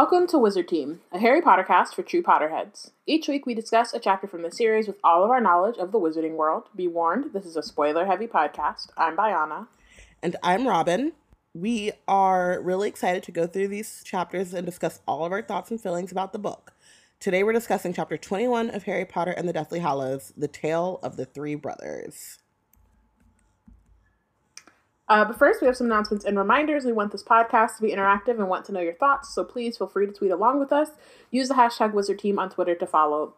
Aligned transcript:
Welcome 0.00 0.28
to 0.28 0.38
Wizard 0.38 0.68
Team, 0.68 1.00
a 1.10 1.18
Harry 1.18 1.42
Potter 1.42 1.64
cast 1.64 1.96
for 1.96 2.04
true 2.04 2.22
Potterheads. 2.22 2.92
Each 3.04 3.26
week 3.26 3.46
we 3.46 3.52
discuss 3.52 3.92
a 3.92 3.98
chapter 3.98 4.28
from 4.28 4.42
the 4.42 4.50
series 4.52 4.86
with 4.86 4.96
all 5.02 5.24
of 5.24 5.30
our 5.32 5.40
knowledge 5.40 5.76
of 5.76 5.90
the 5.90 5.98
wizarding 5.98 6.36
world. 6.36 6.68
Be 6.76 6.86
warned, 6.86 7.32
this 7.32 7.44
is 7.44 7.56
a 7.56 7.64
spoiler 7.64 8.06
heavy 8.06 8.28
podcast. 8.28 8.90
I'm 8.96 9.16
Bayana. 9.16 9.66
And 10.22 10.36
I'm 10.40 10.68
Robyn. 10.68 11.14
We 11.52 11.90
are 12.06 12.60
really 12.62 12.88
excited 12.88 13.24
to 13.24 13.32
go 13.32 13.48
through 13.48 13.66
these 13.66 14.04
chapters 14.04 14.54
and 14.54 14.64
discuss 14.64 15.00
all 15.08 15.24
of 15.24 15.32
our 15.32 15.42
thoughts 15.42 15.72
and 15.72 15.80
feelings 15.80 16.12
about 16.12 16.32
the 16.32 16.38
book. 16.38 16.74
Today 17.18 17.42
we're 17.42 17.52
discussing 17.52 17.92
chapter 17.92 18.16
21 18.16 18.70
of 18.70 18.84
Harry 18.84 19.04
Potter 19.04 19.32
and 19.32 19.48
the 19.48 19.52
Deathly 19.52 19.80
Hallows, 19.80 20.32
The 20.36 20.46
Tale 20.46 21.00
of 21.02 21.16
the 21.16 21.24
Three 21.24 21.56
Brothers. 21.56 22.38
Uh, 25.08 25.24
but 25.24 25.38
first, 25.38 25.60
we 25.60 25.66
have 25.66 25.76
some 25.76 25.86
announcements 25.86 26.24
and 26.24 26.36
reminders. 26.36 26.84
We 26.84 26.92
want 26.92 27.12
this 27.12 27.22
podcast 27.22 27.76
to 27.76 27.82
be 27.82 27.92
interactive 27.92 28.38
and 28.38 28.48
want 28.48 28.66
to 28.66 28.72
know 28.72 28.80
your 28.80 28.92
thoughts, 28.94 29.34
so 29.34 29.42
please 29.42 29.78
feel 29.78 29.86
free 29.86 30.06
to 30.06 30.12
tweet 30.12 30.30
along 30.30 30.58
with 30.60 30.72
us. 30.72 30.90
Use 31.30 31.48
the 31.48 31.54
hashtag 31.54 31.94
Wizard 31.94 32.18
Team 32.18 32.38
on 32.38 32.50
Twitter 32.50 32.74
to 32.74 32.86
follow 32.86 33.34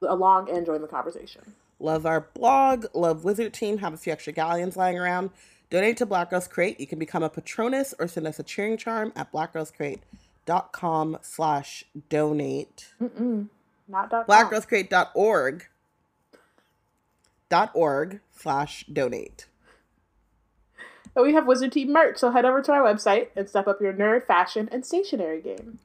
along 0.00 0.50
and 0.50 0.64
join 0.64 0.80
the 0.80 0.88
conversation. 0.88 1.54
Love 1.78 2.06
our 2.06 2.22
blog, 2.32 2.86
love 2.94 3.24
Wizard 3.24 3.52
Team, 3.52 3.78
have 3.78 3.92
a 3.92 3.98
few 3.98 4.12
extra 4.12 4.32
galleons 4.32 4.76
lying 4.76 4.98
around. 4.98 5.30
Donate 5.68 5.96
to 5.98 6.06
Black 6.06 6.30
Girls 6.30 6.48
Create. 6.48 6.80
You 6.80 6.86
can 6.86 6.98
become 6.98 7.22
a 7.22 7.28
patronus 7.28 7.92
or 7.98 8.08
send 8.08 8.26
us 8.26 8.38
a 8.38 8.42
cheering 8.42 8.76
charm 8.76 9.12
at 9.16 9.32
blackgirlscreate.com 9.32 11.18
slash 11.22 11.84
donate. 12.08 12.94
Mm-mm. 13.02 13.48
Not 13.88 14.10
dot 14.10 14.26
blackgirlscreate.org 14.28 15.66
dot 17.48 17.70
org 17.74 18.20
slash 18.32 18.84
donate. 18.86 19.46
But 21.16 21.24
we 21.24 21.32
have 21.32 21.46
Wizard 21.46 21.72
Team 21.72 21.94
merch, 21.94 22.18
so 22.18 22.30
head 22.30 22.44
over 22.44 22.60
to 22.60 22.72
our 22.72 22.82
website 22.82 23.28
and 23.34 23.48
step 23.48 23.66
up 23.66 23.80
your 23.80 23.94
nerd, 23.94 24.26
fashion, 24.26 24.68
and 24.70 24.84
stationery 24.84 25.40
game. 25.40 25.78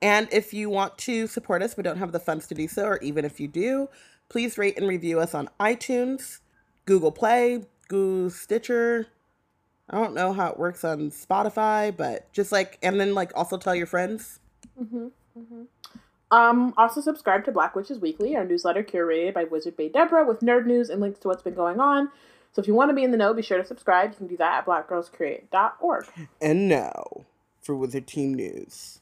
And 0.00 0.28
if 0.32 0.54
you 0.54 0.70
want 0.70 0.96
to 0.98 1.26
support 1.26 1.62
us 1.62 1.74
but 1.74 1.84
don't 1.84 1.98
have 1.98 2.10
the 2.10 2.18
funds 2.18 2.46
to 2.46 2.54
do 2.54 2.66
so, 2.66 2.86
or 2.86 2.98
even 3.02 3.26
if 3.26 3.38
you 3.38 3.48
do, 3.48 3.90
please 4.30 4.56
rate 4.56 4.78
and 4.78 4.88
review 4.88 5.20
us 5.20 5.34
on 5.34 5.50
iTunes, 5.60 6.38
Google 6.86 7.12
Play, 7.12 7.66
Google 7.88 8.30
Stitcher. 8.30 9.08
I 9.90 9.98
don't 9.98 10.14
know 10.14 10.32
how 10.32 10.48
it 10.52 10.58
works 10.58 10.84
on 10.84 11.10
Spotify, 11.10 11.94
but 11.94 12.32
just 12.32 12.50
like, 12.50 12.78
and 12.82 12.98
then 12.98 13.14
like 13.14 13.32
also 13.34 13.58
tell 13.58 13.74
your 13.74 13.86
friends. 13.86 14.40
Mm-hmm, 14.80 15.08
mm-hmm. 15.38 15.62
Um, 16.30 16.72
also 16.78 17.02
subscribe 17.02 17.44
to 17.44 17.52
Black 17.52 17.76
Witches 17.76 17.98
Weekly, 17.98 18.36
our 18.36 18.44
newsletter 18.46 18.82
curated 18.82 19.34
by 19.34 19.44
Wizard 19.44 19.76
Bay 19.76 19.90
Deborah 19.90 20.26
with 20.26 20.40
nerd 20.40 20.64
news 20.64 20.88
and 20.88 21.02
links 21.02 21.18
to 21.20 21.28
what's 21.28 21.42
been 21.42 21.54
going 21.54 21.78
on. 21.78 22.10
So 22.56 22.62
if 22.62 22.66
you 22.66 22.72
want 22.72 22.88
to 22.88 22.94
be 22.94 23.04
in 23.04 23.10
the 23.10 23.18
know, 23.18 23.34
be 23.34 23.42
sure 23.42 23.58
to 23.58 23.66
subscribe. 23.66 24.12
You 24.12 24.16
can 24.16 24.26
do 24.28 24.38
that 24.38 24.60
at 24.60 24.66
blackgirlscreate.org. 24.66 26.06
And 26.40 26.68
now 26.68 27.26
for 27.60 27.76
Wizard 27.76 28.06
Team 28.06 28.32
News. 28.32 29.00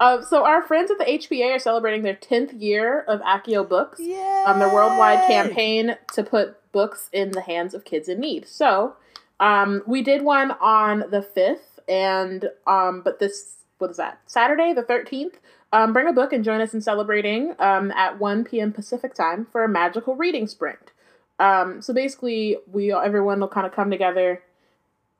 Uh, 0.00 0.22
so 0.22 0.46
our 0.46 0.62
friends 0.62 0.90
at 0.90 0.96
the 0.96 1.04
HPA 1.04 1.56
are 1.56 1.58
celebrating 1.58 2.02
their 2.02 2.16
10th 2.16 2.58
year 2.58 3.00
of 3.02 3.20
Accio 3.20 3.68
Books, 3.68 4.00
um, 4.46 4.58
their 4.58 4.72
worldwide 4.72 5.26
campaign 5.26 5.98
to 6.14 6.22
put 6.22 6.56
books 6.72 7.10
in 7.12 7.32
the 7.32 7.42
hands 7.42 7.74
of 7.74 7.84
kids 7.84 8.08
in 8.08 8.18
need. 8.18 8.48
So 8.48 8.96
um, 9.40 9.82
we 9.86 10.00
did 10.00 10.22
one 10.22 10.52
on 10.52 11.00
the 11.10 11.20
5th, 11.36 11.84
and 11.86 12.48
um, 12.66 13.02
but 13.02 13.18
this 13.18 13.56
what 13.76 13.90
is 13.90 13.98
that 13.98 14.20
Saturday 14.24 14.72
the 14.72 14.82
13th. 14.82 15.34
Um, 15.72 15.92
bring 15.92 16.06
a 16.06 16.12
book 16.12 16.32
and 16.32 16.44
join 16.44 16.60
us 16.60 16.74
in 16.74 16.80
celebrating 16.80 17.54
um, 17.58 17.90
at 17.92 18.18
1 18.18 18.44
p.m. 18.44 18.72
Pacific 18.72 19.14
time 19.14 19.46
for 19.50 19.64
a 19.64 19.68
magical 19.68 20.14
reading 20.14 20.46
sprint. 20.46 20.92
Um, 21.38 21.82
so 21.82 21.92
basically, 21.92 22.56
we 22.70 22.92
everyone 22.92 23.40
will 23.40 23.48
kind 23.48 23.66
of 23.66 23.72
come 23.72 23.90
together. 23.90 24.42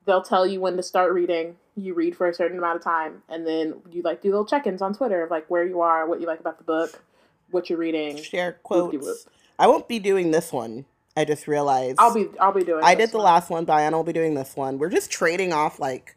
They'll 0.05 0.23
tell 0.23 0.47
you 0.47 0.61
when 0.61 0.77
to 0.77 0.83
start 0.83 1.13
reading. 1.13 1.57
You 1.75 1.93
read 1.93 2.15
for 2.15 2.27
a 2.27 2.33
certain 2.33 2.57
amount 2.57 2.77
of 2.77 2.83
time, 2.83 3.21
and 3.29 3.45
then 3.45 3.75
you 3.91 4.01
like 4.01 4.21
do 4.21 4.29
little 4.29 4.45
check-ins 4.45 4.81
on 4.81 4.95
Twitter 4.95 5.23
of 5.23 5.29
like 5.29 5.47
where 5.49 5.65
you 5.65 5.81
are, 5.81 6.07
what 6.07 6.21
you 6.21 6.27
like 6.27 6.39
about 6.39 6.57
the 6.57 6.63
book, 6.63 7.03
what 7.51 7.69
you're 7.69 7.77
reading. 7.77 8.17
Share 8.17 8.53
quotes. 8.63 9.27
I 9.59 9.67
won't 9.67 9.87
be 9.87 9.99
doing 9.99 10.31
this 10.31 10.51
one. 10.51 10.85
I 11.15 11.25
just 11.25 11.47
realized. 11.47 11.97
I'll 11.99 12.13
be. 12.13 12.29
I'll 12.39 12.51
be 12.51 12.63
doing. 12.63 12.83
I 12.83 12.95
did 12.95 13.11
the 13.11 13.17
one. 13.17 13.25
last 13.25 13.49
one. 13.49 13.65
Diana 13.65 13.95
will 13.95 14.03
be 14.03 14.13
doing 14.13 14.33
this 14.33 14.55
one. 14.55 14.79
We're 14.79 14.89
just 14.89 15.11
trading 15.11 15.53
off 15.53 15.79
like 15.79 16.15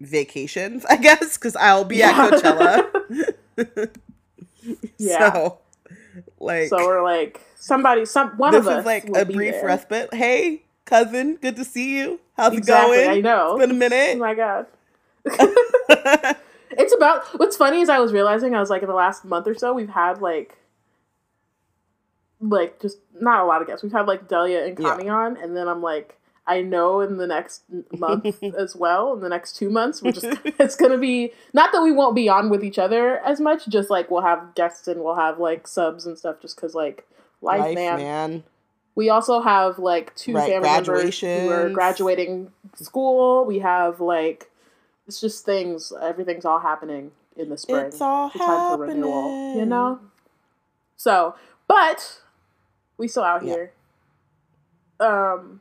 vacations, 0.00 0.84
I 0.86 0.96
guess, 0.96 1.36
because 1.36 1.56
I'll 1.56 1.84
be 1.84 1.96
yeah. 1.96 2.30
at 2.32 2.32
Coachella. 2.32 3.34
yeah. 4.98 5.32
So, 5.32 5.58
like, 6.38 6.68
so 6.68 6.76
we're 6.78 7.02
like 7.02 7.40
somebody, 7.56 8.04
some 8.04 8.30
one 8.36 8.54
of 8.54 8.66
us. 8.66 8.68
This 8.68 8.80
is 8.80 8.86
like 8.86 9.16
a 9.16 9.24
brief 9.24 9.54
there. 9.54 9.66
respite. 9.66 10.14
Hey, 10.14 10.64
cousin, 10.84 11.36
good 11.36 11.56
to 11.56 11.64
see 11.64 11.96
you. 11.98 12.20
How's 12.36 12.56
exactly, 12.56 12.98
it 12.98 13.04
going? 13.04 13.18
I 13.18 13.20
know. 13.20 13.56
It's 13.56 13.66
been 13.66 13.76
a 13.76 13.78
minute. 13.78 14.16
Oh 14.16 14.18
my 14.18 14.34
god. 14.34 14.66
it's 16.70 16.94
about. 16.94 17.24
What's 17.38 17.56
funny 17.56 17.80
is 17.80 17.88
I 17.88 17.98
was 17.98 18.12
realizing 18.12 18.54
I 18.54 18.60
was 18.60 18.70
like 18.70 18.82
in 18.82 18.88
the 18.88 18.94
last 18.94 19.24
month 19.24 19.46
or 19.46 19.54
so 19.54 19.72
we've 19.72 19.88
had 19.88 20.20
like. 20.20 20.58
Like 22.38 22.80
just 22.82 22.98
not 23.18 23.42
a 23.42 23.46
lot 23.46 23.62
of 23.62 23.66
guests. 23.66 23.82
We've 23.82 23.92
had 23.92 24.06
like 24.06 24.28
Delia 24.28 24.66
and 24.66 24.76
Connie 24.76 25.06
yeah. 25.06 25.14
on, 25.14 25.38
and 25.38 25.56
then 25.56 25.68
I'm 25.68 25.80
like, 25.80 26.18
I 26.46 26.62
know 26.62 27.00
in 27.00 27.16
the 27.16 27.26
next 27.26 27.62
month 27.98 28.42
as 28.56 28.76
well, 28.76 29.14
in 29.14 29.20
the 29.20 29.28
next 29.28 29.56
two 29.56 29.70
months, 29.70 30.02
we're 30.02 30.12
just 30.12 30.26
it's 30.44 30.76
gonna 30.76 30.98
be 30.98 31.32
not 31.52 31.72
that 31.72 31.82
we 31.82 31.92
won't 31.92 32.14
be 32.14 32.28
on 32.28 32.50
with 32.50 32.64
each 32.64 32.78
other 32.78 33.18
as 33.18 33.40
much, 33.40 33.66
just 33.68 33.90
like 33.90 34.10
we'll 34.10 34.22
have 34.22 34.54
guests 34.54 34.86
and 34.88 35.02
we'll 35.02 35.16
have 35.16 35.38
like 35.38 35.66
subs 35.66 36.06
and 36.06 36.16
stuff, 36.16 36.40
just 36.40 36.56
because 36.56 36.74
like 36.74 37.06
life, 37.40 37.60
life 37.60 37.74
man. 37.74 37.96
man. 37.98 38.44
We 38.94 39.10
also 39.10 39.40
have 39.40 39.78
like 39.78 40.14
two 40.14 40.34
right, 40.34 40.48
family 40.48 40.68
members 40.70 41.20
who 41.20 41.50
are 41.50 41.68
graduating 41.68 42.50
school. 42.76 43.44
We 43.44 43.58
have 43.58 44.00
like 44.00 44.50
it's 45.06 45.20
just 45.20 45.44
things. 45.44 45.92
Everything's 46.00 46.44
all 46.44 46.60
happening 46.60 47.10
in 47.36 47.50
the 47.50 47.58
spring. 47.58 47.86
It's 47.86 48.00
all 48.00 48.28
it's 48.28 48.38
time 48.38 48.78
for 48.78 48.86
renewal, 48.86 49.56
you 49.56 49.66
know. 49.66 50.00
So, 50.96 51.34
but 51.68 52.20
we 52.96 53.08
still 53.08 53.24
out 53.24 53.44
yeah. 53.44 53.52
here. 53.52 53.72
Um 54.98 55.60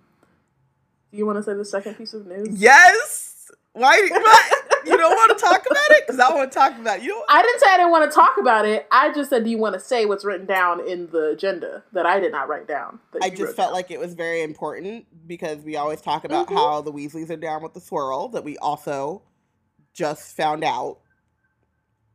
you 1.17 1.25
want 1.25 1.37
to 1.37 1.43
say 1.43 1.53
the 1.53 1.65
second 1.65 1.95
piece 1.95 2.13
of 2.13 2.25
news? 2.25 2.49
Yes. 2.51 3.35
Why? 3.75 3.95
you 4.85 4.97
don't 4.97 5.15
want 5.15 5.37
to 5.37 5.43
talk 5.43 5.65
about 5.69 5.83
it? 5.91 6.07
Because 6.07 6.19
I 6.19 6.33
want 6.33 6.51
to 6.51 6.57
talk 6.57 6.77
about 6.79 7.03
you. 7.03 7.21
I 7.27 7.41
didn't 7.41 7.59
say 7.59 7.67
I 7.69 7.77
didn't 7.77 7.91
want 7.91 8.09
to 8.09 8.15
talk 8.15 8.37
about 8.39 8.65
it. 8.65 8.87
I 8.91 9.13
just 9.13 9.29
said, 9.29 9.43
do 9.43 9.49
you 9.49 9.57
want 9.57 9.73
to 9.73 9.79
say 9.79 10.05
what's 10.05 10.23
written 10.23 10.45
down 10.45 10.87
in 10.87 11.07
the 11.11 11.31
agenda 11.31 11.83
that 11.91 12.05
I 12.05 12.19
did 12.19 12.31
not 12.31 12.47
write 12.47 12.67
down? 12.67 12.99
I 13.21 13.29
just 13.29 13.55
felt 13.55 13.69
down. 13.69 13.73
like 13.73 13.91
it 13.91 13.99
was 13.99 14.13
very 14.13 14.43
important 14.43 15.05
because 15.27 15.63
we 15.63 15.75
always 15.75 16.01
talk 16.01 16.23
about 16.23 16.47
mm-hmm. 16.47 16.55
how 16.55 16.81
the 16.81 16.91
Weasleys 16.91 17.29
are 17.29 17.35
down 17.35 17.63
with 17.63 17.73
the 17.73 17.81
swirl 17.81 18.29
that 18.29 18.43
we 18.43 18.57
also 18.57 19.23
just 19.93 20.35
found 20.37 20.63
out. 20.63 20.99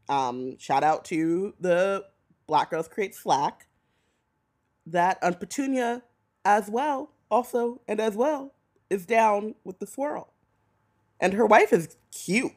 Um, 0.09 0.59
shout 0.59 0.83
out 0.83 1.05
to 1.07 1.55
the 1.61 2.05
Black 2.47 2.71
Girls 2.71 2.89
Create 2.89 3.15
Slack 3.15 3.67
that 4.87 5.19
on 5.23 5.35
Petunia 5.35 6.03
as 6.45 6.69
well, 6.71 7.13
also 7.31 7.83
and 7.87 8.01
as 8.01 8.17
well 8.17 8.55
is 8.91 9.07
down 9.07 9.55
with 9.65 9.79
the 9.79 9.87
swirl. 9.87 10.29
And 11.21 11.33
her 11.35 11.47
wife 11.47 11.73
is 11.73 11.97
cute. 12.13 12.53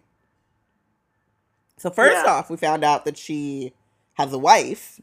So 1.78 1.90
first 1.90 2.26
yeah. 2.26 2.32
off, 2.32 2.50
we 2.50 2.58
found 2.58 2.84
out 2.84 3.06
that 3.06 3.18
she 3.18 3.74
has 4.14 4.34
a 4.34 4.38
wife, 4.38 5.00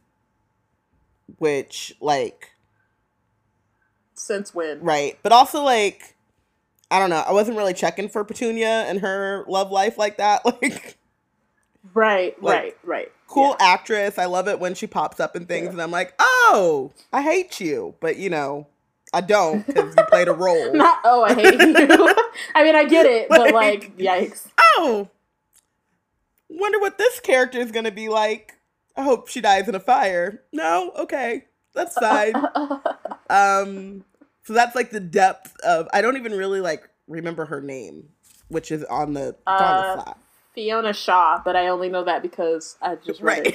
which 1.38 1.94
like 2.00 2.50
since 4.14 4.55
when? 4.55 4.81
Right. 4.81 5.19
But 5.22 5.32
also 5.32 5.62
like 5.62 6.16
I 6.90 6.99
don't 6.99 7.10
know, 7.10 7.22
I 7.26 7.32
wasn't 7.32 7.56
really 7.56 7.75
checking 7.75 8.08
for 8.08 8.25
Petunia 8.25 8.84
and 8.88 9.00
her 9.00 9.44
love 9.46 9.70
life 9.70 9.96
like 9.96 10.19
that. 10.19 10.43
Like 10.62 10.96
Right, 11.94 12.40
like, 12.43 12.55
right, 12.55 12.76
right. 12.84 13.12
Cool 13.26 13.56
yeah. 13.58 13.72
actress. 13.72 14.19
I 14.19 14.26
love 14.26 14.49
it 14.49 14.60
when 14.60 14.75
she 14.75 14.87
pops 14.87 15.19
up 15.19 15.34
in 15.34 15.46
things 15.46 15.66
yeah. 15.66 15.70
and 15.72 15.82
I'm 15.82 15.90
like, 15.90 16.14
"Oh, 16.19 16.93
I 17.12 17.22
hate 17.22 17.58
you." 17.58 17.94
But, 18.00 18.16
you 18.16 18.28
know, 18.28 18.66
I 19.12 19.20
don't 19.20 19.66
because 19.66 19.94
you 19.96 20.04
played 20.04 20.28
a 20.28 20.32
role. 20.32 20.72
Not 20.74 20.98
oh, 21.04 21.24
I 21.24 21.34
hate 21.34 21.60
you. 21.60 22.14
I 22.54 22.64
mean, 22.64 22.76
I 22.76 22.84
get 22.84 23.06
it, 23.06 23.30
like, 23.30 23.40
but 23.40 23.54
like, 23.54 23.96
yikes. 23.98 24.46
Oh, 24.58 25.08
wonder 26.48 26.78
what 26.78 26.98
this 26.98 27.20
character 27.20 27.58
is 27.58 27.72
gonna 27.72 27.90
be 27.90 28.08
like. 28.08 28.54
I 28.96 29.02
hope 29.02 29.28
she 29.28 29.40
dies 29.40 29.68
in 29.68 29.74
a 29.74 29.80
fire. 29.80 30.42
No, 30.52 30.92
okay, 30.96 31.44
that's 31.74 31.94
fine. 31.94 32.34
um, 33.30 34.04
so 34.44 34.52
that's 34.52 34.76
like 34.76 34.90
the 34.90 35.00
depth 35.00 35.58
of. 35.60 35.88
I 35.92 36.00
don't 36.02 36.16
even 36.16 36.32
really 36.32 36.60
like 36.60 36.88
remember 37.08 37.46
her 37.46 37.60
name, 37.60 38.10
which 38.48 38.70
is 38.70 38.84
on 38.84 39.14
the, 39.14 39.36
uh, 39.46 39.50
on 39.50 39.96
the 39.96 40.02
flat. 40.02 40.18
Fiona 40.54 40.92
Shaw, 40.92 41.40
but 41.44 41.56
I 41.56 41.68
only 41.68 41.88
know 41.88 42.04
that 42.04 42.22
because 42.22 42.76
I 42.82 42.96
just 42.96 43.20
right. 43.20 43.54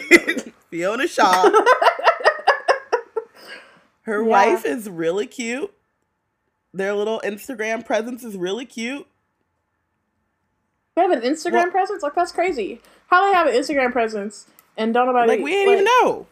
Fiona 0.70 1.08
Shaw. 1.08 1.52
Her 4.06 4.22
yeah. 4.22 4.30
wife 4.30 4.66
is 4.66 4.88
really 4.88 5.26
cute. 5.26 5.74
Their 6.74 6.94
little 6.94 7.20
Instagram 7.24 7.84
presence 7.84 8.24
is 8.24 8.38
really 8.38 8.66
cute. 8.66 9.08
They 10.96 11.02
have 11.02 11.12
an 11.12 11.22
Instagram 11.22 11.54
well, 11.54 11.72
presence? 11.72 12.04
Like 12.04 12.14
that's 12.14 12.32
crazy. 12.32 12.82
How 13.08 13.22
do 13.22 13.32
they 13.32 13.38
have 13.38 13.48
an 13.48 13.54
Instagram 13.54 13.92
presence 13.92 14.48
and 14.78 14.94
don't 14.94 15.08
nobody 15.08 15.28
like 15.28 15.40
we 15.42 15.52
didn't 15.52 15.68
like, 15.68 15.82
even 15.82 15.86
know? 15.86 16.28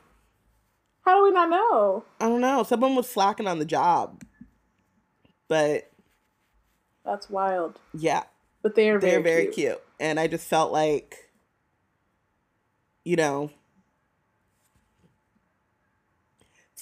How 1.03 1.17
do 1.17 1.23
we 1.23 1.31
not 1.31 1.49
know? 1.49 2.05
I 2.19 2.29
don't 2.29 2.41
know. 2.41 2.63
Someone 2.63 2.95
was 2.95 3.09
slacking 3.09 3.47
on 3.47 3.59
the 3.59 3.65
job. 3.65 4.23
But 5.47 5.91
that's 7.03 7.29
wild. 7.29 7.79
Yeah. 7.93 8.23
But 8.61 8.75
they 8.75 8.89
are 8.89 8.99
they're 8.99 9.19
very, 9.19 9.23
very 9.23 9.43
cute. 9.45 9.55
cute. 9.55 9.81
And 9.99 10.19
I 10.19 10.27
just 10.27 10.47
felt 10.47 10.71
like 10.71 11.31
you 13.03 13.15
know 13.15 13.49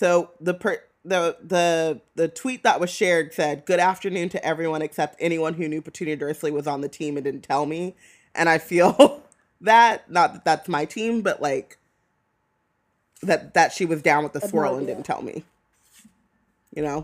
so 0.01 0.31
the 0.41 0.55
per 0.55 0.81
the 1.05 1.37
the 1.43 2.01
the 2.15 2.27
tweet 2.27 2.63
that 2.63 2.79
was 2.79 2.89
shared 2.89 3.35
said 3.35 3.67
good 3.67 3.79
afternoon 3.79 4.29
to 4.29 4.43
everyone 4.43 4.81
except 4.81 5.15
anyone 5.19 5.53
who 5.53 5.67
knew 5.67 5.79
Petunia 5.79 6.15
Dursley 6.15 6.49
was 6.49 6.65
on 6.65 6.81
the 6.81 6.89
team 6.89 7.17
and 7.17 7.23
didn't 7.23 7.43
tell 7.43 7.67
me. 7.67 7.95
And 8.33 8.49
I 8.49 8.57
feel 8.57 9.21
that 9.61 10.09
not 10.09 10.33
that 10.33 10.43
that's 10.43 10.67
my 10.67 10.85
team 10.85 11.21
but 11.21 11.39
like 11.39 11.77
that 13.21 13.53
that 13.53 13.73
she 13.73 13.85
was 13.85 14.01
down 14.01 14.23
with 14.23 14.33
the 14.33 14.41
swirl 14.41 14.75
and 14.75 14.87
didn't 14.87 15.03
tell 15.03 15.21
me 15.21 15.43
you 16.75 16.81
know? 16.81 17.03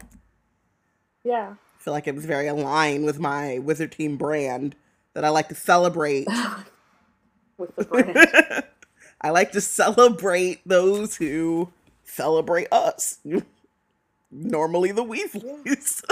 Yeah. 1.23 1.53
I 1.53 1.83
feel 1.83 1.93
like 1.93 2.07
it 2.07 2.15
was 2.15 2.25
very 2.25 2.47
aligned 2.47 3.05
with 3.05 3.19
my 3.19 3.59
wizard 3.59 3.91
team 3.91 4.17
brand 4.17 4.75
that 5.13 5.23
I 5.23 5.29
like 5.29 5.49
to 5.49 5.55
celebrate. 5.55 6.27
With 7.57 7.75
the 7.75 7.83
brand. 7.85 8.63
I 9.19 9.31
like 9.31 9.51
to 9.53 9.61
celebrate 9.61 10.61
those 10.65 11.17
who 11.17 11.73
celebrate 12.07 12.67
us 12.71 13.19
normally 14.31 14.91
the 14.91 15.03
Weasleys. 15.03 16.03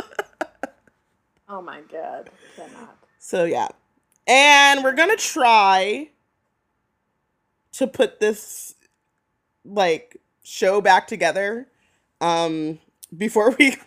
oh 1.50 1.62
my 1.62 1.82
god, 1.92 2.30
I 2.30 2.62
cannot. 2.62 2.98
So 3.20 3.46
yeah, 3.46 3.70
and 4.28 4.84
we're 4.84 4.94
gonna 4.94 5.16
try 5.16 6.10
to 7.74 7.88
put 7.88 8.20
this 8.20 8.76
like 9.64 10.18
show 10.44 10.82
back 10.82 11.08
together. 11.08 11.68
Um, 12.22 12.80
before 13.16 13.52
we 13.58 13.78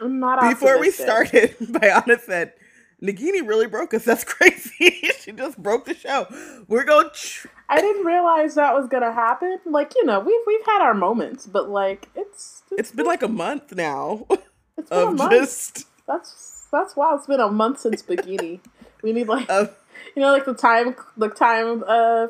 before 0.00 0.78
we 0.80 0.90
started, 0.90 1.56
Bayana 1.60 2.20
said. 2.20 2.52
Nagini 3.00 3.46
really 3.46 3.68
broke 3.68 3.94
us. 3.94 4.04
That's 4.04 4.24
crazy. 4.24 5.08
she 5.20 5.30
just 5.30 5.56
broke 5.56 5.84
the 5.84 5.94
show. 5.94 6.26
We're 6.66 6.82
gonna 6.82 7.10
Tr- 7.14 7.46
I 7.68 7.80
didn't 7.80 8.06
realize 8.06 8.54
that 8.54 8.74
was 8.74 8.88
gonna 8.88 9.12
happen. 9.12 9.58
Like 9.66 9.94
you 9.94 10.04
know, 10.04 10.20
we've 10.20 10.40
we've 10.46 10.64
had 10.64 10.82
our 10.82 10.94
moments, 10.94 11.46
but 11.46 11.68
like 11.68 12.08
it's 12.14 12.62
it's, 12.70 12.80
it's 12.80 12.92
been 12.92 13.06
like 13.06 13.22
a 13.22 13.28
month 13.28 13.74
now. 13.74 14.26
It's 14.78 14.90
been 14.90 15.08
a 15.08 15.10
month. 15.10 15.32
Just... 15.32 15.88
That's 16.06 16.68
that's 16.70 16.94
wild. 16.94 17.18
It's 17.18 17.26
been 17.26 17.40
a 17.40 17.50
month 17.50 17.80
since 17.80 18.00
bikini. 18.00 18.60
we 19.02 19.12
need 19.12 19.26
like 19.26 19.50
uh, 19.50 19.66
you 20.14 20.22
know 20.22 20.30
like 20.30 20.44
the 20.44 20.54
time 20.54 20.94
the 21.16 21.28
time 21.28 21.82
uh 21.86 22.28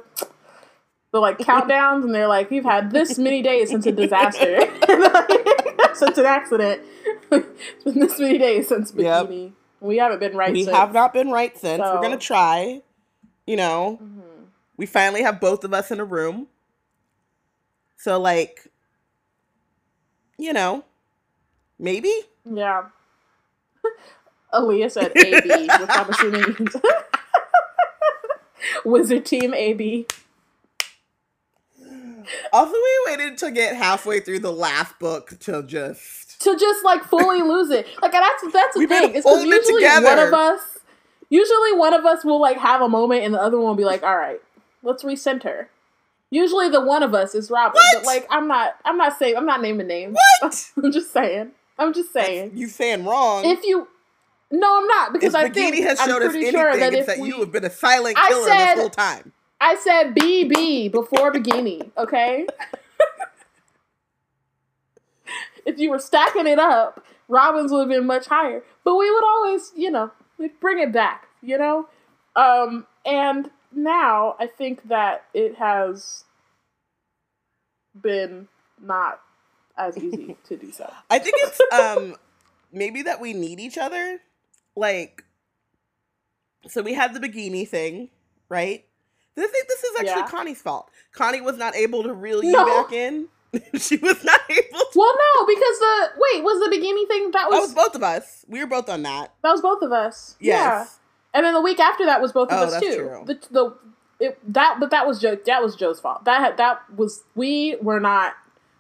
the 1.13 1.21
like 1.21 1.39
countdowns 1.39 2.05
and 2.05 2.15
they're 2.15 2.27
like 2.27 2.51
we've 2.51 2.65
had 2.65 2.91
this 2.91 3.19
many 3.19 3.43
days 3.43 3.69
since 3.69 3.85
a 3.85 3.93
disaster 3.93 4.61
since 5.95 6.17
an 6.17 6.25
accident. 6.25 6.83
it's 7.31 7.85
been 7.85 8.01
this 8.01 8.19
many 8.19 8.39
days 8.39 8.69
since 8.69 8.93
bikini. 8.93 9.45
Yep. 9.45 9.53
We 9.81 9.99
haven't 9.99 10.19
been 10.19 10.37
right. 10.37 10.53
We 10.53 10.65
since. 10.65 10.77
have 10.77 10.93
not 10.93 11.13
been 11.13 11.31
right 11.31 11.57
since. 11.57 11.83
So. 11.83 11.95
We're 11.95 12.03
gonna 12.03 12.17
try. 12.17 12.83
You 13.47 13.57
know, 13.57 13.99
mm-hmm. 14.03 14.28
We 14.79 14.87
finally 14.87 15.23
have 15.23 15.41
both 15.41 15.65
of 15.65 15.75
us 15.75 15.91
in 15.91 16.01
a 16.01 16.05
room. 16.05 16.47
So 17.99 18.19
like, 18.19 18.69
you 20.39 20.55
know, 20.55 20.85
maybe 21.79 22.13
yeah. 22.51 22.85
Aaliyah 24.55 24.91
said 24.91 25.13
AB, 25.15 25.49
which 25.49 25.91
I'm 25.91 26.09
assuming 26.09 26.57
means 26.59 26.77
Wizard 28.85 29.27
Team 29.27 29.53
AB. 29.53 30.07
Also, 32.53 32.73
we 32.73 33.01
waited 33.07 33.39
to 33.39 33.51
get 33.51 33.77
halfway 33.77 34.21
through 34.21 34.41
the 34.41 34.53
last 34.53 34.99
book 34.99 35.39
to 35.41 35.63
just 35.63 36.41
to 36.43 36.57
just 36.59 36.85
like 36.85 37.05
fully 37.05 37.43
lose 37.43 37.71
it. 37.71 37.87
Like 38.01 38.13
that's 38.13 38.53
that's 38.53 38.75
the 38.75 38.81
We've 38.81 38.89
thing. 38.89 39.15
It's 39.15 39.25
because 39.25 39.45
usually 39.45 39.85
it 39.85 40.05
one 40.05 40.19
of 40.19 40.35
us, 40.35 40.61
usually 41.31 41.73
one 41.73 41.95
of 41.95 42.05
us 42.05 42.25
will 42.25 42.41
like 42.41 42.59
have 42.59 42.81
a 42.81 42.89
moment, 42.89 43.25
and 43.25 43.35
the 43.35 43.41
other 43.41 43.59
one 43.59 43.69
will 43.69 43.75
be 43.75 43.85
like, 43.85 44.03
"All 44.03 44.17
right, 44.17 44.41
let's 44.83 45.03
recenter." 45.03 45.67
Usually, 46.31 46.69
the 46.69 46.81
one 46.81 47.03
of 47.03 47.15
us 47.15 47.35
is 47.35 47.51
Robyn, 47.51 47.75
what? 47.75 47.95
but 47.97 48.05
like 48.05 48.27
I'm 48.31 48.49
not. 48.49 48.77
I'm 48.85 48.99
not 48.99 49.19
saying. 49.19 49.37
I'm 49.37 49.47
not 49.47 49.63
naming 49.63 49.87
names. 49.87 50.17
What? 50.41 50.73
I'm 50.85 50.93
just 50.93 51.13
saying. 51.13 51.53
I'm 51.79 51.95
just 51.95 52.13
saying. 52.13 52.53
You 52.55 52.67
saying 52.67 53.05
wrong. 53.05 53.45
If 53.45 53.65
you 53.65 53.89
No, 54.51 54.79
I'm 54.79 54.87
not 54.87 55.13
because 55.13 55.35
if 55.35 55.41
I 55.41 55.49
think 55.49 55.77
has 55.77 55.99
showed 56.01 56.23
I'm 56.23 56.31
pretty 56.31 56.47
us 56.47 56.53
sure 56.53 56.77
that 56.77 56.93
if 56.93 57.07
that 57.07 57.19
we, 57.19 57.29
you 57.29 57.41
have 57.41 57.53
been 57.53 57.65
a 57.65 57.71
silent 57.71 58.17
killer 58.17 58.49
said, 58.49 58.75
this 58.75 58.81
whole 58.81 58.91
time. 58.91 59.33
I 59.61 59.77
said 59.77 60.15
BB 60.15 60.93
before 60.93 61.33
bikini, 61.33 61.91
okay? 61.97 62.47
if 65.67 65.79
you 65.79 65.91
were 65.91 65.99
stacking 65.99 66.47
it 66.47 66.59
up, 66.59 67.05
Robyn's 67.29 67.73
would 67.73 67.81
have 67.81 67.89
been 67.89 68.07
much 68.07 68.27
higher. 68.27 68.63
But 68.85 68.97
we 68.97 69.11
would 69.11 69.25
always, 69.25 69.73
you 69.77 69.91
know, 69.91 70.11
we'd 70.39 70.59
bring 70.61 70.79
it 70.79 70.93
back, 70.93 71.27
you 71.43 71.59
know? 71.59 71.89
Um, 72.37 72.87
and 73.05 73.51
now 73.73 74.37
I 74.39 74.47
think 74.47 74.89
that 74.89 75.25
it 75.35 75.57
has 75.57 76.25
been 78.01 78.49
not 78.81 79.21
as 79.77 79.97
easy 79.97 80.37
to 80.45 80.57
do 80.57 80.73
so. 80.73 80.93
I 81.11 81.19
think 81.19 81.37
it's 81.39 81.61
um 81.73 82.17
maybe 82.73 83.03
that 83.03 83.21
we 83.21 83.33
need 83.33 83.61
each 83.61 83.79
other. 83.79 84.21
Like 84.77 85.25
so 86.67 86.83
we 86.83 86.95
had 86.95 87.15
the 87.15 87.21
bikini 87.21 87.67
thing, 87.67 88.11
right? 88.49 88.85
I 89.37 89.47
think 89.47 89.69
this 89.69 89.85
is 89.85 90.01
actually 90.01 90.23
yeah. 90.23 90.29
Connie's 90.29 90.61
fault. 90.61 90.91
Connie 91.13 91.41
was 91.41 91.57
not 91.57 91.77
able 91.77 92.03
to 92.03 92.13
reel 92.13 92.43
you 92.43 92.53
no. 92.53 92.65
back 92.65 92.93
in. 92.93 93.29
she 93.79 93.97
was 93.97 94.23
not 94.25 94.41
able 94.51 94.79
to. 94.79 94.89
Well, 94.95 95.15
no, 95.15 95.47
because 95.47 95.79
the 95.79 96.09
wait 96.17 96.43
was 96.43 96.69
the 96.69 96.77
bikini 96.77 97.07
thing 97.07 97.31
that 97.31 97.49
was 97.49 97.55
that 97.55 97.61
was 97.61 97.75
both 97.75 97.95
of 97.95 98.03
us. 98.03 98.45
We 98.49 98.61
were 98.61 98.67
both 98.67 98.89
on 98.89 99.03
that. 99.03 99.33
That 99.43 99.53
was 99.53 99.63
both 99.63 99.83
of 99.83 99.93
us. 99.93 100.37
Yes. 100.41 100.59
Yeah. 100.59 100.87
And 101.35 101.45
then 101.45 101.55
the 101.55 101.61
week 101.61 101.79
after 101.79 102.07
that 102.07 102.21
was 102.21 102.33
both 102.33 102.51
of 102.51 102.59
oh, 102.59 102.75
us 102.75 102.81
too. 102.81 102.97
True. 102.97 103.23
The 103.27 103.35
the 103.51 103.75
it, 104.21 104.53
that 104.53 104.79
but 104.81 104.91
that 104.91 105.07
was 105.07 105.21
Joe 105.21 105.37
that 105.47 105.63
was 105.63 105.77
Joe's 105.77 106.01
fault. 106.01 106.25
That 106.25 106.41
had, 106.41 106.57
that 106.57 106.81
was 106.97 107.25
we 107.35 107.77
were 107.83 108.01
not 108.01 108.35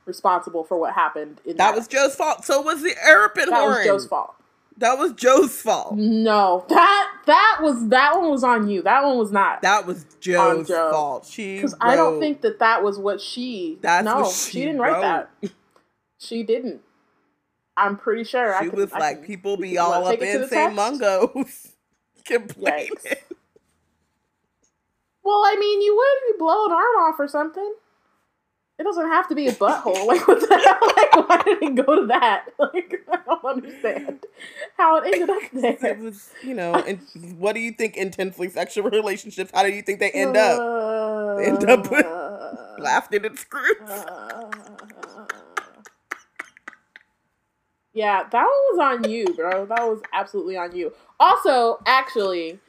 responsible 0.04 0.64
for 0.64 0.78
what 0.78 0.94
happened. 0.94 1.40
that, 1.44 1.58
that 1.58 1.74
was 1.74 1.86
Joe's 1.86 2.14
fault. 2.14 2.44
So 2.44 2.60
was 2.62 2.82
the 2.82 2.94
Erumpent 3.06 3.46
That 3.46 3.60
horn. 3.60 3.76
was 3.76 3.84
Joe's 3.84 4.06
fault. 4.06 4.34
That 4.78 4.96
was 4.96 5.12
Joe's 5.12 5.60
fault. 5.60 5.96
No, 5.96 6.64
that 6.68 7.12
that 7.26 7.58
was 7.60 7.88
that 7.88 8.16
one 8.16 8.30
was 8.30 8.44
on 8.44 8.68
you. 8.68 8.82
That 8.82 9.04
one 9.04 9.18
was 9.18 9.32
not. 9.32 9.62
That 9.62 9.86
was 9.86 10.06
Joe's 10.20 10.68
Joe. 10.68 10.90
fault. 10.92 11.26
She 11.26 11.56
because 11.56 11.74
I 11.80 11.96
don't 11.96 12.20
think 12.20 12.40
that 12.42 12.60
that 12.60 12.82
was 12.82 12.98
what 12.98 13.20
she. 13.20 13.78
That's 13.80 14.04
no, 14.04 14.24
she, 14.24 14.50
she, 14.50 14.60
didn't 14.60 14.80
wrote. 14.80 14.92
write 14.92 15.26
that. 15.42 15.50
She 16.20 16.42
didn't. 16.42 16.80
I'm 17.76 17.96
pretty 17.96 18.24
sure. 18.24 18.52
She 18.58 18.66
I 18.66 18.68
could, 18.70 18.76
was 18.76 18.92
I 18.92 18.98
like, 18.98 19.24
people 19.24 19.56
be 19.56 19.78
all 19.78 20.04
up 20.04 20.20
in 20.20 20.48
St. 20.48 20.74
Mungo's 20.74 21.76
complaining. 22.28 22.90
Yikes. 23.04 23.16
Well, 25.22 25.42
I 25.44 25.56
mean, 25.58 25.82
you 25.82 25.96
would 25.96 26.38
blow 26.38 26.66
an 26.66 26.72
arm 26.72 26.96
off 27.00 27.16
or 27.18 27.28
something. 27.28 27.74
It 28.78 28.84
doesn't 28.84 29.08
have 29.08 29.28
to 29.28 29.34
be 29.34 29.48
a 29.48 29.52
butthole. 29.52 30.06
Like 30.06 30.26
what 30.28 30.40
the 30.40 30.56
hell? 30.56 30.78
Like 30.96 31.28
why 31.28 31.42
did 31.42 31.62
it 31.62 31.86
go 31.86 32.00
to 32.00 32.06
that? 32.06 32.46
Like 32.58 32.94
I 33.12 33.18
don't 33.26 33.44
understand 33.44 34.24
how 34.76 34.96
it 34.98 35.12
ended 35.12 35.30
up 35.30 35.42
there. 35.52 35.76
It 35.92 35.98
was, 35.98 36.30
you 36.42 36.54
know, 36.54 36.74
and 36.74 37.00
what 37.38 37.54
do 37.54 37.60
you 37.60 37.72
think 37.72 37.96
intensely 37.96 38.48
sexual 38.50 38.88
relationships? 38.88 39.50
How 39.52 39.64
do 39.64 39.70
you 39.70 39.82
think 39.82 39.98
they 40.00 40.10
end 40.12 40.36
up? 40.36 40.60
Uh, 40.60 41.34
they 41.36 41.46
end 41.46 41.68
up 41.68 41.90
uh, 41.90 42.76
Blast-Ended 42.78 43.34
Skrewts. 43.34 43.90
Uh, 43.90 45.26
yeah, 47.98 48.22
that 48.22 48.42
one 48.44 48.46
was 48.46 48.78
on 48.80 49.10
you, 49.10 49.26
bro. 49.34 49.66
That 49.66 49.80
was 49.80 50.00
absolutely 50.12 50.56
on 50.56 50.74
you. 50.74 50.92
Also, 51.18 51.80
actually, 51.84 52.60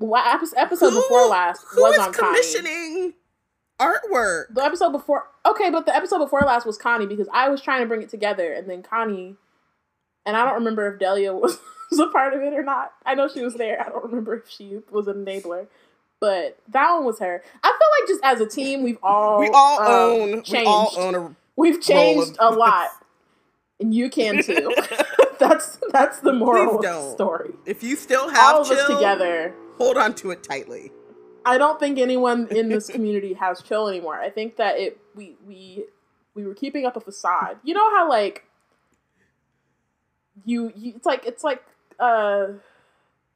episode 0.00 0.90
who, 0.90 1.02
before 1.02 1.26
last 1.26 1.64
was 1.76 1.98
on 1.98 2.12
commissioning. 2.12 3.12
Connie 3.12 3.14
artwork. 3.80 4.54
The 4.54 4.62
episode 4.62 4.90
before, 4.90 5.26
okay, 5.44 5.70
but 5.70 5.84
the 5.86 5.96
episode 5.96 6.18
before 6.18 6.42
last 6.46 6.64
was 6.64 6.78
Connie 6.78 7.06
because 7.06 7.28
I 7.32 7.48
was 7.48 7.60
trying 7.60 7.80
to 7.80 7.86
bring 7.86 8.02
it 8.02 8.08
together, 8.08 8.52
and 8.52 8.70
then 8.70 8.84
Connie, 8.84 9.34
and 10.24 10.36
I 10.36 10.44
don't 10.44 10.54
remember 10.54 10.92
if 10.92 11.00
Delia 11.00 11.32
was, 11.34 11.58
was 11.90 11.98
a 11.98 12.06
part 12.06 12.32
of 12.32 12.40
it 12.40 12.54
or 12.54 12.62
not. 12.62 12.92
I 13.04 13.16
know 13.16 13.26
she 13.28 13.42
was 13.42 13.54
there. 13.54 13.84
I 13.84 13.88
don't 13.88 14.04
remember 14.04 14.36
if 14.36 14.48
she 14.48 14.78
was 14.92 15.08
an 15.08 15.24
enabler, 15.24 15.66
but 16.20 16.56
that 16.68 16.94
one 16.94 17.04
was 17.04 17.18
her. 17.18 17.42
I 17.64 17.68
feel 17.68 18.00
like 18.00 18.08
just 18.08 18.24
as 18.24 18.40
a 18.40 18.48
team, 18.48 18.84
we've 18.84 18.98
all 19.02 19.40
we 19.40 19.50
all 19.52 19.80
um, 19.80 19.88
own 19.88 20.42
changed. 20.42 20.52
We 20.52 20.66
all 20.66 20.92
own 20.96 21.14
a 21.16 21.36
we've 21.56 21.80
changed 21.80 22.36
a 22.38 22.50
lot, 22.50 22.90
and 23.82 23.94
you 23.94 24.08
can 24.08 24.42
too. 24.42 24.74
that's 25.38 25.78
that's 25.90 26.20
the 26.20 26.32
moral 26.32 26.76
of 26.76 26.82
the 26.82 27.12
story. 27.14 27.52
If 27.66 27.82
you 27.82 27.96
still 27.96 28.28
have 28.30 28.54
all 28.56 28.62
of 28.62 28.70
us 28.70 28.86
together, 28.86 29.54
hold 29.76 29.96
on 29.96 30.14
to 30.16 30.30
it 30.30 30.42
tightly. 30.42 30.92
I 31.44 31.58
don't 31.58 31.80
think 31.80 31.98
anyone 31.98 32.46
in 32.50 32.68
this 32.68 32.86
community 32.94 33.34
has 33.34 33.60
chill 33.60 33.88
anymore. 33.88 34.18
I 34.18 34.30
think 34.30 34.56
that 34.56 34.78
it 34.78 34.98
we 35.14 35.36
we 35.46 35.84
we 36.34 36.46
were 36.46 36.54
keeping 36.54 36.86
up 36.86 36.96
a 36.96 37.00
facade. 37.00 37.58
You 37.64 37.74
know 37.74 37.90
how 37.90 38.08
like 38.08 38.44
you, 40.44 40.72
you 40.76 40.94
it's 40.96 41.06
like 41.06 41.26
it's 41.26 41.44
like 41.44 41.62
uh 41.98 42.46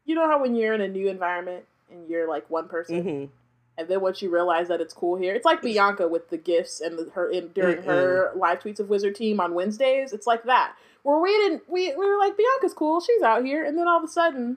you 0.05 0.15
know 0.15 0.29
how 0.29 0.41
when 0.41 0.55
you're 0.55 0.75
in 0.75 0.81
a 0.81 0.89
new 0.89 1.09
environment 1.09 1.65
and 1.91 2.09
you're 2.09 2.29
like 2.29 2.49
one 2.49 2.69
person 2.69 3.05
mm-hmm. 3.05 3.33
And 3.79 3.89
then 3.89 4.01
once 4.01 4.23
you 4.23 4.31
realize 4.31 4.69
that 4.69 4.81
it's 4.81 4.95
cool 4.95 5.17
here, 5.17 5.35
it's 5.35 5.45
like 5.45 5.61
Bianca 5.61 6.09
with 6.09 6.31
the 6.31 6.39
gifts 6.39 6.81
and 6.81 6.99
the, 6.99 7.11
her 7.15 7.31
in, 7.31 7.49
during 7.49 7.79
Mm-mm. 7.79 7.85
her 7.85 8.33
live 8.35 8.61
tweets 8.61 8.81
of 8.81 8.89
Wizard 8.89 9.15
Team 9.15 9.39
on 9.39 9.55
Wednesdays. 9.55 10.13
It's 10.13 10.27
like 10.27 10.45
that. 10.45 10.75
Where 11.03 11.21
we 11.21 11.31
didn't 11.31 11.63
we 11.69 11.95
we 11.95 12.07
were 12.07 12.19
like 12.19 12.37
Bianca's 12.37 12.75
cool, 12.75 13.01
she's 13.01 13.23
out 13.23 13.45
here, 13.45 13.65
and 13.65 13.79
then 13.79 13.87
all 13.87 13.99
of 13.99 14.05
a 14.05 14.09
sudden, 14.09 14.57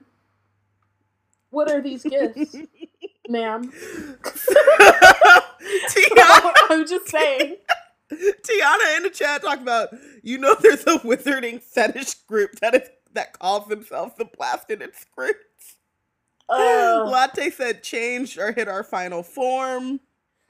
what 1.50 1.70
are 1.70 1.80
these 1.80 2.02
gifts, 2.02 2.56
ma'am? 3.28 3.64
Tiana, 5.90 6.52
I'm 6.70 6.86
just 6.86 7.08
saying. 7.08 7.56
Tiana 8.10 8.96
in 8.96 9.02
the 9.04 9.10
chat 9.12 9.42
talked 9.42 9.62
about 9.62 9.90
you 10.22 10.38
know 10.38 10.56
there's 10.60 10.82
a 10.82 10.98
wizarding 11.00 11.62
fetish 11.62 12.14
group 12.26 12.58
that 12.60 12.74
is 12.74 12.88
that 13.12 13.38
calls 13.38 13.68
themselves 13.68 14.14
the 14.16 14.24
Blasted 14.24 14.82
and. 14.82 14.92
Uh, 16.50 17.04
Latte 17.10 17.50
said 17.50 17.82
changed 17.82 18.38
or 18.38 18.52
hit 18.52 18.68
our 18.68 18.82
final 18.82 19.22
form. 19.22 20.00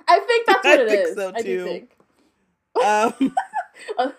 I 0.08 0.18
think 0.20 0.46
that's 0.46 0.64
what 0.64 0.80
it 0.80 0.88
is. 0.88 1.18
I 1.18 1.28
it 1.28 1.34
think 1.34 1.42
is. 1.42 1.42
So 1.42 1.42
too. 1.42 1.62
I 2.76 3.04
think. 3.12 3.34
Um, 3.98 4.12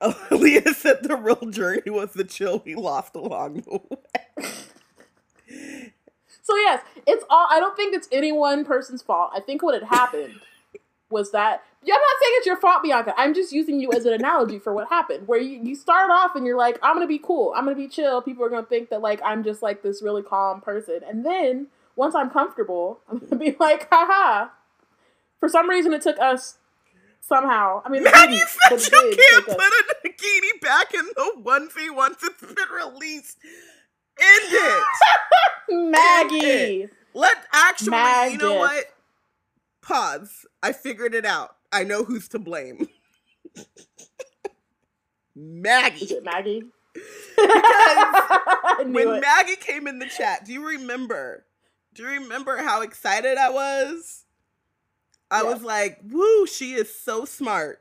uh, 0.00 0.14
Leah 0.30 0.74
said 0.74 1.02
the 1.02 1.16
real 1.16 1.50
journey 1.50 1.90
was 1.90 2.12
the 2.12 2.24
chill 2.24 2.62
we 2.64 2.74
lost 2.74 3.14
along 3.14 3.62
the 3.62 3.80
way. 3.90 4.56
so 6.42 6.56
yes, 6.56 6.82
it's 7.06 7.24
all. 7.30 7.46
I 7.50 7.60
don't 7.60 7.76
think 7.76 7.94
it's 7.94 8.08
any 8.10 8.32
one 8.32 8.64
person's 8.64 9.02
fault. 9.02 9.30
I 9.34 9.40
think 9.40 9.62
what 9.62 9.74
had 9.74 9.84
happened 9.84 10.40
was 11.10 11.30
that 11.32 11.62
yeah, 11.84 11.94
I'm 11.94 12.00
not 12.00 12.16
saying 12.20 12.32
it's 12.36 12.46
your 12.46 12.56
fault, 12.56 12.82
Bianca. 12.82 13.12
I'm 13.16 13.34
just 13.34 13.52
using 13.52 13.80
you 13.80 13.92
as 13.92 14.04
an 14.04 14.12
analogy 14.12 14.58
for 14.58 14.72
what 14.72 14.88
happened. 14.88 15.26
Where 15.26 15.40
you, 15.40 15.60
you 15.62 15.74
start 15.74 16.10
off 16.10 16.36
and 16.36 16.46
you're 16.46 16.56
like, 16.56 16.78
I'm 16.82 16.94
gonna 16.94 17.06
be 17.06 17.18
cool, 17.18 17.52
I'm 17.56 17.64
gonna 17.64 17.76
be 17.76 17.88
chill. 17.88 18.22
People 18.22 18.44
are 18.44 18.48
gonna 18.48 18.66
think 18.66 18.90
that 18.90 19.00
like 19.00 19.20
I'm 19.24 19.42
just 19.42 19.62
like 19.62 19.82
this 19.82 20.02
really 20.02 20.22
calm 20.22 20.60
person. 20.60 21.00
And 21.06 21.26
then 21.26 21.66
once 21.96 22.14
I'm 22.14 22.30
comfortable, 22.30 23.00
I'm 23.10 23.18
gonna 23.18 23.36
be 23.36 23.56
like, 23.58 23.88
haha. 23.90 24.50
For 25.40 25.48
some 25.48 25.68
reason 25.68 25.92
it 25.92 26.02
took 26.02 26.20
us 26.20 26.58
somehow. 27.20 27.82
I 27.84 27.88
mean, 27.88 28.04
Maggie 28.04 28.38
said 28.38 28.80
you 28.80 29.16
can't 29.30 29.46
put 29.46 29.58
a 29.58 29.94
bikini 30.06 30.60
back 30.60 30.94
in 30.94 31.04
the 31.16 31.32
onesie 31.44 31.94
once 31.94 32.22
it's 32.22 32.40
been 32.40 32.68
released. 32.74 33.38
End 34.20 34.44
it. 34.52 34.84
Maggie. 35.90 36.36
End 36.36 36.82
it. 36.82 36.90
Let 37.14 37.36
actually, 37.52 37.90
Maggie. 37.90 38.32
you 38.34 38.38
know 38.38 38.54
what? 38.54 38.84
Pause. 39.82 40.46
I 40.62 40.72
figured 40.72 41.14
it 41.14 41.24
out. 41.24 41.56
I 41.72 41.84
know 41.84 42.04
who's 42.04 42.28
to 42.28 42.38
blame. 42.38 42.88
Maggie. 45.34 46.04
Is 46.04 46.10
it 46.10 46.24
Maggie? 46.24 46.62
when 48.92 49.08
it. 49.08 49.20
Maggie 49.20 49.56
came 49.56 49.86
in 49.86 49.98
the 49.98 50.06
chat, 50.06 50.44
do 50.44 50.52
you 50.52 50.66
remember? 50.66 51.46
Do 51.94 52.02
you 52.02 52.20
remember 52.20 52.58
how 52.58 52.82
excited 52.82 53.38
I 53.38 53.50
was? 53.50 54.24
I 55.30 55.42
was 55.44 55.62
like, 55.62 55.98
woo, 56.10 56.46
she 56.46 56.74
is 56.74 56.94
so 56.94 57.24
smart. 57.24 57.80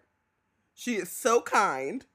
She 0.74 0.96
is 0.96 1.12
so 1.12 1.42
kind. 1.42 2.06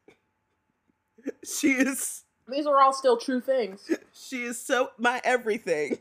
She 1.44 1.72
is. 1.72 2.24
These 2.48 2.66
are 2.66 2.80
all 2.80 2.92
still 2.94 3.18
true 3.18 3.40
things. 3.40 3.90
She 4.14 4.44
is 4.44 4.58
so 4.58 4.92
my 4.98 5.20
everything. 5.24 5.98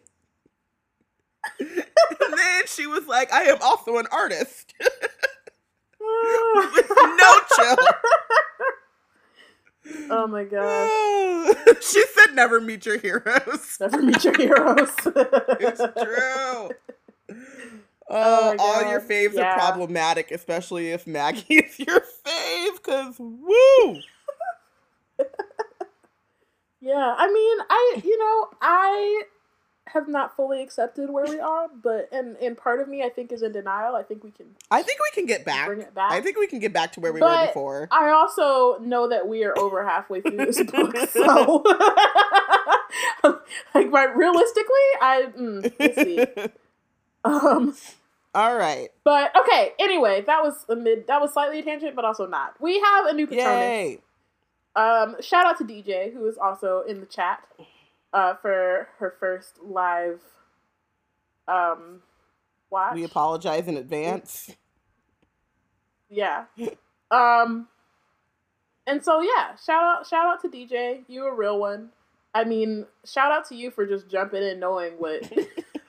and 1.60 1.84
then 2.10 2.64
she 2.68 2.88
was 2.88 3.08
like, 3.08 3.32
I 3.34 3.44
am 3.44 3.58
also 3.62 3.98
an 3.98 4.08
artist. 4.12 4.74
With 6.74 6.90
no 6.96 7.34
chill. 7.56 7.78
Oh 10.10 10.28
my 10.28 10.44
god. 10.44 11.56
she 11.82 12.04
said 12.08 12.34
never 12.34 12.60
meet 12.60 12.86
your 12.86 12.98
heroes. 12.98 13.78
Never 13.80 14.02
meet 14.02 14.24
your 14.24 14.36
heroes. 14.36 14.90
it's 15.06 15.80
true. 15.80 16.70
Oh, 18.08 18.10
oh 18.10 18.56
all 18.60 18.90
your 18.90 19.02
faves 19.02 19.34
yeah. 19.34 19.54
are 19.54 19.60
problematic, 19.60 20.32
especially 20.32 20.92
if 20.92 21.08
Maggie 21.08 21.56
is 21.56 21.80
your 21.80 22.00
fave, 22.00 22.76
because 22.78 23.16
woo! 23.20 24.00
yeah, 26.82 27.16
I 27.18 27.32
mean, 27.32 27.58
I, 27.70 28.02
you 28.04 28.18
know, 28.18 28.48
I 28.62 29.24
have 29.88 30.08
not 30.08 30.36
fully 30.36 30.62
accepted 30.64 31.10
where 31.10 31.26
we 31.26 31.40
are, 31.40 31.68
but 31.82 32.10
and 32.12 32.36
and 32.38 32.58
part 32.58 32.80
of 32.82 32.88
me 32.88 33.04
I 33.04 33.10
think 33.10 33.32
is 33.32 33.44
in 33.44 33.52
denial. 33.52 33.96
I 33.96 34.04
think 34.04 34.24
we 34.24 34.32
can. 34.32 34.48
I 34.72 34.82
think 34.82 35.00
we 35.00 35.12
can 35.14 35.26
get 35.28 35.46
back. 35.46 35.68
Bring 35.68 35.82
it 35.82 35.94
back. 35.94 36.12
I 36.12 36.22
think 36.22 36.38
we 36.38 36.48
can 36.48 36.60
get 36.60 36.74
back 36.74 36.92
to 36.94 37.00
where 37.00 37.14
we 37.14 37.20
but 37.20 37.42
were 37.42 37.48
before. 37.48 37.88
I 37.92 38.10
also 38.10 38.80
know 38.80 39.08
that 39.10 39.28
we 39.28 39.44
are 39.44 39.58
over 39.58 39.86
halfway 39.86 40.22
through 40.22 40.38
this 40.38 40.62
book, 40.72 40.96
so 41.10 41.64
like, 43.76 43.92
but 43.92 44.16
realistically, 44.16 44.88
I 45.02 45.28
mm, 45.38 45.74
let's 45.80 45.96
see. 45.96 46.26
Um. 47.24 47.76
All 48.36 48.56
right. 48.56 48.90
But 49.04 49.36
okay. 49.36 49.72
Anyway, 49.80 50.22
that 50.28 50.44
was 50.44 50.64
a 50.70 50.76
mid. 50.76 51.08
That 51.08 51.20
was 51.20 51.34
slightly 51.34 51.58
a 51.58 51.64
tangent, 51.64 51.96
but 51.96 52.06
also 52.06 52.28
not. 52.28 52.54
We 52.62 52.80
have 52.80 53.08
a 53.08 53.14
new 53.14 53.26
Patronus. 53.26 53.48
Yay. 53.48 54.00
Um, 54.76 55.16
shout 55.22 55.48
out 55.48 55.58
to 55.58 55.64
DJ 55.64 56.14
who 56.14 56.24
is 56.28 56.38
also 56.38 56.84
in 56.88 57.00
the 57.00 57.08
chat 57.08 57.48
uh, 58.16 58.34
for 58.36 58.88
her 58.98 59.14
first 59.20 59.60
live 59.62 60.22
um, 61.48 62.02
watch. 62.72 62.96
We 62.96 63.04
apologize 63.04 63.68
in 63.68 63.78
advance. 63.78 64.52
Yeah. 66.08 66.46
um, 67.10 67.68
and 68.88 69.04
so 69.04 69.20
yeah, 69.20 69.56
shout 69.56 69.84
out 69.84 70.08
shout 70.08 70.28
out 70.28 70.42
to 70.44 70.48
DJ. 70.48 71.02
You 71.08 71.26
a 71.26 71.34
real 71.34 71.60
one. 71.60 71.90
I 72.34 72.44
mean, 72.44 72.86
shout 73.04 73.32
out 73.32 73.50
to 73.50 73.56
you 73.56 73.72
for 73.72 73.88
just 73.88 74.08
jumping 74.08 74.44
in 74.44 74.60
knowing 74.60 74.94
what 74.94 75.30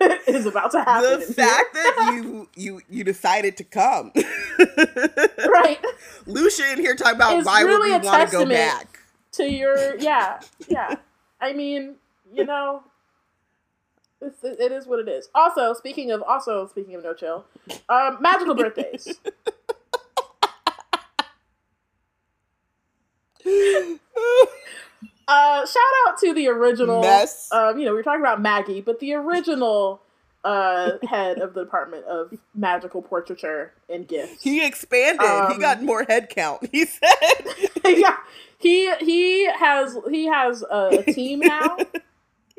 is 0.26 0.46
about 0.46 0.72
to 0.72 0.82
happen. 0.82 1.20
The 1.20 1.26
fact 1.34 1.74
that 1.74 2.12
you 2.14 2.48
you 2.56 2.80
you 2.88 3.04
decided 3.04 3.58
to 3.58 3.64
come. 3.64 4.10
right. 4.16 5.78
Lucia 6.24 6.72
in 6.72 6.78
here 6.78 6.96
talking 6.96 7.16
about 7.16 7.36
it's 7.38 7.46
why 7.46 7.60
really 7.60 7.92
would 7.92 8.00
we 8.00 8.08
want 8.08 8.28
to 8.28 8.36
go 8.36 8.46
back. 8.46 9.00
To 9.32 9.44
your 9.44 9.96
yeah, 9.98 10.40
yeah. 10.66 10.96
I 11.40 11.52
mean, 11.52 11.96
you 12.32 12.44
know, 12.44 12.82
it's, 14.20 14.42
it 14.42 14.72
is 14.72 14.86
what 14.86 14.98
it 14.98 15.08
is. 15.08 15.28
Also, 15.34 15.74
speaking 15.74 16.10
of 16.10 16.22
also 16.22 16.66
speaking 16.66 16.94
of 16.94 17.04
no 17.04 17.14
chill, 17.14 17.44
um, 17.88 18.18
magical 18.20 18.54
birthdays. 18.54 19.06
uh, 25.28 25.66
shout 25.66 25.82
out 26.06 26.18
to 26.20 26.32
the 26.34 26.48
original. 26.48 27.02
Mess. 27.02 27.50
Um, 27.52 27.78
you 27.78 27.84
know, 27.84 27.90
we 27.92 27.98
were 27.98 28.02
talking 28.02 28.20
about 28.20 28.40
Maggie, 28.40 28.80
but 28.80 29.00
the 29.00 29.14
original 29.14 30.00
uh, 30.44 30.92
head 31.08 31.38
of 31.38 31.54
the 31.54 31.64
department 31.64 32.04
of 32.06 32.32
magical 32.54 33.02
portraiture 33.02 33.72
and 33.88 34.06
gifts. 34.06 34.42
He 34.42 34.64
expanded. 34.64 35.26
Um, 35.26 35.52
he 35.52 35.58
got 35.58 35.82
more 35.82 36.04
head 36.04 36.30
count. 36.30 36.68
He 36.72 36.86
said. 36.86 37.10
yeah, 37.84 38.16
he 38.58 38.94
he 39.00 39.46
has 39.50 39.98
he 40.10 40.26
has 40.26 40.62
a, 40.62 41.02
a 41.06 41.12
team 41.12 41.40
now 41.40 41.76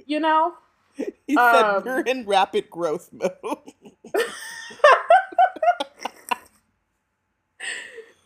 you 0.07 0.19
know? 0.19 0.53
He 0.95 1.35
said 1.35 1.61
um, 1.61 1.83
we're 1.85 2.01
in 2.01 2.25
rapid 2.25 2.71
growth 2.71 3.09
mode. 3.13 3.29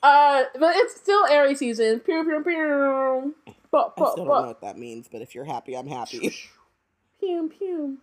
uh, 0.02 0.44
but 0.58 0.76
it's 0.78 0.96
still 0.96 1.26
Aries 1.26 1.60
season. 1.60 2.00
Pew, 2.00 2.24
pew, 2.24 2.42
pew. 2.44 3.36
But, 3.72 3.96
but, 3.98 4.10
I 4.10 4.12
still 4.12 4.26
don't 4.26 4.42
know 4.42 4.48
what 4.48 4.62
that 4.62 4.78
means, 4.78 5.10
but 5.12 5.22
if 5.22 5.36
you're 5.36 5.44
happy, 5.44 5.76
I'm 5.76 5.88
happy. 5.88 6.34
Pew 7.20 7.52
pew. 7.58 7.98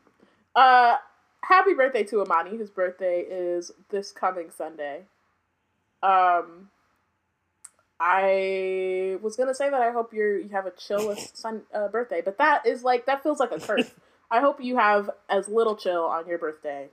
Uh, 0.54 0.96
happy 1.42 1.74
birthday 1.74 2.04
to 2.04 2.20
Amani, 2.20 2.56
whose 2.56 2.70
birthday 2.70 3.20
is 3.20 3.72
this 3.90 4.12
coming 4.12 4.50
Sunday. 4.50 5.04
Um, 6.02 6.70
I 8.00 9.16
was 9.22 9.36
gonna 9.36 9.54
say 9.54 9.70
that 9.70 9.80
I 9.80 9.90
hope 9.90 10.12
you 10.12 10.42
you 10.44 10.50
have 10.52 10.66
a 10.66 10.70
chillest 10.70 11.36
son 11.36 11.62
uh, 11.74 11.88
birthday, 11.88 12.22
but 12.24 12.38
that 12.38 12.66
is 12.66 12.82
like 12.82 13.06
that 13.06 13.22
feels 13.22 13.40
like 13.40 13.52
a 13.52 13.60
curse. 13.60 13.90
I 14.30 14.40
hope 14.40 14.62
you 14.62 14.76
have 14.76 15.10
as 15.30 15.48
little 15.48 15.74
chill 15.74 16.04
on 16.04 16.26
your 16.28 16.38
birthday 16.38 16.88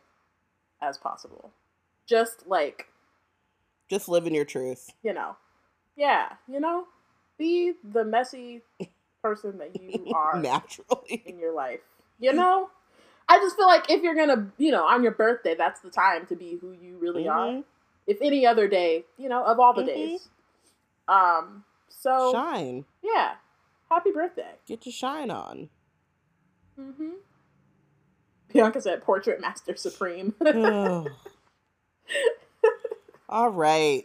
as 0.81 0.97
possible. 0.97 1.51
Just 2.07 2.47
like, 2.47 2.87
just 3.89 4.07
living 4.07 4.33
your 4.33 4.45
truth. 4.45 4.89
You 5.03 5.13
know, 5.13 5.35
yeah, 5.95 6.33
you 6.47 6.59
know, 6.59 6.85
be 7.37 7.73
the 7.83 8.05
messy 8.05 8.61
person 9.21 9.57
that 9.57 9.79
you 9.79 10.11
are 10.15 10.39
naturally 10.39 11.23
in 11.25 11.37
your 11.39 11.53
life. 11.53 11.81
You 12.19 12.31
know, 12.31 12.69
I 13.27 13.37
just 13.39 13.57
feel 13.57 13.67
like 13.67 13.91
if 13.91 14.01
you're 14.01 14.15
gonna, 14.15 14.51
you 14.57 14.71
know, 14.71 14.85
on 14.85 15.03
your 15.03 15.11
birthday, 15.11 15.55
that's 15.55 15.81
the 15.81 15.89
time 15.89 16.25
to 16.27 16.35
be 16.35 16.57
who 16.59 16.71
you 16.71 16.97
really 16.99 17.25
mm-hmm. 17.25 17.57
are. 17.57 17.63
If 18.07 18.21
any 18.21 18.45
other 18.45 18.67
day, 18.67 19.03
you 19.17 19.29
know, 19.29 19.43
of 19.43 19.59
all 19.59 19.73
the 19.73 19.81
mm-hmm. 19.81 19.89
days 19.89 20.29
um, 21.07 21.63
so 21.89 22.31
shine. 22.31 22.85
Yeah. 23.03 23.33
Happy 23.89 24.11
birthday. 24.11 24.51
Get 24.67 24.85
your 24.85 24.93
shine 24.93 25.29
on. 25.31 25.69
Mm-hmm. 26.79 27.09
Bianca 28.53 28.81
said 28.81 29.01
portrait 29.03 29.39
master 29.41 29.75
supreme. 29.75 30.33
All 33.29 33.49
right. 33.49 34.03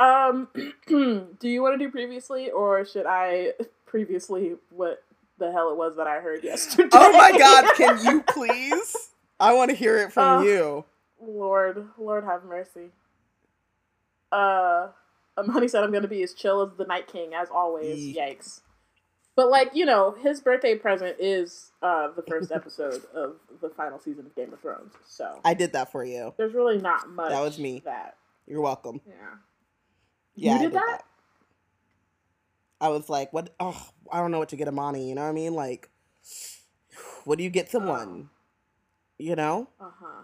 Um 0.00 0.48
do 0.88 1.28
you 1.42 1.62
want 1.62 1.78
to 1.78 1.84
do 1.84 1.90
previously 1.90 2.50
or 2.50 2.84
should 2.84 3.06
I 3.06 3.52
previously 3.86 4.54
what 4.70 5.02
the 5.38 5.52
hell 5.52 5.70
it 5.70 5.76
was 5.76 5.96
that 5.96 6.06
I 6.06 6.20
heard 6.20 6.42
yesterday? 6.44 6.88
Oh 6.92 7.12
my 7.12 7.36
god, 7.36 7.74
can 7.76 8.04
you 8.04 8.22
please? 8.22 9.10
I 9.40 9.52
want 9.54 9.70
to 9.70 9.76
hear 9.76 9.98
it 9.98 10.12
from 10.12 10.40
Uh, 10.40 10.42
you. 10.42 10.84
Lord, 11.20 11.88
Lord 11.98 12.24
have 12.24 12.44
mercy. 12.44 12.90
Uh, 14.32 14.88
Amani 15.38 15.68
said 15.68 15.82
I'm 15.84 15.92
gonna 15.92 16.08
be 16.08 16.22
as 16.22 16.34
chill 16.34 16.62
as 16.62 16.76
the 16.76 16.84
Night 16.84 17.06
King 17.06 17.34
as 17.34 17.48
always. 17.50 18.14
Yikes. 18.16 18.60
But 19.36 19.50
like 19.50 19.70
you 19.74 19.84
know, 19.84 20.14
his 20.20 20.40
birthday 20.40 20.76
present 20.76 21.16
is 21.18 21.72
uh 21.82 22.08
the 22.14 22.22
first 22.22 22.52
episode 22.54 23.02
of 23.14 23.36
the 23.60 23.68
final 23.70 23.98
season 23.98 24.26
of 24.26 24.34
Game 24.36 24.52
of 24.52 24.60
Thrones. 24.60 24.92
So 25.06 25.40
I 25.44 25.54
did 25.54 25.72
that 25.72 25.90
for 25.90 26.04
you. 26.04 26.34
there's 26.36 26.54
really 26.54 26.78
not 26.78 27.08
much. 27.10 27.30
That 27.30 27.42
was 27.42 27.58
me. 27.58 27.82
That 27.84 28.16
You're 28.46 28.60
welcome. 28.60 29.00
yeah. 29.06 29.14
Yeah, 30.36 30.52
you 30.54 30.58
I 30.58 30.62
did, 30.62 30.72
that? 30.72 31.02
I 32.80 32.88
was 32.88 33.08
like, 33.08 33.32
what? 33.32 33.54
Oh, 33.60 33.88
I 34.10 34.18
don't 34.18 34.32
know 34.32 34.40
what 34.40 34.48
to 34.48 34.56
get 34.56 34.66
Amani. 34.66 35.08
You 35.08 35.14
know 35.14 35.22
what 35.22 35.28
I 35.28 35.32
mean? 35.32 35.54
Like, 35.54 35.88
what 37.24 37.38
do 37.38 37.44
you 37.44 37.50
get 37.50 37.70
someone? 37.70 38.30
You 39.16 39.36
know? 39.36 39.68
Uh 39.80 39.90
huh. 40.00 40.22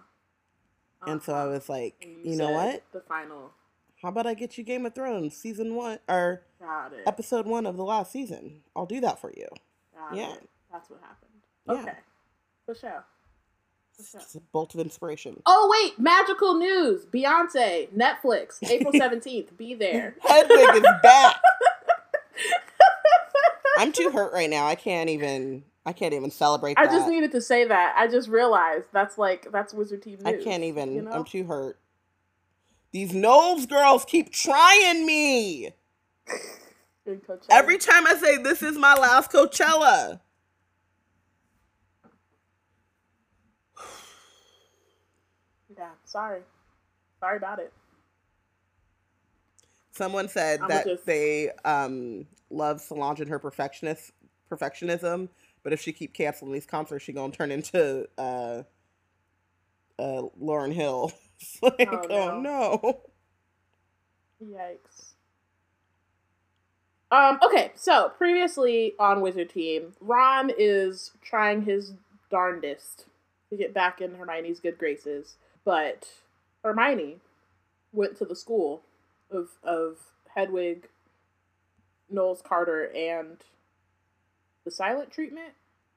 And 1.06 1.22
so 1.22 1.32
I 1.32 1.46
was 1.46 1.68
like, 1.68 1.94
And 2.02 2.24
you, 2.24 2.36
know 2.36 2.50
what? 2.50 2.82
The 2.92 3.00
final. 3.00 3.52
How 4.02 4.08
about 4.08 4.26
I 4.26 4.34
get 4.34 4.56
you 4.56 4.64
Game 4.64 4.86
of 4.86 4.94
Thrones 4.94 5.36
season 5.36 5.74
one 5.74 5.98
or 6.08 6.42
episode 7.06 7.46
one 7.46 7.66
of 7.66 7.76
the 7.76 7.84
last 7.84 8.10
season? 8.12 8.62
I'll 8.74 8.86
do 8.86 9.00
that 9.00 9.20
for 9.20 9.30
you. 9.36 9.46
Got 9.94 10.16
yeah. 10.16 10.32
it. 10.32 10.48
That's 10.72 10.88
what 10.88 11.00
happened. 11.00 11.30
Yeah. 11.66 11.90
Okay. 11.90 11.98
For 12.64 12.74
sure. 12.74 13.04
Sure. 14.10 14.20
It's 14.22 14.34
a 14.34 14.40
bolt 14.40 14.72
of 14.72 14.80
inspiration. 14.80 15.42
Oh 15.44 15.68
wait, 15.70 15.98
magical 15.98 16.54
news! 16.54 17.04
Beyonce, 17.04 17.90
Netflix, 17.90 18.56
April 18.70 18.94
seventeenth. 18.94 19.54
Be 19.58 19.74
there. 19.74 20.16
Hedwig 20.26 20.76
is 20.76 20.82
back. 21.02 21.36
I'm 23.76 23.92
too 23.92 24.10
hurt 24.10 24.32
right 24.32 24.48
now. 24.48 24.66
I 24.66 24.74
can't 24.74 25.10
even. 25.10 25.64
I 25.84 25.92
can't 25.92 26.14
even 26.14 26.30
celebrate. 26.30 26.78
I 26.78 26.86
that. 26.86 26.92
just 26.92 27.08
needed 27.08 27.32
to 27.32 27.42
say 27.42 27.66
that. 27.66 27.94
I 27.98 28.06
just 28.06 28.28
realized 28.28 28.86
that's 28.92 29.18
like 29.18 29.52
that's 29.52 29.74
Wizard 29.74 30.02
Team 30.02 30.18
I 30.24 30.32
can't 30.34 30.64
even. 30.64 30.94
You 30.94 31.02
know? 31.02 31.10
I'm 31.10 31.24
too 31.24 31.44
hurt. 31.44 31.78
These 32.92 33.14
Knowles 33.14 33.66
girls 33.66 34.04
keep 34.04 34.32
trying 34.32 35.06
me. 35.06 35.70
Every 37.50 37.78
time 37.78 38.06
I 38.06 38.14
say 38.14 38.36
this 38.36 38.62
is 38.62 38.76
my 38.76 38.94
last 38.94 39.32
Coachella. 39.32 40.20
yeah, 45.76 45.90
sorry, 46.04 46.42
sorry 47.20 47.36
about 47.36 47.58
it. 47.58 47.72
Someone 49.92 50.28
said 50.28 50.60
I'ma 50.60 50.68
that 50.68 50.86
just- 50.86 51.06
they 51.06 51.50
um, 51.64 52.26
love 52.50 52.80
Solange 52.80 53.20
and 53.20 53.30
her 53.30 53.38
perfectionist 53.38 54.12
perfectionism, 54.50 55.28
but 55.62 55.72
if 55.72 55.80
she 55.80 55.92
keep 55.92 56.12
canceling 56.12 56.52
these 56.52 56.66
concerts, 56.66 57.04
she 57.04 57.12
gonna 57.12 57.32
turn 57.32 57.50
into 57.50 58.06
uh, 58.18 58.62
uh, 59.98 60.22
Lauryn 60.40 60.72
Hill. 60.72 61.12
It's 61.40 61.58
like, 61.62 61.88
Oh, 61.90 62.02
oh, 62.10 62.40
no. 62.40 63.00
Yikes. 64.42 65.14
Um. 67.10 67.38
Okay. 67.44 67.72
So 67.74 68.10
previously 68.16 68.94
on 68.98 69.20
Wizard 69.20 69.50
Team, 69.50 69.94
Ron 70.00 70.52
is 70.56 71.12
trying 71.22 71.62
his 71.62 71.94
darndest 72.30 73.06
to 73.50 73.56
get 73.56 73.74
back 73.74 74.00
in 74.00 74.14
Hermione's 74.14 74.60
good 74.60 74.78
graces, 74.78 75.34
but 75.64 76.08
Hermione 76.62 77.16
went 77.92 78.16
to 78.18 78.24
the 78.24 78.36
school 78.36 78.82
of 79.30 79.48
of 79.64 79.98
Hedwig, 80.34 80.88
Knowles 82.08 82.42
Carter, 82.42 82.84
and 82.94 83.38
the 84.64 84.70
silent 84.70 85.10
treatment. 85.10 85.52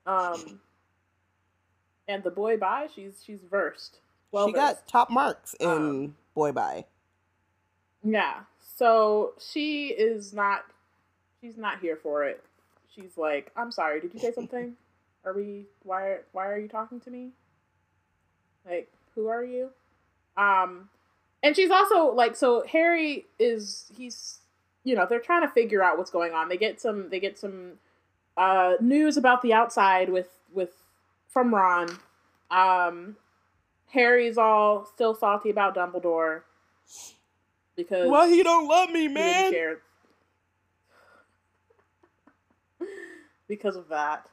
Um. 0.06 0.62
And 2.08 2.24
the 2.24 2.32
boy 2.32 2.58
by 2.58 2.88
she's 2.94 3.24
she's 3.26 3.44
versed. 3.50 4.00
Well 4.34 4.48
she 4.48 4.54
got 4.54 4.88
top 4.88 5.10
marks 5.10 5.54
in 5.60 5.68
Um, 5.70 6.16
Boy 6.34 6.52
Bye. 6.52 6.86
Yeah. 8.04 8.42
So 8.76 9.34
she 9.40 9.90
is 9.90 10.34
not 10.34 10.66
she's 11.40 11.56
not 11.56 11.80
here 11.80 11.96
for 11.96 12.26
it. 12.26 12.44
She's 12.94 13.16
like, 13.18 13.52
"I'm 13.56 13.72
sorry, 13.72 14.02
did 14.02 14.14
you 14.14 14.20
say 14.20 14.34
something? 14.34 14.74
Are 15.26 15.34
we 15.34 15.68
why 15.84 16.18
why 16.34 16.48
are 16.48 16.58
you 16.58 16.68
talking 16.68 17.00
to 17.02 17.10
me? 17.10 17.30
Like, 18.70 18.92
who 19.16 19.28
are 19.28 19.46
you?" 19.46 19.70
Um 20.36 20.90
and 21.42 21.56
she's 21.56 21.70
also 21.70 22.08
like 22.08 22.36
so 22.36 22.66
Harry 22.68 23.26
is 23.40 23.90
he's 23.96 24.40
you 24.84 24.96
know, 24.96 25.06
they're 25.10 25.20
trying 25.20 25.44
to 25.44 25.48
figure 25.48 25.82
out 25.82 25.98
what's 25.98 26.12
going 26.12 26.34
on. 26.34 26.50
They 26.50 26.58
get 26.58 26.82
some 26.82 27.10
they 27.10 27.20
get 27.20 27.38
some 27.38 27.74
uh 28.36 28.74
news 28.82 29.16
about 29.16 29.44
the 29.44 29.54
outside 29.54 30.10
with 30.10 30.40
with 30.52 30.72
from 31.30 31.54
Ron. 31.54 32.00
Um 32.52 33.16
Harry's 33.94 34.40
all 34.40 34.86
still 34.86 35.14
salty 35.14 35.52
about 35.52 35.76
Dumbledore 35.76 36.42
because 37.76 38.10
Why 38.10 38.28
he 38.28 38.42
don't 38.42 38.68
love 38.68 38.90
me, 38.90 39.08
man? 39.08 39.54
because 43.48 43.76
of 43.76 43.90
that. 43.90 44.26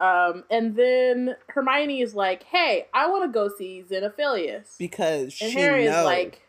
Um, 0.00 0.42
and 0.50 0.74
then 0.74 1.36
Hermione 1.48 2.00
is 2.00 2.16
like, 2.16 2.42
"Hey, 2.42 2.86
I 2.92 3.08
want 3.08 3.22
to 3.22 3.28
go 3.28 3.48
see 3.48 3.84
Xenophilius," 3.88 4.76
Because 4.78 5.40
and 5.40 5.52
she 5.52 5.60
Harry 5.60 5.84
knows. 5.84 6.00
is 6.00 6.04
like, 6.04 6.42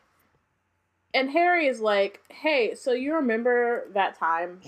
and 1.13 1.29
Harry 1.29 1.67
is 1.67 1.79
like, 1.79 2.21
"Hey, 2.29 2.73
so 2.73 2.93
you 2.93 3.13
remember 3.13 3.85
that 3.93 4.17
time 4.17 4.61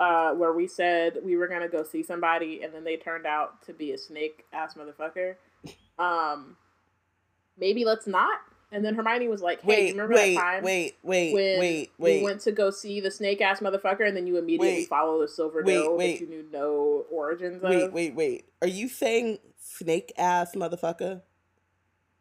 uh, 0.00 0.32
where 0.32 0.52
we 0.52 0.66
said 0.66 1.18
we 1.22 1.36
were 1.36 1.46
gonna 1.46 1.68
go 1.68 1.84
see 1.84 2.02
somebody, 2.02 2.64
and 2.64 2.74
then 2.74 2.82
they 2.82 2.96
turned 2.96 3.26
out 3.26 3.62
to 3.66 3.72
be 3.72 3.92
a 3.92 3.98
snake 3.98 4.44
ass 4.52 4.74
motherfucker? 4.74 5.36
Um, 6.00 6.56
maybe 7.58 7.84
let's 7.84 8.06
not." 8.06 8.40
And 8.72 8.84
then 8.84 8.94
Hermione 8.94 9.28
was 9.28 9.40
like, 9.40 9.60
"Hey, 9.60 9.68
wait, 9.68 9.92
remember 9.92 10.14
wait, 10.14 10.34
that 10.34 10.40
time?" 10.40 10.64
wait, 10.64 10.96
wait, 11.02 11.32
when 11.32 11.60
wait, 11.60 11.90
wait. 11.98 12.18
we 12.18 12.24
went 12.24 12.40
to 12.40 12.52
go 12.52 12.70
see 12.70 13.00
the 13.00 13.10
snake 13.10 13.40
ass 13.40 13.60
motherfucker, 13.60 14.06
and 14.06 14.16
then 14.16 14.26
you 14.26 14.36
immediately 14.36 14.80
Wait. 14.80 14.88
follow 14.88 15.20
the 15.20 15.28
silver 15.28 15.62
Wait, 15.64 15.74
doe 15.74 15.94
wait. 15.94 16.18
that 16.18 16.24
you 16.24 16.28
knew 16.28 16.44
no 16.52 17.06
origins 17.10 17.62
of. 17.62 17.70
Wait, 17.70 17.92
wait, 17.92 18.14
wait. 18.14 18.44
Are 18.62 18.68
you 18.68 18.88
saying 18.88 19.38
snake 19.58 20.12
ass 20.18 20.54
motherfucker? 20.54 21.22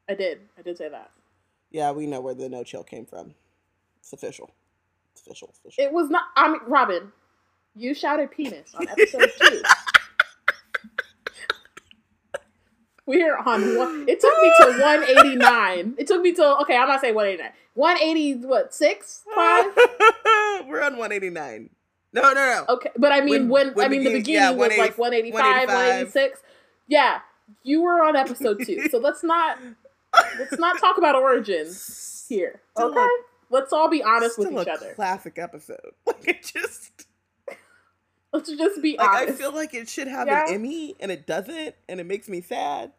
I 0.08 0.16
did. 0.16 0.42
I 0.58 0.62
did 0.62 0.78
say 0.78 0.90
that. 0.90 1.12
Yeah, 1.72 1.92
we 1.92 2.06
know 2.06 2.22
where 2.22 2.36
the 2.36 2.50
no 2.50 2.64
chill 2.64 2.84
came 2.84 3.06
from. 3.06 3.34
It's 4.00 4.14
official. 4.14 4.52
It's 5.14 5.22
official. 5.22 5.50
It's 5.50 5.60
official. 5.60 5.84
It 5.84 5.92
was 5.92 6.10
not. 6.10 6.26
I 6.36 6.50
mean, 6.50 6.62
Robyn, 6.68 7.12
you 7.76 7.94
shouted 7.94 8.32
penis 8.32 8.76
on 8.76 8.88
episode 8.88 9.32
two. 9.40 9.62
We're 13.06 13.38
on 13.38 13.78
one. 13.78 14.06
It 14.08 14.20
took 14.22 14.34
me 14.42 14.52
to 14.62 14.80
189. 14.82 15.96
It 15.98 16.08
took 16.08 16.22
me 16.22 16.32
to 16.34 16.58
okay. 16.62 16.78
I'm 16.78 16.88
not 16.88 17.02
saying 17.02 17.16
189. 17.16 17.52
180. 17.76 18.46
What 18.48 18.74
six 18.74 19.24
five? 19.36 19.66
We're 20.68 20.82
on 20.84 20.98
189. 20.98 21.70
No, 22.14 22.22
no, 22.22 22.34
no. 22.34 22.66
Okay, 22.76 22.92
but 22.98 23.12
I 23.12 23.22
mean 23.22 23.50
When- 23.50 23.68
when, 23.68 23.74
when 23.74 23.86
I 23.86 23.90
mean 23.90 24.04
the 24.04 24.14
beginning 24.14 24.42
yeah, 24.42 24.52
was 24.52 24.78
like 24.78 24.98
185, 24.98 25.34
185. 25.34 25.68
186. 25.68 26.42
Yeah, 26.88 27.20
you 27.64 27.82
were 27.82 28.04
on 28.04 28.16
episode 28.16 28.60
two, 28.66 28.88
so 28.90 29.00
let's 29.00 29.24
not 29.24 29.58
let's 30.40 30.58
not 30.60 30.80
talk 30.80 30.98
about 30.98 31.16
origins 31.16 32.26
here. 32.30 32.62
Okay, 32.78 33.00
a- 33.00 33.08
let's 33.50 33.74
all 33.74 33.90
be 33.90 34.04
honest 34.04 34.38
with 34.38 34.52
each 34.52 34.68
a 34.68 34.72
other. 34.74 34.94
Classic 34.94 35.38
episode. 35.40 35.80
Like 36.06 36.28
it 36.28 36.44
just 36.54 37.08
Let's 38.36 38.50
just 38.50 38.82
be 38.82 38.98
like 38.98 39.30
I 39.30 39.32
feel 39.32 39.54
like 39.54 39.76
it 39.76 39.88
should 39.88 40.08
have 40.08 40.28
Yeah. 40.28 40.48
an 40.48 40.56
Emmy 40.56 40.96
and 41.00 41.12
it 41.12 41.28
doesn't, 41.28 41.76
and 41.88 42.00
it 42.00 42.06
makes 42.06 42.28
me 42.28 42.42
sad. 42.42 42.92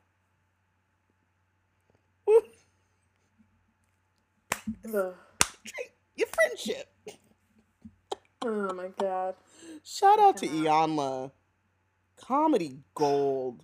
Your 4.86 5.14
friendship. 6.16 6.88
Oh 8.42 8.72
my 8.74 8.88
god. 8.98 9.34
Shout 9.82 10.20
out 10.20 10.36
to. 10.38 10.46
Ianla. 10.46 11.32
Comedy 12.16 12.78
gold. 12.94 13.62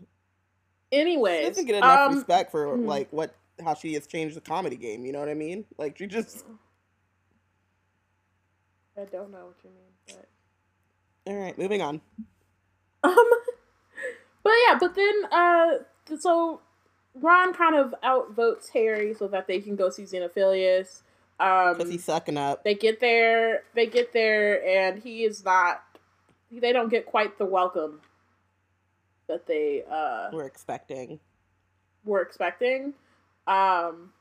She 0.93 0.99
Anyways, 0.99 1.51
doesn't 1.51 1.67
get 1.67 1.77
enough 1.77 2.11
um, 2.11 2.17
respect 2.17 2.51
for 2.51 2.75
hmm. 2.75 2.85
like 2.85 3.09
what 3.13 3.37
how 3.63 3.75
she 3.75 3.95
has 3.95 4.09
changed 4.09 4.35
the 4.37 4.41
comedy 4.41 4.77
game. 4.77 5.05
You 5.05 5.13
know 5.13 5.21
what 5.21 5.29
I 5.29 5.35
mean? 5.35 5.67
Like 5.79 5.99
she 5.99 6.09
just. 6.09 6.45
I 8.99 9.05
don't 9.05 9.31
know 9.31 9.47
what 9.47 9.57
you 9.63 9.71
mean, 9.71 9.93
but 10.09 10.29
All 11.27 11.37
right, 11.37 11.57
moving 11.59 11.83
on. 11.83 12.01
um, 13.03 13.17
but 14.43 14.53
yeah, 14.69 14.79
but 14.81 14.95
then 14.95 15.25
uh, 15.31 15.71
so 16.19 16.61
Ron 17.15 17.53
kind 17.55 17.77
of 17.77 17.95
outvotes 18.03 18.71
Harry 18.73 19.15
so 19.15 19.29
that 19.29 19.47
they 19.47 19.61
can 19.61 19.77
go 19.77 19.91
see 19.91 20.05
Xenophilius. 20.05 21.03
Um, 21.39 21.77
Because 21.77 21.91
he's 21.91 22.05
sucking 22.05 22.37
up. 22.37 22.65
they 22.65 22.75
get 22.75 23.01
there, 23.01 23.63
they 23.75 23.87
get 23.87 24.13
there, 24.13 24.65
and 24.67 25.03
he 25.03 25.25
is 25.25 25.45
not. 25.45 25.83
They 26.53 26.73
don't 26.73 26.89
get 26.89 27.07
quite 27.07 27.39
the 27.39 27.45
welcome 27.47 28.01
that 29.29 29.47
they 29.47 29.85
uh 29.89 30.31
We're 30.33 30.47
expecting. 30.47 31.21
were 32.05 32.21
expecting. 32.23 32.95
Um, 33.47 34.13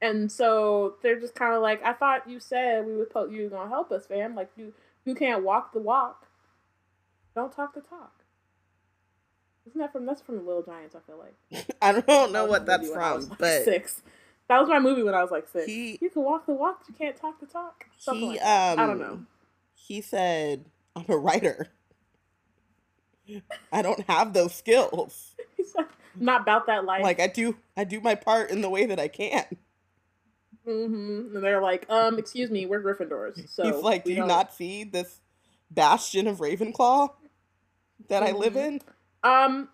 and 0.00 0.30
so 0.32 0.94
they're 1.02 1.20
just 1.20 1.34
kind 1.34 1.54
of 1.54 1.60
like, 1.62 1.82
I 1.84 1.92
thought 1.92 2.28
you 2.28 2.40
said 2.40 2.86
we 2.86 2.96
would 2.96 3.10
put 3.10 3.30
you 3.30 3.44
were 3.44 3.50
gonna 3.50 3.68
help 3.68 3.92
us, 3.92 4.06
fam. 4.06 4.34
Like 4.34 4.50
you, 4.56 4.72
you 5.04 5.14
can't 5.14 5.42
walk 5.44 5.72
the 5.72 5.80
walk. 5.80 6.26
Don't 7.34 7.52
talk 7.52 7.74
the 7.74 7.80
talk. 7.80 8.24
Isn't 9.66 9.80
that 9.80 9.92
from 9.92 10.06
that's 10.06 10.20
from 10.20 10.36
the 10.36 10.42
Little 10.42 10.62
Giants? 10.62 10.94
I 10.94 11.00
feel 11.00 11.18
like. 11.18 11.66
I 11.82 12.00
don't 12.00 12.32
know 12.32 12.46
what 12.46 12.66
that's 12.66 12.88
from, 12.88 13.28
like 13.28 13.38
but 13.38 13.64
six. 13.64 14.02
That 14.48 14.60
was 14.60 14.68
my 14.68 14.78
movie 14.78 15.02
when 15.02 15.14
I 15.14 15.22
was 15.22 15.30
like 15.30 15.48
six. 15.48 15.66
He, 15.66 15.98
you 16.00 16.10
can 16.10 16.22
walk 16.22 16.46
the 16.46 16.52
walk, 16.52 16.82
you 16.86 16.94
can't 16.94 17.16
talk 17.16 17.40
the 17.40 17.46
talk. 17.46 17.86
Something 17.98 18.22
he, 18.22 18.28
like 18.28 18.40
that. 18.40 18.78
um, 18.78 18.84
I 18.84 18.86
don't 18.86 18.98
know. 18.98 19.20
He 19.74 20.00
said, 20.00 20.66
"I'm 20.94 21.06
a 21.08 21.16
writer. 21.16 21.68
I 23.72 23.80
don't 23.80 24.04
have 24.06 24.34
those 24.34 24.54
skills. 24.54 25.34
He's 25.56 25.74
like, 25.74 25.88
not 26.14 26.42
about 26.42 26.66
that 26.66 26.84
life. 26.84 27.02
Like 27.02 27.20
I 27.20 27.26
do, 27.26 27.56
I 27.76 27.84
do 27.84 28.00
my 28.00 28.14
part 28.14 28.50
in 28.50 28.60
the 28.60 28.70
way 28.70 28.84
that 28.86 29.00
I 29.00 29.08
can." 29.08 29.44
Mm-hmm. 30.66 31.36
And 31.36 31.44
they're 31.44 31.60
like, 31.60 31.86
um, 31.90 32.18
excuse 32.18 32.50
me, 32.50 32.66
we're 32.66 32.82
Gryffindors. 32.82 33.48
So 33.50 33.64
He's 33.64 33.82
like, 33.82 34.04
"Do 34.04 34.10
you 34.10 34.16
don't- 34.18 34.28
not 34.28 34.52
see 34.54 34.84
this 34.84 35.20
bastion 35.70 36.26
of 36.26 36.38
Ravenclaw 36.38 37.10
that 38.08 38.22
I 38.22 38.32
live 38.32 38.54
Mhm. 38.54 38.66
in?" 38.66 38.80
Um, 39.22 39.68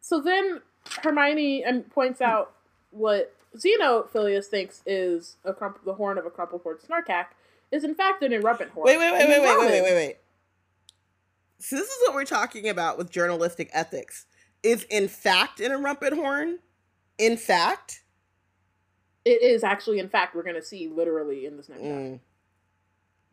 so 0.00 0.20
then 0.20 0.60
Hermione 1.02 1.64
um, 1.64 1.82
points 1.82 2.20
out 2.20 2.52
what 2.90 3.34
Xenophilius 3.56 4.46
thinks 4.46 4.82
is 4.86 5.36
a 5.44 5.52
crump- 5.52 5.84
the 5.84 5.94
horn 5.94 6.18
of 6.18 6.26
a 6.26 6.30
crumpled 6.30 6.62
horn 6.62 6.76
Snorkack 6.78 7.26
is 7.70 7.84
in 7.84 7.94
fact 7.94 8.22
an 8.22 8.32
erumpent 8.32 8.70
horn. 8.70 8.86
Wait, 8.86 8.96
wait, 8.98 9.12
wait, 9.12 9.28
wait, 9.28 9.40
wait, 9.40 9.58
wait, 9.58 9.68
wait, 9.70 9.82
wait, 9.82 9.94
wait. 9.94 10.16
So 11.58 11.76
this 11.76 11.88
is 11.88 11.98
what 12.06 12.14
we're 12.14 12.24
talking 12.24 12.68
about 12.68 12.96
with 12.98 13.10
journalistic 13.10 13.68
ethics. 13.72 14.26
Is 14.62 14.84
in 14.84 15.08
fact 15.08 15.60
an 15.60 15.72
erumpent 15.72 16.14
horn? 16.14 16.60
In 17.18 17.36
fact? 17.36 18.02
It 19.28 19.42
is 19.42 19.62
actually, 19.62 19.98
in 19.98 20.08
fact, 20.08 20.34
we're 20.34 20.42
going 20.42 20.54
to 20.54 20.62
see 20.62 20.88
literally 20.88 21.44
in 21.44 21.56
this 21.58 21.68
next 21.68 21.82
Mm. 21.82 22.20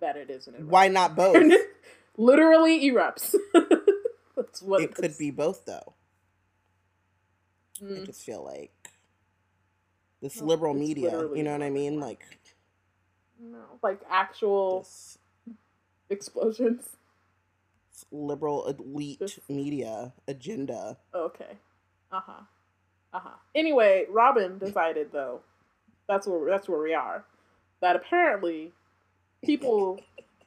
that 0.02 0.18
it 0.18 0.30
is 0.30 0.48
an. 0.48 0.68
Why 0.68 0.88
not 0.90 1.16
both? 1.16 1.54
literally 2.18 2.82
erupts. 2.92 3.34
That's 4.36 4.62
what 4.62 4.82
it 4.82 4.94
could 4.94 5.18
be 5.18 5.32
both 5.32 5.66
though. 5.66 5.94
I 7.82 7.84
Mm, 7.86 8.06
just 8.06 8.24
feel 8.24 8.44
like 8.44 8.72
this 10.22 10.40
No, 10.42 10.48
liberal 10.48 10.74
media, 10.74 11.12
you 11.34 11.44
know 11.44 11.52
what 11.52 11.62
I 11.62 11.70
mean? 11.70 12.00
Like 12.00 12.24
no, 13.40 13.64
like 13.84 14.00
actual 14.10 14.86
explosions. 16.10 16.88
liberal 18.12 18.68
elite 18.68 19.20
Just- 19.20 19.50
media 19.50 20.14
agenda. 20.28 20.98
Okay. 21.14 21.58
Uh 22.12 22.20
huh. 22.22 22.42
Uh 23.14 23.20
huh. 23.20 23.38
Anyway, 23.54 24.06
Robyn 24.10 24.58
decided 24.58 25.12
though, 25.12 25.42
that's 26.08 26.28
where 26.28 26.46
that's 26.50 26.68
where 26.70 26.82
we 26.82 26.94
are, 26.94 27.24
that 27.82 27.96
apparently 27.96 28.72
people, 29.44 30.00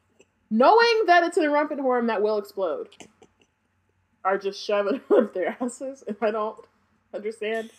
knowing 0.51 1.03
that 1.07 1.25
it's 1.25 1.37
an 1.37 1.45
erumpent 1.45 1.81
horn 1.81 2.07
that 2.07 2.23
will 2.23 2.39
explode, 2.39 2.89
are 4.25 4.39
just 4.39 4.65
shoving 4.65 4.97
it 4.97 5.03
up 5.13 5.35
their 5.35 5.57
asses, 5.61 6.03
and 6.07 6.17
I 6.21 6.31
don't 6.31 6.59
understand. 7.15 7.71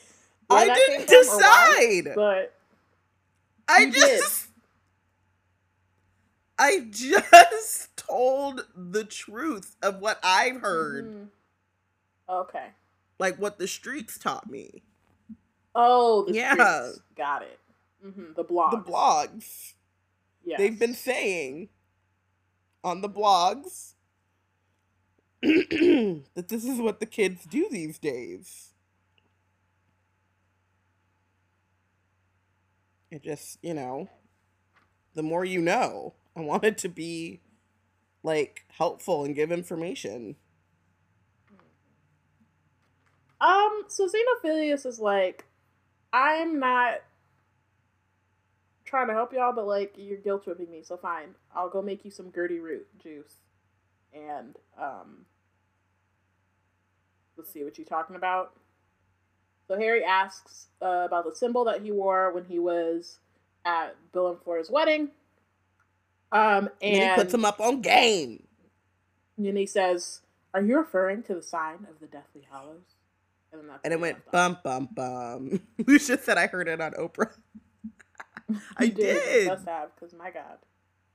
I 0.50 0.66
didn't 0.66 1.08
came 1.08 1.26
from 1.26 1.36
or 1.36 1.40
why, 1.40 2.02
decide. 2.04 2.16
but 2.16 2.54
I 3.68 3.80
You 3.82 3.92
did. 3.92 4.02
just 4.22 4.48
I 6.58 6.88
just 6.90 7.96
told 7.96 8.66
the 8.76 9.04
truth 9.06 9.76
of 9.82 10.00
what 10.00 10.20
I've 10.24 10.60
heard, 10.62 11.06
Mhm. 11.14 11.28
Okay. 12.28 12.68
like 13.20 13.38
what 13.38 13.60
the 13.60 13.68
streets 13.68 14.18
taught 14.18 14.50
me. 14.50 14.82
Oh, 15.76 16.26
the 16.26 16.34
Yeah. 16.34 16.54
streets. 16.54 17.02
Got 17.16 17.44
it. 17.44 17.60
Hmm 18.02 18.34
The 18.36 18.44
blog. 18.44 18.72
The 18.72 18.92
blogs. 18.92 19.74
Yes. 20.44 20.60
They've 20.60 20.80
been 20.80 20.94
saying 20.94 21.70
on 22.84 23.02
the 23.02 23.10
blogs 23.10 23.94
that 25.42 26.48
this 26.48 26.66
is 26.66 26.80
what 26.80 27.00
the 27.00 27.06
kids 27.06 27.46
do 27.46 27.68
these 27.70 28.00
days. 28.00 28.74
It 33.12 33.24
just, 33.24 33.58
you 33.64 33.74
know, 33.74 34.10
the 35.16 35.24
more 35.24 35.46
you 35.46 35.62
know. 35.62 36.14
I 36.36 36.42
want 36.42 36.64
it 36.64 36.78
to 36.80 36.90
be 36.90 37.42
like 38.24 38.66
helpful 38.70 39.24
and 39.26 39.36
give 39.36 39.52
information. 39.52 40.36
Um, 43.42 43.84
so 43.88 44.08
Xenophilius 44.08 44.86
is 44.86 45.00
like, 45.00 45.46
I'm 46.14 46.60
not 46.60 47.00
trying 48.90 49.08
to 49.08 49.14
help 49.14 49.32
y'all, 49.32 49.54
but 49.54 49.68
like 49.68 49.94
you're 49.98 50.18
guilt 50.18 50.44
tripping 50.44 50.70
me, 50.70 50.82
so 50.84 50.98
fine. 50.98 51.36
I'll 51.56 51.70
go 51.70 51.82
make 51.82 52.04
you 52.04 52.12
some 52.12 52.32
Gurdyroot 52.32 52.82
juice. 53.02 53.36
And 54.14 54.56
um 54.80 55.26
let's 57.38 57.52
see 57.52 57.64
what 57.64 57.78
you're 57.78 57.86
talking 57.86 58.16
about. 58.16 58.54
So 59.68 59.78
Harry 59.78 60.04
asks 60.04 60.68
uh, 60.82 61.04
about 61.06 61.26
the 61.26 61.36
symbol 61.36 61.64
that 61.66 61.82
he 61.82 61.92
wore 61.92 62.34
when 62.34 62.44
he 62.46 62.58
was 62.58 63.20
at 63.64 63.96
Bill 64.12 64.30
and 64.30 64.42
Fleur's 64.42 64.72
wedding. 64.72 65.10
Um 66.32 66.70
And, 66.82 66.96
and, 66.96 67.12
he 67.12 67.16
puts 67.16 67.34
him 67.34 67.46
up 67.46 67.62
on 67.62 67.82
game. 67.82 68.48
and 69.38 69.58
he 69.58 69.68
says, 69.68 70.22
Are 70.54 70.62
you 70.62 70.78
referring 70.78 71.22
to 71.24 71.36
the 71.36 71.44
sign 71.44 71.86
of 71.90 72.00
the 72.02 72.08
Deathly 72.08 72.48
Hallows? 72.50 72.96
And, 73.52 73.62
And 73.84 73.94
it 73.94 74.00
went 74.00 74.18
bum 74.32 74.58
bum 74.64 74.90
bum. 74.96 75.62
Lucia 75.86 76.18
said 76.18 76.38
I 76.40 76.48
heard 76.48 76.68
it 76.68 76.82
on 76.82 76.94
Oprah. 76.94 77.32
I 78.78 78.88
did. 78.90 79.48
Must 79.48 79.68
have, 79.68 79.90
because 79.96 80.14
my 80.14 80.32
God. 80.32 80.58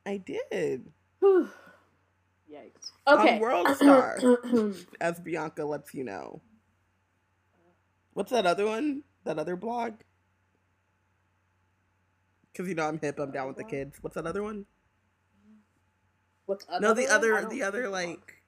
I 0.07 0.19
did. 0.19 0.93
Yikes. 1.23 2.93
Okay. 3.09 3.39
World 3.39 3.69
Star. 3.77 4.19
As 5.01 5.21
Bianca 5.21 5.65
lets 5.65 5.95
you 5.95 6.05
know. 6.05 6.43
What's 8.13 8.31
that 8.33 8.47
other 8.47 8.67
one? 8.67 9.03
That 9.25 9.39
other 9.39 9.57
blog? 9.57 9.95
Because 12.53 12.69
you 12.69 12.75
know 12.75 12.87
I'm 12.87 13.01
hip, 13.01 13.19
I'm 13.19 13.33
down 13.33 13.49
with 13.49 13.57
the 13.57 13.65
kids. 13.65 13.99
What's 14.01 14.15
that 14.15 14.27
other 14.27 14.43
one? 14.43 14.67
What's 16.47 16.67
No, 16.79 16.93
the? 16.95 17.09
Other, 17.09 17.47
the 17.49 17.63
other 17.63 17.89
like. 17.89 18.43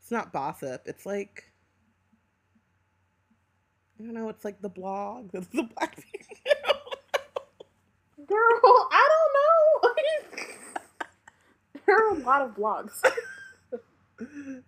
It's 0.00 0.10
not 0.10 0.32
gossip. 0.32 0.82
It's 0.86 1.06
like. 1.06 1.52
I 3.98 4.04
don't 4.04 4.14
know. 4.14 4.28
It's 4.28 4.44
like 4.44 4.60
the 4.60 4.68
blog. 4.68 5.30
It's 5.34 5.46
the 5.48 5.62
black 5.62 5.96
people. 5.96 6.80
Girl, 8.26 8.88
I 8.92 9.08
don't 9.12 9.32
know. 9.36 9.94
there 11.86 11.96
are 11.96 12.14
a 12.16 12.18
lot 12.18 12.42
of 12.42 12.56
blogs. 12.56 13.00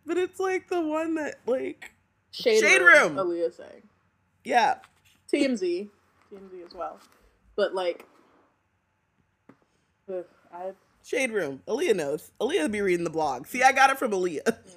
but 0.06 0.16
it's 0.16 0.38
like 0.38 0.68
the 0.68 0.80
one 0.80 1.14
that 1.16 1.36
like 1.46 1.92
Shade, 2.30 2.60
Shade 2.60 2.80
room. 2.80 3.16
Aaliyah 3.16 3.56
saying 3.56 3.82
yeah. 4.48 4.76
TMZ, 5.32 5.88
TMZ 6.32 6.66
as 6.66 6.74
well. 6.74 6.98
But 7.54 7.74
like, 7.74 8.06
ugh, 10.08 10.24
I 10.52 10.72
Shade 11.04 11.32
room. 11.32 11.62
Aaliyah 11.68 11.96
knows. 11.96 12.30
Aaliyah 12.40 12.70
be 12.70 12.80
reading 12.80 13.04
the 13.04 13.10
blog. 13.10 13.46
See, 13.46 13.62
I 13.62 13.72
got 13.72 13.90
it 13.90 13.98
from 13.98 14.12
Aaliyah. 14.12 14.42
Mm. 14.44 14.76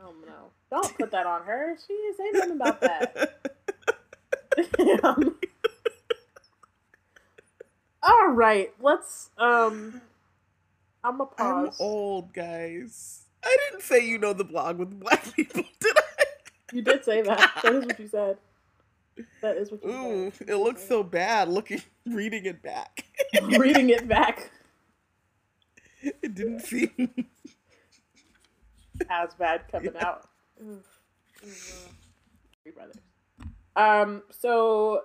oh 0.00 0.14
no, 0.26 0.50
don't 0.70 0.96
put 0.96 1.10
that 1.10 1.26
on 1.26 1.42
her. 1.42 1.76
She 1.86 1.94
didn't 1.94 2.16
say 2.16 2.30
nothing 2.32 2.52
about 2.52 2.80
that. 2.80 3.40
All 8.02 8.28
right, 8.30 8.72
let's 8.80 9.30
um. 9.38 10.00
I'm 11.04 11.20
a 11.20 11.24
I'm 11.38 11.66
pause. 11.66 11.76
old, 11.80 12.32
guys. 12.32 13.26
I 13.44 13.56
didn't 13.70 13.82
say 13.82 14.04
you 14.04 14.18
know 14.18 14.32
the 14.32 14.44
blog 14.44 14.78
with 14.78 14.98
black 14.98 15.32
people, 15.36 15.62
did 15.80 15.96
I? 15.96 16.24
You 16.72 16.82
did 16.82 17.04
say 17.04 17.22
that. 17.22 17.52
That 17.62 17.74
is 17.74 17.86
what 17.86 18.00
you 18.00 18.08
said. 18.08 18.38
That 19.40 19.56
is 19.56 19.70
what 19.70 19.84
you 19.84 19.90
Ooh, 19.90 20.30
said. 20.32 20.48
it 20.50 20.56
looks 20.56 20.86
so 20.86 21.02
bad 21.02 21.48
looking 21.48 21.80
reading 22.06 22.44
it 22.46 22.62
back. 22.62 23.04
Reading 23.42 23.90
it 23.90 24.08
back 24.08 24.50
it 26.22 26.34
didn't 26.34 26.60
seem 26.60 26.90
as 29.10 29.34
bad 29.34 29.62
coming 29.70 29.96
out. 30.00 30.28
Three 32.62 32.72
brothers. 32.72 32.96
Um. 33.74 34.22
So 34.30 35.02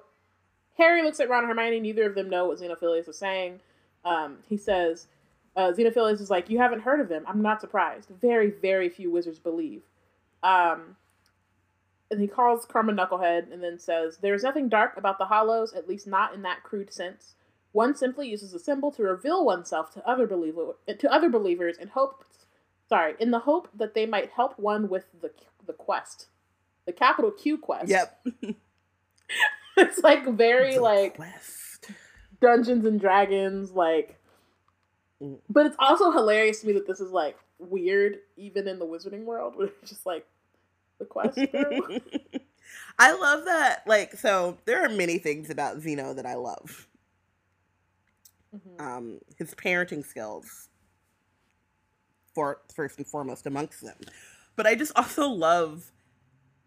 Harry 0.77 1.03
looks 1.03 1.19
at 1.19 1.29
Ron 1.29 1.43
and 1.43 1.49
Hermione. 1.49 1.79
Neither 1.79 2.07
of 2.07 2.15
them 2.15 2.29
know 2.29 2.45
what 2.45 2.59
Xenophilius 2.59 3.09
is 3.09 3.17
saying. 3.17 3.59
Um. 4.05 4.37
He 4.47 4.57
says, 4.57 5.07
uh, 5.55 5.71
"Xenophilius 5.71 6.21
is 6.21 6.29
like, 6.29 6.49
you 6.49 6.57
haven't 6.57 6.81
heard 6.81 6.99
of 6.99 7.09
them. 7.09 7.23
I'm 7.27 7.41
not 7.41 7.61
surprised. 7.61 8.09
Very, 8.21 8.49
very 8.49 8.89
few 8.89 9.11
wizards 9.11 9.39
believe." 9.39 9.81
Um. 10.43 10.95
And 12.09 12.19
he 12.19 12.27
calls 12.27 12.65
Carmen 12.65 12.97
Knucklehead 12.97 13.53
and 13.53 13.63
then 13.63 13.79
says, 13.79 14.17
There 14.17 14.33
is 14.33 14.43
nothing 14.43 14.67
dark 14.67 14.97
about 14.97 15.17
the 15.17 15.27
hallows, 15.27 15.71
at 15.71 15.87
least 15.87 16.05
not 16.05 16.33
in 16.33 16.41
that 16.41 16.61
crude 16.61 16.91
sense. 16.91 17.35
One 17.71 17.95
simply 17.95 18.27
uses 18.27 18.53
a 18.53 18.59
symbol 18.59 18.91
to 18.91 19.03
reveal 19.03 19.45
oneself 19.45 19.93
to 19.93 20.05
other 20.05 20.27
believer 20.27 20.75
to 20.87 21.11
other 21.11 21.29
believers 21.29 21.77
in 21.77 21.87
hope 21.87 22.25
sorry, 22.91 23.15
in 23.19 23.31
the 23.31 23.39
hope 23.39 23.69
that 23.75 23.93
they 23.93 24.05
might 24.05 24.31
help 24.31 24.57
one 24.59 24.89
with 24.89 25.05
the 25.21 25.31
the 25.65 25.73
quest. 25.73 26.27
The 26.85 26.93
capital 26.93 27.31
Q 27.31 27.57
quest. 27.57 27.89
Yep. 27.89 28.25
it's 29.77 29.99
like 29.99 30.27
very 30.27 30.75
The 30.75 30.81
like 30.81 31.15
quest. 31.15 31.91
Dungeons 32.41 32.85
and 32.85 32.99
Dragons, 32.99 33.71
like 33.71 34.21
Mm. 35.21 35.37
But 35.49 35.65
it's 35.67 35.75
also 35.79 36.11
hilarious 36.11 36.61
to 36.61 36.67
me 36.67 36.73
that 36.73 36.87
this 36.87 36.99
is 36.99 37.11
like 37.11 37.37
weird, 37.59 38.19
even 38.37 38.67
in 38.67 38.79
the 38.79 38.85
wizarding 38.85 39.23
world, 39.23 39.55
where 39.57 39.67
it's 39.67 39.89
just 39.89 40.05
like 40.05 40.25
the 40.99 41.05
quest. 41.05 41.37
I 42.99 43.13
love 43.13 43.45
that. 43.45 43.83
Like, 43.85 44.13
so 44.15 44.57
there 44.65 44.83
are 44.83 44.89
many 44.89 45.17
things 45.17 45.49
about 45.49 45.81
Zeno 45.81 46.13
that 46.13 46.25
I 46.25 46.35
love. 46.35 46.87
Mm-hmm. 48.55 48.85
Um, 48.85 49.19
his 49.37 49.53
parenting 49.55 50.05
skills, 50.05 50.67
for 52.33 52.61
first 52.73 52.97
and 52.97 53.07
foremost 53.07 53.45
amongst 53.45 53.81
them, 53.81 53.97
but 54.55 54.65
I 54.67 54.75
just 54.75 54.91
also 54.95 55.27
love 55.27 55.91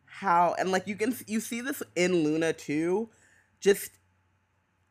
how 0.07 0.55
and 0.59 0.71
like 0.71 0.87
you 0.87 0.97
can 0.97 1.15
you 1.27 1.41
see 1.41 1.61
this 1.61 1.83
in 1.97 2.25
Luna 2.25 2.53
too, 2.53 3.11
just 3.61 3.91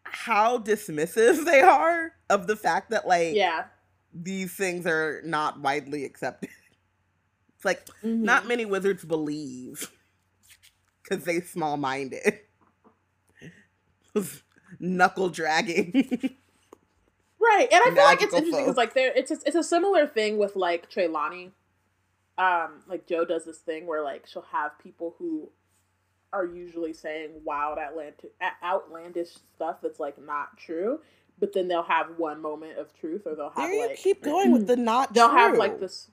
how 0.04 0.58
dismissive 0.58 1.46
they 1.46 1.62
are 1.62 2.14
of 2.30 2.48
the 2.48 2.56
fact 2.56 2.92
that 2.92 3.08
like 3.08 3.36
yeah 3.36 3.66
these 4.14 4.54
things 4.54 4.86
are 4.86 5.22
not 5.26 5.60
widely 5.60 6.06
accepted. 6.06 6.50
It's 7.56 7.66
like 7.66 7.86
mm-hmm. 8.04 8.24
not 8.24 8.46
many 8.46 8.66
wizards 8.66 9.06
believe 9.06 9.90
because 11.02 11.24
they 11.24 11.40
small 11.40 11.78
minded. 11.78 12.40
Knuckle 14.80 15.30
dragging. 15.30 16.36
Right, 17.44 17.68
and 17.72 17.82
I 17.86 17.94
feel 17.94 18.04
like 18.04 18.22
it's 18.22 18.34
interesting 18.34 18.66
because 18.66 18.78
like 18.78 18.94
there, 18.94 19.12
it's 19.16 19.32
a, 19.32 19.38
it's 19.46 19.56
a 19.56 19.64
similar 19.64 20.08
thing 20.08 20.38
with 20.38 20.56
like 20.56 20.90
Trelawney. 20.90 21.52
Um, 22.38 22.82
like 22.88 23.06
Joe 23.06 23.26
does 23.26 23.46
this 23.46 23.60
thing 23.60 23.86
where 23.86 24.04
like 24.04 24.26
she'll 24.28 24.48
have 24.52 24.78
people 24.80 25.16
who 25.20 25.50
are 26.34 26.46
usually 26.46 26.94
saying 26.94 27.30
wild 27.44 27.78
outlandish, 27.78 28.32
outlandish 28.64 29.30
stuff 29.56 29.78
that's 29.82 30.00
like 30.00 30.20
not 30.20 30.58
true, 30.58 31.00
but 31.40 31.54
then 31.54 31.68
they'll 31.68 31.84
have 31.84 32.08
one 32.18 32.42
moment 32.42 32.78
of 32.80 32.94
truth, 33.00 33.22
or 33.26 33.36
they'll 33.36 33.52
have 33.52 33.70
there 33.70 33.88
like 33.88 33.98
keep 33.98 34.24
going 34.24 34.52
with 34.52 34.68
the 34.68 34.76
not. 34.76 35.14
They'll 35.14 35.30
true. 35.30 35.38
have 35.38 35.58
like 35.58 35.80
this. 35.80 36.10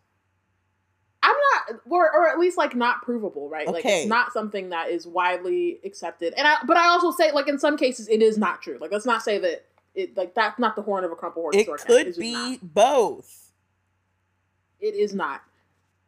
I'm 1.23 1.37
not, 1.53 1.81
or 1.89 2.05
or 2.05 2.29
at 2.29 2.39
least 2.39 2.57
like 2.57 2.75
not 2.75 3.03
provable, 3.03 3.49
right? 3.49 3.67
Okay. 3.67 3.75
Like 3.75 3.85
it's 3.85 4.09
not 4.09 4.33
something 4.33 4.71
that 4.71 4.91
is 4.91 5.07
widely 5.07 5.81
accepted, 5.85 6.35
and 6.37 6.47
I. 6.47 6.57
But 6.67 6.77
I 6.77 6.89
also 6.89 7.11
say, 7.11 7.33
like 7.33 7.49
in 7.49 7.59
some 7.59 7.77
cases, 7.77 8.09
it 8.09 8.23
is 8.23 8.39
not 8.39 8.63
true. 8.63 8.79
Like 8.81 8.93
let's 8.93 9.07
not 9.07 9.23
say 9.23 9.39
that 9.39 9.67
it 9.95 10.17
like 10.17 10.35
that's 10.35 10.59
not 10.59 10.77
the 10.77 10.83
horn 10.83 11.05
of 11.05 11.13
a 11.13 11.17
crumple 11.17 11.43
horse. 11.43 11.57
It 11.57 11.67
could 11.67 12.17
be 12.17 12.33
not. 12.33 12.75
both. 12.75 13.53
It 14.81 14.95
is 14.95 15.15
not. 15.15 15.43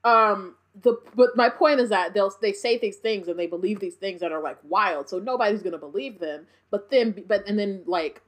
Um, 0.05 0.57
the 0.81 0.97
but 1.14 1.37
my 1.37 1.49
point 1.49 1.81
is 1.81 1.90
that 1.90 2.14
they'll 2.14 2.33
they 2.40 2.53
say 2.53 2.79
these 2.79 2.97
things 2.97 3.29
and 3.29 3.38
they 3.38 3.47
believe 3.47 3.81
these 3.81 3.97
things 3.97 4.21
that 4.21 4.33
are 4.33 4.42
like 4.42 4.59
wild, 4.62 5.09
so 5.09 5.18
nobody's 5.18 5.62
gonna 5.62 5.79
believe 5.79 6.18
them. 6.18 6.47
But 6.71 6.90
then, 6.90 7.25
but 7.27 7.47
and 7.47 7.59
then 7.59 7.83
like, 7.87 8.23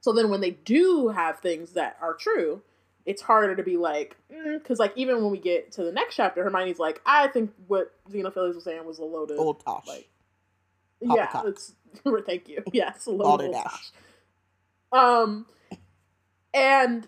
so 0.00 0.12
then 0.12 0.28
when 0.28 0.40
they 0.40 0.50
do 0.50 1.08
have 1.08 1.38
things 1.38 1.72
that 1.72 1.96
are 2.00 2.14
true, 2.14 2.62
it's 3.04 3.22
harder 3.22 3.54
to 3.54 3.62
be 3.62 3.76
like, 3.76 4.16
because 4.28 4.78
mm, 4.78 4.80
like 4.80 4.92
even 4.96 5.22
when 5.22 5.30
we 5.30 5.38
get 5.38 5.70
to 5.72 5.84
the 5.84 5.92
next 5.92 6.16
chapter, 6.16 6.42
Hermione's 6.42 6.80
like, 6.80 7.00
I 7.06 7.28
think 7.28 7.52
what 7.68 7.94
Xenophilius 8.10 8.56
was 8.56 8.64
saying 8.64 8.84
was 8.84 8.98
a 8.98 9.04
load 9.04 9.30
of 9.30 9.38
old 9.38 9.64
tosh. 9.64 9.86
Like, 9.86 10.08
yeah, 11.00 11.42
it's 11.46 11.72
thank 12.26 12.48
you. 12.48 12.64
Yeah, 12.72 12.92
it's 12.94 13.06
a 13.06 13.12
load 13.12 13.40
of 13.40 13.46
old 13.46 13.54
tosh. 13.54 13.92
Um, 14.92 15.46
and 16.54 17.06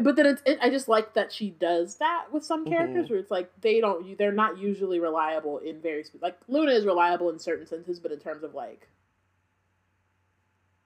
but 0.00 0.16
then 0.16 0.26
it's 0.26 0.42
it, 0.46 0.58
I 0.60 0.70
just 0.70 0.88
like 0.88 1.14
that 1.14 1.32
she 1.32 1.50
does 1.50 1.96
that 1.96 2.26
with 2.32 2.44
some 2.44 2.64
characters 2.64 3.04
mm-hmm. 3.04 3.14
where 3.14 3.20
it's 3.20 3.30
like 3.30 3.50
they 3.60 3.80
don't 3.80 4.16
they're 4.16 4.32
not 4.32 4.58
usually 4.58 4.98
reliable 4.98 5.58
in 5.58 5.80
very 5.80 6.04
like 6.20 6.38
Luna 6.48 6.72
is 6.72 6.86
reliable 6.86 7.30
in 7.30 7.38
certain 7.38 7.66
senses, 7.66 8.00
but 8.00 8.12
in 8.12 8.18
terms 8.18 8.42
of 8.42 8.54
like 8.54 8.88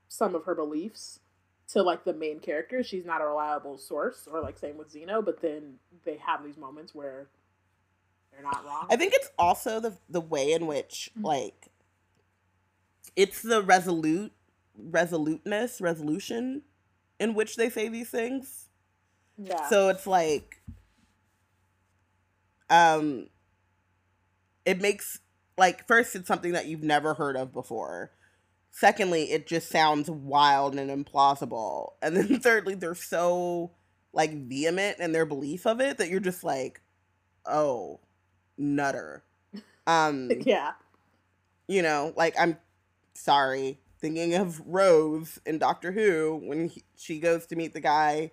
some 0.08 0.34
of 0.34 0.44
her 0.44 0.54
beliefs 0.54 1.20
to 1.68 1.82
like 1.82 2.04
the 2.04 2.12
main 2.12 2.40
character, 2.40 2.82
she's 2.82 3.04
not 3.04 3.20
a 3.20 3.26
reliable 3.26 3.78
source. 3.78 4.28
Or 4.30 4.40
like 4.40 4.58
same 4.58 4.76
with 4.76 4.90
Zeno, 4.90 5.22
but 5.22 5.40
then 5.40 5.74
they 6.04 6.16
have 6.16 6.44
these 6.44 6.56
moments 6.56 6.94
where 6.94 7.28
they're 8.32 8.42
not 8.42 8.64
wrong. 8.64 8.86
I 8.90 8.96
think 8.96 9.12
it's 9.14 9.30
also 9.38 9.78
the 9.78 9.96
the 10.08 10.20
way 10.20 10.52
in 10.52 10.66
which 10.66 11.10
mm-hmm. 11.12 11.26
like 11.26 11.68
it's 13.14 13.40
the 13.40 13.62
resolute 13.62 14.32
resoluteness 14.78 15.80
resolution 15.80 16.62
in 17.18 17.34
which 17.34 17.56
they 17.56 17.70
say 17.70 17.88
these 17.88 18.10
things 18.10 18.66
yeah. 19.38 19.68
So 19.68 19.88
it's 19.88 20.06
like 20.06 20.62
um 22.70 23.28
it 24.64 24.80
makes 24.80 25.20
like 25.58 25.86
first 25.86 26.16
it's 26.16 26.28
something 26.28 26.52
that 26.52 26.66
you've 26.66 26.82
never 26.82 27.14
heard 27.14 27.36
of 27.36 27.52
before. 27.52 28.12
Secondly, 28.70 29.32
it 29.32 29.46
just 29.46 29.70
sounds 29.70 30.10
wild 30.10 30.74
and 30.74 30.90
implausible. 30.90 31.92
And 32.02 32.16
then 32.16 32.40
thirdly, 32.40 32.74
they're 32.74 32.94
so 32.94 33.72
like 34.12 34.32
vehement 34.46 34.98
in 34.98 35.12
their 35.12 35.26
belief 35.26 35.66
of 35.66 35.80
it 35.80 35.98
that 35.98 36.08
you're 36.08 36.20
just 36.20 36.44
like, 36.44 36.80
"Oh, 37.44 38.00
nutter." 38.56 39.24
Um 39.88 40.32
Yeah. 40.40 40.72
You 41.68 41.82
know, 41.82 42.12
like 42.16 42.34
I'm 42.36 42.58
sorry, 43.14 43.78
thinking 43.98 44.34
of 44.34 44.60
Rose 44.66 45.38
in 45.46 45.58
Doctor 45.58 45.92
Who 45.92 46.40
when 46.42 46.68
he, 46.68 46.82
she 46.96 47.20
goes 47.20 47.46
to 47.46 47.56
meet 47.56 47.74
the 47.74 47.80
guy 47.80 48.30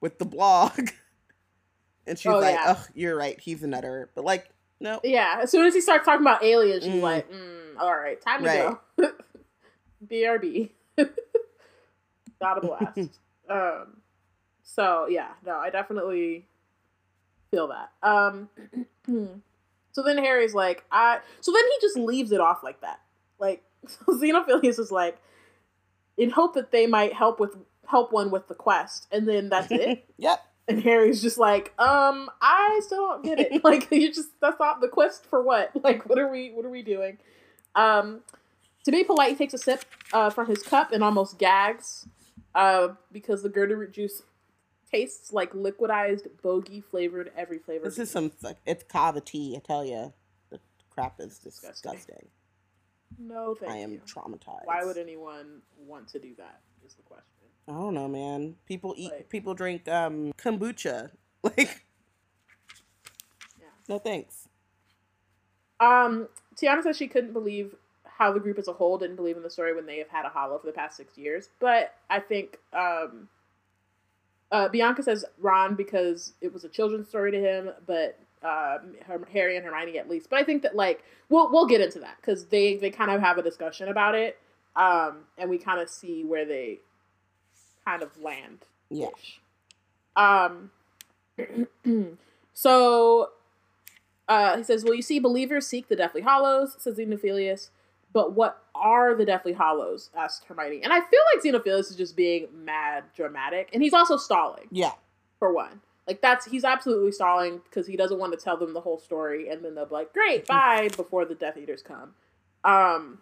with 0.00 0.18
the 0.18 0.24
blog. 0.24 0.90
and 2.06 2.18
she's 2.18 2.32
oh, 2.32 2.38
like, 2.38 2.54
yeah. 2.54 2.74
"Oh, 2.76 2.86
you're 2.94 3.16
right. 3.16 3.38
He's 3.38 3.62
a 3.62 3.66
nutter." 3.66 4.10
But 4.14 4.24
like, 4.24 4.50
no. 4.80 5.00
Yeah. 5.04 5.40
As 5.42 5.50
soon 5.50 5.66
as 5.66 5.74
he 5.74 5.80
starts 5.80 6.04
talking 6.04 6.22
about 6.22 6.42
aliens, 6.42 6.84
she's 6.84 6.94
mm. 6.94 7.02
like, 7.02 7.30
mm, 7.30 7.78
"All 7.78 7.94
right, 7.94 8.20
time 8.20 8.42
to 8.42 8.48
right. 8.48 8.76
go." 8.98 9.12
BRB. 10.06 10.70
Got 12.40 12.58
a 12.58 12.60
blast. 12.60 13.18
um. 13.48 13.96
So 14.62 15.06
yeah, 15.08 15.28
no, 15.44 15.56
I 15.56 15.70
definitely 15.70 16.46
feel 17.50 17.68
that. 17.68 17.90
Um. 18.02 18.48
so 19.92 20.02
then 20.02 20.18
Harry's 20.18 20.54
like, 20.54 20.84
I. 20.90 21.20
So 21.40 21.52
then 21.52 21.64
he 21.64 21.86
just 21.86 21.96
leaves 21.96 22.32
it 22.32 22.40
off 22.40 22.62
like 22.62 22.80
that. 22.80 23.00
Like 23.38 23.62
so 23.86 24.04
Xenophilius 24.08 24.78
is 24.78 24.90
like, 24.90 25.18
in 26.16 26.30
hope 26.30 26.54
that 26.54 26.70
they 26.70 26.86
might 26.86 27.14
help 27.14 27.40
with 27.40 27.56
help 27.86 28.12
one 28.12 28.30
with 28.30 28.46
the 28.48 28.54
quest, 28.54 29.06
and 29.10 29.28
then 29.28 29.48
that's 29.48 29.70
it. 29.70 30.06
yep. 30.18 30.40
And 30.68 30.82
Harry's 30.82 31.20
just 31.20 31.38
like, 31.38 31.74
um, 31.78 32.30
I 32.40 32.80
still 32.84 33.08
don't 33.08 33.24
get 33.24 33.40
it. 33.40 33.64
like, 33.64 33.90
you 33.90 34.12
just 34.12 34.28
that's 34.40 34.60
not 34.60 34.80
the 34.80 34.88
quest 34.88 35.24
for 35.26 35.42
what? 35.42 35.72
Like, 35.82 36.08
what 36.08 36.18
are 36.18 36.30
we 36.30 36.50
what 36.50 36.64
are 36.64 36.70
we 36.70 36.82
doing? 36.82 37.18
Um, 37.74 38.20
to 38.84 38.90
be 38.90 39.04
polite, 39.04 39.30
he 39.30 39.36
takes 39.36 39.54
a 39.54 39.58
sip 39.58 39.84
uh, 40.12 40.30
from 40.30 40.46
his 40.46 40.62
cup 40.62 40.92
and 40.92 41.02
almost 41.02 41.38
gags 41.38 42.06
uh, 42.54 42.88
because 43.12 43.42
the 43.42 43.50
Gurdyroot 43.50 43.92
juice 43.92 44.22
tastes 44.90 45.32
like 45.32 45.52
liquidized 45.52 46.26
bogey 46.42 46.80
flavored 46.80 47.30
every 47.36 47.58
flavor. 47.58 47.84
This 47.84 47.98
is 47.98 48.10
some 48.10 48.32
it's 48.66 48.84
kava 48.84 49.20
tea. 49.20 49.54
I 49.56 49.60
tell 49.60 49.84
you, 49.84 50.12
the 50.50 50.60
crap 50.90 51.20
is 51.20 51.38
disgusting. 51.38 51.92
disgusting. 51.92 52.28
No, 53.18 53.54
thank 53.54 53.72
I 53.72 53.76
am 53.76 53.92
you. 53.92 54.00
traumatized. 54.06 54.64
Why 54.64 54.84
would 54.84 54.96
anyone 54.96 55.60
want 55.86 56.08
to 56.08 56.18
do 56.18 56.34
that? 56.38 56.60
Is 56.84 56.94
the 56.94 57.02
question. 57.02 57.26
I 57.68 57.72
don't 57.72 57.94
know, 57.94 58.08
man. 58.08 58.56
People 58.66 58.94
eat. 58.96 59.12
Like, 59.12 59.28
people 59.28 59.54
drink 59.54 59.88
um, 59.88 60.32
kombucha. 60.36 61.10
Like, 61.42 61.86
yeah. 63.58 63.68
No 63.88 63.98
thanks. 63.98 64.46
Um, 65.80 66.28
Tiana 66.54 66.82
says 66.82 66.98
she 66.98 67.08
couldn't 67.08 67.32
believe 67.32 67.74
how 68.04 68.30
the 68.30 68.40
group 68.40 68.58
as 68.58 68.68
a 68.68 68.74
whole 68.74 68.98
didn't 68.98 69.16
believe 69.16 69.38
in 69.38 69.42
the 69.42 69.48
story 69.48 69.74
when 69.74 69.86
they 69.86 69.96
have 69.96 70.10
had 70.10 70.26
a 70.26 70.28
hallow 70.28 70.58
for 70.58 70.66
the 70.66 70.72
past 70.74 70.98
six 70.98 71.16
years. 71.16 71.48
But 71.58 71.94
I 72.10 72.20
think 72.20 72.58
um, 72.74 73.30
uh, 74.52 74.68
Bianca 74.68 75.02
says 75.02 75.24
Ron 75.38 75.76
because 75.76 76.34
it 76.42 76.52
was 76.52 76.64
a 76.64 76.68
children's 76.68 77.08
story 77.08 77.30
to 77.32 77.40
him, 77.40 77.70
but 77.86 78.18
uh, 78.42 78.78
Harry 79.32 79.56
and 79.56 79.64
Hermione 79.64 79.98
at 79.98 80.08
least. 80.08 80.30
But 80.30 80.38
I 80.38 80.44
think 80.44 80.62
that 80.62 80.74
like 80.74 81.04
we'll 81.28 81.50
we'll 81.50 81.66
get 81.66 81.80
into 81.80 81.98
that 82.00 82.16
because 82.20 82.46
they 82.46 82.76
they 82.76 82.90
kind 82.90 83.10
of 83.10 83.20
have 83.20 83.38
a 83.38 83.42
discussion 83.42 83.88
about 83.88 84.14
it, 84.14 84.38
um, 84.76 85.24
and 85.38 85.50
we 85.50 85.58
kind 85.58 85.80
of 85.80 85.88
see 85.88 86.24
where 86.24 86.44
they 86.44 86.80
kind 87.84 88.02
of 88.02 88.18
land. 88.20 88.64
Yeah. 88.88 89.08
Um. 90.16 90.70
so, 92.54 93.30
uh, 94.28 94.56
he 94.58 94.64
says, 94.64 94.84
"Well, 94.84 94.94
you 94.94 95.02
see, 95.02 95.18
believers 95.18 95.66
seek 95.66 95.88
the 95.88 95.96
Deathly 95.96 96.22
Hallows," 96.22 96.76
says 96.78 96.98
Xenophilius. 96.98 97.70
But 98.12 98.32
what 98.32 98.64
are 98.74 99.14
the 99.14 99.24
Deathly 99.24 99.52
Hallows? 99.52 100.10
asked 100.16 100.44
Hermione. 100.46 100.82
And 100.82 100.92
I 100.92 101.00
feel 101.00 101.20
like 101.32 101.44
Xenophilius 101.44 101.90
is 101.90 101.96
just 101.96 102.16
being 102.16 102.48
mad 102.52 103.04
dramatic, 103.14 103.70
and 103.72 103.82
he's 103.82 103.92
also 103.92 104.16
stalling. 104.16 104.66
Yeah. 104.70 104.92
For 105.38 105.52
one, 105.54 105.80
like 106.06 106.20
that's 106.22 106.46
he's 106.46 106.64
absolutely 106.64 107.12
stalling 107.12 107.60
because 107.64 107.86
he 107.86 107.96
doesn't 107.96 108.18
want 108.18 108.32
to 108.32 108.42
tell 108.42 108.56
them 108.56 108.72
the 108.74 108.80
whole 108.80 108.98
story, 108.98 109.48
and 109.48 109.64
then 109.64 109.74
they'll 109.74 109.86
be 109.86 109.94
like, 109.94 110.12
"Great, 110.12 110.46
bye," 110.48 110.88
before 110.96 111.24
the 111.24 111.34
Death 111.34 111.56
Eaters 111.56 111.82
come. 111.82 112.14
Um, 112.64 113.18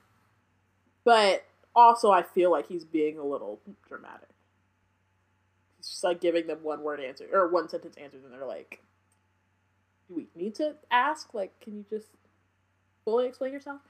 but 1.05 1.45
also 1.75 2.11
I 2.11 2.23
feel 2.23 2.51
like 2.51 2.67
he's 2.69 2.85
being 2.85 3.19
a 3.19 3.25
little 3.25 3.61
dramatic 3.87 4.29
He's 5.79 5.89
just 5.89 6.05
like 6.05 6.21
giving 6.21 6.47
them 6.47 6.59
one 6.63 6.83
word 6.83 7.01
answer 7.01 7.27
or 7.33 7.49
one 7.49 7.69
sentence 7.69 7.97
answers, 7.97 8.25
and 8.25 8.33
they're 8.33 8.47
like, 8.47 8.83
"Do 10.09 10.15
we 10.15 10.27
need 10.35 10.55
to 10.57 10.75
ask? 10.91 11.33
Like, 11.35 11.59
can 11.61 11.77
you 11.77 11.85
just 11.89 12.09
fully 13.05 13.27
explain 13.27 13.53
yourself?" 13.53 13.81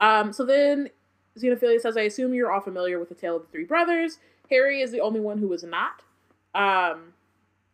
Um, 0.00 0.32
so 0.32 0.44
then 0.44 0.90
Xenophilius 1.38 1.80
says, 1.80 1.96
"I 1.96 2.02
assume 2.02 2.34
you're 2.34 2.52
all 2.52 2.60
familiar 2.60 2.98
with 2.98 3.08
the 3.08 3.14
tale 3.14 3.36
of 3.36 3.42
the 3.42 3.48
three 3.48 3.64
brothers. 3.64 4.18
Harry 4.50 4.82
is 4.82 4.92
the 4.92 5.00
only 5.00 5.20
one 5.20 5.38
who 5.38 5.48
was 5.48 5.64
not." 5.64 6.02
Um, 6.54 7.14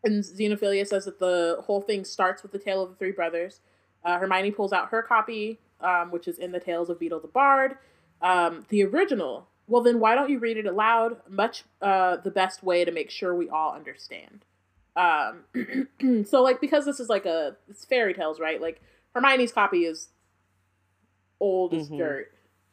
and 0.04 0.22
Xenophilius 0.22 0.88
says 0.88 1.04
that 1.04 1.18
the 1.18 1.62
whole 1.66 1.80
thing 1.80 2.04
starts 2.04 2.42
with 2.42 2.52
the 2.52 2.58
tale 2.58 2.82
of 2.82 2.90
the 2.90 2.96
three 2.96 3.12
brothers. 3.12 3.60
Uh, 4.04 4.18
Hermione 4.18 4.50
pulls 4.50 4.72
out 4.72 4.88
her 4.90 5.02
copy, 5.02 5.58
um, 5.80 6.10
which 6.10 6.28
is 6.28 6.38
in 6.38 6.52
the 6.52 6.60
Tales 6.60 6.90
of 6.90 6.98
Beedle 6.98 7.22
the 7.22 7.28
Bard. 7.28 7.76
Um, 8.20 8.66
the 8.68 8.84
original. 8.84 9.48
Well, 9.66 9.82
then 9.82 9.98
why 9.98 10.14
don't 10.14 10.28
you 10.28 10.38
read 10.38 10.58
it 10.58 10.66
aloud? 10.66 11.16
Much 11.28 11.64
uh, 11.80 12.16
the 12.18 12.30
best 12.30 12.62
way 12.62 12.84
to 12.84 12.92
make 12.92 13.10
sure 13.10 13.34
we 13.34 13.48
all 13.48 13.74
understand. 13.74 14.44
Um, 14.94 16.24
so, 16.26 16.42
like, 16.42 16.60
because 16.60 16.84
this 16.84 17.00
is 17.00 17.08
like 17.08 17.24
a 17.26 17.56
it's 17.68 17.84
fairy 17.84 18.14
tales, 18.14 18.38
right? 18.38 18.60
Like 18.60 18.82
Hermione's 19.14 19.52
copy 19.52 19.84
is 19.84 20.08
old 21.40 21.74
as 21.74 21.86
mm-hmm. 21.86 21.98
dirt. 21.98 22.32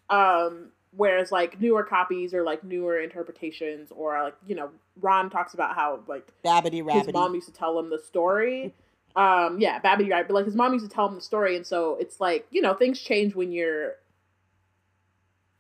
Um, 0.10 0.72
whereas 0.92 1.32
like 1.32 1.60
newer 1.62 1.84
copies 1.84 2.34
or 2.34 2.44
like 2.44 2.64
newer 2.64 3.00
interpretations 3.00 3.92
or 3.92 4.22
like 4.22 4.36
you 4.46 4.56
know 4.56 4.70
ron 5.00 5.30
talks 5.30 5.54
about 5.54 5.76
how 5.76 6.00
like 6.08 6.28
babbitty 6.44 6.84
rabbitty 6.84 7.06
his 7.06 7.14
mom 7.14 7.34
used 7.34 7.48
to 7.48 7.54
tell 7.54 7.78
him 7.80 7.90
the 7.90 8.00
story 8.00 8.74
um 9.16 9.60
yeah 9.60 9.80
babbitty 9.80 10.08
rabbitty 10.08 10.28
but 10.28 10.34
like 10.34 10.46
his 10.46 10.56
mom 10.56 10.74
used 10.74 10.88
to 10.88 10.94
tell 10.94 11.08
him 11.08 11.16
the 11.16 11.22
story 11.22 11.56
and 11.56 11.66
so 11.66 11.98
it's 12.00 12.20
like 12.20 12.46
you 12.52 12.62
know 12.62 12.74
things 12.74 13.00
change 13.00 13.36
when 13.36 13.52
you're 13.52 13.96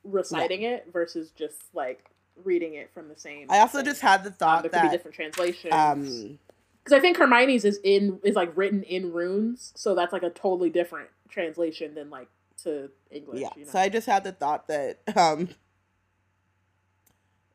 reciting 0.04 0.64
yeah. 0.64 0.76
it 0.76 0.88
versus 0.92 1.32
just 1.32 1.62
like 1.74 2.10
reading 2.44 2.74
it 2.74 2.90
from 2.94 3.08
the 3.08 3.16
same 3.16 3.48
i 3.50 3.60
also 3.60 3.80
thing. 3.80 3.86
just 3.86 4.02
had 4.02 4.24
the 4.24 4.30
um, 4.30 4.36
thought 4.36 4.58
um, 4.58 4.62
there 4.64 4.72
that, 4.72 4.82
could 4.82 4.90
be 4.90 4.98
different 4.98 5.16
translations 5.16 5.74
um 5.74 6.40
because 6.84 6.98
i 6.98 7.00
think 7.00 7.18
hermione's 7.18 7.66
is 7.66 7.80
in 7.84 8.20
is 8.24 8.36
like 8.36 8.52
written 8.56 8.84
in 8.84 9.12
runes 9.12 9.72
so 9.76 9.94
that's 9.94 10.14
like 10.14 10.24
a 10.24 10.30
totally 10.30 10.70
different 10.70 11.10
translation 11.30 11.94
than 11.94 12.10
like 12.10 12.28
to 12.64 12.90
English. 13.10 13.42
Yeah. 13.42 13.50
You 13.56 13.66
know? 13.66 13.72
So 13.72 13.80
I 13.80 13.90
just 13.90 14.08
had 14.08 14.24
the 14.24 14.32
thought 14.32 14.68
that 14.68 15.00
um 15.16 15.50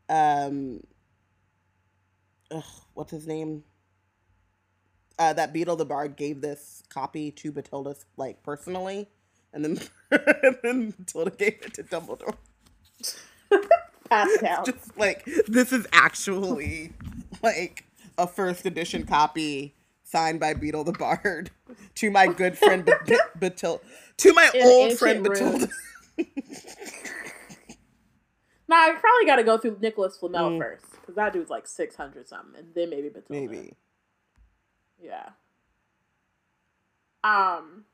um 0.09 0.81
ugh, 2.51 2.65
what's 2.95 3.11
his 3.11 3.27
name? 3.27 3.65
Uh, 5.19 5.33
that 5.33 5.55
Beedle 5.55 5.79
the 5.79 5.87
Bard 5.87 6.17
gave 6.17 6.41
this 6.43 6.83
copy 6.91 7.31
to 7.33 7.53
Bathilda 7.53 7.97
like 8.17 8.43
personally, 8.43 9.09
and 9.53 9.65
then 9.65 9.81
and 10.11 10.59
then 10.63 10.95
Matilda 10.99 11.31
gave 11.31 11.59
it 11.63 11.75
to 11.75 11.83
Dumbledore. 11.83 12.37
Passed 14.11 14.43
out. 14.43 14.67
Just 14.67 14.97
like 14.99 15.25
this 15.49 15.73
is 15.73 15.87
actually 15.93 16.93
like 17.43 17.85
a 18.19 18.27
first 18.27 18.67
edition 18.67 19.07
copy 19.07 19.75
signed 20.05 20.39
by 20.39 20.55
Beedle 20.55 20.85
the 20.85 20.93
Bard 20.93 21.51
to 21.97 22.11
my 22.11 22.27
good 22.27 22.57
friend 22.59 22.85
Bathilda. 22.85 23.81
To 24.19 24.33
my 24.35 24.51
In 24.55 24.67
old 24.67 24.99
friend 24.99 25.23
Matilda. 25.23 25.69
nah, 28.69 28.77
I 28.77 28.97
probably 28.99 29.27
got 29.27 29.37
to 29.37 29.45
go 29.45 29.59
through 29.59 29.79
Nicholas 29.81 30.17
Flamel 30.17 30.51
mm. 30.51 30.59
first 30.59 30.86
because 31.07 31.17
that 31.17 31.33
dude's 31.33 31.51
like 31.51 31.69
six 31.69 31.95
hundred 31.95 32.27
something, 32.27 32.59
and 32.59 32.75
then 32.75 32.91
maybe 32.91 33.09
Bathilda. 33.09 33.31
Maybe. 33.31 33.75
Yeah. 35.01 35.29
Um. 37.23 37.85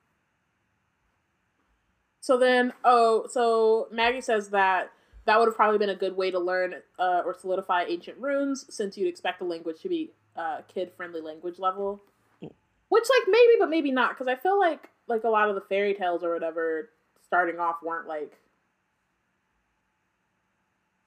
So 2.21 2.39
then, 2.39 2.73
oh, 2.85 3.27
so 3.29 3.89
Maggie 3.91 4.21
says 4.21 4.51
that 4.51 4.93
that 5.27 5.39
would 5.39 5.47
have 5.47 5.57
probably 5.57 5.79
been 5.79 5.91
a 5.91 5.95
good 5.97 6.17
way 6.17 6.31
to 6.31 6.39
learn 6.39 6.75
uh, 6.99 7.23
or 7.25 7.35
solidify 7.39 7.85
ancient 7.85 8.19
runes, 8.19 8.65
since 8.69 8.97
you'd 8.97 9.09
expect 9.09 9.41
the 9.41 9.45
language 9.45 9.81
to 9.83 9.89
be 9.89 10.13
uh, 10.37 10.63
kid-friendly 10.73 11.21
language 11.21 11.59
level. 11.59 12.01
Mm. 12.43 12.53
Which, 12.89 13.05
like, 13.19 13.29
maybe, 13.29 13.53
but 13.59 13.71
maybe 13.71 13.91
not, 13.91 14.11
because 14.11 14.29
I 14.29 14.37
feel 14.37 14.59
like 14.59 14.89
like 15.09 15.25
a 15.25 15.29
lot 15.29 15.49
of 15.49 15.57
the 15.57 15.61
fairy 15.63 15.95
tales 15.95 16.23
or 16.23 16.33
whatever 16.33 16.91
starting 17.27 17.59
off 17.59 17.77
weren't 17.83 18.07
like 18.07 18.39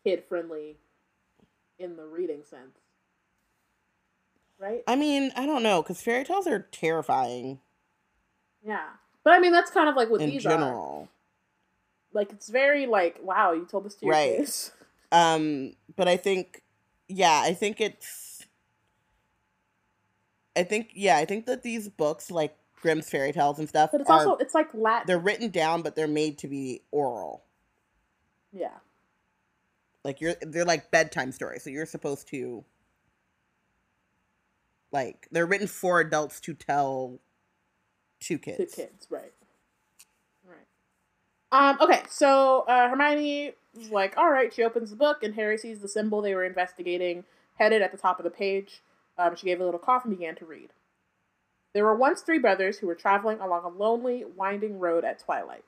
kid 0.03 0.23
friendly 0.27 0.77
in 1.79 1.95
the 1.97 2.05
reading 2.05 2.43
sense. 2.43 2.79
Right? 4.57 4.83
I 4.87 4.95
mean, 4.95 5.31
I 5.35 5.45
don't 5.45 5.63
know 5.63 5.81
cuz 5.83 6.01
fairy 6.01 6.23
tales 6.23 6.47
are 6.47 6.59
terrifying. 6.71 7.59
Yeah. 8.65 8.89
But 9.23 9.33
I 9.33 9.39
mean, 9.39 9.51
that's 9.51 9.71
kind 9.71 9.89
of 9.89 9.95
like 9.95 10.09
what 10.09 10.21
in 10.21 10.29
these 10.29 10.43
general. 10.43 11.09
Are. 11.09 11.09
Like 12.13 12.31
it's 12.31 12.49
very 12.49 12.85
like, 12.85 13.19
wow, 13.21 13.51
you 13.51 13.65
told 13.65 13.85
this 13.85 13.95
to 13.95 14.05
your 14.05 14.13
right. 14.13 14.37
kids. 14.37 14.71
Um, 15.11 15.75
but 15.95 16.09
I 16.09 16.17
think 16.17 16.61
yeah, 17.07 17.41
I 17.45 17.53
think 17.53 17.79
it's 17.79 18.45
I 20.55 20.63
think 20.63 20.89
yeah, 20.93 21.17
I 21.17 21.25
think 21.25 21.45
that 21.45 21.63
these 21.63 21.89
books 21.89 22.31
like 22.31 22.57
Grimm's 22.81 23.09
fairy 23.09 23.31
tales 23.31 23.59
and 23.59 23.69
stuff. 23.69 23.91
But 23.91 24.01
it's 24.01 24.09
are, 24.09 24.19
also 24.19 24.35
it's 24.37 24.53
like 24.53 24.69
Latin. 24.73 25.07
They're 25.07 25.19
written 25.19 25.49
down, 25.49 25.81
but 25.81 25.95
they're 25.95 26.07
made 26.07 26.37
to 26.39 26.47
be 26.47 26.81
oral. 26.91 27.43
Yeah. 28.51 28.77
Like 30.05 30.21
you're 30.21 30.35
they're 30.39 30.65
like 30.65 30.91
bedtime 30.91 31.31
stories, 31.31 31.63
so 31.63 31.71
you're 31.71 31.87
supposed 31.87 32.27
to 32.27 32.63
like 34.91 35.27
they're 35.31 35.47
written 35.47 35.65
for 35.65 35.99
adults 35.99 36.39
to 36.41 36.53
tell 36.53 37.19
to 38.21 38.37
kids. 38.37 38.57
To 38.57 38.65
kids, 38.67 39.07
right. 39.09 39.33
Right. 40.47 41.69
Um, 41.69 41.77
okay, 41.81 42.03
so 42.07 42.65
uh, 42.67 42.87
Hermione 42.87 43.53
is 43.79 43.89
like, 43.89 44.15
all 44.15 44.29
right, 44.29 44.53
she 44.53 44.61
opens 44.61 44.91
the 44.91 44.95
book 44.95 45.23
and 45.23 45.33
Harry 45.33 45.57
sees 45.57 45.79
the 45.79 45.87
symbol 45.87 46.21
they 46.21 46.35
were 46.35 46.45
investigating 46.45 47.23
headed 47.55 47.81
at 47.81 47.91
the 47.91 47.97
top 47.97 48.19
of 48.19 48.25
the 48.25 48.29
page. 48.29 48.83
Um, 49.17 49.35
she 49.35 49.47
gave 49.47 49.59
a 49.59 49.65
little 49.65 49.79
cough 49.79 50.05
and 50.05 50.15
began 50.15 50.35
to 50.35 50.45
read. 50.45 50.69
There 51.73 51.83
were 51.83 51.95
once 51.95 52.21
three 52.21 52.37
brothers 52.37 52.77
who 52.77 52.85
were 52.85 52.95
traveling 52.95 53.39
along 53.39 53.63
a 53.63 53.69
lonely, 53.69 54.23
winding 54.23 54.77
road 54.77 55.03
at 55.03 55.17
twilight. 55.17 55.65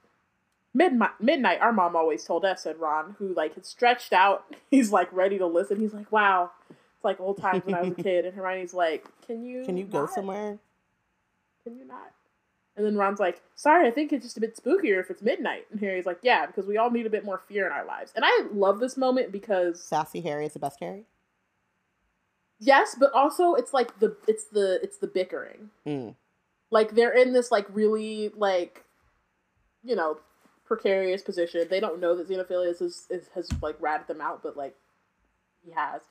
Midnight, 0.77 1.19
midnight, 1.19 1.59
our 1.59 1.73
mom 1.73 1.95
always 1.95 2.23
told 2.23 2.45
us, 2.45 2.61
said 2.61 2.77
Ron, 2.77 3.15
who 3.17 3.33
like 3.33 3.55
had 3.55 3.65
stretched 3.65 4.13
out. 4.13 4.45
He's 4.69 4.91
like 4.91 5.11
ready 5.11 5.39
to 5.39 5.47
listen. 5.47 5.79
He's 5.79 5.93
like, 5.93 6.11
wow, 6.11 6.51
it's 6.69 7.03
like 7.03 7.19
old 7.19 7.41
times 7.41 7.65
when 7.65 7.73
I 7.73 7.81
was 7.81 7.93
a 7.97 8.03
kid. 8.03 8.25
And 8.25 8.35
Hermione's 8.35 8.75
like, 8.75 9.07
can 9.25 9.43
you? 9.43 9.65
Can 9.65 9.75
you 9.75 9.85
not? 9.85 9.91
go 9.91 10.05
somewhere? 10.05 10.59
Can 11.63 11.77
you 11.77 11.85
not? 11.85 12.11
And 12.75 12.85
then 12.85 12.95
Ron's 12.95 13.19
like, 13.19 13.41
sorry, 13.55 13.87
I 13.87 13.91
think 13.91 14.13
it's 14.13 14.23
just 14.23 14.37
a 14.37 14.39
bit 14.39 14.55
spookier 14.55 14.99
if 14.99 15.09
it's 15.09 15.23
midnight. 15.23 15.65
And 15.71 15.79
Harry's 15.79 16.05
like, 16.05 16.19
yeah, 16.21 16.45
because 16.45 16.67
we 16.67 16.77
all 16.77 16.91
need 16.91 17.07
a 17.07 17.09
bit 17.09 17.25
more 17.25 17.41
fear 17.47 17.65
in 17.65 17.71
our 17.71 17.83
lives. 17.83 18.13
And 18.15 18.23
I 18.23 18.45
love 18.53 18.79
this 18.79 18.95
moment 18.95 19.31
because 19.31 19.81
sassy 19.81 20.21
Harry 20.21 20.45
is 20.45 20.53
the 20.53 20.59
best 20.59 20.79
Harry. 20.79 21.05
Yes, 22.59 22.95
but 22.99 23.11
also 23.13 23.55
it's 23.55 23.73
like 23.73 23.99
the 23.99 24.15
it's 24.27 24.45
the 24.45 24.79
it's 24.83 24.97
the 24.97 25.07
bickering. 25.07 25.71
Mm. 25.87 26.13
Like 26.69 26.93
they're 26.93 27.17
in 27.17 27.33
this 27.33 27.51
like 27.51 27.65
really 27.73 28.31
like 28.35 28.83
you 29.83 29.95
know 29.95 30.19
precarious 30.67 31.21
position. 31.21 31.65
They 31.69 31.80
don't 31.80 31.99
know 31.99 32.15
that 32.15 32.30
Xenophilius 32.30 32.82
is, 32.82 33.08
is 33.10 33.30
has 33.36 33.49
like 33.62 33.75
ratted 33.80 34.08
them 34.08 34.21
out, 34.21 34.43
but 34.43 34.58
like 34.58 34.75
he 35.65 35.71
has. 35.71 36.01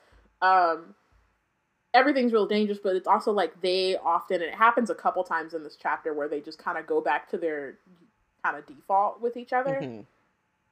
Um 0.42 0.94
everything's 1.94 2.32
real 2.32 2.46
dangerous, 2.46 2.78
but 2.82 2.94
it's 2.94 3.06
also 3.06 3.32
like 3.32 3.60
they 3.62 3.96
often 3.96 4.36
and 4.36 4.50
it 4.50 4.54
happens 4.54 4.90
a 4.90 4.94
couple 4.94 5.24
times 5.24 5.54
in 5.54 5.62
this 5.62 5.76
chapter 5.80 6.12
where 6.12 6.28
they 6.28 6.40
just 6.40 6.58
kind 6.58 6.76
of 6.78 6.86
go 6.86 7.00
back 7.00 7.28
to 7.30 7.38
their 7.38 7.78
kind 8.46 8.56
of 8.56 8.66
default 8.66 9.20
with 9.20 9.36
each 9.36 9.52
other. 9.52 9.80
Mm-hmm. 9.82 10.00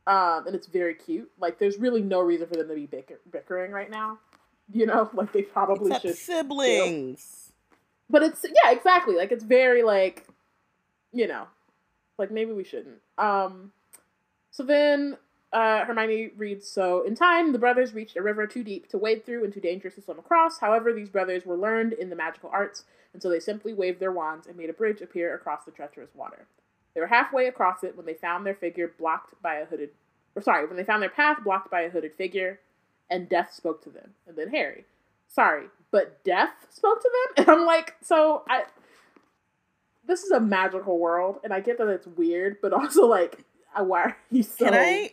Um, 0.07 0.47
and 0.47 0.55
it's 0.55 0.66
very 0.66 0.94
cute. 0.94 1.31
Like, 1.38 1.59
there's 1.59 1.79
really 1.79 2.03
no 2.03 2.20
reason 2.20 2.47
for 2.47 2.57
them 2.57 2.68
to 2.68 2.75
be 2.75 2.87
bicker- 2.87 3.20
bickering 3.31 3.73
right 3.73 3.90
now. 3.90 4.18
You 4.73 4.87
know, 4.87 5.11
like 5.14 5.33
they 5.33 5.42
probably 5.42 5.92
Except 5.92 6.03
should 6.03 6.16
siblings. 6.16 7.53
But 8.11 8.23
it's 8.23 8.44
yeah, 8.44 8.70
exactly. 8.70 9.16
Like 9.16 9.33
it's 9.33 9.44
very 9.44 9.83
like, 9.83 10.27
you 11.12 11.27
know, 11.27 11.47
like 12.18 12.31
maybe 12.31 12.53
we 12.53 12.64
shouldn't. 12.64 13.00
Um, 13.18 13.72
so 14.50 14.62
then 14.62 15.16
uh, 15.53 15.85
Hermione 15.85 16.31
reads 16.37 16.68
So, 16.68 17.03
in 17.07 17.14
time, 17.14 17.53
the 17.53 17.59
brothers 17.59 17.94
reached 17.94 18.16
a 18.16 18.22
river 18.22 18.46
too 18.46 18.64
deep 18.64 18.88
to 18.88 18.98
wade 18.98 19.24
through 19.24 19.44
and 19.44 19.53
too 19.53 19.61
dangerous 19.61 19.94
to 19.94 20.03
swim 20.03 20.18
across. 20.18 20.59
However, 20.59 20.92
these 20.92 21.09
brothers 21.09 21.46
were 21.46 21.57
learned 21.57 21.92
in 21.92 22.11
the 22.11 22.16
magical 22.16 22.50
arts, 22.53 22.85
and 23.12 23.22
so 23.22 23.29
they 23.29 23.40
simply 23.40 23.72
waved 23.72 24.00
their 24.00 24.12
wands 24.12 24.46
and 24.46 24.57
made 24.57 24.70
a 24.70 24.74
bridge 24.74 25.00
appear 25.00 25.35
across 25.35 25.64
the 25.64 25.70
treacherous 25.70 26.11
water. 26.14 26.46
They 26.94 27.00
were 27.00 27.07
halfway 27.07 27.46
across 27.46 27.85
it 27.85 27.96
when 27.96 28.07
they 28.07 28.15
found 28.15 28.44
their 28.44 28.54
figure 28.54 28.92
blocked 28.98 29.40
by 29.42 29.56
a 29.56 29.65
hooded. 29.65 29.90
Or, 30.35 30.42
sorry, 30.42 30.67
when 30.67 30.77
they 30.77 30.85
found 30.85 31.02
their 31.02 31.10
path 31.10 31.38
blocked 31.44 31.71
by 31.71 31.83
a 31.83 31.90
hooded 31.90 32.15
figure 32.15 32.58
and 33.10 33.29
Death 33.29 33.52
spoke 33.52 33.83
to 33.85 33.90
them. 33.90 34.10
And 34.27 34.37
then 34.37 34.50
Harry. 34.50 34.85
Sorry, 35.29 35.67
but 35.90 36.23
Death 36.25 36.67
spoke 36.71 37.00
to 37.00 37.10
them? 37.12 37.44
And 37.46 37.48
I'm 37.48 37.67
like, 37.67 37.94
so 38.00 38.42
I 38.48 38.65
this 40.07 40.23
is 40.23 40.31
a 40.31 40.40
magical 40.40 40.98
world, 40.98 41.40
and 41.44 41.52
I 41.52 41.61
get 41.61 41.79
that 41.79 41.88
it's 41.88 42.07
weird, 42.07 42.59
but 42.63 42.73
also 42.73 43.07
like 43.07 43.44
why 43.77 44.02
are 44.02 44.17
you 44.31 44.42
so 44.42 44.67
can 44.67 44.75
I, 44.75 45.11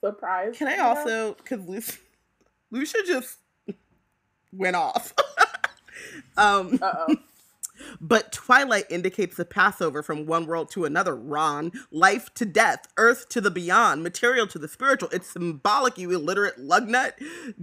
surprised? 0.00 0.58
Can 0.58 0.68
I 0.68 0.78
also 0.78 1.34
because 1.34 1.66
Lucia, 1.66 1.98
Lucia 2.70 2.98
just 3.06 3.38
went 4.52 4.76
off. 4.76 5.12
um 6.36 6.78
Uh-oh. 6.80 7.16
But 8.00 8.32
twilight 8.32 8.86
indicates 8.90 9.36
the 9.36 9.44
passover 9.44 10.02
from 10.02 10.26
one 10.26 10.46
world 10.46 10.70
to 10.72 10.84
another, 10.84 11.16
Ron. 11.16 11.72
Life 11.90 12.32
to 12.34 12.44
death, 12.44 12.86
earth 12.96 13.28
to 13.30 13.40
the 13.40 13.50
beyond, 13.50 14.02
material 14.02 14.46
to 14.48 14.58
the 14.58 14.68
spiritual. 14.68 15.08
It's 15.12 15.30
symbolic, 15.32 15.98
you 15.98 16.10
illiterate 16.12 16.58
lugnut. 16.58 17.12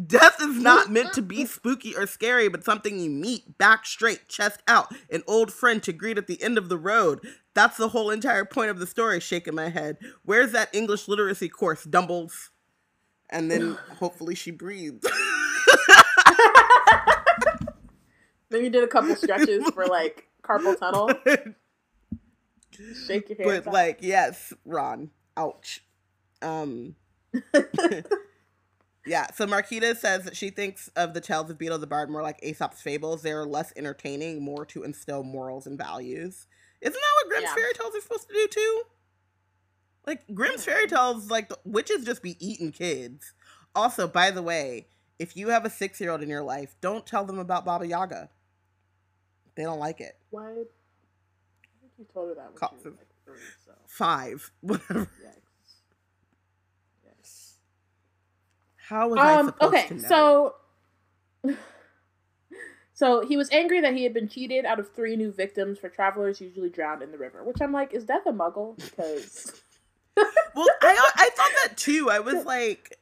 Death 0.08 0.42
is 0.42 0.58
not 0.58 0.92
meant 0.92 1.14
to 1.14 1.22
be 1.22 1.46
spooky 1.46 1.96
or 1.96 2.08
scary, 2.08 2.48
but 2.50 2.64
something 2.64 3.00
you 3.00 3.10
meet, 3.10 3.58
back 3.58 3.86
straight, 3.86 4.28
chest 4.28 4.62
out, 4.68 4.94
an 5.10 5.24
old 5.28 5.52
friend 5.54 5.82
to 5.84 5.94
greet 5.94 6.18
at 6.18 6.28
the 6.28 6.42
end 6.42 6.58
of 6.58 6.70
the 6.70 6.78
road. 6.78 7.26
That's 7.54 7.78
the 7.78 7.90
whole 7.90 8.10
entire 8.10 8.46
point 8.46 8.70
of 8.70 8.80
the 8.80 8.88
story, 8.88 9.20
shaking 9.20 9.56
my 9.56 9.70
head. 9.70 9.98
Where's 10.24 10.52
that 10.52 10.74
English 10.74 11.08
literacy 11.08 11.50
course, 11.50 11.86
Dumbles? 11.86 12.50
And 13.30 13.50
then 13.50 13.78
hopefully 14.00 14.36
she 14.36 14.52
breathes. 14.52 15.06
then 18.56 18.64
you 18.64 18.70
did 18.70 18.84
a 18.84 18.88
couple 18.88 19.16
stretches 19.16 19.70
for 19.72 19.86
like 19.88 20.28
carpal 20.44 20.78
tunnel. 20.80 21.12
Shake 23.08 23.30
your 23.30 23.38
hands. 23.38 23.66
But 23.66 23.74
like, 23.74 24.00
yes, 24.02 24.54
Ron. 24.66 25.12
Ouch. 25.38 25.84
Um. 26.42 26.96
yeah. 29.06 29.28
So 29.34 29.46
Marquita 29.46 29.96
says 29.96 30.24
that 30.26 30.36
she 30.36 30.50
thinks 30.50 30.88
of 30.96 31.14
the 31.14 31.22
tales 31.22 31.50
of 31.50 31.58
Beedle 31.58 31.80
the 31.80 31.88
Bard 31.88 32.10
more 32.10 32.22
like 32.22 32.40
Aesop's 32.44 32.82
fables. 32.82 33.22
They 33.22 33.32
are 33.32 33.46
less 33.46 33.72
entertaining, 33.76 34.44
more 34.44 34.66
to 34.68 34.84
instill 34.84 35.24
morals 35.24 35.68
and 35.68 35.78
values. 35.78 36.48
Isn't 36.82 36.94
that 36.94 37.24
what 37.24 37.30
Grimm's 37.30 37.44
Yeah. 37.50 37.56
fairy 37.56 37.74
tales 37.74 37.96
are 37.96 38.02
supposed 38.02 38.28
to 38.28 38.34
do 38.34 38.48
too? 38.48 38.82
Like 40.06 40.24
Grimm's 40.34 40.64
fairy 40.66 40.88
tales, 40.88 41.32
like 41.32 41.50
the 41.50 41.58
witches 41.66 42.06
just 42.06 42.22
be 42.22 42.38
eating 42.46 42.72
kids. 42.72 43.34
Also, 43.74 44.08
by 44.08 44.32
the 44.32 44.42
way, 44.44 44.88
if 45.18 45.36
you 45.36 45.50
have 45.50 45.66
a 45.66 45.70
six 45.70 46.00
year 46.00 46.12
old 46.12 46.22
in 46.22 46.30
your 46.30 46.44
life, 46.44 46.76
don't 46.82 47.06
tell 47.06 47.26
them 47.26 47.40
about 47.40 47.66
Baba 47.66 47.88
Yaga. 47.88 48.30
They 49.56 49.64
don't 49.64 49.80
like 49.80 50.02
it. 50.02 50.18
Why? 50.32 50.44
I 50.44 50.54
think 50.54 50.66
you 51.98 52.06
told 52.14 52.30
her 52.30 52.36
that 52.36 52.48
when 52.52 52.56
Cops 52.56 52.82
she 52.82 52.90
was 52.90 52.98
like 52.98 53.08
three. 53.26 53.36
So 53.66 53.72
Five, 53.88 54.52
whatever. 54.62 55.10
yikes. 55.24 55.76
Yikes. 57.08 57.54
How 58.76 59.08
was 59.10 59.20
I 59.20 59.36
Um. 59.40 59.46
supposed 59.46 59.74
Okay. 59.74 59.88
to 59.88 59.94
know? 59.96 60.54
So. 61.44 61.56
So 62.98 63.28
he 63.28 63.36
was 63.36 63.50
angry 63.52 63.82
that 63.82 63.94
he 63.94 64.04
had 64.04 64.14
been 64.14 64.30
cheated 64.30 64.64
out 64.64 64.80
of 64.80 64.90
three 64.94 65.18
new 65.18 65.30
victims 65.30 65.78
for 65.78 65.90
travelers 65.90 66.40
usually 66.40 66.70
drowned 66.70 67.02
in 67.02 67.12
the 67.12 67.18
river. 67.18 67.44
Which 67.44 67.58
I'm 67.62 67.74
like, 67.74 67.94
is 67.94 68.06
death 68.06 68.22
a 68.26 68.32
muggle? 68.32 68.78
Because 68.82 69.62
Well, 70.16 70.70
I 70.82 71.12
I 71.18 71.30
thought 71.36 71.52
that 71.64 71.78
too. 71.78 72.10
I 72.10 72.20
was 72.22 72.46
like, 72.46 72.98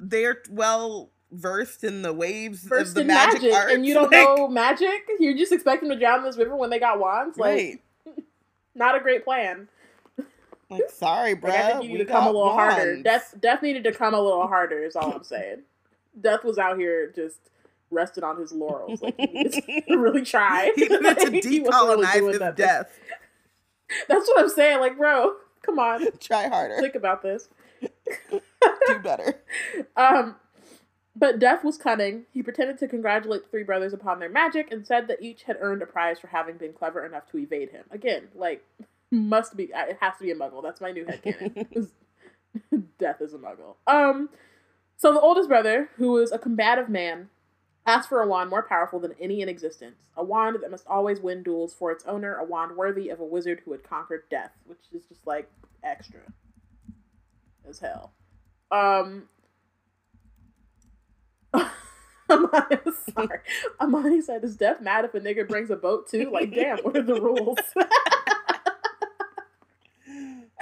they're 0.00 0.38
well 0.48 1.10
versed 1.32 1.82
in 1.82 2.02
the 2.02 2.12
waves 2.12 2.66
first 2.66 2.90
of 2.90 2.94
the 2.96 3.00
in 3.02 3.06
magic, 3.08 3.42
magic, 3.42 3.54
arts, 3.54 3.72
and 3.72 3.86
you 3.86 3.94
don't 3.94 4.12
like, 4.12 4.22
know 4.38 4.48
magic, 4.48 5.02
you 5.18 5.36
just 5.36 5.52
expect 5.52 5.80
them 5.80 5.90
to 5.90 5.98
drown 5.98 6.20
in 6.20 6.24
this 6.24 6.36
river 6.36 6.54
when 6.54 6.70
they 6.70 6.78
got 6.78 6.98
wands. 7.00 7.38
Like, 7.38 7.80
right? 8.06 8.16
not 8.74 8.94
a 8.94 9.00
great 9.00 9.24
plan. 9.24 9.68
Like, 10.70 10.90
sorry, 10.90 11.34
bro. 11.34 11.50
Like, 11.52 11.60
I 11.60 11.72
think 11.72 11.84
you 11.84 11.90
need 11.90 11.98
to 11.98 12.04
come 12.04 12.24
a 12.24 12.30
little 12.30 12.52
harder. 12.52 13.02
Death, 13.02 13.34
Death 13.40 13.62
needed 13.62 13.84
to 13.84 13.92
come 13.92 14.14
a 14.14 14.20
little 14.20 14.46
harder. 14.46 14.84
Is 14.84 14.96
all 14.96 15.12
I'm 15.12 15.24
saying. 15.24 15.62
Death 16.20 16.44
was 16.44 16.58
out 16.58 16.78
here 16.78 17.10
just 17.14 17.38
rested 17.90 18.24
on 18.24 18.38
his 18.38 18.52
laurels. 18.52 19.02
Like 19.02 19.14
he 19.18 19.44
to 19.48 19.82
really 19.98 20.22
try. 20.22 20.72
he 20.76 20.82
needed 20.86 21.42
to 21.42 21.60
wasn't 21.62 22.00
really 22.14 22.32
his 22.32 22.38
that. 22.38 22.56
death. 22.56 22.98
That's 24.08 24.28
what 24.28 24.40
I'm 24.40 24.48
saying. 24.48 24.80
Like, 24.80 24.96
bro, 24.96 25.34
come 25.62 25.78
on, 25.78 26.06
Try 26.18 26.48
harder. 26.48 26.78
think 26.80 26.94
about 26.94 27.22
this. 27.22 27.48
Do 28.30 28.98
better. 29.02 29.42
Um, 29.96 30.36
but 31.14 31.38
Death 31.38 31.62
was 31.64 31.76
cunning. 31.76 32.24
He 32.32 32.42
pretended 32.42 32.78
to 32.78 32.88
congratulate 32.88 33.44
the 33.44 33.48
three 33.48 33.64
brothers 33.64 33.92
upon 33.92 34.18
their 34.18 34.30
magic 34.30 34.72
and 34.72 34.86
said 34.86 35.08
that 35.08 35.22
each 35.22 35.44
had 35.44 35.58
earned 35.60 35.82
a 35.82 35.86
prize 35.86 36.18
for 36.18 36.28
having 36.28 36.56
been 36.56 36.72
clever 36.72 37.04
enough 37.04 37.30
to 37.30 37.38
evade 37.38 37.70
him. 37.70 37.84
Again, 37.90 38.28
like, 38.34 38.64
must 39.10 39.56
be, 39.56 39.64
it 39.64 39.98
has 40.00 40.16
to 40.18 40.24
be 40.24 40.30
a 40.30 40.34
muggle. 40.34 40.62
That's 40.62 40.80
my 40.80 40.90
new 40.90 41.04
headcanon. 41.04 41.88
Death 42.98 43.20
is 43.20 43.34
a 43.34 43.38
muggle. 43.38 43.76
Um, 43.86 44.30
so 44.96 45.12
the 45.12 45.20
oldest 45.20 45.48
brother, 45.48 45.90
who 45.96 46.12
was 46.12 46.32
a 46.32 46.38
combative 46.38 46.88
man, 46.88 47.28
asked 47.86 48.08
for 48.08 48.22
a 48.22 48.26
wand 48.26 48.50
more 48.50 48.62
powerful 48.62 49.00
than 49.00 49.14
any 49.20 49.40
in 49.40 49.48
existence. 49.48 49.96
A 50.16 50.24
wand 50.24 50.58
that 50.62 50.70
must 50.70 50.86
always 50.86 51.20
win 51.20 51.42
duels 51.42 51.74
for 51.74 51.90
its 51.90 52.04
owner, 52.06 52.36
a 52.36 52.44
wand 52.44 52.76
worthy 52.76 53.08
of 53.08 53.20
a 53.20 53.24
wizard 53.24 53.62
who 53.64 53.72
had 53.72 53.82
conquered 53.82 54.22
death, 54.30 54.52
which 54.66 54.78
is 54.92 55.04
just 55.06 55.26
like 55.26 55.50
extra 55.82 56.20
as 57.68 57.78
hell. 57.78 58.12
Um, 58.70 59.28
Amani, 62.32 62.78
sorry. 63.14 63.38
Amani 63.80 64.20
said, 64.20 64.44
"Is 64.44 64.56
Death 64.56 64.80
mad 64.80 65.04
if 65.04 65.14
a 65.14 65.20
nigga 65.20 65.48
brings 65.48 65.70
a 65.70 65.76
boat 65.76 66.08
too? 66.08 66.30
Like, 66.32 66.54
damn, 66.54 66.78
what 66.78 66.96
are 66.96 67.02
the 67.02 67.20
rules?" 67.20 67.58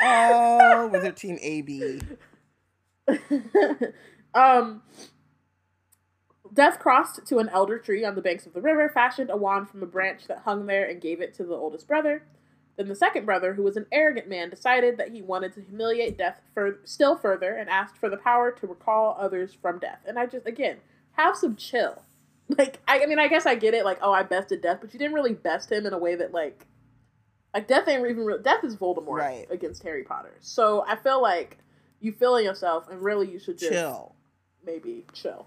Oh, 0.02 0.88
Wizard 0.88 1.16
Team 1.16 1.38
AB. 1.42 2.00
um, 4.34 4.82
Death 6.52 6.78
crossed 6.78 7.26
to 7.26 7.38
an 7.38 7.48
elder 7.50 7.78
tree 7.78 8.04
on 8.04 8.14
the 8.14 8.22
banks 8.22 8.46
of 8.46 8.54
the 8.54 8.60
river, 8.60 8.88
fashioned 8.88 9.30
a 9.30 9.36
wand 9.36 9.68
from 9.68 9.82
a 9.82 9.86
branch 9.86 10.26
that 10.26 10.42
hung 10.44 10.66
there, 10.66 10.88
and 10.88 11.00
gave 11.00 11.20
it 11.20 11.34
to 11.34 11.44
the 11.44 11.54
oldest 11.54 11.86
brother. 11.86 12.24
Then 12.76 12.88
the 12.88 12.94
second 12.94 13.26
brother, 13.26 13.54
who 13.54 13.62
was 13.62 13.76
an 13.76 13.86
arrogant 13.92 14.28
man, 14.28 14.48
decided 14.48 14.96
that 14.96 15.10
he 15.12 15.20
wanted 15.20 15.52
to 15.54 15.60
humiliate 15.62 16.16
Death 16.16 16.40
fur- 16.54 16.78
still 16.84 17.16
further 17.16 17.54
and 17.54 17.68
asked 17.68 17.98
for 17.98 18.08
the 18.08 18.16
power 18.16 18.50
to 18.52 18.66
recall 18.66 19.16
others 19.20 19.52
from 19.52 19.78
death. 19.78 20.00
And 20.06 20.18
I 20.18 20.26
just, 20.26 20.46
again, 20.46 20.78
have 21.12 21.36
some 21.36 21.56
chill. 21.56 22.02
Like, 22.58 22.80
I, 22.88 23.04
I 23.04 23.06
mean, 23.06 23.20
I 23.20 23.28
guess 23.28 23.46
I 23.46 23.54
get 23.54 23.74
it. 23.74 23.84
Like, 23.84 24.00
oh, 24.02 24.10
I 24.12 24.24
bested 24.24 24.60
Death, 24.60 24.78
but 24.80 24.92
you 24.92 24.98
didn't 24.98 25.14
really 25.14 25.34
best 25.34 25.70
him 25.70 25.86
in 25.86 25.92
a 25.92 25.98
way 25.98 26.16
that, 26.16 26.32
like, 26.32 26.66
like 27.54 27.68
Death 27.68 27.86
ain't 27.86 28.04
even 28.04 28.24
real. 28.24 28.42
Death 28.42 28.64
is 28.64 28.74
Voldemort 28.74 29.06
Right. 29.18 29.46
against 29.52 29.84
Harry 29.84 30.02
Potter. 30.02 30.34
So 30.40 30.84
I 30.84 30.96
feel 30.96 31.22
like 31.22 31.58
you 32.00 32.10
feeling 32.10 32.44
yourself, 32.44 32.88
and 32.90 33.00
really 33.00 33.30
you 33.30 33.38
should 33.38 33.56
just 33.56 33.70
Chill. 33.70 34.16
maybe 34.66 35.04
chill. 35.12 35.46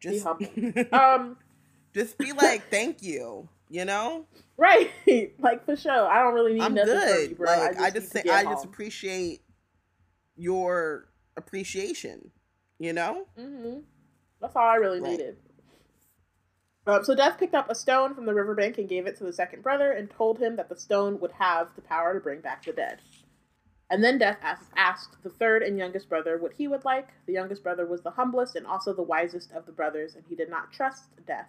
Just, 0.00 0.24
humble. 0.24 0.48
Um, 0.92 1.36
just 1.94 2.18
be 2.18 2.32
like, 2.32 2.68
thank 2.68 3.00
you. 3.00 3.48
You 3.70 3.84
know, 3.84 4.26
right, 4.56 4.90
like 5.38 5.64
for 5.64 5.76
sure. 5.76 6.08
I 6.08 6.20
don't 6.20 6.34
really 6.34 6.54
need 6.54 6.62
I'm 6.62 6.74
nothing 6.74 6.94
good. 6.94 7.30
you, 7.30 7.36
bro. 7.36 7.46
like, 7.46 7.80
I 7.80 7.90
just, 7.90 8.08
to 8.08 8.12
think, 8.12 8.26
get 8.26 8.34
I 8.34 8.50
just 8.50 8.64
appreciate 8.64 9.40
your 10.36 11.08
appreciation. 11.36 12.30
You 12.80 12.92
know, 12.92 13.26
hmm 13.38 13.78
That's 14.44 14.56
all 14.56 14.68
I 14.68 14.74
really 14.74 15.00
Right. 15.00 15.12
needed. 15.12 15.38
Um, 16.86 17.02
so 17.02 17.14
Death 17.14 17.38
picked 17.38 17.54
up 17.54 17.70
a 17.70 17.74
stone 17.74 18.14
from 18.14 18.26
the 18.26 18.34
riverbank 18.34 18.76
and 18.76 18.86
gave 18.86 19.06
it 19.06 19.16
to 19.16 19.24
the 19.24 19.32
second 19.32 19.62
brother 19.62 19.90
and 19.90 20.10
told 20.10 20.38
him 20.38 20.56
that 20.56 20.68
the 20.68 20.76
stone 20.76 21.18
would 21.20 21.32
have 21.32 21.74
the 21.74 21.80
power 21.80 22.12
to 22.12 22.20
bring 22.20 22.42
back 22.42 22.62
the 22.62 22.74
dead. 22.74 23.00
And 23.88 24.04
then 24.04 24.18
Death 24.18 24.36
asked, 24.42 24.68
asked 24.76 25.22
the 25.22 25.30
third 25.30 25.62
and 25.62 25.78
youngest 25.78 26.10
brother 26.10 26.36
what 26.36 26.52
he 26.52 26.68
would 26.68 26.84
like. 26.84 27.08
The 27.24 27.32
youngest 27.32 27.62
brother 27.62 27.86
was 27.86 28.02
the 28.02 28.10
humblest 28.10 28.54
and 28.54 28.66
also 28.66 28.92
the 28.92 29.02
wisest 29.02 29.50
of 29.52 29.64
the 29.64 29.72
brothers, 29.72 30.14
and 30.14 30.26
he 30.28 30.34
did 30.34 30.50
not 30.50 30.70
trust 30.70 31.04
Death. 31.26 31.48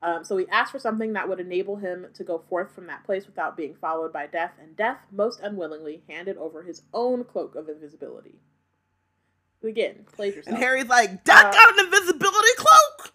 Um, 0.00 0.22
so 0.22 0.36
he 0.36 0.46
asked 0.48 0.70
for 0.70 0.78
something 0.78 1.14
that 1.14 1.28
would 1.28 1.40
enable 1.40 1.74
him 1.74 2.06
to 2.14 2.22
go 2.22 2.38
forth 2.38 2.72
from 2.72 2.86
that 2.86 3.02
place 3.02 3.26
without 3.26 3.56
being 3.56 3.74
followed 3.74 4.12
by 4.12 4.28
Death, 4.28 4.52
and 4.60 4.76
Death, 4.76 4.98
most 5.10 5.40
unwillingly, 5.40 6.04
handed 6.08 6.36
over 6.36 6.62
his 6.62 6.82
own 6.94 7.24
cloak 7.24 7.56
of 7.56 7.68
invisibility. 7.68 8.38
Again, 9.64 10.04
played 10.12 10.34
yourself. 10.34 10.54
and 10.54 10.62
Harry's 10.62 10.86
like, 10.88 11.24
Doc 11.24 11.44
Uh, 11.46 11.52
got 11.52 11.78
an 11.78 11.84
invisibility 11.86 12.48
cloak. 12.56 13.12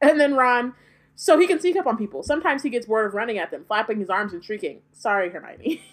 And 0.00 0.20
then 0.20 0.34
Ron, 0.34 0.74
so 1.16 1.38
he 1.38 1.46
can 1.46 1.58
sneak 1.60 1.76
up 1.76 1.86
on 1.86 1.96
people. 1.96 2.22
Sometimes 2.22 2.62
he 2.62 2.70
gets 2.70 2.86
bored 2.86 3.06
of 3.06 3.14
running 3.14 3.38
at 3.38 3.50
them, 3.50 3.64
flapping 3.66 3.98
his 3.98 4.08
arms 4.10 4.32
and 4.32 4.44
shrieking, 4.44 4.82
"Sorry, 4.92 5.30
Hermione." 5.30 5.82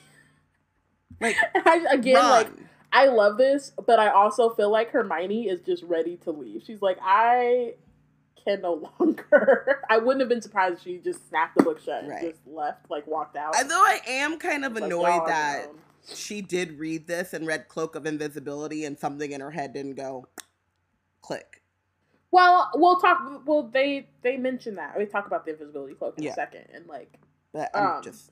Like, 1.22 1.38
I, 1.66 1.86
again, 1.92 2.16
run. 2.16 2.30
like 2.30 2.48
I 2.92 3.08
love 3.08 3.38
this, 3.38 3.72
but 3.86 4.00
I 4.00 4.10
also 4.10 4.50
feel 4.50 4.70
like 4.70 4.90
Hermione 4.92 5.48
is 5.48 5.62
just 5.62 5.82
ready 5.84 6.18
to 6.18 6.32
leave. 6.32 6.64
She's 6.66 6.82
like, 6.82 6.98
I 7.02 7.76
can 8.44 8.62
no 8.62 8.74
longer. 9.00 9.80
I 9.90 9.98
wouldn't 9.98 10.20
have 10.20 10.30
been 10.30 10.42
surprised 10.42 10.78
if 10.80 10.84
she 10.84 10.98
just 10.98 11.28
snapped 11.30 11.58
the 11.58 11.64
book 11.64 11.80
shut 11.80 12.02
and 12.04 12.10
Right. 12.12 12.22
just 12.32 12.46
left, 12.46 12.90
like 12.92 13.08
walked 13.08 13.38
out. 13.38 13.56
Although 13.58 13.76
I 13.82 14.00
am 14.08 14.38
kind 14.38 14.66
of 14.66 14.76
annoyed 14.76 15.04
y'all 15.04 15.26
that. 15.28 15.68
She 16.14 16.42
did 16.42 16.78
read 16.80 17.08
this 17.08 17.34
and 17.34 17.48
read 17.48 17.68
Cloak 17.68 17.96
of 17.96 18.06
Invisibility 18.06 18.86
and 18.86 18.98
something 18.98 19.32
in 19.32 19.42
her 19.42 19.52
head 19.52 19.74
didn't 19.74 19.96
go 19.96 20.28
click. 21.22 21.62
Well, 22.32 22.70
we'll 22.76 23.00
talk. 23.00 23.44
Well, 23.46 23.64
they 23.64 24.08
they 24.22 24.38
mention 24.38 24.76
that 24.76 24.98
we 24.98 25.06
talk 25.06 25.26
about 25.26 25.46
the 25.46 25.52
invisibility 25.54 25.94
cloak 25.96 26.18
in 26.18 26.24
Yeah. 26.26 26.32
a 26.32 26.34
second, 26.34 26.66
and 26.74 26.86
like 26.88 27.18
But 27.54 27.70
I'm 27.74 27.98
Um, 27.98 28.04
just 28.04 28.32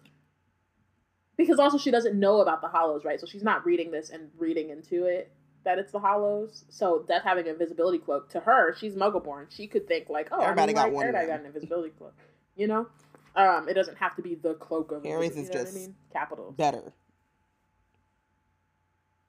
because 1.37 1.57
also 1.57 1.77
she 1.77 1.89
doesn't 1.89 2.19
know 2.19 2.41
about 2.41 2.61
the 2.61 2.67
hallows, 2.67 3.05
right? 3.05 3.19
So 3.19 3.25
she's 3.25 3.43
not 3.43 3.65
reading 3.65 3.91
this 3.91 4.09
and 4.09 4.29
reading 4.37 4.69
into 4.69 5.05
it 5.05 5.31
that 5.63 5.79
it's 5.79 5.91
the 5.93 5.99
hallows. 5.99 6.65
So 6.69 7.05
that 7.07 7.23
having 7.23 7.45
an 7.47 7.53
invisibility 7.53 7.97
cloak 7.97 8.29
to 8.31 8.41
her, 8.41 8.75
she's 8.75 8.95
Muggleborn. 8.95 9.47
She 9.49 9.67
could 9.67 9.87
think 9.87 10.09
like, 10.09 10.27
oh, 10.31 10.41
Everybody 10.41 10.61
I 10.61 10.65
mean, 10.67 10.75
got 10.75 10.83
like, 10.85 10.93
one 10.93 11.03
Everybody 11.05 11.27
now. 11.27 11.33
got 11.33 11.39
an 11.39 11.45
invisibility 11.47 11.89
cloak, 11.97 12.13
you 12.55 12.67
know. 12.67 12.87
Um, 13.35 13.67
it 13.69 13.73
doesn't 13.73 13.97
have 13.97 14.15
to 14.17 14.21
be 14.21 14.35
the 14.35 14.53
cloak 14.55 14.91
of 14.91 15.03
Harry's 15.03 15.35
is 15.37 15.49
just 15.49 15.75
I 15.75 15.79
mean? 15.79 15.95
capitals. 16.11 16.55
better. 16.55 16.93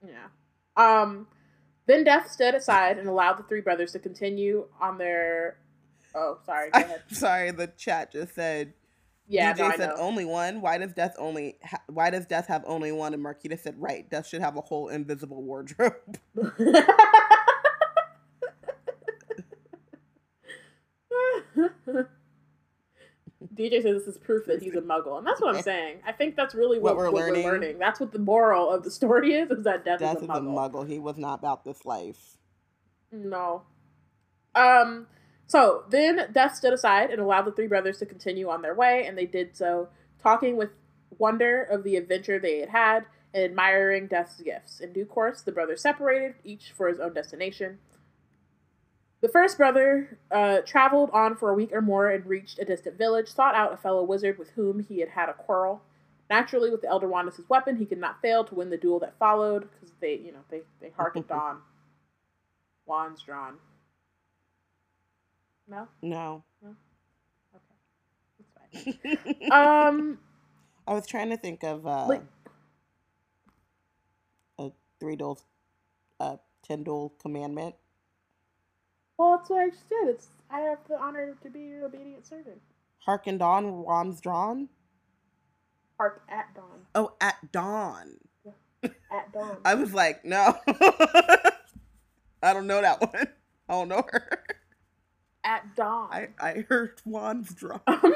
Yeah. 0.07 0.27
Um, 1.01 1.27
then 1.87 2.03
Death 2.03 2.31
stood 2.31 2.55
aside 2.55 2.97
and 2.97 3.07
allowed 3.07 3.35
the 3.37 3.43
three 3.43 3.61
brothers 3.61 3.91
to 3.93 3.99
continue 3.99 4.67
on 4.81 4.97
their. 4.97 5.57
Oh, 6.15 6.39
sorry. 6.45 6.71
Go 6.71 6.79
ahead. 6.81 7.03
I'm 7.09 7.15
sorry, 7.15 7.51
the 7.51 7.67
chat 7.67 8.11
just 8.11 8.35
said 8.35 8.73
Yeah, 9.27 9.53
DJ 9.53 9.57
no, 9.57 9.75
said 9.75 9.91
only 9.97 10.25
one. 10.25 10.61
Why 10.61 10.77
does 10.77 10.93
death 10.93 11.15
only? 11.17 11.57
Ha- 11.63 11.83
why 11.87 12.09
does 12.09 12.25
death 12.25 12.47
have 12.47 12.63
only 12.67 12.91
one? 12.91 13.13
And 13.13 13.23
Marquita 13.23 13.59
said 13.59 13.75
right. 13.79 14.09
Death 14.09 14.27
should 14.27 14.41
have 14.41 14.57
a 14.57 14.61
whole 14.61 14.89
invisible 14.89 15.43
wardrobe. 15.43 15.93
DJ 23.57 23.81
says 23.81 24.05
this 24.05 24.15
is 24.15 24.17
proof 24.17 24.45
that 24.47 24.61
he's 24.61 24.75
a 24.75 24.81
muggle, 24.81 25.17
and 25.17 25.25
that's 25.25 25.41
what 25.41 25.55
I'm 25.55 25.61
saying. 25.61 25.97
I 26.05 26.11
think 26.11 26.35
that's 26.35 26.53
really 26.55 26.79
What 26.79 26.95
what, 26.95 26.97
we're 26.97 27.05
what 27.05 27.13
we're, 27.13 27.27
learning. 27.27 27.43
learning. 27.45 27.79
That's 27.79 27.99
what 27.99 28.11
the 28.11 28.19
moral 28.19 28.69
of 28.71 28.83
the 28.83 28.91
story 28.91 29.33
is: 29.35 29.49
is 29.51 29.63
that 29.63 29.85
death, 29.85 29.99
death 29.99 30.17
is 30.17 30.23
is 30.23 30.29
a 30.29 30.33
a 30.33 30.41
muggle. 30.41 30.71
muggle. 30.71 30.87
He 30.87 30.99
was 30.99 31.17
not 31.17 31.39
about 31.39 31.63
this 31.65 31.85
life. 31.85 32.37
No. 33.11 33.63
Um. 34.55 35.07
So 35.47 35.83
then 35.89 36.29
Death 36.33 36.55
stood 36.55 36.73
aside 36.73 37.11
and 37.11 37.21
allowed 37.21 37.43
the 37.45 37.51
three 37.51 37.67
brothers 37.67 37.99
to 37.99 38.05
continue 38.05 38.49
on 38.49 38.61
their 38.61 38.73
way, 38.73 39.05
and 39.05 39.17
they 39.17 39.25
did 39.27 39.55
so, 39.55 39.89
talking 40.21 40.57
with 40.57 40.69
wonder 41.19 41.61
of 41.63 41.83
the 41.83 41.95
adventure 41.97 42.39
they 42.39 42.59
had 42.59 42.69
had 42.69 43.05
and 43.33 43.43
admiring 43.43 44.07
Death's 44.07 44.41
gifts. 44.41 44.79
In 44.79 44.91
due 44.93 45.05
course, 45.05 45.41
the 45.41 45.51
brothers 45.51 45.81
separated, 45.81 46.35
each 46.43 46.71
for 46.75 46.87
his 46.87 46.99
own 46.99 47.13
destination. 47.13 47.77
The 49.21 49.29
first 49.29 49.57
brother 49.57 50.19
uh, 50.29 50.59
traveled 50.61 51.09
on 51.11 51.35
for 51.35 51.49
a 51.49 51.53
week 51.55 51.71
or 51.73 51.81
more 51.81 52.09
and 52.09 52.25
reached 52.25 52.59
a 52.59 52.65
distant 52.65 52.97
village, 52.97 53.27
sought 53.27 53.55
out 53.55 53.73
a 53.73 53.77
fellow 53.77 54.03
wizard 54.03 54.37
with 54.37 54.49
whom 54.51 54.79
he 54.81 54.99
had 54.99 55.09
had 55.09 55.29
a 55.29 55.33
quarrel. 55.33 55.81
Naturally, 56.29 56.69
with 56.69 56.81
the 56.81 56.87
Elder 56.89 57.07
Wand 57.07 57.27
as 57.27 57.35
his 57.37 57.49
weapon, 57.49 57.77
he 57.77 57.85
could 57.85 57.99
not 57.99 58.21
fail 58.21 58.43
to 58.43 58.55
win 58.55 58.69
the 58.69 58.77
duel 58.77 58.99
that 58.99 59.17
followed 59.17 59.69
because 59.71 59.95
they, 60.01 60.15
you 60.15 60.31
know, 60.31 60.39
they 60.49 60.61
they 60.81 60.89
harkened 60.95 61.25
on. 61.31 61.57
Wands 62.85 63.23
drawn. 63.23 63.55
No. 65.67 65.87
No. 66.03 66.43
No. 66.61 66.75
Okay, 67.55 68.95
that's 69.03 69.49
fine. 69.49 69.51
um, 69.51 70.19
I 70.87 70.93
was 70.93 71.07
trying 71.07 71.29
to 71.29 71.37
think 71.37 71.63
of 71.63 71.87
uh, 71.87 72.05
Like- 72.07 72.21
a 74.59 74.71
three 74.99 75.15
duel, 75.15 75.39
uh, 76.19 76.37
ten 76.63 76.83
duel 76.83 77.13
commandment. 77.19 77.75
Well, 79.17 79.37
that's 79.37 79.49
what 79.49 79.59
I 79.61 79.69
just 79.69 79.89
did. 79.89 80.09
It's 80.09 80.27
I 80.49 80.59
have 80.59 80.79
the 80.87 80.97
honor 80.97 81.35
to 81.41 81.49
be 81.49 81.59
your 81.61 81.85
obedient 81.85 82.25
servant. 82.25 82.61
Hearkened 82.99 83.41
on, 83.41 83.83
wands 83.83 84.21
drawn. 84.21 84.69
Hark 85.97 86.23
at 86.29 86.53
dawn. 86.55 86.81
Oh, 86.93 87.13
at 87.21 87.51
dawn. 87.51 88.17
At 88.83 89.31
dawn. 89.33 89.57
I 89.65 89.75
was 89.75 89.93
like, 89.93 90.25
no. 90.25 90.55
I 90.67 92.53
don't 92.53 92.67
know 92.67 92.81
that 92.81 93.01
one. 93.01 93.27
I 93.69 93.73
don't 93.73 93.87
know 93.87 94.03
her. 94.11 94.43
at 95.43 95.75
dawn. 95.75 96.09
I, 96.11 96.27
I 96.39 96.65
heard 96.67 97.01
wands 97.05 97.53
drawn. 97.53 97.81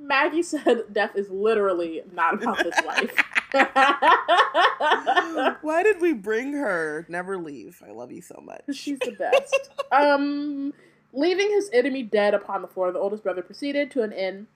Maggie 0.00 0.42
said 0.42 0.82
death 0.92 1.12
is 1.14 1.30
literally 1.30 2.02
not 2.12 2.34
about 2.34 2.58
this 2.58 2.78
life. 2.84 3.14
Why 5.62 5.82
did 5.82 6.00
we 6.00 6.12
bring 6.12 6.52
her? 6.52 7.06
Never 7.08 7.36
leave. 7.36 7.82
I 7.86 7.90
love 7.90 8.12
you 8.12 8.22
so 8.22 8.40
much. 8.42 8.62
She's 8.72 8.98
the 9.00 9.12
best. 9.12 9.70
um, 9.92 10.72
leaving 11.12 11.50
his 11.50 11.70
enemy 11.72 12.02
dead 12.02 12.34
upon 12.34 12.62
the 12.62 12.68
floor, 12.68 12.92
the 12.92 12.98
oldest 12.98 13.22
brother 13.22 13.42
proceeded 13.42 13.90
to 13.92 14.02
an 14.02 14.12
inn 14.12 14.46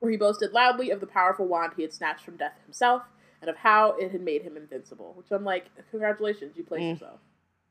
where 0.00 0.10
he 0.10 0.16
boasted 0.16 0.52
loudly 0.52 0.90
of 0.90 1.00
the 1.00 1.06
powerful 1.06 1.46
wand 1.46 1.72
he 1.76 1.82
had 1.82 1.92
snatched 1.92 2.24
from 2.24 2.36
death 2.36 2.54
himself 2.64 3.02
and 3.40 3.50
of 3.50 3.56
how 3.56 3.92
it 3.98 4.10
had 4.12 4.20
made 4.20 4.42
him 4.42 4.56
invincible. 4.56 5.14
Which 5.16 5.30
I'm 5.30 5.44
like, 5.44 5.66
congratulations, 5.90 6.56
you 6.56 6.64
played 6.64 6.82
Mm. 6.82 6.92
yourself. 6.94 7.20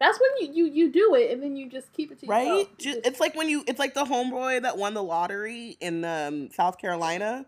That's 0.04 0.20
when 0.20 0.54
you, 0.54 0.66
you 0.66 0.74
you 0.74 0.92
do 0.92 1.16
it 1.16 1.32
and 1.32 1.42
then 1.42 1.56
you 1.56 1.70
just 1.70 1.94
keep 1.94 2.12
it 2.12 2.20
to 2.20 2.26
yourself. 2.26 2.68
Right? 2.68 2.68
It's 3.06 3.22
like 3.22 3.36
when 3.38 3.48
you, 3.48 3.64
it's 3.68 3.80
like 3.80 3.94
the 3.94 4.04
homeboy 4.04 4.64
that 4.64 4.78
won 4.78 4.94
the 4.96 5.02
lottery 5.02 5.78
in 5.80 6.04
um, 6.04 6.52
South 6.52 6.78
Carolina 6.78 7.46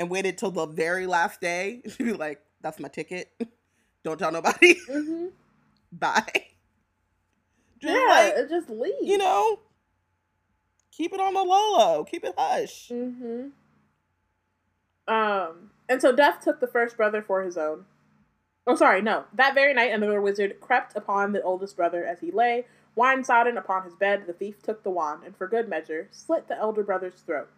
and 0.00 0.10
waited 0.10 0.36
till 0.36 0.50
the 0.50 0.66
very 0.66 1.06
last 1.06 1.40
day 1.40 1.80
to 1.88 1.96
be 2.04 2.12
like, 2.12 2.40
that's 2.60 2.80
my 2.80 2.88
ticket. 2.88 3.30
Don't 4.04 4.18
tell 4.18 4.32
nobody. 4.32 4.74
Mhm. 4.90 5.30
Bye. 5.92 6.24
Just 7.80 7.94
Yeah, 7.94 8.06
like, 8.08 8.32
it 8.34 8.48
just 8.48 8.68
leave. 8.68 8.94
you 9.02 9.16
know, 9.18 9.60
keep 10.90 11.12
it 11.12 11.20
on 11.20 11.34
the 11.34 11.40
low 11.44 11.78
low. 11.78 12.04
Keep 12.04 12.24
it 12.24 12.34
hush. 12.36 12.88
Mm-hmm. 12.92 13.50
Um, 15.06 15.70
and 15.88 16.02
so 16.02 16.10
Death 16.16 16.40
took 16.42 16.58
the 16.58 16.66
first 16.66 16.96
brother 16.96 17.22
for 17.22 17.42
his 17.42 17.56
own. 17.56 17.84
Oh, 18.66 18.76
sorry, 18.76 19.02
no. 19.02 19.24
That 19.34 19.54
very 19.54 19.74
night, 19.74 19.92
another 19.92 20.20
wizard 20.20 20.60
crept 20.60 20.96
upon 20.96 21.32
the 21.32 21.42
oldest 21.42 21.76
brother 21.76 22.04
as 22.04 22.20
he 22.20 22.30
lay, 22.30 22.66
wine 22.94 23.24
sodden 23.24 23.56
upon 23.58 23.84
his 23.84 23.94
bed. 23.94 24.24
The 24.26 24.32
thief 24.32 24.62
took 24.62 24.82
the 24.82 24.90
wand, 24.90 25.22
and 25.24 25.36
for 25.36 25.48
good 25.48 25.68
measure, 25.68 26.08
slit 26.12 26.48
the 26.48 26.56
elder 26.58 26.82
brother's 26.84 27.20
throat. 27.20 27.48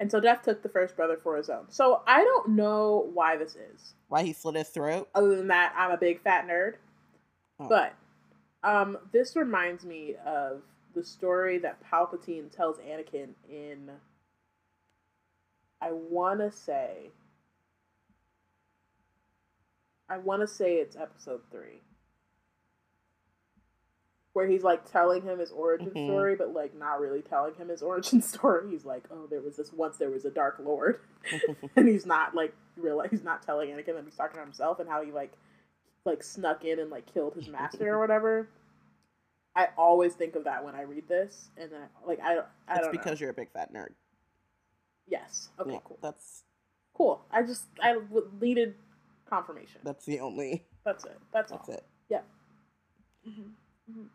And 0.00 0.10
so 0.10 0.20
Death 0.20 0.42
took 0.42 0.62
the 0.62 0.68
first 0.68 0.96
brother 0.96 1.18
for 1.22 1.36
his 1.36 1.48
own. 1.50 1.66
So 1.70 2.02
I 2.06 2.22
don't 2.22 2.50
know 2.50 3.10
why 3.14 3.36
this 3.36 3.56
is, 3.56 3.94
Why 4.08 4.22
he 4.22 4.32
slit 4.32 4.56
his 4.56 4.68
throat? 4.68 5.08
other 5.14 5.36
than 5.36 5.48
that 5.48 5.74
I'm 5.76 5.90
a 5.90 5.96
big 5.96 6.20
fat 6.22 6.46
nerd. 6.46 6.74
Oh. 7.60 7.68
But 7.68 7.94
um, 8.62 8.98
this 9.12 9.34
reminds 9.36 9.84
me 9.84 10.14
of 10.24 10.62
the 10.94 11.04
story 11.04 11.58
that 11.58 11.78
Palpatine 11.84 12.50
tells 12.50 12.78
Anakin 12.78 13.30
in. 13.48 13.90
I 15.80 15.92
want 15.92 16.40
to 16.40 16.50
say. 16.50 17.10
I 20.08 20.18
want 20.18 20.40
to 20.42 20.46
say 20.48 20.76
it's 20.76 20.96
episode 20.96 21.40
three. 21.50 21.82
Where 24.32 24.46
he's 24.46 24.62
like 24.62 24.90
telling 24.90 25.22
him 25.22 25.38
his 25.40 25.50
origin 25.50 25.90
Mhm. 25.90 26.04
story, 26.06 26.36
but 26.36 26.52
like 26.54 26.74
not 26.74 27.00
really 27.00 27.22
telling 27.22 27.54
him 27.54 27.68
his 27.68 27.82
origin 27.90 28.22
story. 28.22 28.70
He's 28.70 28.84
like, 28.84 29.04
oh, 29.10 29.26
there 29.26 29.40
was 29.40 29.56
this 29.56 29.72
once 29.72 29.96
there 29.96 30.10
was 30.10 30.24
a 30.24 30.30
Dark 30.30 30.58
Lord. 30.60 31.00
and 31.76 31.88
he's 31.88 32.06
not 32.06 32.34
like 32.34 32.54
realize 32.76 33.08
he's 33.10 33.24
not 33.24 33.42
telling 33.42 33.70
Anakin 33.70 33.94
that 33.96 34.04
he's 34.04 34.14
talking 34.14 34.36
to 34.36 34.40
himself 34.44 34.78
and 34.78 34.88
how 34.88 35.02
he 35.02 35.10
like 35.10 35.32
like 36.04 36.22
snuck 36.22 36.64
in 36.64 36.78
and 36.78 36.90
like 36.90 37.12
killed 37.12 37.34
his 37.34 37.48
master 37.48 37.94
or 37.94 37.98
whatever. 38.00 38.48
I 39.56 39.68
always 39.76 40.14
think 40.14 40.36
of 40.36 40.44
that 40.44 40.64
when 40.64 40.76
I 40.76 40.82
read 40.82 41.08
this, 41.08 41.48
and 41.56 41.72
then 41.72 41.80
like 42.06 42.20
I 42.22 42.34
don't 42.36 42.46
I 42.68 42.74
it's 42.76 42.82
don't 42.84 42.94
know. 42.94 42.98
because 43.00 43.20
you're 43.20 43.30
a 43.30 43.34
big 43.34 43.50
fat 43.50 43.72
nerd. 43.74 43.88
yes 45.08 45.48
okay 45.58 45.72
Yeah, 45.72 45.78
cool 45.84 45.98
That's 46.00 46.44
cool. 46.94 47.24
I 47.32 47.42
just 47.42 47.64
I 47.82 47.96
needed 48.40 48.76
confirmation. 49.28 49.80
that's 49.84 50.04
the 50.04 50.20
only. 50.20 50.64
That's 50.84 51.04
it. 51.04 51.18
That's, 51.32 51.50
That's 51.50 51.68
all. 51.68 51.74
it. 51.74 51.84
Mhm. 53.28 53.50
Mhm. 53.90 54.06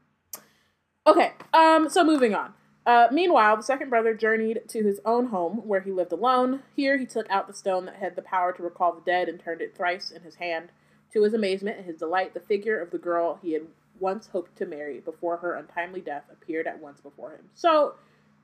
Okay, 1.05 1.33
um, 1.53 1.87
so 1.89 2.03
moving 2.03 2.33
on. 2.33 2.53
Uh, 2.85 3.07
meanwhile, 3.11 3.55
the 3.57 3.63
second 3.63 3.89
brother 3.89 4.13
journeyed 4.15 4.61
to 4.69 4.81
his 4.83 4.99
own 5.05 5.27
home, 5.27 5.57
where 5.67 5.81
he 5.81 5.91
lived 5.91 6.11
alone. 6.11 6.63
Here, 6.75 6.97
he 6.97 7.05
took 7.05 7.29
out 7.29 7.47
the 7.47 7.53
stone 7.53 7.85
that 7.85 7.95
had 7.97 8.15
the 8.15 8.21
power 8.21 8.51
to 8.53 8.63
recall 8.63 8.93
the 8.93 9.01
dead 9.01 9.29
and 9.29 9.39
turned 9.39 9.61
it 9.61 9.75
thrice 9.75 10.09
in 10.11 10.23
his 10.23 10.35
hand. 10.35 10.69
To 11.13 11.21
his 11.21 11.33
amazement 11.33 11.77
and 11.77 11.85
his 11.85 11.97
delight, 11.97 12.33
the 12.33 12.39
figure 12.39 12.79
of 12.81 12.89
the 12.91 12.97
girl 12.97 13.37
he 13.41 13.53
had 13.53 13.67
once 13.99 14.27
hoped 14.27 14.55
to 14.57 14.65
marry 14.65 14.99
before 14.99 15.37
her 15.37 15.53
untimely 15.55 16.01
death 16.01 16.23
appeared 16.31 16.65
at 16.65 16.79
once 16.81 16.99
before 17.01 17.31
him. 17.31 17.49
So, 17.53 17.95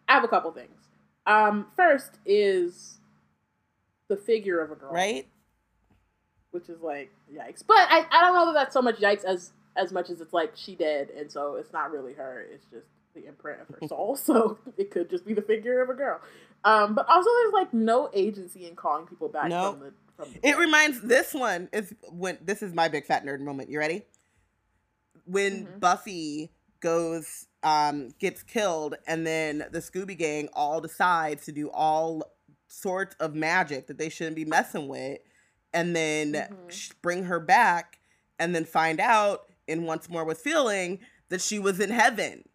I 0.07 0.13
have 0.13 0.23
a 0.23 0.27
couple 0.27 0.51
things. 0.51 0.87
Um, 1.25 1.67
first 1.75 2.19
is 2.25 2.99
the 4.07 4.17
figure 4.17 4.59
of 4.61 4.71
a 4.71 4.75
girl, 4.75 4.91
Right? 4.93 5.27
Which 6.51 6.69
is 6.69 6.81
like 6.81 7.11
yikes. 7.33 7.63
But 7.65 7.77
I, 7.77 8.05
I 8.11 8.21
don't 8.21 8.33
know 8.35 8.45
that 8.47 8.53
that's 8.53 8.73
so 8.73 8.81
much 8.81 8.97
yikes 8.97 9.23
as 9.23 9.51
as 9.75 9.91
much 9.91 10.09
as 10.09 10.19
it's 10.21 10.33
like 10.33 10.53
she 10.55 10.75
did, 10.75 11.09
and 11.11 11.31
so 11.31 11.55
it's 11.55 11.71
not 11.73 11.91
really 11.91 12.13
her. 12.13 12.45
It's 12.51 12.65
just 12.71 12.87
the 13.13 13.27
imprint 13.27 13.61
of 13.61 13.67
her 13.69 13.87
soul. 13.87 14.15
so 14.15 14.57
it 14.77 14.91
could 14.91 15.09
just 15.09 15.25
be 15.25 15.33
the 15.33 15.41
figure 15.41 15.81
of 15.81 15.89
a 15.89 15.93
girl. 15.93 16.19
Um, 16.65 16.93
but 16.95 17.07
also 17.07 17.29
there's 17.41 17.53
like 17.53 17.73
no 17.73 18.09
agency 18.13 18.65
in 18.67 18.75
calling 18.75 19.05
people 19.07 19.29
back 19.29 19.49
No. 19.49 19.71
from 19.71 19.79
the 19.79 19.93
from 20.17 20.27
the 20.33 20.47
It 20.47 20.57
reminds 20.57 21.01
this 21.01 21.33
one 21.33 21.69
is 21.71 21.93
when 22.11 22.37
this 22.41 22.61
is 22.61 22.73
my 22.73 22.87
big 22.89 23.05
fat 23.05 23.25
nerd 23.25 23.39
moment. 23.39 23.69
You 23.69 23.79
ready? 23.79 24.03
When 25.25 25.65
Mhm. 25.67 25.79
Buffy 25.79 26.51
goes 26.81 27.45
um 27.61 28.09
gets 28.19 28.41
killed 28.41 28.95
and 29.05 29.27
then 29.27 29.65
the 29.71 29.79
Scooby 29.79 30.17
gang 30.17 30.47
all 30.53 30.79
decides 30.81 31.43
to 31.45 31.51
do 31.51 31.69
all 31.71 32.23
sorts 32.67 33.15
of 33.19 33.35
magic 33.35 33.87
that 33.87 33.97
they 33.97 34.07
shouldn't 34.09 34.35
be 34.37 34.45
messing 34.45 34.87
with 34.87 35.19
and 35.73 35.95
then 35.95 36.33
Mhm. 36.33 37.01
bring 37.01 37.23
her 37.25 37.39
back 37.39 37.99
and 38.37 38.55
then 38.55 38.65
find 38.65 38.99
out 38.99 39.51
in 39.67 39.83
once 39.85 40.09
more 40.09 40.23
with 40.25 40.41
feeling 40.41 40.99
that 41.29 41.41
she 41.41 41.59
was 41.59 41.79
in 41.79 41.91
heaven. 41.91 42.47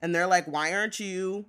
And 0.00 0.14
they're 0.14 0.26
like, 0.26 0.46
"Why 0.46 0.72
aren't 0.74 0.98
you 1.00 1.46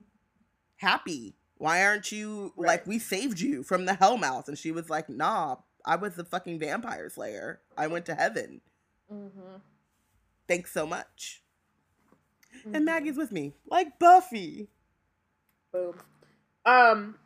happy? 0.78 1.36
Why 1.58 1.84
aren't 1.84 2.12
you 2.12 2.54
like 2.56 2.86
we 2.86 3.00
saved 3.00 3.40
you 3.40 3.64
from 3.64 3.86
the 3.86 3.94
Hellmouth?" 3.94 4.48
And 4.48 4.58
she 4.58 4.72
was 4.72 4.90
like, 4.90 5.10
"Nah, 5.10 5.58
I 5.84 5.96
was 5.96 6.16
the 6.16 6.24
fucking 6.26 6.60
vampire 6.60 7.10
slayer. 7.10 7.62
I 7.78 7.88
went 7.88 8.06
to 8.08 8.16
heaven. 8.16 8.62
Mm-hmm. 9.12 9.58
Thanks 10.48 10.72
so 10.72 10.86
much." 10.86 11.44
Mm-hmm. 12.60 12.76
And 12.76 12.86
Maggie's 12.86 13.18
with 13.18 13.32
me, 13.32 13.54
like 13.66 14.00
Buffy. 14.00 14.70
Boom. 15.72 16.00
Um, 16.66 17.20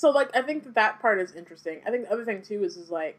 so 0.00 0.10
like 0.10 0.34
I 0.36 0.42
think 0.42 0.64
that 0.64 0.74
that 0.74 1.00
part 1.00 1.20
is 1.20 1.32
interesting. 1.34 1.80
I 1.86 1.90
think 1.90 2.04
the 2.06 2.12
other 2.12 2.24
thing 2.24 2.42
too 2.42 2.64
is 2.64 2.76
is 2.76 2.90
like, 2.90 3.18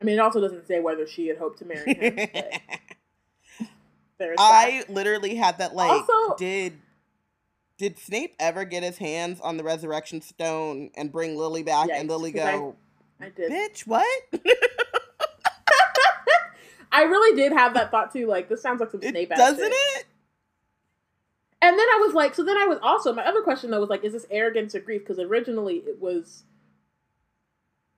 I 0.00 0.04
mean, 0.04 0.16
it 0.16 0.20
also 0.20 0.40
doesn't 0.40 0.66
say 0.66 0.80
whether 0.80 1.06
she 1.06 1.28
had 1.28 1.38
hoped 1.38 1.58
to 1.60 1.64
marry 1.64 1.94
him. 1.94 2.14
but 2.16 2.60
there's 4.18 4.36
that. 4.36 4.40
I 4.40 4.84
literally 4.88 5.36
had 5.36 5.58
that 5.58 5.74
like 5.74 5.90
Also- 5.90 6.34
did 6.36 6.74
did 7.78 7.98
Snape 7.98 8.34
ever 8.38 8.64
get 8.64 8.82
his 8.82 8.98
hands 8.98 9.40
on 9.40 9.56
the 9.56 9.64
resurrection 9.64 10.20
stone 10.20 10.90
and 10.96 11.10
bring 11.10 11.36
Lily 11.36 11.62
back 11.62 11.88
and 11.92 12.08
Lily 12.08 12.32
'cause 12.32 12.42
I- 12.42 12.52
go, 12.56 12.76
I 13.20 13.28
did. 13.30 13.50
"Bitch, 13.52 13.86
what?" 13.86 14.06
I 16.94 17.04
really 17.04 17.34
did 17.40 17.52
have 17.52 17.74
that 17.74 17.90
thought 17.90 18.12
too. 18.12 18.26
Like 18.26 18.48
this 18.48 18.60
sounds 18.60 18.80
like 18.80 18.90
some 18.90 19.00
Snape. 19.02 19.32
ass 19.32 19.38
doesn't 19.38 19.72
it? 19.72 20.04
And 21.72 21.78
then 21.78 21.88
I 21.88 21.98
was 22.04 22.12
like, 22.12 22.34
so 22.34 22.44
then 22.44 22.58
I 22.58 22.66
was 22.66 22.78
also 22.82 23.14
my 23.14 23.24
other 23.24 23.40
question 23.40 23.70
though 23.70 23.80
was 23.80 23.88
like, 23.88 24.04
is 24.04 24.12
this 24.12 24.26
arrogance 24.30 24.74
or 24.74 24.80
grief? 24.80 25.00
Because 25.00 25.18
originally 25.18 25.76
it 25.76 25.98
was 26.02 26.44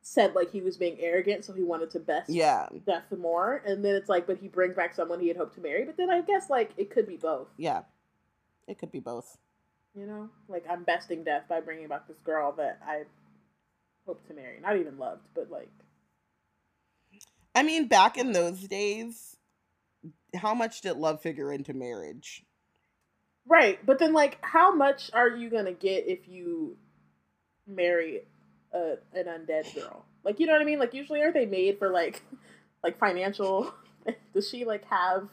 said 0.00 0.32
like 0.36 0.52
he 0.52 0.60
was 0.60 0.76
being 0.76 0.96
arrogant, 1.00 1.44
so 1.44 1.52
he 1.52 1.64
wanted 1.64 1.90
to 1.90 1.98
best 1.98 2.30
Yeah, 2.30 2.68
Death 2.86 3.10
more, 3.18 3.64
and 3.66 3.84
then 3.84 3.96
it's 3.96 4.08
like, 4.08 4.28
but 4.28 4.38
he 4.38 4.46
brings 4.46 4.76
back 4.76 4.94
someone 4.94 5.18
he 5.18 5.26
had 5.26 5.36
hoped 5.36 5.56
to 5.56 5.60
marry. 5.60 5.84
But 5.84 5.96
then 5.96 6.08
I 6.08 6.20
guess 6.20 6.48
like 6.48 6.70
it 6.76 6.88
could 6.88 7.08
be 7.08 7.16
both. 7.16 7.48
yeah. 7.56 7.82
It 8.68 8.78
could 8.78 8.92
be 8.92 9.00
both. 9.00 9.38
You 9.92 10.06
know, 10.06 10.30
like 10.46 10.64
I'm 10.70 10.84
besting 10.84 11.24
death 11.24 11.42
by 11.48 11.60
bringing 11.60 11.88
back 11.88 12.06
this 12.06 12.20
girl 12.24 12.52
that 12.52 12.78
I 12.86 13.02
hope 14.06 14.24
to 14.28 14.34
marry. 14.34 14.60
Not 14.60 14.76
even 14.76 14.98
loved, 14.98 15.26
but 15.34 15.50
like. 15.50 15.72
I 17.56 17.64
mean, 17.64 17.88
back 17.88 18.16
in 18.16 18.30
those 18.30 18.60
days, 18.60 19.36
how 20.36 20.54
much 20.54 20.80
did 20.82 20.96
love 20.96 21.20
figure 21.20 21.52
into 21.52 21.74
marriage? 21.74 22.44
Right, 23.46 23.78
but 23.84 23.98
then 23.98 24.12
like, 24.12 24.38
how 24.40 24.74
much 24.74 25.10
are 25.12 25.28
you 25.28 25.50
gonna 25.50 25.72
get 25.72 26.06
if 26.06 26.28
you 26.28 26.76
marry 27.66 28.22
a 28.72 28.96
an 29.12 29.26
undead 29.26 29.74
girl? 29.74 30.04
Like, 30.24 30.40
you 30.40 30.46
know 30.46 30.52
what 30.52 30.62
I 30.62 30.64
mean? 30.64 30.78
Like, 30.78 30.94
usually 30.94 31.20
aren't 31.20 31.34
they 31.34 31.46
made 31.46 31.78
for 31.78 31.90
like, 31.90 32.22
like 32.82 32.98
financial? 32.98 33.72
Does 34.34 34.48
she 34.48 34.64
like 34.64 34.84
have 34.86 35.28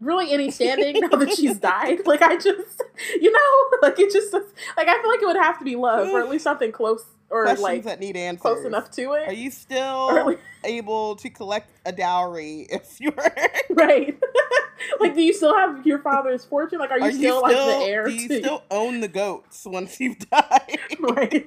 really 0.00 0.32
any 0.32 0.50
standing 0.50 0.98
now 1.00 1.16
that 1.16 1.32
she's 1.32 1.58
died? 1.60 2.06
Like, 2.06 2.22
I 2.22 2.34
just, 2.36 2.82
you 3.20 3.30
know, 3.30 3.78
like 3.80 3.98
it 4.00 4.12
just 4.12 4.32
like 4.32 4.88
I 4.88 5.00
feel 5.00 5.10
like 5.10 5.22
it 5.22 5.26
would 5.26 5.36
have 5.36 5.58
to 5.60 5.64
be 5.64 5.76
love 5.76 6.08
or 6.08 6.20
at 6.20 6.28
least 6.28 6.44
something 6.44 6.72
close 6.72 7.04
or 7.32 7.44
Questions 7.44 7.62
like 7.62 7.82
that 7.84 7.98
need 7.98 8.16
answers. 8.16 8.42
close 8.42 8.64
enough 8.64 8.90
to 8.92 9.14
it. 9.14 9.26
Are 9.28 9.32
you 9.32 9.50
still 9.50 10.36
able 10.64 11.16
to 11.16 11.30
collect 11.30 11.70
a 11.86 11.90
dowry 11.92 12.66
if 12.70 13.00
you're? 13.00 13.12
right? 13.70 14.16
like, 15.00 15.14
do 15.14 15.22
you 15.22 15.32
still 15.32 15.56
have 15.56 15.84
your 15.86 15.98
father's 16.00 16.44
fortune? 16.44 16.78
Like, 16.78 16.90
are 16.90 16.98
you 16.98 17.06
Are 17.06 17.12
still, 17.12 17.40
like 17.42 17.56
the 17.56 17.84
heir 17.86 18.06
Do 18.06 18.12
you 18.14 18.28
to? 18.28 18.38
still 18.38 18.62
own 18.70 19.00
the 19.00 19.08
goats 19.08 19.64
once 19.64 19.98
you've 19.98 20.18
died? 20.18 20.78
right. 21.00 21.46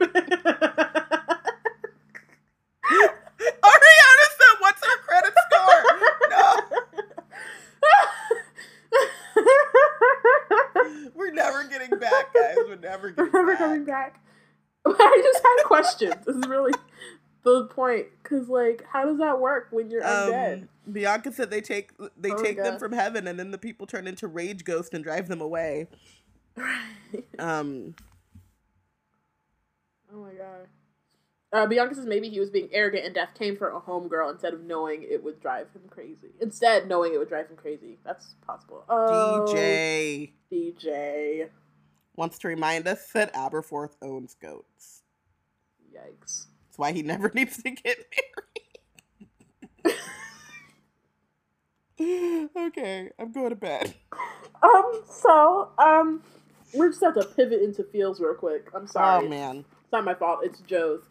Ariana 3.63 4.25
said, 4.37 4.55
"What's 4.59 4.85
her 4.85 4.97
credit 5.07 5.33
score?" 5.51 5.83
no, 6.29 6.57
we're 11.15 11.31
never 11.31 11.63
getting 11.67 11.97
back, 11.99 12.33
guys. 12.33 12.55
We're 12.67 12.75
never 12.75 13.13
We're 13.15 13.25
getting 13.25 13.31
never 13.33 13.51
back. 13.51 13.57
coming 13.59 13.85
back. 13.85 14.19
I 14.99 15.21
just 15.23 15.43
had 15.43 15.65
questions. 15.65 16.25
This 16.25 16.35
is 16.35 16.47
really 16.47 16.73
the 17.43 17.65
point. 17.65 18.07
Because, 18.21 18.47
like, 18.49 18.83
how 18.91 19.05
does 19.05 19.17
that 19.19 19.39
work 19.39 19.67
when 19.71 19.89
you're 19.89 20.03
undead? 20.03 20.63
Um, 20.63 20.69
Bianca 20.91 21.31
said 21.31 21.49
they 21.49 21.61
take 21.61 21.91
they 22.17 22.31
Oh 22.31 22.43
take 22.43 22.57
them 22.57 22.77
from 22.77 22.91
heaven, 22.91 23.27
and 23.27 23.39
then 23.39 23.51
the 23.51 23.57
people 23.57 23.87
turn 23.87 24.07
into 24.07 24.27
rage 24.27 24.63
ghosts 24.63 24.93
and 24.93 25.03
drive 25.03 25.27
them 25.27 25.41
away. 25.41 25.87
Right. 26.57 27.25
Um, 27.37 27.95
Oh 30.15 30.21
my 30.21 30.31
god. 30.31 30.67
Uh, 31.51 31.65
Bianca 31.67 31.95
says 31.95 32.05
maybe 32.05 32.29
he 32.29 32.39
was 32.39 32.49
being 32.49 32.69
arrogant 32.71 33.05
and 33.05 33.15
death 33.15 33.29
came 33.37 33.55
for 33.55 33.69
a 33.69 33.79
homegirl 33.79 34.31
instead 34.31 34.53
of 34.53 34.63
knowing 34.63 35.03
it 35.03 35.23
would 35.23 35.41
drive 35.41 35.67
him 35.73 35.83
crazy. 35.89 36.31
Instead, 36.41 36.87
knowing 36.87 37.13
it 37.13 37.17
would 37.17 37.29
drive 37.29 37.49
him 37.49 37.55
crazy. 37.55 37.97
That's 38.05 38.35
possible. 38.45 38.83
Oh, 38.89 39.45
DJ 39.47 40.31
DJ. 40.51 41.49
Wants 42.15 42.39
to 42.39 42.47
remind 42.47 42.87
us 42.87 43.11
that 43.13 43.33
Aberforth 43.33 43.95
owns 44.01 44.35
goats. 44.35 45.03
Yikes. 45.93 46.47
That's 46.65 46.77
why 46.77 46.91
he 46.91 47.03
never 47.03 47.31
needs 47.35 47.61
to 47.63 47.71
get 47.71 47.97
married. 49.85 49.99
okay, 52.57 53.09
I'm 53.19 53.31
going 53.31 53.49
to 53.49 53.55
bed. 53.55 53.93
Um, 54.61 55.01
so, 55.09 55.69
um, 55.77 56.21
we 56.73 56.87
just 56.87 57.01
have 57.01 57.13
to 57.15 57.23
pivot 57.23 57.61
into 57.61 57.83
feels 57.83 58.19
real 58.19 58.33
quick. 58.33 58.67
I'm 58.73 58.87
sorry. 58.87 59.25
Oh 59.25 59.29
man. 59.29 59.65
It's 59.83 59.91
not 59.91 60.03
my 60.03 60.15
fault. 60.15 60.39
It's 60.43 60.59
Joe's. 60.61 61.03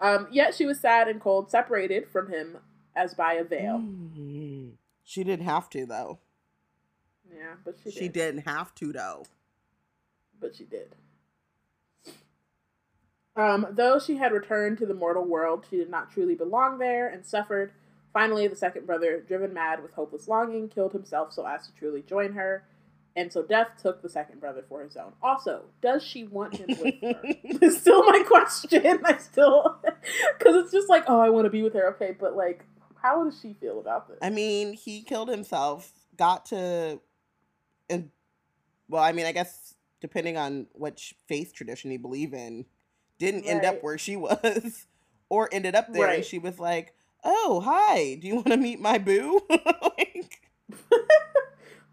Um, 0.00 0.28
yet 0.30 0.54
she 0.54 0.64
was 0.64 0.78
sad 0.78 1.08
and 1.08 1.20
cold, 1.20 1.50
separated 1.50 2.08
from 2.08 2.30
him 2.30 2.58
as 2.94 3.14
by 3.14 3.34
a 3.34 3.44
veil. 3.44 3.78
Mm. 3.78 4.72
She 5.04 5.24
didn't 5.24 5.46
have 5.46 5.68
to 5.70 5.86
though. 5.86 6.18
Yeah, 7.30 7.54
but 7.64 7.76
she 7.82 7.90
did. 7.90 7.98
She 7.98 8.08
didn't 8.08 8.46
have 8.46 8.74
to 8.76 8.92
though. 8.92 9.24
But 10.40 10.54
she 10.54 10.64
did. 10.64 10.94
Um, 13.36 13.66
though 13.70 13.98
she 14.00 14.16
had 14.16 14.32
returned 14.32 14.78
to 14.78 14.86
the 14.86 14.94
mortal 14.94 15.24
world, 15.24 15.64
she 15.70 15.76
did 15.76 15.90
not 15.90 16.10
truly 16.10 16.34
belong 16.34 16.78
there 16.78 17.08
and 17.08 17.24
suffered. 17.24 17.72
Finally, 18.12 18.48
the 18.48 18.56
second 18.56 18.86
brother, 18.86 19.20
driven 19.26 19.54
mad 19.54 19.80
with 19.80 19.92
hopeless 19.92 20.26
longing, 20.26 20.68
killed 20.68 20.92
himself 20.92 21.32
so 21.32 21.46
as 21.46 21.66
to 21.66 21.72
truly 21.74 22.02
join 22.02 22.32
her. 22.32 22.64
And 23.14 23.32
so 23.32 23.42
Death 23.42 23.68
took 23.80 24.02
the 24.02 24.08
second 24.08 24.40
brother 24.40 24.64
for 24.68 24.82
his 24.82 24.96
own. 24.96 25.12
Also, 25.22 25.66
does 25.80 26.02
she 26.02 26.24
want 26.24 26.56
him 26.56 26.68
with 26.68 26.94
her? 27.02 27.20
It's 27.60 27.78
still 27.78 28.04
my 28.04 28.22
question. 28.26 29.00
I 29.04 29.18
still, 29.18 29.76
because 30.38 30.56
it's 30.56 30.72
just 30.72 30.88
like, 30.88 31.04
oh, 31.06 31.20
I 31.20 31.30
want 31.30 31.44
to 31.46 31.50
be 31.50 31.62
with 31.62 31.74
her. 31.74 31.94
Okay, 31.94 32.16
but 32.18 32.36
like, 32.36 32.64
how 33.00 33.24
does 33.24 33.38
she 33.40 33.54
feel 33.54 33.80
about 33.80 34.08
this? 34.08 34.18
I 34.22 34.30
mean, 34.30 34.72
he 34.72 35.02
killed 35.02 35.28
himself, 35.28 35.92
got 36.16 36.46
to 36.46 37.00
and 37.90 38.10
well, 38.88 39.02
I 39.02 39.12
mean, 39.12 39.26
I 39.26 39.32
guess 39.32 39.74
depending 40.00 40.36
on 40.36 40.66
which 40.72 41.14
faith 41.26 41.52
tradition 41.54 41.90
you 41.90 41.98
believe 41.98 42.32
in, 42.34 42.66
didn't 43.18 43.44
end 43.44 43.64
up 43.64 43.82
where 43.82 43.98
she 43.98 44.16
was 44.16 44.86
or 45.28 45.48
ended 45.52 45.74
up 45.74 45.92
there 45.92 46.08
and 46.08 46.24
she 46.24 46.38
was 46.38 46.58
like, 46.58 46.94
"Oh, 47.24 47.60
hi. 47.64 48.14
Do 48.14 48.26
you 48.28 48.36
want 48.36 48.48
to 48.48 48.56
meet 48.56 48.80
my 48.80 48.98
boo?" 48.98 49.40
like, 49.50 50.40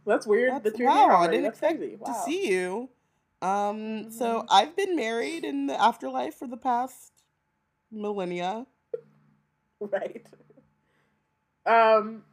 That's 0.06 0.28
weird 0.28 0.52
That's- 0.54 0.74
that 0.74 0.80
you're 0.80 0.88
wow, 0.88 1.18
I 1.22 1.28
didn't 1.28 1.44
That's 1.46 1.60
crazy. 1.60 1.96
Wow. 2.00 2.14
to 2.14 2.20
see 2.24 2.48
you. 2.50 2.90
Um, 3.42 4.12
so 4.12 4.42
Mhm. 4.42 4.46
I've 4.50 4.76
been 4.76 4.96
married 4.96 5.44
in 5.44 5.66
the 5.68 5.80
afterlife 5.82 6.36
for 6.36 6.48
the 6.48 6.58
past 6.58 7.12
millennia. 7.92 8.66
Right. 9.80 10.26
Um 11.66 12.24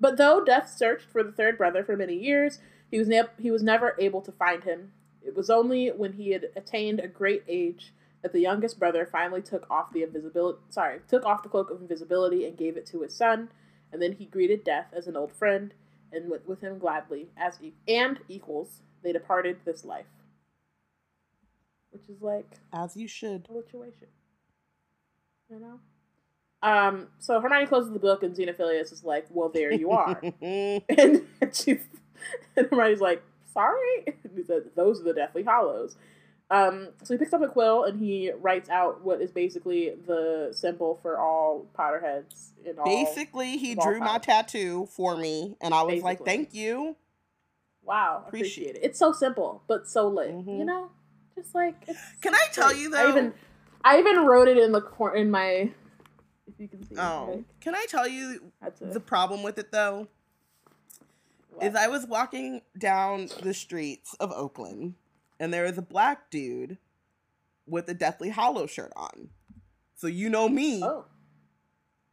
but 0.00 0.16
though 0.16 0.44
Death 0.44 0.70
searched 0.76 1.10
for 1.10 1.24
the 1.24 1.32
third 1.32 1.58
brother 1.58 1.82
for 1.84 1.96
many 1.96 2.14
years, 2.14 2.60
he 2.90 2.98
was 2.98 3.08
ne- 3.08 3.22
he 3.38 3.50
was 3.50 3.62
never 3.62 3.94
able 3.98 4.20
to 4.22 4.32
find 4.32 4.64
him. 4.64 4.92
It 5.22 5.34
was 5.36 5.50
only 5.50 5.88
when 5.88 6.14
he 6.14 6.30
had 6.30 6.46
attained 6.56 7.00
a 7.00 7.08
great 7.08 7.44
age 7.48 7.92
that 8.22 8.32
the 8.32 8.40
youngest 8.40 8.78
brother 8.78 9.06
finally 9.06 9.42
took 9.42 9.70
off 9.70 9.92
the 9.92 10.02
invisibility 10.02 10.58
sorry, 10.70 11.00
took 11.08 11.24
off 11.24 11.42
the 11.42 11.48
cloak 11.48 11.70
of 11.70 11.80
invisibility 11.80 12.46
and 12.46 12.56
gave 12.56 12.76
it 12.76 12.86
to 12.86 13.02
his 13.02 13.14
son, 13.14 13.50
and 13.92 14.00
then 14.02 14.12
he 14.12 14.24
greeted 14.24 14.64
Death 14.64 14.86
as 14.92 15.06
an 15.06 15.16
old 15.16 15.32
friend 15.32 15.74
and 16.12 16.30
went 16.30 16.48
with 16.48 16.60
him 16.60 16.78
gladly 16.78 17.28
as 17.36 17.58
e- 17.62 17.74
and 17.86 18.20
equals 18.28 18.80
they 19.02 19.12
departed 19.12 19.58
this 19.64 19.84
life. 19.84 20.06
Which 21.90 22.08
is 22.08 22.20
like 22.22 22.50
As 22.72 22.96
you 22.96 23.08
should. 23.08 23.46
situation. 23.46 24.08
You 25.50 25.60
know? 25.60 25.80
Um, 26.60 27.08
so 27.18 27.40
Hermione 27.40 27.66
closes 27.66 27.92
the 27.92 27.98
book 27.98 28.22
and 28.22 28.34
Xenophilius 28.34 28.92
is 28.92 29.04
like, 29.04 29.26
Well, 29.30 29.48
there 29.48 29.72
you 29.72 29.90
are. 29.90 30.20
and 30.42 31.24
she's 31.52 31.80
and 32.56 32.66
Hermione's 32.70 33.00
like, 33.00 33.22
Sorry? 33.52 34.04
And 34.06 34.32
he 34.36 34.42
says, 34.44 34.64
Those 34.74 35.00
are 35.00 35.04
the 35.04 35.14
Deathly 35.14 35.42
Hallows. 35.44 35.96
Um, 36.50 36.88
so 37.02 37.12
he 37.12 37.18
picks 37.18 37.34
up 37.34 37.42
a 37.42 37.48
quill 37.48 37.84
and 37.84 38.00
he 38.00 38.30
writes 38.32 38.70
out 38.70 39.02
what 39.04 39.20
is 39.20 39.30
basically 39.30 39.92
the 40.06 40.48
symbol 40.52 40.98
for 41.02 41.18
all 41.18 41.66
Potterheads 41.78 42.52
in 42.64 42.78
all 42.78 42.86
Basically, 42.86 43.58
he 43.58 43.74
drew 43.74 44.00
my 44.00 44.16
tattoo 44.18 44.86
for 44.90 45.14
me, 45.16 45.56
and 45.60 45.74
I 45.74 45.82
was 45.82 46.02
like, 46.02 46.24
"Thank 46.24 46.54
you." 46.54 46.96
Wow, 47.82 48.24
Appreciate 48.26 48.70
appreciate 48.70 48.76
it. 48.76 48.84
It's 48.86 48.98
so 48.98 49.12
simple, 49.12 49.62
but 49.66 49.86
so 49.88 50.08
lit. 50.08 50.30
Mhm. 50.30 50.58
You 50.58 50.64
know? 50.64 50.90
Just 51.36 51.54
like 51.54 51.74
it's 51.86 52.00
Can 52.22 52.34
I 52.34 52.46
tell 52.52 52.68
great. 52.68 52.80
you 52.80 52.94
I 52.96 53.02
though? 53.02 53.08
even 53.10 53.34
I 53.84 53.98
even 53.98 54.24
wrote 54.24 54.48
it 54.48 54.56
in 54.58 54.72
the 54.72 54.80
cor- 54.80 55.14
in 55.14 55.30
my 55.30 55.70
if 56.46 56.54
you 56.58 56.68
can 56.68 56.82
see 56.82 56.94
it, 56.94 56.98
oh, 56.98 57.26
like, 57.36 57.60
can 57.60 57.74
I 57.74 57.84
tell 57.88 58.08
you 58.08 58.52
the 58.80 59.00
problem 59.00 59.42
with 59.42 59.58
it 59.58 59.70
though? 59.70 60.08
Is 61.62 61.74
I 61.74 61.88
was 61.88 62.06
walking 62.06 62.62
down 62.76 63.28
the 63.42 63.52
streets 63.54 64.14
of 64.20 64.32
Oakland, 64.32 64.94
and 65.40 65.52
there 65.52 65.64
was 65.64 65.78
a 65.78 65.82
black 65.82 66.30
dude 66.30 66.78
with 67.66 67.88
a 67.88 67.94
Deathly 67.94 68.30
Hallow 68.30 68.66
shirt 68.66 68.92
on. 68.96 69.30
So 69.94 70.06
you 70.06 70.28
know 70.28 70.48
me, 70.48 70.82
Oh. 70.82 71.04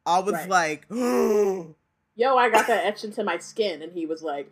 I 0.06 0.20
was 0.20 0.34
right. 0.34 0.50
like, 0.50 0.86
Yo, 0.90 2.38
I 2.38 2.50
got 2.50 2.68
that 2.68 2.86
etched 2.86 3.04
into 3.04 3.24
my 3.24 3.38
skin, 3.38 3.82
and 3.82 3.92
he 3.92 4.06
was 4.06 4.22
like, 4.24 4.52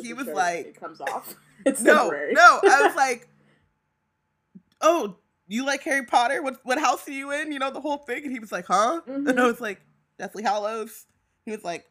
He 0.00 0.12
was 0.12 0.26
shirt. 0.26 0.34
like- 0.36 0.66
it 0.66 0.80
comes 0.80 1.00
off. 1.00 1.34
It's 1.64 1.82
no, 1.82 1.94
temporary. 2.02 2.32
no. 2.34 2.60
I 2.62 2.82
was 2.86 2.94
like, 2.96 3.28
oh, 4.80 5.16
you 5.48 5.64
like 5.64 5.82
Harry 5.82 6.04
Potter? 6.04 6.42
What 6.42 6.60
what 6.64 6.78
house 6.78 7.08
are 7.08 7.12
you 7.12 7.32
in? 7.32 7.50
You 7.50 7.58
know 7.58 7.70
the 7.70 7.80
whole 7.80 7.96
thing. 7.98 8.24
And 8.24 8.32
he 8.32 8.38
was 8.38 8.52
like, 8.52 8.66
huh? 8.66 9.00
And 9.06 9.28
I 9.28 9.32
Mhm. 9.32 9.46
was 9.46 9.60
like, 9.60 9.80
Deathly 10.18 10.42
Hallows. 10.42 11.06
He 11.44 11.50
was 11.52 11.64
like, 11.64 11.86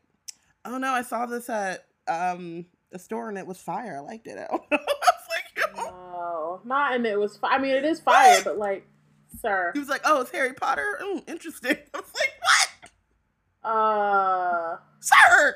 oh 0.66 0.78
no, 0.78 0.90
I 0.92 1.02
saw 1.02 1.26
this 1.26 1.50
at 1.50 1.86
um 2.08 2.66
a 2.94 3.00
store 3.00 3.30
and 3.30 3.38
it 3.38 3.46
was 3.48 3.60
fire. 3.62 3.98
I 3.98 4.00
liked 4.02 4.28
it. 4.28 4.38
I 4.50 4.52
was 4.52 4.62
like, 4.72 5.76
Yo. 5.78 5.84
no, 5.84 6.62
not 6.64 6.94
and 6.96 7.06
it 7.06 7.20
was. 7.20 7.38
Fi- 7.38 7.50
I 7.56 7.58
mean, 7.58 7.76
it 7.76 7.86
is 7.86 8.00
fire, 8.00 8.42
but 8.44 8.58
like, 8.58 8.88
sir, 9.42 9.72
he 9.74 9.80
was 9.80 9.90
like, 9.90 10.02
oh, 10.06 10.22
it's 10.22 10.32
Harry 10.32 10.54
Potter. 10.54 11.00
Mm, 11.02 11.28
interesting. 11.30 11.78
I 11.94 11.98
was 11.98 12.12
like, 12.16 12.32
what, 13.64 13.72
uh, 13.72 14.78
sir? 15.00 15.56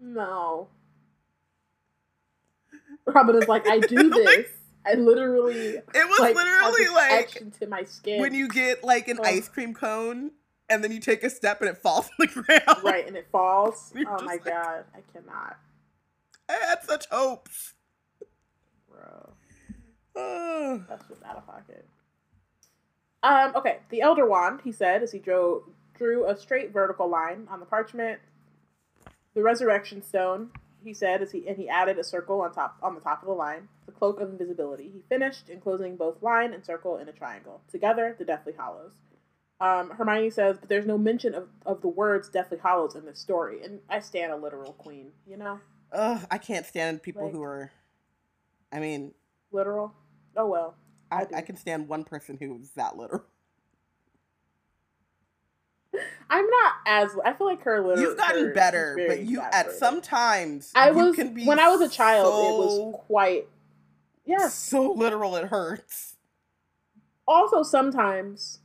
no. 0.00 0.68
Robyn 3.06 3.36
is 3.40 3.48
like, 3.48 3.66
I 3.68 3.78
do 3.78 4.10
this. 4.10 4.46
I 4.84 4.94
literally 4.94 5.76
It 5.76 5.84
was 5.94 6.20
like 6.20 6.36
literally 6.36 6.88
like 6.94 7.36
into 7.36 7.66
my 7.66 7.82
skin. 7.84 8.20
when 8.20 8.34
you 8.34 8.48
get 8.48 8.84
like 8.84 9.08
an 9.08 9.18
Ugh. 9.18 9.26
ice 9.26 9.48
cream 9.48 9.74
cone 9.74 10.30
and 10.68 10.82
then 10.82 10.92
you 10.92 11.00
take 11.00 11.22
a 11.22 11.30
step 11.30 11.60
and 11.60 11.70
it 11.70 11.78
falls 11.78 12.06
on 12.20 12.26
the 12.26 12.26
ground. 12.42 12.84
right 12.84 13.06
and 13.06 13.16
it 13.16 13.26
falls. 13.30 13.92
You're 13.96 14.08
oh 14.10 14.22
my 14.22 14.32
like- 14.34 14.44
god, 14.44 14.84
I 14.94 15.00
cannot. 15.12 15.56
I 16.48 16.52
had 16.68 16.82
such 16.84 17.06
hopes. 17.10 17.74
Bro. 18.88 19.32
That's 20.88 21.06
just 21.08 21.22
out 21.24 21.36
of 21.36 21.46
pocket. 21.46 21.86
Um, 23.22 23.52
okay, 23.56 23.78
the 23.90 24.02
Elder 24.02 24.24
Wand, 24.26 24.60
he 24.62 24.70
said, 24.70 25.02
as 25.02 25.10
he 25.10 25.18
drew, 25.18 25.64
drew 25.98 26.28
a 26.28 26.36
straight 26.36 26.72
vertical 26.72 27.08
line 27.08 27.48
on 27.50 27.58
the 27.60 27.66
parchment. 27.66 28.20
The 29.34 29.42
Resurrection 29.42 30.02
Stone, 30.02 30.50
he 30.84 30.94
said, 30.94 31.20
as 31.20 31.32
he 31.32 31.46
and 31.48 31.56
he 31.56 31.68
added 31.68 31.98
a 31.98 32.04
circle 32.04 32.40
on 32.42 32.52
top 32.54 32.76
on 32.82 32.94
the 32.94 33.00
top 33.00 33.22
of 33.22 33.26
the 33.26 33.34
line. 33.34 33.68
The 33.86 33.92
Cloak 33.92 34.20
of 34.20 34.30
Invisibility. 34.30 34.84
He 34.92 35.02
finished 35.08 35.48
enclosing 35.48 35.96
both 35.96 36.22
line 36.22 36.52
and 36.52 36.64
circle 36.64 36.96
in 36.98 37.08
a 37.08 37.12
triangle. 37.12 37.60
Together, 37.70 38.14
the 38.18 38.24
Deathly 38.24 38.52
Hallows. 38.56 38.92
Um, 39.60 39.90
Hermione 39.90 40.30
says, 40.30 40.58
but 40.58 40.68
there's 40.68 40.86
no 40.86 40.98
mention 40.98 41.34
of, 41.34 41.48
of 41.64 41.80
the 41.80 41.88
words 41.88 42.28
Deathly 42.28 42.58
Hallows 42.62 42.94
in 42.94 43.06
this 43.06 43.18
story, 43.18 43.62
and 43.64 43.80
I 43.88 44.00
stand 44.00 44.32
a 44.32 44.36
literal 44.36 44.74
queen, 44.74 45.12
you 45.26 45.36
know? 45.38 45.60
Ugh, 45.92 46.26
I 46.30 46.38
can't 46.38 46.66
stand 46.66 47.02
people 47.02 47.24
like, 47.24 47.32
who 47.32 47.42
are, 47.42 47.72
I 48.70 48.80
mean... 48.80 49.14
Literal? 49.52 49.94
Oh, 50.36 50.46
well. 50.46 50.74
I, 51.10 51.22
I, 51.22 51.26
I 51.36 51.40
can 51.40 51.56
stand 51.56 51.88
one 51.88 52.04
person 52.04 52.36
who's 52.38 52.70
that 52.70 52.98
literal. 52.98 53.24
I'm 56.28 56.44
not 56.44 56.74
as 56.86 57.10
I 57.24 57.32
feel 57.32 57.46
like 57.46 57.62
her 57.62 57.80
literal. 57.80 58.00
You've 58.00 58.18
gotten 58.18 58.52
better, 58.52 58.98
but 59.06 59.20
you 59.20 59.40
at 59.40 59.72
some 59.72 60.02
times 60.02 60.72
I 60.74 60.90
was 60.90 61.16
when 61.16 61.58
I 61.58 61.68
was 61.68 61.80
a 61.80 61.88
child. 61.88 62.26
So, 62.26 62.48
it 62.48 62.58
was 62.58 62.94
quite 63.06 63.48
yeah, 64.26 64.48
so 64.48 64.92
literal 64.92 65.36
it 65.36 65.46
hurts. 65.46 66.16
Also, 67.28 67.62
sometimes 67.62 68.58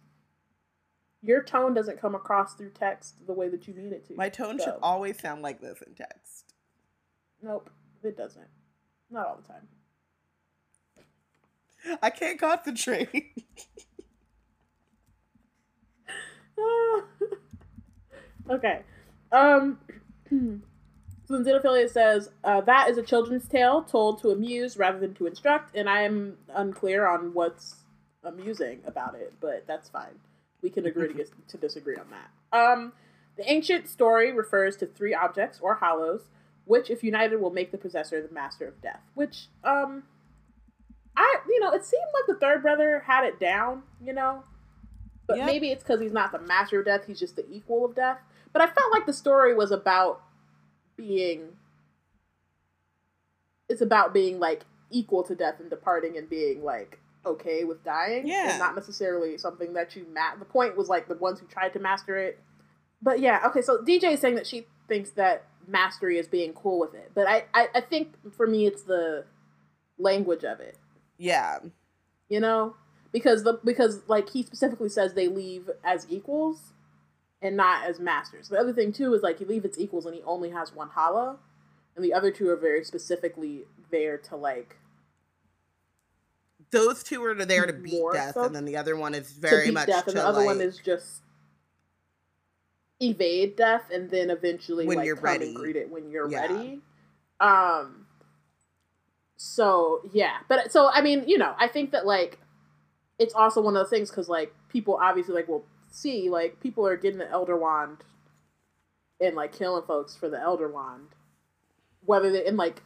your 1.21 1.43
tone 1.43 1.73
doesn't 1.73 1.99
come 1.99 2.15
across 2.15 2.55
through 2.55 2.71
text 2.71 3.25
the 3.27 3.33
way 3.33 3.47
that 3.49 3.67
you 3.67 3.73
need 3.73 3.91
it 3.91 4.07
to. 4.07 4.15
My 4.15 4.29
tone 4.29 4.57
so. 4.57 4.65
should 4.65 4.75
always 4.81 5.19
sound 5.19 5.41
like 5.41 5.61
this 5.61 5.81
in 5.85 5.93
text. 5.93 6.53
Nope, 7.41 7.69
it 8.03 8.17
doesn't. 8.17 8.47
Not 9.09 9.27
all 9.27 9.39
the 9.41 9.47
time. 9.47 9.67
I 12.01 12.09
can't 12.09 12.39
concentrate. 12.39 13.33
okay. 18.49 18.81
Um 19.31 19.79
so 21.25 21.43
Xenophilius 21.43 21.91
says, 21.91 22.29
uh, 22.43 22.61
that 22.61 22.89
is 22.89 22.97
a 22.97 23.03
children's 23.03 23.47
tale 23.47 23.83
told 23.83 24.21
to 24.21 24.29
amuse 24.31 24.77
rather 24.77 24.99
than 24.99 25.13
to 25.15 25.27
instruct, 25.27 25.75
and 25.75 25.89
I 25.89 26.01
am 26.03 26.37
unclear 26.53 27.07
on 27.07 27.33
what's 27.33 27.77
amusing 28.23 28.81
about 28.85 29.15
it, 29.15 29.33
but 29.39 29.65
that's 29.67 29.89
fine. 29.89 30.19
We 30.61 30.69
can 30.69 30.85
agree 30.85 31.07
to, 31.07 31.13
get, 31.15 31.29
to 31.49 31.57
disagree 31.57 31.95
on 31.95 32.07
that. 32.11 32.57
Um, 32.57 32.93
the 33.37 33.49
ancient 33.49 33.87
story 33.87 34.31
refers 34.31 34.75
to 34.77 34.85
three 34.85 35.13
objects 35.13 35.59
or 35.61 35.75
hallows, 35.75 36.21
which, 36.65 36.89
if 36.89 37.03
united, 37.03 37.41
will 37.41 37.51
make 37.51 37.71
the 37.71 37.77
possessor 37.77 38.21
the 38.21 38.33
master 38.33 38.67
of 38.67 38.81
death. 38.81 39.01
Which, 39.15 39.47
um, 39.63 40.03
I, 41.15 41.37
you 41.47 41.59
know, 41.59 41.71
it 41.71 41.85
seemed 41.85 42.03
like 42.13 42.27
the 42.27 42.39
third 42.39 42.61
brother 42.61 43.03
had 43.05 43.25
it 43.25 43.39
down, 43.39 43.83
you 44.03 44.13
know, 44.13 44.43
but 45.27 45.37
yep. 45.37 45.45
maybe 45.45 45.71
it's 45.71 45.83
because 45.83 46.01
he's 46.01 46.11
not 46.11 46.31
the 46.31 46.39
master 46.39 46.79
of 46.79 46.85
death; 46.85 47.05
he's 47.07 47.19
just 47.19 47.35
the 47.35 47.49
equal 47.49 47.85
of 47.85 47.95
death. 47.95 48.17
But 48.51 48.61
I 48.61 48.67
felt 48.67 48.91
like 48.91 49.05
the 49.05 49.13
story 49.13 49.53
was 49.55 49.71
about 49.71 50.21
being. 50.97 51.49
It's 53.69 53.81
about 53.81 54.13
being 54.13 54.39
like 54.39 54.65
equal 54.89 55.23
to 55.23 55.35
death 55.35 55.61
and 55.61 55.69
departing 55.69 56.17
and 56.17 56.29
being 56.29 56.63
like 56.63 56.99
okay 57.25 57.63
with 57.63 57.83
dying. 57.83 58.27
Yeah. 58.27 58.51
And 58.51 58.59
not 58.59 58.75
necessarily 58.75 59.37
something 59.37 59.73
that 59.73 59.95
you 59.95 60.05
ma- 60.13 60.35
the 60.37 60.45
point 60.45 60.77
was 60.77 60.89
like 60.89 61.07
the 61.07 61.15
ones 61.15 61.39
who 61.39 61.47
tried 61.47 61.73
to 61.73 61.79
master 61.79 62.17
it. 62.17 62.39
But 63.01 63.19
yeah, 63.19 63.41
okay, 63.47 63.61
so 63.61 63.79
DJ 63.79 64.13
is 64.13 64.19
saying 64.19 64.35
that 64.35 64.47
she 64.47 64.67
thinks 64.87 65.11
that 65.11 65.45
mastery 65.67 66.17
is 66.17 66.27
being 66.27 66.53
cool 66.53 66.79
with 66.79 66.93
it. 66.93 67.11
But 67.13 67.27
I, 67.27 67.45
I, 67.53 67.67
I 67.75 67.81
think 67.81 68.13
for 68.33 68.47
me 68.47 68.65
it's 68.65 68.83
the 68.83 69.25
language 69.97 70.43
of 70.43 70.59
it. 70.59 70.77
Yeah. 71.17 71.59
You 72.29 72.39
know? 72.39 72.75
Because 73.11 73.43
the 73.43 73.59
because 73.63 74.01
like 74.07 74.29
he 74.29 74.43
specifically 74.43 74.89
says 74.89 75.13
they 75.13 75.27
leave 75.27 75.69
as 75.83 76.07
equals 76.09 76.71
and 77.41 77.57
not 77.57 77.85
as 77.85 77.99
masters. 77.99 78.47
The 78.47 78.57
other 78.57 78.71
thing 78.71 78.93
too 78.93 79.13
is 79.13 79.21
like 79.21 79.41
you 79.41 79.45
leave 79.45 79.65
its 79.65 79.77
equals 79.77 80.05
and 80.05 80.15
he 80.15 80.21
only 80.23 80.51
has 80.51 80.73
one 80.73 80.89
hallow. 80.95 81.39
And 81.95 82.05
the 82.05 82.13
other 82.13 82.31
two 82.31 82.47
are 82.49 82.55
very 82.55 82.85
specifically 82.85 83.65
there 83.91 84.17
to 84.17 84.37
like 84.37 84.77
those 86.71 87.03
two 87.03 87.23
are 87.23 87.33
there 87.33 87.65
to 87.65 87.73
beat 87.73 88.01
death, 88.13 88.33
so 88.33 88.43
and 88.43 88.55
then 88.55 88.65
the 88.65 88.77
other 88.77 88.95
one 88.95 89.13
is 89.13 89.31
very 89.31 89.71
much 89.71 89.87
death, 89.87 90.07
and 90.07 90.17
the 90.17 90.25
other 90.25 90.39
like, 90.39 90.47
one 90.47 90.61
is 90.61 90.77
just 90.77 91.21
evade 92.99 93.55
death, 93.55 93.83
and 93.93 94.09
then 94.09 94.29
eventually 94.29 94.85
when 94.85 94.97
like, 94.97 95.05
you're 95.05 95.15
ready, 95.15 95.53
greet 95.53 95.75
it 95.75 95.89
when 95.89 96.09
you're 96.09 96.29
yeah. 96.29 96.41
ready. 96.41 96.79
Um. 97.39 98.05
So 99.37 100.01
yeah, 100.13 100.37
but 100.47 100.71
so 100.71 100.89
I 100.91 101.01
mean, 101.01 101.23
you 101.27 101.37
know, 101.37 101.55
I 101.59 101.67
think 101.67 101.91
that 101.91 102.05
like 102.05 102.39
it's 103.19 103.33
also 103.33 103.61
one 103.61 103.75
of 103.75 103.83
the 103.83 103.89
things 103.89 104.09
because 104.09 104.29
like 104.29 104.53
people 104.69 104.97
obviously 105.01 105.35
like 105.35 105.47
will 105.47 105.65
see 105.89 106.29
like 106.29 106.59
people 106.59 106.87
are 106.87 106.95
getting 106.95 107.19
the 107.19 107.29
Elder 107.29 107.57
Wand 107.57 107.97
and 109.19 109.35
like 109.35 109.51
killing 109.51 109.83
folks 109.85 110.15
for 110.15 110.29
the 110.29 110.39
Elder 110.39 110.69
Wand, 110.69 111.09
whether 112.05 112.31
they 112.31 112.45
and 112.45 112.57
like 112.57 112.81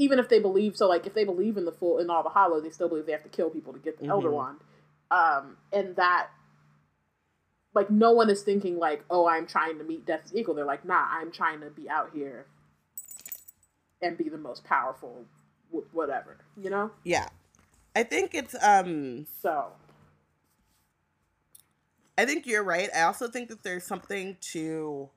even 0.00 0.18
if 0.18 0.28
they 0.28 0.40
believe 0.40 0.76
so 0.76 0.88
like 0.88 1.06
if 1.06 1.14
they 1.14 1.24
believe 1.24 1.56
in 1.56 1.64
the 1.64 1.72
full 1.72 1.98
in 1.98 2.10
all 2.10 2.22
the 2.22 2.30
hallows 2.30 2.62
they 2.62 2.70
still 2.70 2.88
believe 2.88 3.06
they 3.06 3.12
have 3.12 3.22
to 3.22 3.28
kill 3.28 3.50
people 3.50 3.72
to 3.72 3.78
get 3.78 3.98
the 3.98 4.04
mm-hmm. 4.04 4.12
elder 4.12 4.30
wand. 4.30 4.58
Um 5.10 5.56
and 5.72 5.94
that 5.96 6.28
like 7.74 7.90
no 7.90 8.10
one 8.10 8.30
is 8.30 8.42
thinking 8.42 8.78
like 8.78 9.04
oh 9.10 9.28
i'm 9.28 9.46
trying 9.46 9.78
to 9.78 9.84
meet 9.84 10.04
death's 10.04 10.34
equal 10.34 10.54
they're 10.54 10.64
like 10.64 10.84
nah 10.84 11.06
i'm 11.10 11.30
trying 11.30 11.60
to 11.60 11.70
be 11.70 11.88
out 11.88 12.10
here 12.12 12.46
and 14.02 14.16
be 14.16 14.28
the 14.28 14.38
most 14.38 14.64
powerful 14.64 15.24
w- 15.70 15.86
whatever 15.92 16.38
you 16.56 16.70
know? 16.70 16.90
Yeah. 17.04 17.28
I 17.94 18.02
think 18.04 18.34
it's 18.34 18.54
um 18.62 19.26
so. 19.42 19.72
I 22.16 22.24
think 22.24 22.46
you're 22.46 22.62
right. 22.62 22.88
I 22.94 23.02
also 23.02 23.28
think 23.28 23.48
that 23.48 23.62
there's 23.62 23.84
something 23.84 24.36
to 24.52 25.08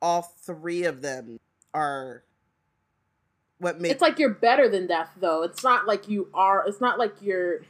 all 0.00 0.22
three 0.22 0.84
of 0.84 1.02
them 1.02 1.40
are 1.72 2.22
what 3.58 3.80
makes 3.80 3.94
it's 3.94 4.02
like 4.02 4.18
you're 4.18 4.30
better 4.30 4.68
than 4.68 4.86
death 4.86 5.10
though. 5.18 5.42
It's 5.42 5.62
not 5.62 5.86
like 5.86 6.08
you 6.08 6.28
are 6.34 6.64
it's 6.66 6.80
not 6.80 6.98
like 6.98 7.14
you're 7.20 7.60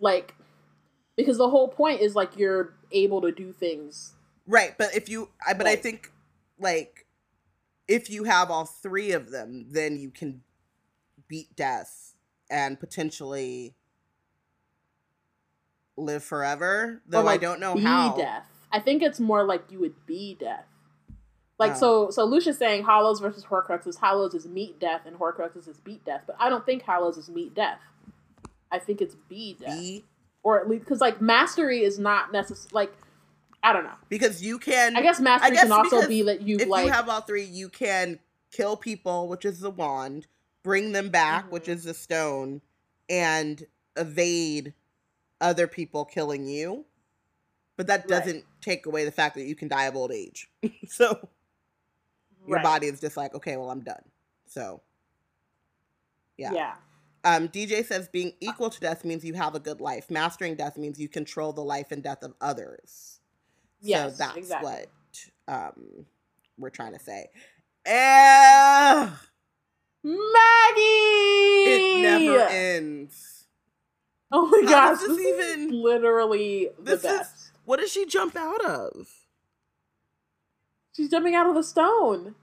like 0.00 0.34
because 1.16 1.38
the 1.38 1.50
whole 1.50 1.68
point 1.68 2.00
is 2.00 2.14
like 2.14 2.36
you're 2.36 2.74
able 2.90 3.20
to 3.22 3.32
do 3.32 3.52
things. 3.52 4.12
Right, 4.46 4.76
but 4.78 4.94
if 4.94 5.08
you 5.08 5.30
I 5.46 5.54
but 5.54 5.66
like, 5.66 5.78
I 5.78 5.82
think 5.82 6.12
like 6.58 7.06
if 7.88 8.10
you 8.10 8.24
have 8.24 8.50
all 8.50 8.64
three 8.64 9.12
of 9.12 9.30
them, 9.30 9.66
then 9.70 9.98
you 9.98 10.10
can 10.10 10.42
beat 11.28 11.54
death 11.56 12.14
and 12.50 12.78
potentially 12.78 13.74
live 15.96 16.24
forever. 16.24 17.02
Though 17.06 17.22
like 17.22 17.40
I 17.40 17.42
don't 17.42 17.60
know 17.60 17.76
how. 17.76 18.14
Be 18.14 18.22
death. 18.22 18.46
I 18.70 18.78
think 18.78 19.02
it's 19.02 19.20
more 19.20 19.44
like 19.44 19.70
you 19.70 19.78
would 19.80 20.06
be 20.06 20.36
death. 20.38 20.66
Like 21.68 21.76
so, 21.76 22.10
so 22.10 22.24
Lucia's 22.24 22.58
saying 22.58 22.84
Hallows 22.84 23.20
versus 23.20 23.44
Horcruxes. 23.44 23.98
Hallows 23.98 24.34
is 24.34 24.46
meet 24.46 24.78
death, 24.78 25.02
and 25.06 25.16
Horcruxes 25.16 25.68
is 25.68 25.78
beat 25.78 26.04
death. 26.04 26.22
But 26.26 26.36
I 26.38 26.48
don't 26.48 26.64
think 26.66 26.82
Hallows 26.82 27.16
is 27.16 27.28
meet 27.28 27.54
death. 27.54 27.78
I 28.70 28.78
think 28.78 29.00
it's 29.00 29.14
be 29.28 29.56
death, 29.60 30.02
or 30.42 30.60
at 30.60 30.68
least 30.68 30.84
because 30.84 31.00
like 31.00 31.20
mastery 31.20 31.82
is 31.82 31.98
not 31.98 32.32
necessary. 32.32 32.70
Like 32.72 32.92
I 33.62 33.72
don't 33.72 33.84
know 33.84 33.94
because 34.08 34.42
you 34.42 34.58
can. 34.58 34.96
I 34.96 35.02
guess 35.02 35.20
mastery 35.20 35.50
I 35.50 35.50
guess 35.50 35.62
can 35.62 35.72
also 35.72 36.08
be 36.08 36.22
that 36.22 36.42
you 36.42 36.56
like 36.56 36.62
if 36.62 36.68
like 36.68 36.86
you 36.86 36.92
have 36.92 37.08
all 37.08 37.20
three, 37.20 37.44
you 37.44 37.68
can 37.68 38.18
kill 38.50 38.76
people, 38.76 39.28
which 39.28 39.44
is 39.44 39.60
the 39.60 39.70
wand, 39.70 40.26
bring 40.62 40.92
them 40.92 41.10
back, 41.10 41.44
mm-hmm. 41.44 41.52
which 41.52 41.68
is 41.68 41.84
the 41.84 41.94
stone, 41.94 42.60
and 43.08 43.66
evade 43.96 44.74
other 45.40 45.66
people 45.66 46.04
killing 46.04 46.46
you. 46.46 46.86
But 47.76 47.86
that 47.86 48.06
doesn't 48.08 48.34
right. 48.34 48.44
take 48.60 48.86
away 48.86 49.04
the 49.04 49.10
fact 49.10 49.34
that 49.34 49.44
you 49.44 49.54
can 49.54 49.68
die 49.68 49.84
of 49.84 49.96
old 49.96 50.12
age. 50.12 50.50
so 50.88 51.28
your 52.46 52.56
right. 52.56 52.64
body 52.64 52.86
is 52.86 53.00
just 53.00 53.16
like, 53.16 53.34
okay, 53.34 53.56
well, 53.56 53.70
I'm 53.70 53.80
done. 53.80 54.02
So, 54.46 54.80
yeah. 56.36 56.52
Yeah. 56.52 56.74
Um, 57.24 57.48
DJ 57.48 57.84
says 57.84 58.08
being 58.08 58.32
equal 58.40 58.68
to 58.68 58.80
death 58.80 59.04
means 59.04 59.24
you 59.24 59.34
have 59.34 59.54
a 59.54 59.60
good 59.60 59.80
life. 59.80 60.10
Mastering 60.10 60.56
death 60.56 60.76
means 60.76 60.98
you 60.98 61.08
control 61.08 61.52
the 61.52 61.62
life 61.62 61.92
and 61.92 62.02
death 62.02 62.22
of 62.22 62.34
others. 62.40 63.20
Yes, 63.80 64.12
so 64.12 64.24
that's 64.24 64.36
exactly. 64.36 64.70
what 64.70 64.88
um, 65.48 66.06
we're 66.58 66.70
trying 66.70 66.92
to 66.92 66.98
say. 66.98 67.28
Eh, 67.84 69.08
Maggie! 70.04 70.80
It 71.64 72.02
never 72.02 72.40
ends. 72.48 73.46
Oh 74.32 74.46
my 74.46 74.62
How 74.64 74.94
gosh. 74.94 75.00
This, 75.00 75.16
this 75.16 75.26
even 75.26 75.82
literally 75.82 76.70
the 76.78 76.96
best. 76.96 77.36
Is, 77.36 77.52
what 77.64 77.78
does 77.78 77.92
she 77.92 78.06
jump 78.06 78.34
out 78.36 78.64
of? 78.64 79.08
She's 80.94 81.10
jumping 81.10 81.34
out 81.34 81.46
of 81.46 81.54
the 81.54 81.62
stone. 81.62 82.34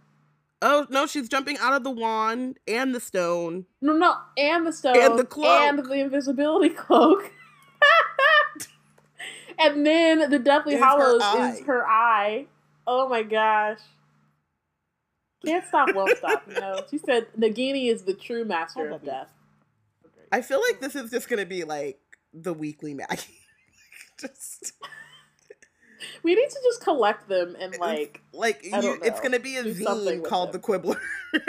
Oh 0.62 0.86
no, 0.90 1.06
she's 1.06 1.30
jumping 1.30 1.58
out 1.60 1.74
of 1.74 1.84
the 1.84 1.92
wand 1.92 2.60
and 2.68 2.94
the 2.94 3.00
stone. 3.00 3.66
No, 3.82 3.94
no, 3.94 4.16
and 4.38 4.66
the 4.68 4.74
stone 4.74 5.00
and 5.00 5.18
the 5.18 5.24
cloak 5.24 5.48
and 5.48 5.80
the 5.80 5.94
invisibility 5.94 6.70
cloak. 6.76 7.32
and 9.58 9.86
then 9.86 10.30
the 10.30 10.40
Deathly 10.40 10.76
is 10.76 10.82
Hallows 10.82 11.24
her 11.24 11.54
is 11.54 11.66
her 11.66 11.88
eye. 11.88 12.48
Oh 12.86 13.08
my 13.08 13.24
gosh. 13.24 13.80
Can't 15.46 15.66
stop, 15.66 15.90
won't 15.96 16.18
stop. 16.18 16.44
You 16.48 16.60
know, 16.60 16.82
she 16.90 16.98
said 16.98 17.28
Nagini 17.38 17.90
is 17.92 18.04
the 18.04 18.14
true 18.14 18.44
master 18.44 18.90
of 18.90 19.06
death. 19.06 19.30
I 20.32 20.42
feel 20.42 20.62
like 20.62 20.82
this 20.82 20.96
is 20.96 21.10
just 21.10 21.30
gonna 21.30 21.46
be 21.46 21.64
like 21.64 22.00
the 22.34 22.54
weekly 22.54 22.94
Maggie. 22.94 23.40
just 24.20 24.74
we 26.24 26.36
need 26.36 26.50
to 26.50 26.60
just 26.64 26.82
collect 26.82 27.28
them 27.30 27.56
and 27.60 27.78
like 27.80 28.22
like 28.34 28.64
you, 28.64 29.00
it's 29.04 29.20
gonna 29.20 29.40
be 29.40 29.58
a 29.58 29.64
zine 29.64 30.24
called 30.24 30.52
the 30.52 30.60
Quibbler. 30.60 31.00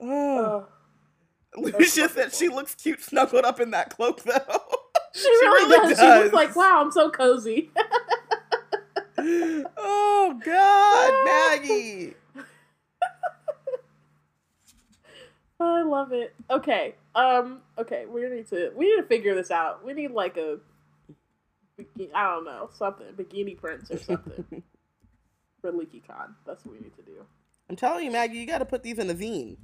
oh. 0.00 0.66
Lucia 1.56 2.08
said 2.08 2.34
she 2.34 2.48
looks 2.48 2.74
cute 2.74 3.00
snuggled 3.00 3.44
up 3.44 3.60
in 3.60 3.70
that 3.70 3.90
cloak 3.90 4.22
though. 4.24 4.40
She, 5.14 5.22
she 5.22 5.28
really, 5.28 5.70
really 5.70 5.88
does. 5.90 5.98
does. 5.98 6.16
She 6.16 6.22
looks 6.24 6.34
like, 6.34 6.56
wow, 6.56 6.80
I'm 6.80 6.90
so 6.90 7.10
cozy. 7.10 7.70
oh 9.76 10.40
God, 10.44 11.24
Maggie. 11.24 12.14
I 15.60 15.82
love 15.82 16.12
it. 16.12 16.34
Okay. 16.50 16.94
Um. 17.14 17.60
Okay. 17.78 18.06
We 18.06 18.28
need 18.28 18.48
to. 18.48 18.70
We 18.76 18.86
need 18.86 19.02
to 19.02 19.06
figure 19.08 19.34
this 19.34 19.50
out. 19.50 19.84
We 19.84 19.92
need 19.92 20.10
like 20.10 20.36
a. 20.36 20.58
I 22.14 22.24
don't 22.30 22.44
know 22.44 22.70
something 22.72 23.06
bikini 23.16 23.58
prints 23.58 23.90
or 23.90 23.98
something 23.98 24.44
for 25.60 25.72
LeakyCon. 25.72 26.34
That's 26.46 26.64
what 26.64 26.74
we 26.76 26.80
need 26.80 26.94
to 26.96 27.02
do. 27.02 27.24
I'm 27.68 27.76
telling 27.76 28.04
you, 28.04 28.10
Maggie, 28.10 28.38
you 28.38 28.46
got 28.46 28.58
to 28.58 28.64
put 28.64 28.82
these 28.82 28.98
in 28.98 29.10
a 29.10 29.14
zine. 29.14 29.56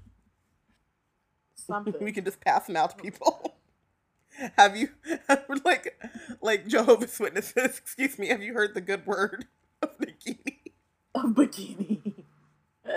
Something. 1.55 1.95
we 2.01 2.13
can 2.13 2.25
just 2.25 2.41
pass 2.41 2.67
them 2.67 2.77
out 2.77 2.91
to 2.91 2.97
people. 2.97 3.57
have 4.59 4.77
you 4.77 4.89
like 5.65 6.01
like 6.41 6.67
Jehovah's 6.67 7.19
Witnesses? 7.19 7.79
Excuse 7.79 8.19
me. 8.19 8.29
Have 8.29 8.43
you 8.43 8.55
heard 8.55 8.75
the 8.75 8.81
good 8.81 9.07
word 9.07 9.47
of 9.83 9.99
bikini? 9.99 10.59
Of 11.15 11.31
bikini. 11.33 12.20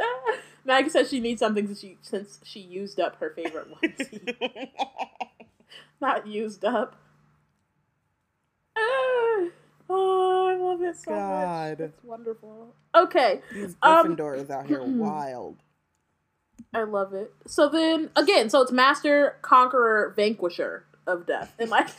Maggie 0.66 0.89
says 0.89 1.10
she 1.10 1.20
needs 1.20 1.39
something 1.39 1.68
since 1.68 1.80
she 1.80 1.98
since 2.02 2.39
she 2.44 2.60
used 2.60 3.00
up 3.00 3.18
her 3.20 3.32
favorite 3.36 3.68
onesie. 3.70 4.70
Not 6.02 6.28
used 6.28 6.66
up. 6.66 6.96
oh, 8.76 9.50
I 9.89 10.56
love 10.56 10.82
it 10.82 10.96
so 10.98 11.12
God. 11.12 11.80
much. 11.80 11.89
It's 11.89 12.04
wonderful. 12.04 12.74
Okay. 12.96 13.41
These 13.54 13.76
um, 13.82 14.16
Gryffindors 14.16 14.50
um, 14.50 14.58
out 14.60 14.68
here 14.68 14.84
wild. 14.86 15.58
I 16.74 16.84
love 16.84 17.14
it. 17.14 17.34
So 17.46 17.70
then 17.70 18.10
again, 18.16 18.50
so 18.50 18.62
it's 18.62 18.72
Master, 18.72 19.38
Conqueror, 19.41 20.14
Vanquisher 20.16 20.86
of 21.06 21.28
Death. 21.28 21.54
And 21.60 21.70
like 21.70 21.89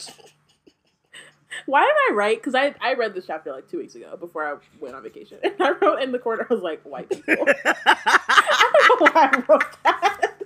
why 1.66 1.82
did 1.82 2.12
I 2.12 2.16
write? 2.16 2.38
Because 2.38 2.54
I, 2.54 2.74
I 2.80 2.94
read 2.94 3.14
this 3.14 3.26
chapter 3.26 3.52
like 3.52 3.68
two 3.68 3.78
weeks 3.78 3.94
ago 3.94 4.16
before 4.16 4.44
I 4.44 4.56
went 4.80 4.94
on 4.94 5.02
vacation. 5.02 5.38
And 5.44 5.54
I 5.60 5.70
wrote 5.72 6.02
in 6.02 6.12
the 6.12 6.18
corner, 6.18 6.46
I 6.48 6.52
was 6.52 6.62
like, 6.62 6.82
white 6.82 7.08
people. 7.08 7.34
I 7.64 8.70
don't 8.88 9.00
know 9.00 9.06
why 9.12 9.30
I 9.32 9.44
wrote 9.48 9.64
that. 9.84 10.20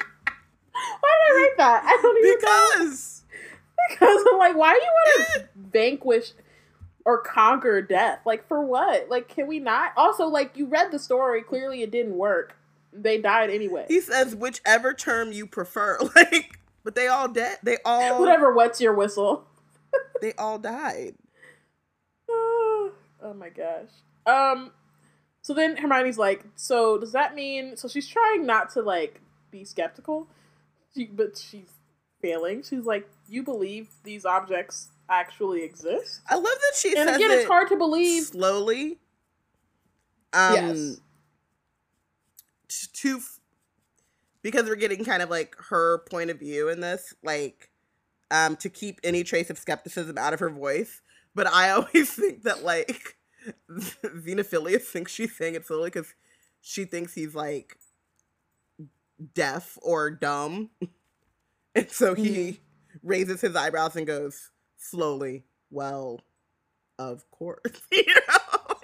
Why 1.00 1.10
did 1.26 1.32
I 1.32 1.36
write 1.36 1.56
that? 1.58 1.84
I 1.84 1.98
don't 2.02 2.18
even 2.24 2.38
Because. 2.38 3.22
Know. 3.22 3.34
Because 3.90 4.24
I'm 4.30 4.38
like, 4.38 4.56
why 4.56 4.74
do 4.74 4.80
you 4.80 4.90
want 4.90 5.34
to 5.34 5.48
vanquish 5.72 6.32
or 7.04 7.20
conquer 7.20 7.82
death? 7.82 8.20
Like, 8.24 8.46
for 8.46 8.64
what? 8.64 9.08
Like, 9.08 9.28
can 9.28 9.46
we 9.46 9.58
not? 9.58 9.92
Also, 9.96 10.26
like, 10.26 10.56
you 10.56 10.66
read 10.66 10.92
the 10.92 10.98
story. 10.98 11.42
Clearly, 11.42 11.82
it 11.82 11.90
didn't 11.90 12.16
work. 12.16 12.54
They 12.92 13.18
died 13.18 13.50
anyway. 13.50 13.86
He 13.88 14.00
says, 14.00 14.36
whichever 14.36 14.94
term 14.94 15.32
you 15.32 15.46
prefer. 15.46 15.98
Like, 16.14 16.58
but 16.84 16.94
they 16.94 17.08
all 17.08 17.28
dead. 17.28 17.58
They 17.62 17.78
all. 17.84 18.20
Whatever 18.20 18.52
wets 18.54 18.80
your 18.80 18.94
whistle 18.94 19.47
they 20.20 20.32
all 20.34 20.58
died. 20.58 21.14
oh 22.28 22.92
my 23.36 23.48
gosh. 23.48 23.90
Um 24.26 24.72
so 25.42 25.54
then 25.54 25.76
Hermione's 25.76 26.18
like, 26.18 26.44
so 26.56 26.98
does 26.98 27.12
that 27.12 27.34
mean 27.34 27.76
so 27.76 27.88
she's 27.88 28.08
trying 28.08 28.46
not 28.46 28.70
to 28.74 28.82
like 28.82 29.20
be 29.50 29.64
skeptical, 29.64 30.28
she, 30.94 31.06
but 31.06 31.38
she's 31.38 31.72
failing. 32.20 32.62
She's 32.62 32.84
like, 32.84 33.08
you 33.28 33.42
believe 33.42 33.88
these 34.04 34.24
objects 34.24 34.88
actually 35.08 35.62
exist? 35.62 36.20
I 36.28 36.34
love 36.34 36.44
that 36.44 36.72
she 36.76 36.96
and 36.96 37.08
again, 37.10 37.30
it's 37.30 37.48
hard 37.48 37.68
to 37.68 37.76
believe 37.76 38.24
slowly. 38.24 38.98
Um, 40.32 40.54
yes. 40.54 41.00
To 42.94 43.20
because 44.42 44.68
we're 44.68 44.76
getting 44.76 45.04
kind 45.04 45.22
of 45.22 45.30
like 45.30 45.56
her 45.70 46.04
point 46.10 46.30
of 46.30 46.38
view 46.38 46.68
in 46.68 46.80
this, 46.80 47.14
like 47.22 47.70
um, 48.30 48.56
to 48.56 48.68
keep 48.68 49.00
any 49.02 49.24
trace 49.24 49.50
of 49.50 49.58
skepticism 49.58 50.18
out 50.18 50.32
of 50.32 50.40
her 50.40 50.50
voice. 50.50 51.00
But 51.34 51.46
I 51.46 51.70
always 51.70 52.10
think 52.10 52.44
that 52.44 52.62
like 52.64 53.16
Xenophilius 53.70 54.82
thinks 54.82 55.12
she's 55.12 55.36
saying 55.36 55.54
it 55.54 55.66
slowly 55.66 55.88
because 55.88 56.14
she 56.60 56.84
thinks 56.84 57.14
he's 57.14 57.34
like 57.34 57.76
deaf 59.34 59.78
or 59.82 60.10
dumb. 60.10 60.70
and 61.74 61.90
so 61.90 62.14
he 62.14 62.28
mm-hmm. 62.28 63.08
raises 63.08 63.40
his 63.40 63.56
eyebrows 63.56 63.96
and 63.96 64.06
goes 64.06 64.50
slowly, 64.76 65.44
well, 65.70 66.20
of 66.98 67.30
course. 67.30 67.82
you 67.92 68.04
know? 68.06 68.76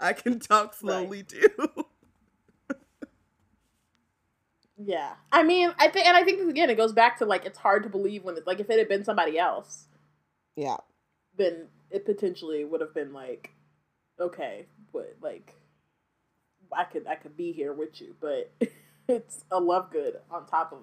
I 0.00 0.12
can 0.12 0.38
talk 0.38 0.74
slowly 0.74 1.18
right. 1.18 1.28
too. 1.28 1.83
Yeah, 4.86 5.14
I 5.32 5.42
mean, 5.42 5.72
I 5.78 5.88
think, 5.88 6.06
and 6.06 6.16
I 6.16 6.24
think 6.24 6.40
again, 6.48 6.68
it 6.68 6.76
goes 6.76 6.92
back 6.92 7.18
to 7.18 7.24
like 7.24 7.46
it's 7.46 7.58
hard 7.58 7.84
to 7.84 7.88
believe 7.88 8.22
when 8.22 8.36
it's 8.36 8.46
like 8.46 8.60
if 8.60 8.68
it 8.68 8.78
had 8.78 8.88
been 8.88 9.04
somebody 9.04 9.38
else, 9.38 9.86
yeah, 10.56 10.76
then 11.36 11.68
it 11.90 12.04
potentially 12.04 12.64
would 12.64 12.82
have 12.82 12.92
been 12.92 13.12
like, 13.14 13.50
okay, 14.20 14.66
but 14.92 15.16
like, 15.22 15.54
I 16.70 16.84
could 16.84 17.06
I 17.06 17.14
could 17.14 17.34
be 17.36 17.52
here 17.52 17.72
with 17.72 17.98
you, 18.00 18.14
but 18.20 18.52
it's 19.08 19.44
a 19.50 19.58
love 19.58 19.90
good 19.90 20.16
on 20.30 20.46
top 20.46 20.72
of 20.72 20.80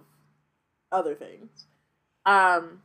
other 0.91 1.13
things. 1.13 1.65
Um, 2.25 2.81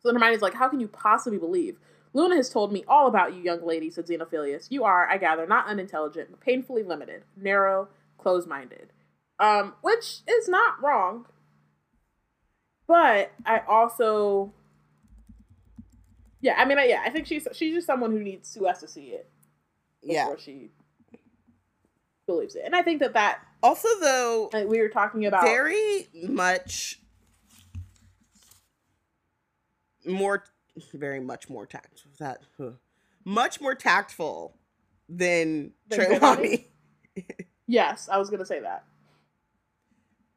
so 0.00 0.12
then 0.12 0.20
Hermione's 0.20 0.42
like, 0.42 0.54
how 0.54 0.68
can 0.68 0.78
you 0.78 0.88
possibly 0.88 1.38
believe? 1.38 1.78
Luna 2.12 2.36
has 2.36 2.50
told 2.50 2.72
me 2.72 2.84
all 2.86 3.08
about 3.08 3.34
you, 3.34 3.42
young 3.42 3.66
lady, 3.66 3.90
said 3.90 4.06
Xenophilius. 4.06 4.68
You 4.70 4.84
are, 4.84 5.08
I 5.10 5.18
gather, 5.18 5.46
not 5.46 5.66
unintelligent, 5.66 6.30
but 6.30 6.40
painfully 6.40 6.82
limited, 6.82 7.24
narrow, 7.36 7.88
close 8.16 8.46
minded 8.46 8.90
um, 9.38 9.74
which 9.82 10.20
is 10.28 10.48
not 10.48 10.82
wrong. 10.82 11.26
But 12.86 13.32
I 13.44 13.60
also, 13.66 14.52
yeah, 16.40 16.54
I 16.56 16.64
mean, 16.64 16.78
yeah, 16.86 17.02
I 17.04 17.10
think 17.10 17.26
she's 17.26 17.48
she's 17.52 17.74
just 17.74 17.86
someone 17.86 18.12
who 18.12 18.20
needs 18.20 18.54
who 18.54 18.66
has 18.66 18.78
to 18.80 18.88
see 18.88 19.06
it 19.08 19.28
before 20.02 20.14
yeah. 20.14 20.34
she 20.38 20.70
believes 22.26 22.54
it, 22.54 22.62
and 22.64 22.76
I 22.76 22.82
think 22.82 23.00
that 23.00 23.14
that 23.14 23.40
also 23.62 23.88
though 24.00 24.50
like 24.52 24.68
we 24.68 24.80
were 24.80 24.88
talking 24.88 25.26
about 25.26 25.42
very 25.42 26.06
much 26.28 27.00
more, 30.04 30.44
very 30.94 31.20
much 31.20 31.48
more 31.50 31.66
tactful. 31.66 32.12
That 32.20 32.38
huh, 32.56 32.70
much 33.24 33.60
more 33.60 33.74
tactful 33.74 34.54
than, 35.08 35.72
than 35.88 35.98
Trelawney. 35.98 36.68
yes, 37.66 38.08
I 38.10 38.18
was 38.18 38.30
gonna 38.30 38.46
say 38.46 38.60
that. 38.60 38.84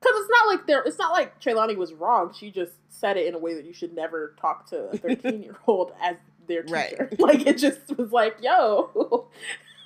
Because 0.01 0.19
it's 0.19 0.29
not 0.29 0.47
like 0.47 0.67
there. 0.67 0.81
It's 0.83 0.97
not 0.97 1.11
like 1.11 1.39
Trelawney 1.39 1.75
was 1.75 1.93
wrong. 1.93 2.33
She 2.37 2.51
just 2.51 2.71
said 2.89 3.17
it 3.17 3.27
in 3.27 3.35
a 3.35 3.39
way 3.39 3.53
that 3.55 3.65
you 3.65 3.73
should 3.73 3.93
never 3.93 4.35
talk 4.39 4.69
to 4.69 4.89
a 4.89 4.97
thirteen-year-old 4.97 5.91
as 6.01 6.15
their 6.47 6.63
teacher. 6.63 7.09
Right. 7.11 7.19
Like 7.19 7.45
it 7.45 7.57
just 7.57 7.97
was 7.97 8.11
like, 8.11 8.37
yo, 8.41 9.27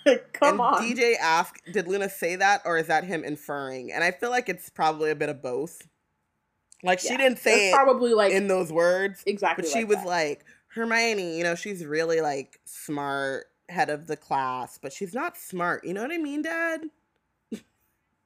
come 0.34 0.53
and 0.53 0.61
on. 0.61 0.82
DJ 0.82 1.16
asked, 1.20 1.61
"Did 1.72 1.88
Luna 1.88 2.09
say 2.09 2.36
that, 2.36 2.61
or 2.66 2.78
is 2.78 2.88
that 2.88 3.03
him 3.03 3.24
inferring?" 3.24 3.91
And 3.91 4.03
I 4.03 4.11
feel 4.11 4.30
like 4.30 4.49
it's 4.49 4.70
probably 4.70 5.11
a 5.11 5.16
bit 5.16 5.30
of 5.30 5.41
both. 5.41 5.88
Like 6.84 6.99
she 6.99 7.16
didn't 7.16 7.38
say 7.38 7.70
it 7.70 7.74
probably 7.74 8.14
like 8.14 8.34
in 8.34 8.47
those 8.47 8.72
words 8.72 9.24
exactly, 9.26 9.64
but 9.64 9.72
she 9.72 9.80
like 9.80 9.88
was 9.88 9.97
that. 9.99 10.07
like 10.07 10.45
Hermione. 10.68 11.38
You 11.38 11.43
know, 11.43 11.55
she's 11.55 11.86
really 11.86 12.22
like 12.22 12.59
smart, 12.66 13.45
head 13.70 13.89
of 13.89 14.07
the 14.07 14.18
class, 14.18 14.78
but 14.82 14.91
she's 14.91 15.14
not 15.14 15.38
smart. 15.38 15.86
You 15.86 15.93
know 15.93 16.01
what 16.01 16.11
I 16.11 16.18
mean, 16.18 16.41
Dad? 16.41 16.82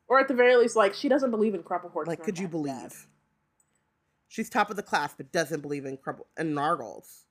Or 0.07 0.19
at 0.19 0.27
the 0.27 0.33
very 0.33 0.55
least, 0.55 0.75
like 0.75 0.93
she 0.93 1.09
doesn't 1.09 1.31
believe 1.31 1.53
in 1.53 1.63
crumple 1.63 1.89
hordes. 1.89 2.07
Like, 2.07 2.23
could 2.23 2.39
you 2.39 2.47
believe? 2.47 3.07
She's 4.29 4.49
top 4.49 4.69
of 4.69 4.75
the 4.75 4.83
class, 4.83 5.13
but 5.15 5.31
doesn't 5.31 5.61
believe 5.61 5.85
in 5.85 5.97
crumple 5.97 6.27
and 6.37 6.55
nargles. 6.55 7.23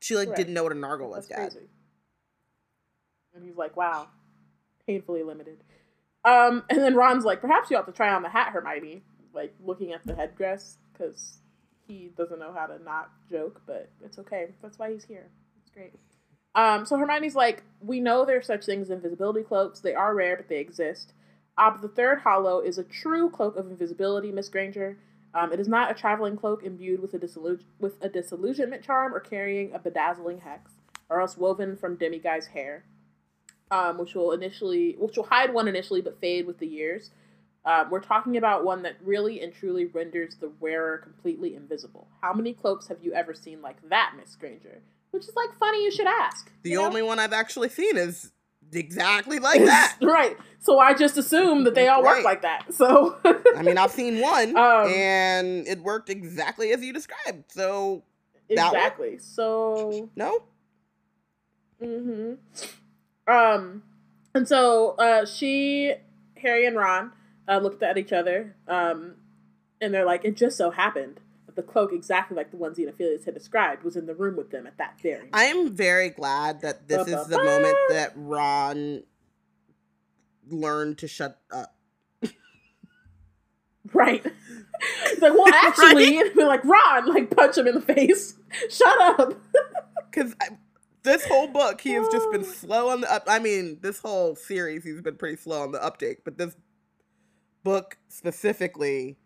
She 0.00 0.14
like 0.14 0.28
right. 0.28 0.36
didn't 0.36 0.54
know 0.54 0.62
what 0.62 0.72
a 0.72 0.76
nargle 0.76 1.10
was, 1.10 1.26
Dad. 1.26 1.52
Crazy. 1.52 1.66
And 3.34 3.44
he's 3.44 3.56
like, 3.56 3.76
"Wow, 3.76 4.08
painfully 4.86 5.22
limited." 5.22 5.58
Um, 6.24 6.64
and 6.70 6.80
then 6.80 6.94
Ron's 6.94 7.24
like, 7.24 7.40
"Perhaps 7.40 7.70
you 7.70 7.76
ought 7.76 7.86
to 7.86 7.92
try 7.92 8.12
on 8.12 8.22
the 8.22 8.28
hat, 8.28 8.52
Hermione." 8.52 9.02
Like 9.34 9.54
looking 9.64 9.92
at 9.92 10.04
the 10.06 10.14
headdress 10.14 10.78
because 10.92 11.38
he 11.86 12.10
doesn't 12.16 12.38
know 12.38 12.52
how 12.52 12.66
to 12.66 12.82
not 12.82 13.10
joke, 13.30 13.62
but 13.66 13.90
it's 14.04 14.18
okay. 14.18 14.48
That's 14.62 14.78
why 14.78 14.92
he's 14.92 15.04
here. 15.04 15.28
It's 15.62 15.70
great. 15.70 15.92
Um, 16.54 16.86
so 16.86 16.96
Hermione's 16.96 17.34
like, 17.34 17.62
"We 17.80 18.00
know 18.00 18.24
there's 18.24 18.46
such 18.46 18.64
things 18.64 18.88
as 18.88 18.90
invisibility 18.90 19.42
cloaks. 19.42 19.80
They 19.80 19.94
are 19.94 20.14
rare, 20.14 20.36
but 20.36 20.48
they 20.48 20.58
exist." 20.58 21.12
Ob 21.58 21.82
the 21.82 21.88
Third 21.88 22.20
Hallow 22.20 22.60
is 22.60 22.78
a 22.78 22.84
true 22.84 23.28
cloak 23.30 23.56
of 23.56 23.68
invisibility, 23.68 24.30
Miss 24.30 24.48
Granger. 24.48 24.96
Um, 25.34 25.52
it 25.52 25.60
is 25.60 25.68
not 25.68 25.90
a 25.90 25.94
traveling 25.94 26.36
cloak 26.36 26.62
imbued 26.62 27.00
with 27.02 27.12
a, 27.14 27.18
disillusion- 27.18 27.66
with 27.80 28.02
a 28.02 28.08
disillusionment 28.08 28.82
charm 28.82 29.12
or 29.14 29.20
carrying 29.20 29.74
a 29.74 29.78
bedazzling 29.78 30.40
hex. 30.40 30.72
or 31.10 31.20
else 31.20 31.36
woven 31.38 31.74
from 31.76 31.96
Demiguise 31.96 32.48
hair, 32.48 32.84
um, 33.70 33.96
which 33.98 34.14
will 34.14 34.32
initially, 34.32 34.94
which 34.98 35.16
will 35.16 35.24
hide 35.24 35.54
one 35.54 35.66
initially 35.66 36.02
but 36.02 36.20
fade 36.20 36.46
with 36.46 36.58
the 36.58 36.66
years. 36.66 37.10
Um, 37.64 37.88
we're 37.90 38.00
talking 38.00 38.36
about 38.36 38.64
one 38.64 38.82
that 38.82 38.96
really 39.02 39.40
and 39.40 39.52
truly 39.52 39.86
renders 39.86 40.36
the 40.36 40.50
wearer 40.60 40.98
completely 40.98 41.54
invisible. 41.54 42.08
How 42.20 42.32
many 42.34 42.52
cloaks 42.52 42.88
have 42.88 42.98
you 43.02 43.12
ever 43.14 43.34
seen 43.34 43.62
like 43.62 43.76
that, 43.88 44.12
Miss 44.18 44.36
Granger? 44.36 44.82
Which 45.10 45.24
is 45.24 45.34
like 45.34 45.58
funny 45.58 45.82
you 45.82 45.90
should 45.90 46.06
ask. 46.06 46.50
The 46.62 46.70
you 46.70 46.76
know? 46.76 46.84
only 46.86 47.02
one 47.02 47.18
I've 47.18 47.32
actually 47.32 47.70
seen 47.70 47.96
is 47.96 48.30
exactly 48.72 49.38
like 49.38 49.60
that. 49.64 49.96
right. 50.02 50.36
So 50.60 50.78
I 50.78 50.92
just 50.94 51.16
assume 51.16 51.64
that 51.64 51.74
they 51.74 51.88
all 51.88 52.02
work 52.02 52.24
like 52.24 52.42
that. 52.42 52.74
So 52.74 53.16
I 53.56 53.62
mean, 53.62 53.78
I've 53.78 53.92
seen 53.92 54.20
one, 54.20 54.56
Um, 54.56 54.88
and 54.88 55.66
it 55.68 55.80
worked 55.80 56.10
exactly 56.10 56.72
as 56.72 56.82
you 56.82 56.92
described. 56.92 57.52
So 57.52 58.02
exactly. 58.48 59.18
So 59.18 60.10
no, 60.16 60.42
hmm 61.82 62.34
Um, 63.26 63.82
and 64.34 64.48
so 64.48 64.90
uh, 64.98 65.24
she, 65.26 65.94
Harry, 66.36 66.66
and 66.66 66.76
Ron 66.76 67.12
uh, 67.48 67.58
looked 67.58 67.82
at 67.82 67.96
each 67.98 68.12
other, 68.12 68.56
um, 68.66 69.14
and 69.80 69.92
they're 69.94 70.04
like, 70.04 70.24
"It 70.24 70.36
just 70.36 70.56
so 70.56 70.70
happened 70.70 71.20
the 71.58 71.62
cloak, 71.64 71.92
exactly 71.92 72.36
like 72.36 72.52
the 72.52 72.56
one 72.56 72.72
Xenophilius 72.72 73.24
had 73.24 73.34
described, 73.34 73.82
was 73.82 73.96
in 73.96 74.06
the 74.06 74.14
room 74.14 74.36
with 74.36 74.50
them 74.50 74.66
at 74.66 74.78
that 74.78 74.98
very." 75.02 75.16
moment." 75.16 75.34
I 75.34 75.44
am 75.44 75.74
very 75.74 76.08
glad 76.08 76.60
that 76.60 76.86
this 76.86 77.08
is 77.08 77.26
the 77.26 77.36
Ba-ba-ba. 77.36 77.44
moment 77.44 77.76
that 77.88 78.12
Ron 78.14 79.02
learned 80.48 80.98
to 80.98 81.08
shut 81.08 81.40
up. 81.50 81.74
right. 83.92 84.24
He's 85.10 85.20
like, 85.20 85.32
"Well, 85.32 85.48
actually," 85.52 86.22
we're 86.36 86.46
like, 86.46 86.64
"Ron!" 86.64 87.12
Like, 87.12 87.34
punch 87.34 87.58
him 87.58 87.66
in 87.66 87.74
the 87.74 87.80
face. 87.80 88.34
Shut 88.70 89.20
up. 89.20 89.34
Because 90.10 90.34
this 91.02 91.26
whole 91.26 91.48
book, 91.48 91.82
he 91.82 91.92
has 91.92 92.08
just 92.08 92.30
been 92.32 92.42
slow 92.60 92.88
on 92.88 93.02
the 93.02 93.12
up. 93.12 93.24
I 93.28 93.38
mean, 93.38 93.78
this 93.82 94.00
whole 94.00 94.34
series, 94.34 94.84
he's 94.84 95.02
been 95.02 95.16
pretty 95.16 95.36
slow 95.36 95.62
on 95.62 95.70
the 95.70 95.84
uptake. 95.84 96.24
But 96.24 96.38
this 96.38 96.56
book 97.62 97.98
specifically, 98.08 99.18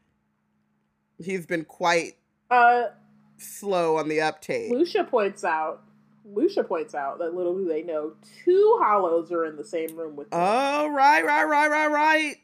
he's 1.18 1.47
been 1.47 1.64
quite 1.64 2.14
Uh, 2.53 2.90
slow 3.38 3.96
on 3.96 4.09
the 4.09 4.20
uptake. 4.20 4.70
Lucia 4.70 5.05
points 5.05 5.42
out. 5.44 5.82
Lucia 6.24 6.62
points 6.62 6.94
out 6.94 7.18
that 7.18 7.34
little 7.34 7.57
do 7.57 7.66
they 7.66 7.82
know, 7.82 8.12
two 8.44 8.78
Hallows 8.82 9.32
are 9.32 9.44
in 9.46 9.57
the 9.57 9.64
same 9.64 9.96
room 9.96 10.14
with 10.16 10.30
them. 10.30 10.38
Oh, 10.40 10.88
right, 10.90 11.24
right, 11.24 11.44
right, 11.44 11.68
right, 11.68 11.88
right. 11.90 12.36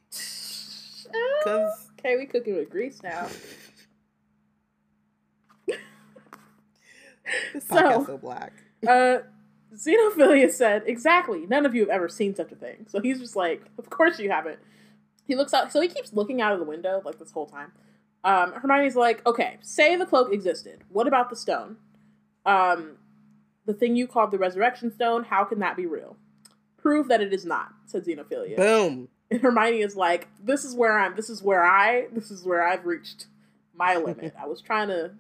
Ah, 1.14 1.38
Because 1.44 1.88
okay, 2.00 2.16
we 2.16 2.26
cooking 2.26 2.56
with 2.56 2.70
grease 2.70 3.02
now. 3.02 3.28
this 7.52 7.64
So- 7.68 8.04
so 8.06 8.18
black. 8.18 8.52
Uh, 8.86 9.18
Xenophilia 9.74 10.50
said, 10.50 10.84
exactly. 10.86 11.46
None 11.46 11.66
of 11.66 11.74
you 11.74 11.82
have 11.82 11.90
ever 11.90 12.09
seen 12.09 12.34
such 12.34 12.50
a 12.52 12.56
thing. 12.56 12.86
So 12.88 13.00
he's 13.00 13.18
just 13.20 13.36
like, 13.36 13.62
of 13.78 13.90
course 13.90 14.18
you 14.18 14.30
haven't. 14.30 14.59
He 15.26 15.34
looks 15.36 15.52
out, 15.52 15.70
so 15.72 15.80
he 15.80 15.88
keeps 15.88 16.12
looking 16.14 16.40
out 16.40 16.52
of 16.54 16.59
the 16.59 16.64
window 16.64 17.02
like 17.04 17.18
this 17.18 17.30
whole 17.32 17.46
time. 17.46 17.72
Um, 18.25 18.53
Hermione's 18.53 18.97
like, 18.97 19.25
okay, 19.27 19.59
say 19.62 19.97
the 19.97 20.07
cloak 20.07 20.33
existed. 20.33 20.83
What 20.89 21.07
about 21.07 21.31
the 21.31 21.37
stone? 21.37 21.77
Um, 22.45 22.97
the 23.66 23.75
thing 23.75 23.97
you 23.97 24.07
called 24.07 24.31
the 24.31 24.39
resurrection 24.39 24.93
stone, 24.93 25.25
how 25.25 25.45
can 25.45 25.61
that 25.61 25.77
be 25.77 25.87
real? 25.87 26.16
Prove 26.79 27.09
that 27.09 27.21
it 27.21 27.33
is 27.33 27.45
not, 27.45 27.69
said 27.87 28.05
Xenophilia. 28.05 28.57
Boom. 28.57 29.09
And 29.31 29.41
Hermione 29.41 29.81
is 29.81 29.95
like, 29.95 30.29
this 30.43 30.64
is 30.64 30.75
where 30.75 30.99
I'm, 30.99 31.14
this 31.14 31.29
is 31.29 31.43
where 31.43 31.64
I, 31.64 32.07
this 32.12 32.31
is 32.31 32.45
where 32.45 32.66
I've 32.66 32.87
reached 32.87 33.27
my 33.75 33.97
limit. 33.97 34.35
I 34.41 34.47
was 34.47 34.61
trying 34.61 34.89
to. 34.89 35.12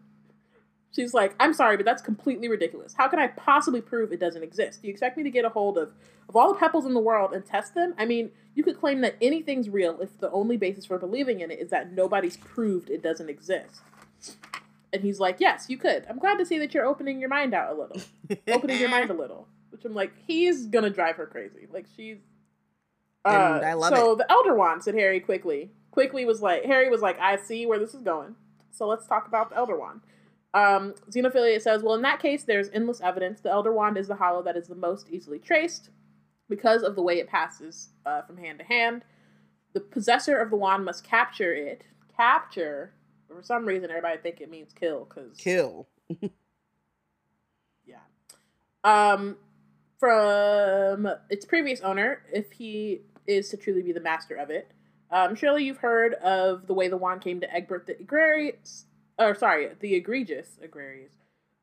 She's 0.90 1.12
like, 1.12 1.34
I'm 1.38 1.52
sorry, 1.52 1.76
but 1.76 1.84
that's 1.84 2.02
completely 2.02 2.48
ridiculous. 2.48 2.94
How 2.94 3.08
can 3.08 3.18
I 3.18 3.28
possibly 3.28 3.80
prove 3.80 4.12
it 4.12 4.20
doesn't 4.20 4.42
exist? 4.42 4.80
Do 4.80 4.88
you 4.88 4.92
expect 4.92 5.16
me 5.16 5.22
to 5.22 5.30
get 5.30 5.44
a 5.44 5.50
hold 5.50 5.76
of, 5.76 5.92
of 6.28 6.36
all 6.36 6.52
the 6.52 6.58
pebbles 6.58 6.86
in 6.86 6.94
the 6.94 7.00
world 7.00 7.32
and 7.32 7.44
test 7.44 7.74
them? 7.74 7.94
I 7.98 8.06
mean, 8.06 8.30
you 8.54 8.62
could 8.64 8.78
claim 8.78 9.02
that 9.02 9.16
anything's 9.20 9.68
real 9.68 10.00
if 10.00 10.18
the 10.18 10.30
only 10.30 10.56
basis 10.56 10.86
for 10.86 10.98
believing 10.98 11.40
in 11.40 11.50
it 11.50 11.58
is 11.58 11.70
that 11.70 11.92
nobody's 11.92 12.36
proved 12.38 12.88
it 12.90 13.02
doesn't 13.02 13.28
exist. 13.28 13.82
And 14.92 15.02
he's 15.02 15.20
like, 15.20 15.36
Yes, 15.38 15.66
you 15.68 15.76
could. 15.76 16.06
I'm 16.08 16.18
glad 16.18 16.38
to 16.38 16.46
see 16.46 16.58
that 16.58 16.72
you're 16.72 16.86
opening 16.86 17.20
your 17.20 17.28
mind 17.28 17.54
out 17.54 17.70
a 17.70 17.78
little. 17.78 18.00
opening 18.48 18.80
your 18.80 18.88
mind 18.88 19.10
a 19.10 19.14
little. 19.14 19.46
Which 19.70 19.84
I'm 19.84 19.94
like, 19.94 20.12
he's 20.26 20.66
gonna 20.66 20.90
drive 20.90 21.16
her 21.16 21.26
crazy. 21.26 21.68
Like 21.70 21.86
she's 21.94 22.18
uh, 23.24 23.56
And 23.58 23.64
I 23.66 23.74
love 23.74 23.94
so 23.94 24.14
the 24.14 24.30
Elder 24.30 24.54
Wand, 24.54 24.82
said 24.82 24.94
Harry 24.94 25.20
quickly. 25.20 25.70
Quickly 25.90 26.24
was 26.24 26.40
like 26.40 26.64
Harry 26.64 26.88
was 26.88 27.02
like, 27.02 27.20
I 27.20 27.36
see 27.36 27.66
where 27.66 27.78
this 27.78 27.94
is 27.94 28.02
going. 28.02 28.34
So 28.70 28.86
let's 28.86 29.06
talk 29.06 29.26
about 29.26 29.50
the 29.50 29.56
Elder 29.56 29.78
Wand. 29.78 30.00
Um, 30.54 30.94
Xenophilia 31.10 31.60
says, 31.60 31.82
Well, 31.82 31.94
in 31.94 32.02
that 32.02 32.20
case, 32.20 32.44
there's 32.44 32.70
endless 32.70 33.00
evidence. 33.00 33.40
The 33.40 33.50
Elder 33.50 33.72
Wand 33.72 33.98
is 33.98 34.08
the 34.08 34.16
Hallow 34.16 34.42
that 34.42 34.56
is 34.56 34.68
the 34.68 34.74
most 34.74 35.10
easily 35.10 35.38
traced 35.38 35.90
because 36.48 36.82
of 36.82 36.96
the 36.96 37.02
way 37.02 37.18
it 37.18 37.28
passes 37.28 37.90
uh, 38.06 38.22
from 38.22 38.38
hand 38.38 38.58
to 38.58 38.64
hand. 38.64 39.04
The 39.74 39.80
possessor 39.80 40.38
of 40.38 40.50
the 40.50 40.56
wand 40.56 40.84
must 40.84 41.04
capture 41.04 41.54
it. 41.54 41.84
Capture. 42.16 42.92
For 43.28 43.42
some 43.42 43.66
reason, 43.66 43.90
everybody 43.90 44.18
think 44.18 44.40
it 44.40 44.50
means 44.50 44.72
kill 44.72 45.04
because 45.04 45.36
Kill. 45.36 45.86
yeah. 47.86 47.98
Um, 48.82 49.36
from 49.98 51.08
its 51.28 51.44
previous 51.44 51.82
owner, 51.82 52.22
if 52.32 52.52
he 52.52 53.02
is 53.26 53.50
to 53.50 53.56
truly 53.56 53.82
be 53.82 53.92
the 53.92 54.00
master 54.00 54.34
of 54.34 54.50
it. 54.50 54.72
Um, 55.10 55.34
surely 55.34 55.64
you've 55.64 55.78
heard 55.78 56.14
of 56.14 56.66
the 56.66 56.74
way 56.74 56.88
the 56.88 56.96
wand 56.96 57.20
came 57.20 57.40
to 57.40 57.54
Egbert 57.54 57.86
the 57.86 58.00
Egregious, 58.00 58.86
or 59.18 59.34
sorry, 59.34 59.70
the 59.80 59.94
Egregious, 59.94 60.58
Egregious. 60.62 61.12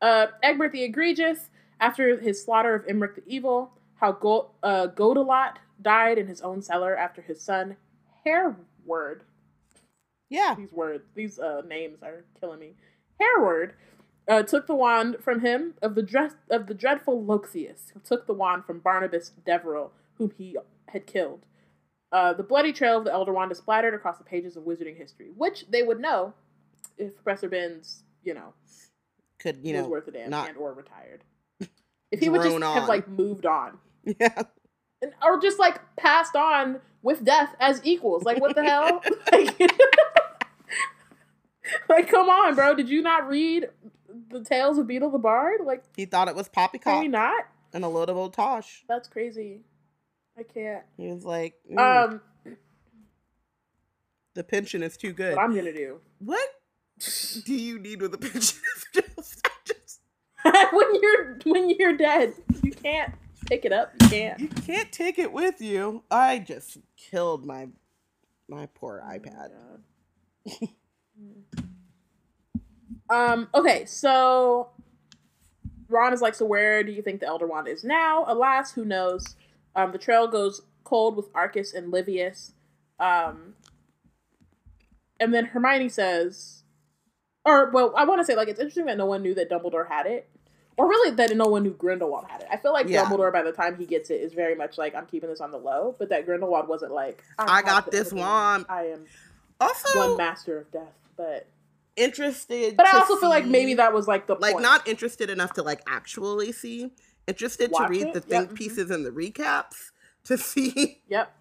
Uh, 0.02 0.28
Egbert 0.44 0.72
the 0.72 0.84
Egregious, 0.84 1.50
after 1.80 2.20
his 2.20 2.44
slaughter 2.44 2.76
of 2.76 2.86
Emeric 2.88 3.16
the 3.16 3.24
Evil, 3.26 3.72
how 3.96 4.12
Go- 4.12 4.52
uh, 4.64 4.88
Godelot 4.88 5.56
died 5.82 6.18
in 6.18 6.28
his 6.28 6.42
own 6.42 6.62
cellar 6.62 6.96
after 6.98 7.22
his 7.22 7.42
son 7.42 7.78
Hereward 8.24 9.24
Yeah. 10.30 10.56
these 10.58 10.72
words, 10.74 11.04
these 11.16 11.40
uh, 11.40 11.62
names 11.68 12.02
are 12.04 12.26
killing 12.40 12.60
me. 12.60 12.74
Hereward 13.20 13.74
uh, 14.28 14.44
took 14.44 14.68
the 14.68 14.76
wand 14.76 15.18
from 15.22 15.42
him 15.42 15.76
of 15.82 15.96
the 15.96 16.02
dress 16.04 16.34
of 16.50 16.68
the 16.68 16.74
dreadful 16.74 17.24
Loxias, 17.24 17.92
who 17.94 18.00
took 18.00 18.26
the 18.26 18.34
wand 18.34 18.66
from 18.66 18.80
Barnabas 18.80 19.32
Deverell, 19.46 19.92
whom 20.18 20.32
he 20.38 20.58
had 20.88 21.06
killed. 21.06 21.46
Uh, 22.12 22.34
the 22.34 22.44
bloody 22.44 22.72
trail 22.74 22.98
of 22.98 23.04
the 23.04 23.12
Elder 23.12 23.34
Wand 23.34 23.52
is 23.52 23.58
splattered 23.60 23.94
across 23.94 24.18
the 24.18 24.24
pages 24.24 24.56
of 24.56 24.64
wizarding 24.64 24.98
history, 24.98 25.30
which 25.36 25.66
they 25.70 25.84
would 25.84 26.00
know 26.00 26.34
if 26.98 27.16
Professor 27.16 27.50
Binns, 27.50 28.04
you 28.24 28.34
know, 28.34 28.54
Could, 29.40 29.58
you 29.64 29.74
was 29.74 29.84
know, 29.84 29.90
worth 29.90 30.08
a 30.08 30.12
damn 30.12 30.30
not 30.30 30.50
and 30.50 30.58
or 30.58 30.74
retired. 30.74 31.24
If 32.12 32.20
he 32.20 32.30
would 32.30 32.42
just 32.44 32.58
drone 32.58 32.62
have 32.62 32.88
like 32.88 33.08
moved 33.08 33.46
on, 33.46 33.78
yeah. 34.04 34.44
and, 35.02 35.12
or 35.24 35.40
just 35.40 35.60
like 35.60 35.80
passed 35.98 36.36
on 36.36 36.80
with 37.02 37.26
death 37.26 37.56
as 37.60 37.82
equals. 37.84 38.24
Like 38.24 38.40
what 38.40 38.56
the 38.56 38.64
hell? 38.72 39.02
like, 39.32 39.60
like, 41.90 42.10
come 42.10 42.30
on, 42.30 42.56
bro. 42.56 42.76
Did 42.76 42.90
you 42.90 43.02
not 43.02 43.28
read 43.28 43.70
the 44.30 44.44
Tales 44.44 44.78
of 44.78 44.88
Beedle 44.88 45.12
the 45.12 45.18
Bard? 45.18 45.62
Like, 45.66 45.84
He 45.96 46.06
thought 46.06 46.28
it 46.28 46.36
was 46.36 46.48
poppycock 46.48 47.02
we 47.02 47.08
not? 47.08 47.46
and 47.74 47.84
a 47.84 47.88
load 47.90 48.10
of 48.10 48.18
old 48.18 48.34
Tosh. 48.34 48.84
That's 48.88 49.08
crazy. 49.10 49.62
I 50.38 50.44
can't. 50.44 50.84
He 50.98 51.08
was 51.08 51.24
like, 51.26 51.56
"Mm, 51.70 51.80
Um, 51.80 52.22
the 54.36 54.44
pension 54.44 54.84
is 54.84 54.96
too 54.98 55.12
good. 55.14 55.36
what 55.36 55.44
I'm 55.44 55.56
gonna 55.56 55.74
do 55.74 56.00
What 56.20 56.48
do 57.46 57.54
you 57.54 57.80
need 57.80 58.02
with 58.02 58.14
a 58.14 58.18
just, 58.18 58.60
just, 59.66 60.02
when 60.44 61.02
you're 61.02 61.38
when 61.46 61.70
you're 61.70 61.98
dead, 61.98 62.34
you 62.64 62.72
can't 62.72 63.14
pick 63.48 63.66
it 63.66 63.72
up. 63.72 63.94
You 64.02 64.10
can't. 64.10 64.40
you 64.40 64.48
can't 64.48 64.92
take 64.92 65.20
it 65.20 65.32
with 65.32 65.62
you. 65.62 66.04
I 66.10 66.40
just 66.40 66.78
killed 66.98 67.46
my 67.46 67.68
my 68.48 68.68
poor 68.74 69.04
iPad. 69.06 69.50
Um, 73.10 73.50
okay, 73.54 73.86
so 73.86 74.70
Ron 75.90 76.14
is 76.14 76.22
like, 76.22 76.36
so 76.36 76.46
where 76.46 76.84
do 76.84 76.92
you 76.92 77.02
think 77.02 77.20
the 77.20 77.28
Elder 77.28 77.48
Wand 77.48 77.68
is 77.68 77.84
now? 77.84 78.26
Alas, 78.28 78.72
who 78.72 78.86
knows? 78.86 79.36
Um, 79.76 79.92
the 79.92 79.98
trail 79.98 80.28
goes 80.28 80.62
cold 80.84 81.16
with 81.16 81.28
Arcus 81.36 81.74
and 81.74 81.92
Livius. 81.92 82.54
Um, 83.00 83.56
and 85.20 85.34
then 85.34 85.46
Hermione 85.46 85.90
says, 85.90 86.64
or, 87.46 87.70
well, 87.72 87.94
I 87.96 88.06
want 88.06 88.20
to 88.22 88.26
say, 88.26 88.36
like, 88.36 88.48
it's 88.48 88.60
interesting 88.60 88.86
that 88.86 88.98
no 88.98 89.06
one 89.06 89.22
knew 89.22 89.34
that 89.36 89.50
Dumbledore 89.50 89.88
had 89.88 90.06
it. 90.08 90.28
Or 90.78 90.90
really 90.90 91.16
that 91.16 91.34
no 91.38 91.46
one 91.46 91.64
knew 91.64 91.72
Grindelwald 91.74 92.26
had 92.28 92.42
it. 92.42 92.48
I 92.52 92.58
feel 92.58 92.74
like 92.74 92.90
Yeah. 92.90 93.06
Dumbledore, 93.06 93.32
by 93.32 93.44
the 93.44 93.54
time 93.54 93.78
he 93.78 93.86
gets 93.86 94.10
it, 94.10 94.16
is 94.16 94.34
very 94.34 94.56
much 94.56 94.78
like, 94.78 94.94
I'm 94.94 95.06
keeping 95.06 95.30
this 95.30 95.40
on 95.40 95.52
the 95.52 95.58
low. 95.58 95.96
But 95.98 96.10
that 96.10 96.26
Grindelwald 96.26 96.68
wasn't 96.68 96.92
like, 96.92 97.24
I 97.40 97.62
got 97.62 97.92
this 97.92 98.12
wand. 98.12 98.66
I 98.68 98.88
am 98.88 99.06
Also, 99.62 99.98
one 100.10 100.18
master 100.18 100.58
of 100.58 100.70
death. 100.72 100.92
But, 101.16 101.48
interested. 101.96 102.76
but 102.76 102.88
I 102.88 103.00
also 103.00 103.16
feel 103.16 103.30
like 103.30 103.46
maybe 103.46 103.76
that 103.76 103.94
was 103.94 104.06
like 104.06 104.28
the 104.28 104.36
like 104.36 104.52
point. 104.54 104.64
not 104.64 104.86
interested 104.86 105.30
enough 105.30 105.54
to 105.54 105.64
like 105.64 105.82
actually 105.88 106.52
see. 106.52 106.92
Interested 107.26 107.72
Watch 107.72 107.84
to 107.88 107.90
read 107.90 108.08
it? 108.08 108.14
the 108.14 108.20
think 108.22 108.52
mhm. 108.52 108.56
pieces 108.56 108.92
and 108.92 109.06
the 109.06 109.12
recaps 109.12 109.92
to 110.26 110.38
see 110.50 111.02
Yep. 111.08 111.34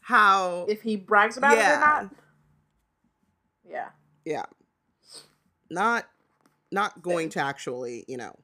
how. 0.00 0.64
if 0.66 0.80
he 0.80 0.96
brags 0.96 1.36
about 1.36 1.58
it 1.58 1.60
or 1.60 1.78
not. 1.80 2.10
Yeah. 3.70 3.88
yeah, 4.24 4.44
not 5.70 6.08
not 6.70 7.02
going 7.02 7.28
to 7.30 7.40
actually 7.40 8.04
you 8.08 8.16
know 8.16 8.34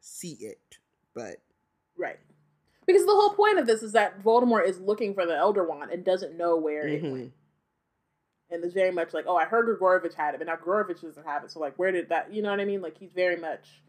see 0.00 0.36
it. 0.40 0.78
but 1.14 1.36
right. 1.96 2.18
Because 2.86 3.06
the 3.06 3.12
whole 3.12 3.30
point 3.30 3.58
of 3.58 3.66
this 3.66 3.82
is 3.82 3.92
that 3.92 4.22
Voldemort 4.22 4.68
is 4.68 4.78
looking 4.78 5.14
for 5.14 5.24
the 5.24 5.34
Elder 5.34 5.66
Wand 5.66 5.90
and 5.90 6.04
doesn't 6.04 6.36
know 6.36 6.56
where 6.56 6.84
mm-hmm. 6.84 7.06
it 7.06 7.12
went. 7.12 7.32
And 8.50 8.62
it's 8.62 8.74
very 8.74 8.90
much 8.90 9.14
like, 9.14 9.24
oh, 9.26 9.36
I 9.36 9.46
heard 9.46 9.66
Gregorovitch 9.66 10.12
had 10.12 10.34
it, 10.34 10.38
but 10.38 10.46
now 10.46 10.56
Gregorovitch 10.56 11.00
doesn't 11.00 11.26
have 11.26 11.44
it. 11.44 11.50
So 11.50 11.60
like, 11.60 11.78
where 11.78 11.90
did 11.90 12.10
that? 12.10 12.32
You 12.32 12.42
know 12.42 12.50
what 12.50 12.60
I 12.60 12.66
mean? 12.66 12.82
Like 12.82 12.98
he's 12.98 13.12
very 13.14 13.36
much 13.36 13.82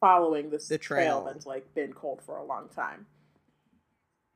following 0.00 0.50
this 0.50 0.68
the 0.68 0.78
trail. 0.78 1.22
trail 1.22 1.24
that's 1.24 1.46
like 1.46 1.74
been 1.74 1.92
cold 1.92 2.22
for 2.24 2.36
a 2.38 2.44
long 2.44 2.68
time. 2.74 3.06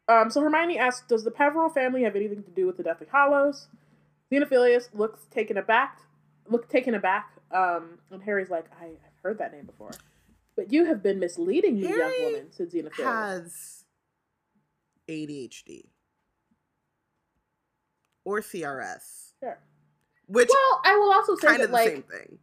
Um, 0.09 0.31
so 0.31 0.41
Hermione 0.41 0.79
asks, 0.79 1.07
"Does 1.07 1.25
the 1.25 1.31
Peverell 1.31 1.69
family 1.69 2.03
have 2.03 2.17
anything 2.17 2.43
to 2.43 2.51
do 2.51 2.67
with 2.67 2.77
the 2.77 2.83
Deathly 2.83 3.07
Hallows?" 3.11 3.69
Xenophilius 4.31 4.89
looks 4.93 5.27
taken 5.31 5.57
aback. 5.57 6.01
Look 6.49 6.69
taken 6.69 6.95
aback. 6.95 7.40
Um, 7.53 7.99
and 8.11 8.23
Harry's 8.23 8.51
like, 8.51 8.67
I, 8.81 8.87
have 8.87 9.15
heard 9.23 9.39
that 9.39 9.53
name 9.53 9.67
before, 9.67 9.93
but 10.57 10.73
you 10.73 10.85
have 10.85 11.03
been 11.03 11.19
misleading 11.19 11.81
me, 11.81 11.89
young 11.89 12.13
woman," 12.23 12.47
said 12.51 12.71
Xenophilius. 12.71 13.03
Has 13.03 13.85
ADHD 15.09 15.87
or 18.25 18.41
CRS. 18.41 19.33
Sure. 19.41 19.59
Which 20.29 20.49
well, 20.49 20.81
I 20.85 20.97
will 20.97 21.13
also 21.13 21.35
say 21.37 21.57
that, 21.57 21.71
like, 21.71 21.89
same 21.89 22.03
thing. 22.05 22.39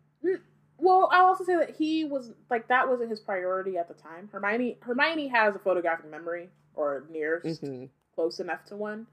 Well, 0.77 1.09
I'll 1.11 1.25
also 1.25 1.43
say 1.43 1.55
that 1.55 1.75
he 1.75 2.05
was 2.05 2.31
like 2.49 2.67
that 2.67 2.87
wasn't 2.87 3.09
his 3.09 3.19
priority 3.19 3.77
at 3.77 3.87
the 3.87 3.95
time. 3.95 4.29
Hermione 4.31 4.77
Hermione 4.81 5.27
has 5.29 5.55
a 5.55 5.59
photographic 5.59 6.09
memory 6.09 6.49
or 6.75 7.05
near 7.09 7.41
mm-hmm. 7.43 7.85
close 8.13 8.39
enough 8.39 8.63
to 8.65 8.75
one. 8.75 9.07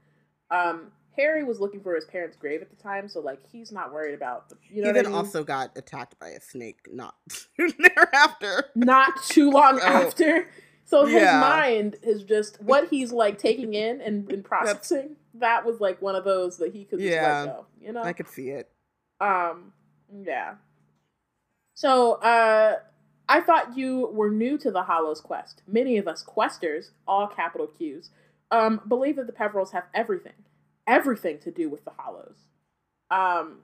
Um, 0.51 0.91
Harry 1.17 1.43
was 1.43 1.59
looking 1.59 1.81
for 1.81 1.95
his 1.95 2.05
parents' 2.05 2.35
grave 2.35 2.61
at 2.61 2.69
the 2.69 2.75
time, 2.75 3.07
so 3.07 3.19
like 3.19 3.39
he's 3.51 3.71
not 3.71 3.93
worried 3.93 4.15
about 4.15 4.49
the. 4.49 4.57
You 4.69 4.81
know, 4.81 4.89
he 4.89 4.93
then 4.93 5.05
I 5.05 5.09
mean? 5.09 5.17
also 5.17 5.43
got 5.43 5.77
attacked 5.77 6.19
by 6.19 6.29
a 6.29 6.41
snake 6.41 6.87
not 6.91 7.15
thereafter. 7.57 8.65
Not 8.75 9.23
too 9.23 9.51
long 9.51 9.79
oh. 9.81 9.85
after. 9.85 10.49
So 10.85 11.05
his 11.05 11.21
yeah. 11.21 11.39
mind 11.39 11.97
is 12.03 12.23
just 12.23 12.61
what 12.61 12.89
he's 12.89 13.11
like 13.11 13.39
taking 13.39 13.73
in 13.85 14.01
and, 14.01 14.31
and 14.31 14.43
processing. 14.43 15.15
that 15.33 15.65
was 15.65 15.79
like 15.79 16.01
one 16.01 16.15
of 16.15 16.23
those 16.23 16.57
that 16.57 16.73
he 16.73 16.85
could 16.85 16.99
yeah, 17.01 17.43
let 17.43 17.45
go. 17.45 17.65
You 17.81 17.93
know, 17.93 18.03
I 18.03 18.13
could 18.13 18.27
see 18.27 18.49
it. 18.49 18.69
Um, 19.19 19.73
yeah. 20.23 20.55
So, 21.73 22.13
uh, 22.13 22.75
I 23.27 23.41
thought 23.41 23.75
you 23.77 24.07
were 24.13 24.29
new 24.29 24.57
to 24.59 24.71
the 24.71 24.83
Hallows 24.83 25.19
quest. 25.19 25.63
Many 25.67 25.97
of 25.97 26.07
us 26.07 26.23
questers, 26.23 26.91
all 27.07 27.27
capital 27.27 27.67
Qs, 27.67 28.09
um, 28.51 28.81
believe 28.87 29.15
that 29.15 29.27
the 29.27 29.33
Peverells 29.33 29.71
have 29.71 29.85
everything, 29.93 30.33
everything 30.87 31.39
to 31.39 31.51
do 31.51 31.69
with 31.69 31.85
the 31.85 31.91
Hallows. 31.97 32.37
Um, 33.09 33.59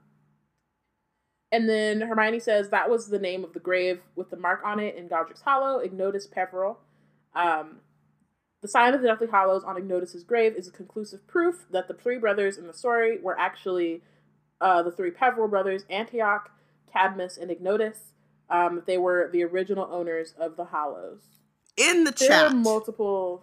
and 1.50 1.68
then 1.68 2.00
Hermione 2.00 2.40
says 2.40 2.70
that 2.70 2.88
was 2.90 3.08
the 3.08 3.18
name 3.18 3.44
of 3.44 3.52
the 3.52 3.60
grave 3.60 4.00
with 4.16 4.30
the 4.30 4.36
mark 4.36 4.62
on 4.64 4.80
it 4.80 4.96
in 4.96 5.08
Godric's 5.08 5.42
Hollow, 5.42 5.80
Ignotus 5.80 6.26
Peverell. 6.26 6.78
Um, 7.34 7.80
the 8.62 8.68
sign 8.68 8.94
of 8.94 9.02
the 9.02 9.08
Deathly 9.08 9.26
Hallows 9.30 9.64
on 9.64 9.76
Ignotus's 9.76 10.24
grave 10.24 10.54
is 10.56 10.68
a 10.68 10.70
conclusive 10.70 11.26
proof 11.26 11.66
that 11.70 11.88
the 11.88 11.94
three 11.94 12.18
brothers 12.18 12.56
in 12.56 12.66
the 12.66 12.72
story 12.72 13.18
were 13.18 13.38
actually 13.38 14.02
uh, 14.60 14.82
the 14.82 14.92
three 14.92 15.10
Peverell 15.10 15.48
brothers, 15.48 15.84
Antioch, 15.90 16.50
Cadmus, 16.90 17.36
and 17.36 17.50
Ignotus. 17.50 18.12
Um, 18.48 18.82
they 18.86 18.98
were 18.98 19.28
the 19.32 19.42
original 19.42 19.88
owners 19.90 20.34
of 20.38 20.56
the 20.56 20.66
Hallows. 20.66 21.22
In 21.76 22.04
the 22.04 22.12
there 22.12 22.28
chat, 22.28 22.52
are 22.52 22.54
multiple. 22.54 23.42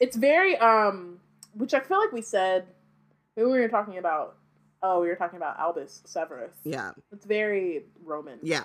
it's 0.00 0.16
very 0.16 0.56
um, 0.58 1.20
which 1.54 1.72
I 1.72 1.80
feel 1.80 1.98
like 1.98 2.12
we 2.12 2.22
said 2.22 2.66
we 3.36 3.44
were 3.44 3.68
talking 3.68 3.98
about. 3.98 4.36
Oh, 4.82 5.00
we 5.00 5.08
were 5.08 5.16
talking 5.16 5.38
about 5.38 5.58
Albus 5.58 6.02
Severus. 6.04 6.52
Yeah, 6.64 6.92
it's 7.12 7.24
very 7.24 7.84
Roman. 8.04 8.38
Yeah, 8.42 8.64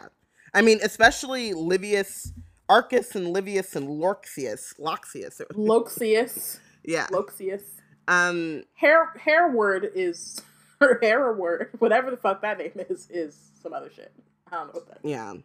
I 0.53 0.61
mean, 0.61 0.79
especially 0.83 1.53
Livius, 1.53 2.31
Arcus, 2.67 3.15
and 3.15 3.27
Livius 3.27 3.75
and 3.75 3.87
Lorxius, 3.87 4.77
Loxias, 4.79 5.41
Loxias. 5.53 6.59
yeah, 6.83 7.07
Loxias. 7.07 7.63
Um, 8.07 8.63
hair 8.73 9.13
hair 9.17 9.51
word 9.51 9.91
is 9.95 10.41
her 10.79 10.99
hair 11.01 11.31
word, 11.33 11.69
whatever 11.79 12.11
the 12.11 12.17
fuck 12.17 12.41
that 12.41 12.57
name 12.57 12.71
is, 12.89 13.07
is 13.09 13.51
some 13.61 13.73
other 13.73 13.89
shit. 13.89 14.11
I 14.51 14.55
don't 14.55 14.67
know 14.67 14.73
what 14.73 14.87
that. 14.87 14.99
Yeah. 15.03 15.35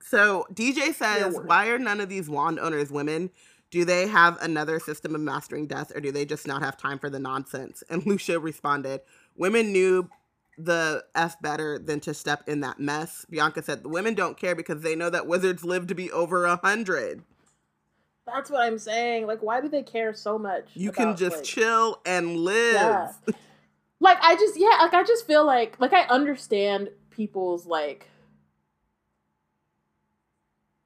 So 0.00 0.46
DJ 0.54 0.94
says, 0.94 1.38
why 1.44 1.66
are 1.68 1.78
none 1.78 2.00
of 2.00 2.08
these 2.08 2.30
wand 2.30 2.58
owners 2.60 2.90
women? 2.90 3.30
Do 3.70 3.84
they 3.84 4.06
have 4.06 4.40
another 4.40 4.80
system 4.80 5.14
of 5.14 5.20
mastering 5.20 5.66
death, 5.66 5.94
or 5.94 6.00
do 6.00 6.10
they 6.10 6.24
just 6.24 6.46
not 6.46 6.62
have 6.62 6.76
time 6.76 6.98
for 6.98 7.10
the 7.10 7.18
nonsense? 7.18 7.82
And 7.90 8.04
Lucia 8.06 8.38
responded, 8.38 9.02
women 9.36 9.72
knew 9.72 10.08
the 10.56 11.04
F 11.14 11.40
better 11.40 11.78
than 11.78 12.00
to 12.00 12.14
step 12.14 12.42
in 12.48 12.60
that 12.60 12.80
mess. 12.80 13.24
Bianca 13.30 13.62
said, 13.62 13.82
the 13.82 13.88
women 13.88 14.14
don't 14.14 14.36
care 14.36 14.54
because 14.54 14.82
they 14.82 14.96
know 14.96 15.10
that 15.10 15.26
wizards 15.26 15.64
live 15.64 15.86
to 15.86 15.94
be 15.94 16.10
over 16.10 16.46
a 16.46 16.56
hundred. 16.56 17.22
That's 18.26 18.50
what 18.50 18.60
I'm 18.60 18.78
saying. 18.78 19.26
Like, 19.26 19.42
why 19.42 19.60
do 19.60 19.68
they 19.68 19.82
care 19.82 20.12
so 20.12 20.38
much? 20.38 20.68
You 20.74 20.90
about, 20.90 20.96
can 20.96 21.16
just 21.16 21.36
like, 21.36 21.44
chill 21.44 22.00
and 22.04 22.36
live. 22.36 22.74
Yeah. 22.74 23.12
like 24.00 24.18
I 24.20 24.34
just 24.34 24.58
yeah, 24.58 24.78
like 24.82 24.94
I 24.94 25.02
just 25.04 25.26
feel 25.26 25.46
like 25.46 25.76
like 25.78 25.92
I 25.92 26.02
understand 26.02 26.90
people's 27.10 27.66
like 27.66 28.06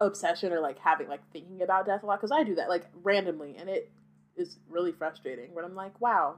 obsession 0.03 0.53
or 0.53 0.61
like 0.61 0.79
having 0.79 1.09
like 1.09 1.21
thinking 1.33 1.63
about 1.63 1.87
death 1.87 2.03
a 2.03 2.07
lot 2.07 2.21
because 2.21 2.33
I 2.33 2.43
do 2.43 2.55
that 2.57 2.69
like 2.69 2.87
randomly 3.03 3.57
and 3.59 3.69
it 3.69 3.91
is 4.37 4.59
really 4.69 4.93
frustrating 4.93 5.55
when 5.55 5.65
I'm 5.65 5.75
like, 5.75 6.01
wow, 6.01 6.37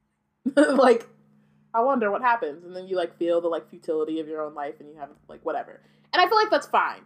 like 0.56 1.06
I 1.74 1.82
wonder 1.82 2.10
what 2.10 2.22
happens, 2.22 2.64
and 2.64 2.74
then 2.74 2.88
you 2.88 2.96
like 2.96 3.18
feel 3.18 3.40
the 3.40 3.48
like 3.48 3.68
futility 3.68 4.20
of 4.20 4.28
your 4.28 4.42
own 4.42 4.54
life 4.54 4.74
and 4.80 4.88
you 4.88 4.96
have 4.96 5.10
like 5.28 5.44
whatever, 5.44 5.80
and 6.12 6.20
I 6.20 6.28
feel 6.28 6.36
like 6.36 6.50
that's 6.50 6.66
fine 6.66 7.02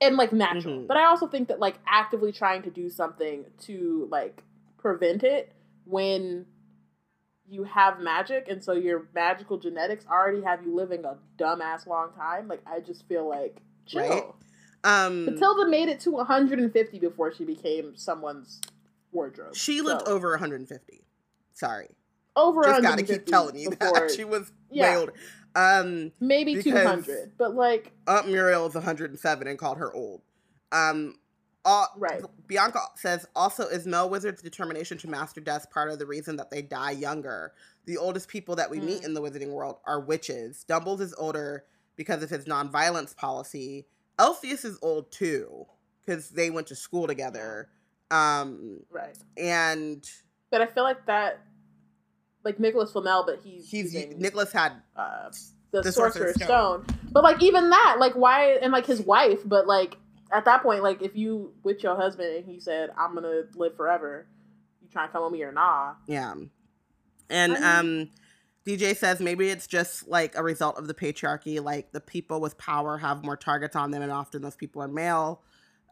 and 0.00 0.16
like 0.16 0.32
natural, 0.32 0.78
mm-hmm. 0.78 0.86
but 0.86 0.96
I 0.96 1.04
also 1.04 1.26
think 1.26 1.48
that 1.48 1.60
like 1.60 1.76
actively 1.86 2.32
trying 2.32 2.62
to 2.62 2.70
do 2.70 2.90
something 2.90 3.44
to 3.62 4.08
like 4.10 4.42
prevent 4.78 5.22
it 5.22 5.52
when 5.84 6.46
you 7.48 7.64
have 7.64 8.00
magic 8.00 8.48
and 8.48 8.64
so 8.64 8.72
your 8.72 9.06
magical 9.14 9.58
genetics 9.58 10.06
already 10.06 10.42
have 10.42 10.62
you 10.64 10.74
living 10.74 11.04
a 11.04 11.16
dumbass 11.36 11.86
long 11.86 12.10
time 12.16 12.48
like 12.48 12.62
i 12.66 12.80
just 12.80 13.06
feel 13.08 13.28
like 13.28 13.60
chill 13.84 14.00
right? 14.00 14.24
Um 14.84 15.26
Bathilda 15.26 15.68
made 15.68 15.88
it 15.88 16.00
to 16.00 16.10
150 16.10 16.98
before 16.98 17.32
she 17.32 17.44
became 17.44 17.96
someone's 17.96 18.60
wardrobe 19.12 19.54
she 19.54 19.78
so. 19.78 19.84
lived 19.84 20.08
over 20.08 20.30
150 20.30 21.04
sorry 21.52 21.88
over 22.34 22.62
just 22.64 22.82
gotta 22.82 23.02
keep 23.02 23.26
telling 23.26 23.56
you 23.56 23.70
before, 23.78 23.92
that 23.92 24.10
she 24.10 24.24
was 24.24 24.50
yeah. 24.70 24.90
way 24.90 24.96
older 24.96 25.14
um 25.54 26.10
maybe 26.18 26.62
200 26.62 27.32
but 27.36 27.54
like 27.54 27.92
aunt 28.06 28.26
muriel 28.26 28.66
is 28.66 28.74
107 28.74 29.46
and 29.46 29.58
called 29.58 29.78
her 29.78 29.92
old 29.92 30.22
um 30.72 31.14
uh, 31.64 31.84
right. 31.96 32.20
Bianca 32.48 32.80
says 32.96 33.24
also 33.36 33.68
is 33.68 33.86
Mel 33.86 34.10
Wizard's 34.10 34.42
determination 34.42 34.98
to 34.98 35.08
master 35.08 35.40
death 35.40 35.70
part 35.70 35.92
of 35.92 36.00
the 36.00 36.06
reason 36.06 36.34
that 36.34 36.50
they 36.50 36.60
die 36.60 36.90
younger. 36.90 37.52
The 37.86 37.98
oldest 37.98 38.28
people 38.28 38.56
that 38.56 38.68
we 38.68 38.80
mm. 38.80 38.84
meet 38.86 39.04
in 39.04 39.14
the 39.14 39.22
wizarding 39.22 39.52
world 39.52 39.76
are 39.86 40.00
witches. 40.00 40.64
Dumbledore 40.68 41.00
is 41.02 41.14
older 41.16 41.62
because 41.94 42.20
of 42.20 42.30
his 42.30 42.46
nonviolence 42.46 43.16
policy. 43.16 43.86
Elphias 44.18 44.64
is 44.64 44.78
old 44.82 45.10
too 45.10 45.66
because 46.04 46.30
they 46.30 46.50
went 46.50 46.66
to 46.68 46.76
school 46.76 47.06
together. 47.06 47.68
Um, 48.10 48.80
right. 48.90 49.16
And 49.36 50.08
but 50.50 50.60
I 50.60 50.66
feel 50.66 50.84
like 50.84 51.06
that, 51.06 51.40
like 52.44 52.60
Nicholas 52.60 52.92
Flamel, 52.92 53.24
but 53.24 53.40
he's 53.42 53.68
he's 53.70 53.94
using, 53.94 54.18
Nicholas 54.18 54.52
had 54.52 54.72
uh, 54.96 55.30
the, 55.70 55.82
the 55.82 55.92
Sorcerer's 55.92 56.34
Stone. 56.34 56.46
Stone. 56.46 56.86
But 57.10 57.24
like 57.24 57.42
even 57.42 57.70
that, 57.70 57.96
like 57.98 58.14
why 58.14 58.58
and 58.62 58.72
like 58.72 58.86
his 58.86 59.00
wife, 59.00 59.40
but 59.44 59.66
like 59.66 59.96
at 60.30 60.44
that 60.44 60.62
point, 60.62 60.82
like 60.82 61.02
if 61.02 61.16
you 61.16 61.52
with 61.62 61.82
your 61.82 61.96
husband 61.96 62.36
and 62.36 62.44
he 62.44 62.60
said, 62.60 62.90
"I'm 62.98 63.14
gonna 63.14 63.42
live 63.54 63.76
forever," 63.76 64.26
you 64.82 64.88
trying 64.90 65.08
to 65.08 65.12
come 65.12 65.24
with 65.24 65.32
me 65.32 65.42
or 65.42 65.52
nah? 65.52 65.94
Yeah. 66.06 66.34
And 67.30 67.52
I 67.56 67.82
mean, 67.82 68.00
um, 68.02 68.10
DJ 68.66 68.96
says 68.96 69.20
maybe 69.20 69.48
it's 69.48 69.66
just 69.66 70.08
like 70.08 70.36
a 70.36 70.42
result 70.42 70.78
of 70.78 70.86
the 70.86 70.94
patriarchy. 70.94 71.62
Like 71.62 71.92
the 71.92 72.00
people 72.00 72.40
with 72.40 72.58
power 72.58 72.98
have 72.98 73.24
more 73.24 73.36
targets 73.36 73.76
on 73.76 73.90
them, 73.90 74.02
and 74.02 74.12
often 74.12 74.42
those 74.42 74.56
people 74.56 74.82
are 74.82 74.88
male. 74.88 75.42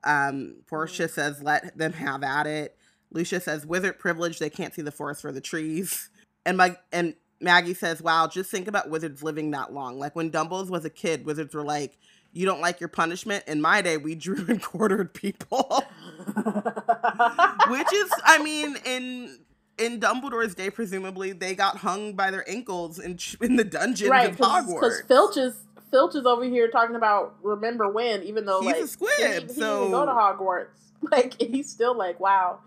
Um, 0.04 0.56
Portia 0.66 1.04
mm-hmm. 1.04 1.12
says, 1.12 1.42
"Let 1.42 1.76
them 1.76 1.92
have 1.94 2.22
at 2.22 2.46
it." 2.46 2.76
Lucia 3.10 3.40
says, 3.40 3.66
"Wizard 3.66 3.98
privilege. 3.98 4.38
They 4.38 4.50
can't 4.50 4.74
see 4.74 4.82
the 4.82 4.92
forest 4.92 5.22
for 5.22 5.32
the 5.32 5.40
trees." 5.40 6.10
And 6.46 6.56
my 6.56 6.78
and 6.90 7.16
Maggie 7.38 7.74
says, 7.74 8.00
"Wow, 8.00 8.26
just 8.26 8.50
think 8.50 8.66
about 8.66 8.88
wizards 8.88 9.22
living 9.22 9.50
that 9.50 9.74
long. 9.74 9.98
Like 9.98 10.16
when 10.16 10.30
Dumbles 10.30 10.70
was 10.70 10.86
a 10.86 10.90
kid, 10.90 11.26
wizards 11.26 11.54
were 11.54 11.62
like." 11.62 11.98
you 12.32 12.46
don't 12.46 12.60
like 12.60 12.80
your 12.80 12.88
punishment. 12.88 13.44
In 13.46 13.60
my 13.60 13.82
day, 13.82 13.96
we 13.96 14.14
drew 14.14 14.44
and 14.48 14.62
quartered 14.62 15.12
people, 15.14 15.84
which 16.36 17.92
is, 17.92 18.10
I 18.24 18.40
mean, 18.42 18.76
in 18.84 19.38
in 19.80 20.00
Dumbledore's 20.00 20.54
day, 20.54 20.70
presumably 20.70 21.32
they 21.32 21.54
got 21.54 21.78
hung 21.78 22.14
by 22.14 22.30
their 22.30 22.48
ankles 22.48 22.98
in 22.98 23.18
in 23.40 23.56
the 23.56 23.64
dungeon 23.64 24.10
right, 24.10 24.30
of 24.30 24.36
Hogwarts. 24.36 24.80
Because 24.80 25.02
Filch 25.08 25.36
is 25.36 25.56
Filch 25.90 26.14
is 26.14 26.26
over 26.26 26.44
here 26.44 26.68
talking 26.68 26.96
about 26.96 27.36
remember 27.42 27.88
when, 27.88 28.22
even 28.22 28.44
though 28.44 28.60
he's 28.60 28.72
like 28.72 28.82
a 28.82 28.86
squib, 28.86 29.48
he, 29.48 29.54
so 29.54 29.84
he 29.84 29.90
go 29.90 30.06
to 30.06 30.12
Hogwarts. 30.12 30.66
Like 31.10 31.40
he's 31.40 31.70
still 31.70 31.96
like, 31.96 32.20
wow, 32.20 32.58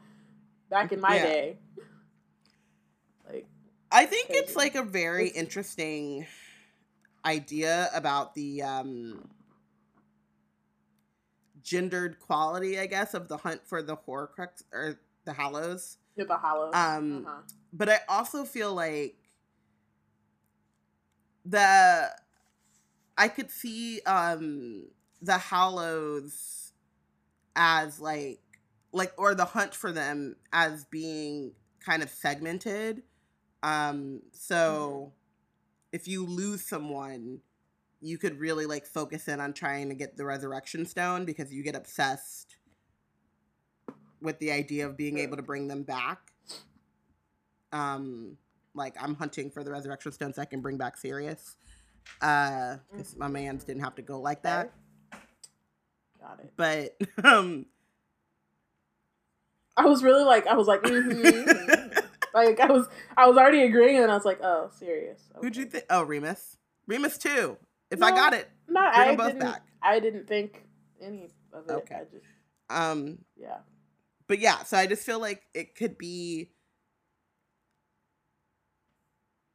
back 0.67 0.91
in 0.91 0.99
my 0.99 1.17
yeah. 1.17 1.23
day. 1.23 1.57
Like, 3.31 3.45
I 3.91 4.07
think 4.07 4.29
crazy. 4.29 4.41
it's 4.41 4.55
like 4.55 4.73
a 4.73 4.81
very 4.81 5.27
it's, 5.27 5.37
interesting 5.37 6.25
idea 7.23 7.91
about 7.93 8.33
the 8.33 8.63
um 8.63 9.29
gendered 11.61 12.19
quality, 12.19 12.79
I 12.79 12.87
guess, 12.87 13.13
of 13.13 13.27
the 13.27 13.37
hunt 13.37 13.61
for 13.65 13.83
the 13.83 13.97
Horcrux 13.97 14.63
or 14.71 14.99
the 15.25 15.33
Hallows. 15.33 15.97
The 16.15 16.37
Hallows. 16.37 16.75
Um, 16.75 17.25
uh-huh. 17.25 17.41
but 17.71 17.89
I 17.89 17.99
also 18.07 18.45
feel 18.45 18.73
like 18.73 19.15
the 21.45 22.09
I 23.17 23.27
could 23.27 23.51
see 23.51 24.01
um 24.05 24.85
the 25.21 25.37
Hallows 25.37 26.71
as 27.55 27.99
like 27.99 28.39
like 28.91 29.13
or 29.17 29.35
the 29.35 29.45
hunt 29.45 29.73
for 29.73 29.91
them 29.91 30.35
as 30.51 30.85
being 30.85 31.53
kind 31.85 32.03
of 32.03 32.09
segmented. 32.09 33.03
Um 33.61 34.21
so 34.31 35.13
mm-hmm. 35.13 35.15
if 35.91 36.07
you 36.07 36.25
lose 36.25 36.61
someone, 36.61 37.39
you 38.01 38.17
could 38.17 38.39
really 38.39 38.65
like 38.65 38.85
focus 38.85 39.27
in 39.27 39.39
on 39.39 39.53
trying 39.53 39.89
to 39.89 39.95
get 39.95 40.17
the 40.17 40.25
resurrection 40.25 40.85
stone 40.85 41.25
because 41.25 41.53
you 41.53 41.63
get 41.63 41.75
obsessed 41.75 42.57
with 44.23 44.39
the 44.39 44.51
idea 44.51 44.87
of 44.87 44.97
being 44.97 45.19
able 45.19 45.37
to 45.37 45.43
bring 45.43 45.67
them 45.67 45.83
back. 45.83 46.19
Um 47.71 48.37
like 48.73 48.95
I'm 49.01 49.15
hunting 49.15 49.51
for 49.51 49.63
the 49.63 49.71
resurrection 49.71 50.11
stones 50.11 50.37
so 50.37 50.41
I 50.41 50.45
can 50.45 50.61
bring 50.61 50.77
back 50.77 50.97
Sirius. 50.97 51.57
Uh 52.21 52.77
because 52.91 53.15
my 53.15 53.27
man's 53.27 53.63
didn't 53.63 53.83
have 53.83 53.95
to 53.95 54.01
go 54.01 54.19
like 54.19 54.43
that. 54.43 54.73
Got 56.19 56.39
it. 56.39 56.53
But 56.55 56.97
um 57.23 57.67
I 59.75 59.85
was 59.85 60.03
really 60.03 60.23
like 60.23 60.47
I 60.47 60.55
was 60.55 60.67
like 60.67 60.81
mm-hmm. 60.83 61.99
like 62.33 62.59
I 62.59 62.71
was 62.71 62.87
I 63.17 63.27
was 63.27 63.37
already 63.37 63.63
agreeing 63.63 64.01
and 64.01 64.11
I 64.11 64.15
was 64.15 64.25
like, 64.25 64.39
oh 64.41 64.69
Sirius. 64.79 65.21
Okay. 65.35 65.45
Who'd 65.45 65.57
you 65.57 65.65
think 65.65 65.85
oh 65.89 66.03
Remus. 66.03 66.57
Remus 66.87 67.17
too. 67.17 67.57
If 67.91 67.99
no, 67.99 68.07
I 68.07 68.11
got 68.11 68.33
it, 68.33 68.49
no, 68.67 68.81
I 68.81 69.15
didn't. 69.15 69.39
Back. 69.39 69.61
I 69.81 69.99
didn't 69.99 70.27
think 70.27 70.63
any 71.01 71.29
of 71.53 71.69
it. 71.69 71.71
Okay. 71.71 71.95
I 71.95 72.03
just, 72.05 72.25
um, 72.69 73.19
yeah. 73.35 73.57
But 74.27 74.39
yeah, 74.39 74.63
so 74.63 74.77
I 74.77 74.87
just 74.87 75.05
feel 75.05 75.19
like 75.19 75.43
it 75.53 75.75
could 75.75 75.97
be. 75.97 76.49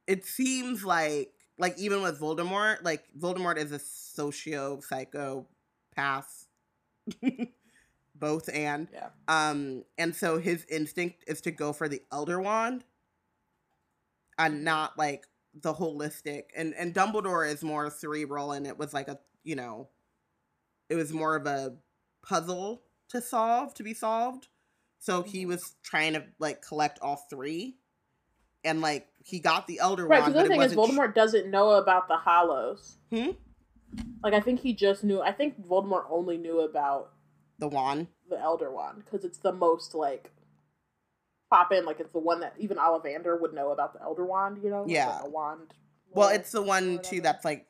It 0.07 0.25
seems 0.25 0.83
like, 0.83 1.33
like 1.57 1.77
even 1.77 2.01
with 2.01 2.19
Voldemort, 2.19 2.83
like 2.83 3.03
Voldemort 3.17 3.57
is 3.57 3.71
a 3.71 3.79
socio 3.79 4.79
psychopath, 4.81 6.47
both 8.15 8.49
and 8.53 8.87
yeah. 8.93 9.09
Um, 9.27 9.83
and 9.97 10.15
so 10.15 10.39
his 10.39 10.65
instinct 10.69 11.23
is 11.27 11.41
to 11.41 11.51
go 11.51 11.73
for 11.73 11.87
the 11.87 12.01
Elder 12.11 12.39
Wand, 12.41 12.83
and 14.37 14.63
not 14.63 14.97
like 14.97 15.27
the 15.61 15.73
holistic 15.73 16.43
and 16.55 16.73
and 16.75 16.93
Dumbledore 16.93 17.47
is 17.49 17.63
more 17.63 17.89
cerebral 17.89 18.51
and 18.51 18.67
it 18.67 18.77
was 18.77 18.93
like 18.93 19.07
a 19.07 19.19
you 19.43 19.55
know 19.55 19.89
it 20.89 20.95
was 20.95 21.13
more 21.13 21.35
of 21.35 21.45
a 21.45 21.75
puzzle 22.21 22.83
to 23.09 23.21
solve 23.21 23.73
to 23.75 23.83
be 23.83 23.93
solved 23.93 24.47
so 24.99 25.23
he 25.23 25.45
was 25.45 25.75
trying 25.83 26.13
to 26.13 26.23
like 26.39 26.61
collect 26.61 26.99
all 27.01 27.25
three 27.29 27.77
and 28.63 28.81
like 28.81 29.07
he 29.23 29.39
got 29.39 29.67
the 29.67 29.79
elder 29.79 30.05
right, 30.05 30.21
wand 30.21 30.35
the 30.35 30.39
other 30.39 30.49
thing 30.49 30.61
is 30.61 30.73
Voldemort 30.73 31.07
tr- 31.07 31.19
doesn't 31.19 31.49
know 31.49 31.71
about 31.71 32.07
the 32.07 32.17
Hallows. 32.17 32.97
Hmm. 33.11 33.31
Like 34.23 34.33
I 34.33 34.39
think 34.39 34.59
he 34.59 34.73
just 34.73 35.03
knew. 35.03 35.21
I 35.21 35.31
think 35.31 35.65
Voldemort 35.65 36.05
only 36.09 36.37
knew 36.37 36.61
about 36.61 37.11
the 37.57 37.67
wand, 37.67 38.07
the 38.29 38.39
Elder 38.39 38.71
Wand, 38.71 39.03
because 39.03 39.25
it's 39.25 39.39
the 39.39 39.51
most 39.51 39.95
like 39.95 40.31
pop 41.49 41.71
in 41.71 41.85
like 41.85 41.99
it's 41.99 42.11
the 42.11 42.19
one 42.19 42.41
that 42.41 42.53
even 42.59 42.77
Ollivander 42.77 43.39
would 43.39 43.53
know 43.53 43.71
about 43.71 43.93
the 43.93 44.01
Elder 44.01 44.25
Wand, 44.25 44.59
you 44.63 44.69
know? 44.69 44.85
Yeah. 44.87 45.07
Like 45.07 45.25
a 45.25 45.29
wand. 45.29 45.73
Well, 46.11 46.29
it's 46.29 46.51
the 46.51 46.61
one 46.61 46.99
too 47.01 47.21
that's 47.21 47.45
like 47.45 47.67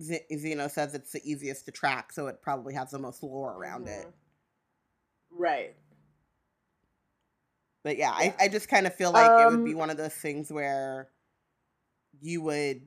Z- 0.00 0.26
Zeno 0.36 0.68
says 0.68 0.94
it's 0.94 1.12
the 1.12 1.20
easiest 1.24 1.66
to 1.66 1.72
track, 1.72 2.12
so 2.12 2.26
it 2.26 2.42
probably 2.42 2.74
has 2.74 2.90
the 2.90 2.98
most 2.98 3.22
lore 3.22 3.52
around 3.52 3.86
mm-hmm. 3.86 4.08
it. 4.08 4.14
Right. 5.30 5.76
But 7.82 7.96
yeah, 7.96 8.14
yeah. 8.20 8.32
I, 8.38 8.44
I 8.44 8.48
just 8.48 8.68
kind 8.68 8.86
of 8.86 8.94
feel 8.94 9.12
like 9.12 9.30
um, 9.30 9.38
it 9.40 9.50
would 9.50 9.64
be 9.64 9.72
um 9.72 9.78
one 9.78 9.90
of 9.90 9.96
those 9.96 10.14
things 10.14 10.52
where 10.52 11.08
you 12.20 12.42
would 12.42 12.82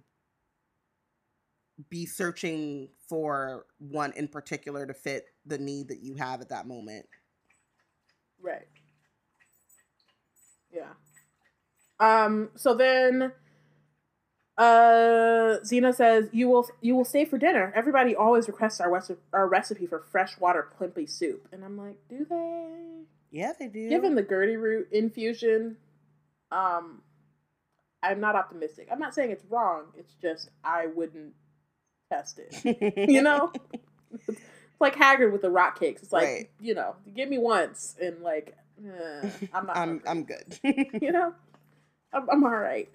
be 1.90 2.06
searching 2.06 2.90
for 3.10 3.66
one 3.80 4.14
in 4.16 4.28
particular 4.28 4.86
to 4.86 4.94
fit 4.94 5.26
the 5.46 5.58
need 5.58 5.88
that 5.88 6.04
you 6.04 6.16
have 6.16 6.42
at 6.42 6.50
that 6.50 6.68
moment. 6.68 7.06
Right. 8.42 8.68
Yeah. 10.72 10.94
Um. 12.00 12.50
So 12.56 12.74
then, 12.74 13.32
uh, 14.58 15.64
Zena 15.64 15.94
says, 15.94 16.30
"You 16.32 16.50
will 16.50 16.70
you 16.82 16.96
will 16.96 17.06
stay 17.06 17.26
for 17.26 17.38
dinner. 17.38 17.72
Everybody 17.76 18.16
always 18.16 18.48
requests 18.48 18.80
our 18.80 18.92
recipe, 18.92 19.22
our 19.32 19.48
recipe 19.48 19.88
for 19.88 20.00
freshwater 20.00 20.68
plimpy 20.80 21.10
soup." 21.10 21.48
And 21.52 21.64
I'm 21.64 21.78
like, 21.78 21.98
"Do 22.10 22.26
they?" 22.30 23.06
Yeah, 23.34 23.52
they 23.60 23.68
do. 23.68 23.90
Given 23.90 24.16
the 24.16 24.24
Gurdyroot 24.24 24.92
infusion, 24.92 25.76
um, 26.52 27.02
I'm 28.02 28.22
not 28.22 28.36
optimistic. 28.36 28.88
I'm 28.90 29.00
not 29.00 29.14
saying 29.14 29.32
it's 29.32 29.44
wrong. 29.50 29.88
It's 29.98 30.14
just 30.22 30.50
I 30.64 30.86
wouldn't 30.88 31.34
test 32.12 32.40
it. 32.40 33.10
you 33.10 33.22
know, 33.22 33.52
it's 34.12 34.40
like 34.80 34.96
Hagrid 34.96 35.34
with 35.34 35.42
the 35.42 35.50
rock 35.50 35.78
cakes. 35.78 36.04
It's 36.04 36.14
like 36.14 36.28
right. 36.28 36.50
you 36.62 36.76
know, 36.76 36.96
give 37.14 37.28
me 37.28 37.38
once 37.40 37.98
and 38.02 38.22
like 38.22 38.56
Eh, 38.80 39.30
I'm 39.54 39.66
not. 39.66 39.78
I'm 39.78 40.02
I'm 40.08 40.24
good. 40.24 40.60
you 40.64 41.12
know, 41.12 41.34
I'm, 42.12 42.30
I'm 42.30 42.44
all 42.44 42.58
right. 42.58 42.90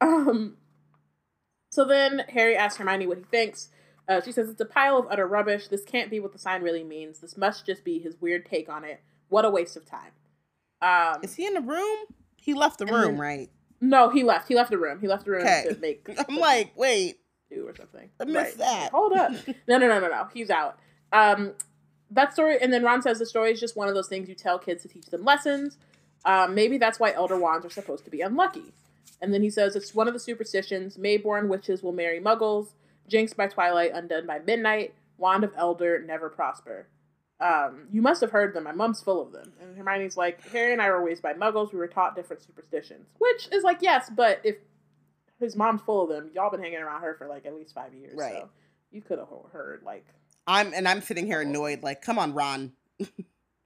Um. 0.00 0.56
So 1.70 1.84
then 1.84 2.24
Harry 2.30 2.56
asks 2.56 2.78
Hermione 2.78 3.06
what 3.06 3.18
he 3.18 3.24
thinks. 3.24 3.68
Uh, 4.08 4.20
she 4.20 4.32
says 4.32 4.48
it's 4.48 4.60
a 4.60 4.66
pile 4.66 4.98
of 4.98 5.06
utter 5.08 5.26
rubbish. 5.26 5.68
This 5.68 5.84
can't 5.84 6.10
be 6.10 6.18
what 6.18 6.32
the 6.32 6.38
sign 6.38 6.62
really 6.62 6.82
means. 6.82 7.20
This 7.20 7.36
must 7.36 7.64
just 7.64 7.84
be 7.84 8.00
his 8.00 8.20
weird 8.20 8.44
take 8.44 8.68
on 8.68 8.84
it. 8.84 9.00
What 9.30 9.44
a 9.46 9.50
waste 9.50 9.76
of 9.76 9.86
time. 9.86 10.12
Um, 10.82 11.22
Is 11.22 11.34
he 11.34 11.46
in 11.46 11.54
the 11.54 11.60
room? 11.60 11.98
He 12.36 12.52
left 12.52 12.78
the 12.78 12.86
room, 12.86 13.12
then, 13.12 13.18
right? 13.18 13.50
No, 13.80 14.10
he 14.10 14.22
left. 14.22 14.48
He 14.48 14.54
left 14.54 14.70
the 14.70 14.78
room. 14.78 15.00
He 15.00 15.08
left 15.08 15.24
the 15.24 15.30
room 15.30 15.42
okay. 15.42 15.66
to 15.68 15.76
make. 15.78 16.06
I'm 16.28 16.36
like, 16.36 16.72
wait, 16.76 17.20
do 17.50 17.66
or 17.66 17.74
something. 17.74 18.10
I 18.20 18.24
missed 18.24 18.58
right. 18.58 18.58
that. 18.58 18.90
Hold 18.92 19.12
up. 19.14 19.32
no, 19.68 19.78
no, 19.78 19.88
no, 19.88 20.00
no, 20.00 20.08
no. 20.08 20.28
He's 20.34 20.50
out. 20.50 20.78
Um, 21.12 21.52
that 22.10 22.32
story, 22.32 22.58
and 22.60 22.72
then 22.72 22.82
Ron 22.82 23.02
says 23.02 23.18
the 23.18 23.26
story 23.26 23.52
is 23.52 23.60
just 23.60 23.76
one 23.76 23.88
of 23.88 23.94
those 23.94 24.08
things 24.08 24.28
you 24.28 24.34
tell 24.34 24.58
kids 24.58 24.82
to 24.82 24.88
teach 24.88 25.06
them 25.06 25.24
lessons. 25.24 25.78
Um, 26.24 26.54
maybe 26.54 26.76
that's 26.76 26.98
why 27.00 27.12
elder 27.12 27.38
wands 27.38 27.64
are 27.64 27.70
supposed 27.70 28.04
to 28.04 28.10
be 28.10 28.20
unlucky. 28.20 28.72
And 29.22 29.32
then 29.32 29.42
he 29.42 29.50
says 29.50 29.76
it's 29.76 29.94
one 29.94 30.08
of 30.08 30.14
the 30.14 30.20
superstitions. 30.20 30.96
Mayborn 30.96 31.48
witches 31.48 31.82
will 31.82 31.92
marry 31.92 32.20
muggles. 32.20 32.68
Jinxed 33.06 33.36
by 33.36 33.48
twilight, 33.48 33.92
undone 33.94 34.26
by 34.26 34.38
midnight. 34.38 34.94
Wand 35.18 35.44
of 35.44 35.52
elder, 35.56 36.02
never 36.04 36.28
prosper. 36.28 36.86
Um, 37.40 37.88
you 37.90 38.02
must 38.02 38.20
have 38.20 38.30
heard 38.30 38.54
them. 38.54 38.64
My 38.64 38.72
mom's 38.72 39.00
full 39.02 39.22
of 39.22 39.32
them. 39.32 39.52
And 39.62 39.76
Hermione's 39.76 40.16
like, 40.16 40.46
Harry 40.50 40.72
and 40.72 40.82
I 40.82 40.90
were 40.90 41.02
raised 41.02 41.22
by 41.22 41.32
muggles. 41.32 41.72
We 41.72 41.78
were 41.78 41.88
taught 41.88 42.14
different 42.14 42.42
superstitions. 42.42 43.06
Which 43.18 43.48
is 43.50 43.64
like, 43.64 43.78
yes, 43.80 44.10
but 44.14 44.40
if 44.44 44.56
his 45.38 45.56
mom's 45.56 45.80
full 45.80 46.02
of 46.02 46.08
them, 46.10 46.30
y'all 46.34 46.50
been 46.50 46.62
hanging 46.62 46.80
around 46.80 47.00
her 47.00 47.14
for 47.14 47.26
like 47.26 47.46
at 47.46 47.54
least 47.54 47.74
five 47.74 47.94
years. 47.94 48.14
Right. 48.14 48.34
So 48.34 48.50
you 48.92 49.00
could 49.00 49.18
have 49.18 49.28
heard 49.52 49.82
like 49.84 50.04
I'm 50.46 50.74
and 50.74 50.86
I'm 50.86 51.00
sitting 51.00 51.26
here 51.26 51.40
annoyed, 51.40 51.82
like, 51.82 52.02
come 52.02 52.18
on, 52.18 52.34
Ron. 52.34 52.72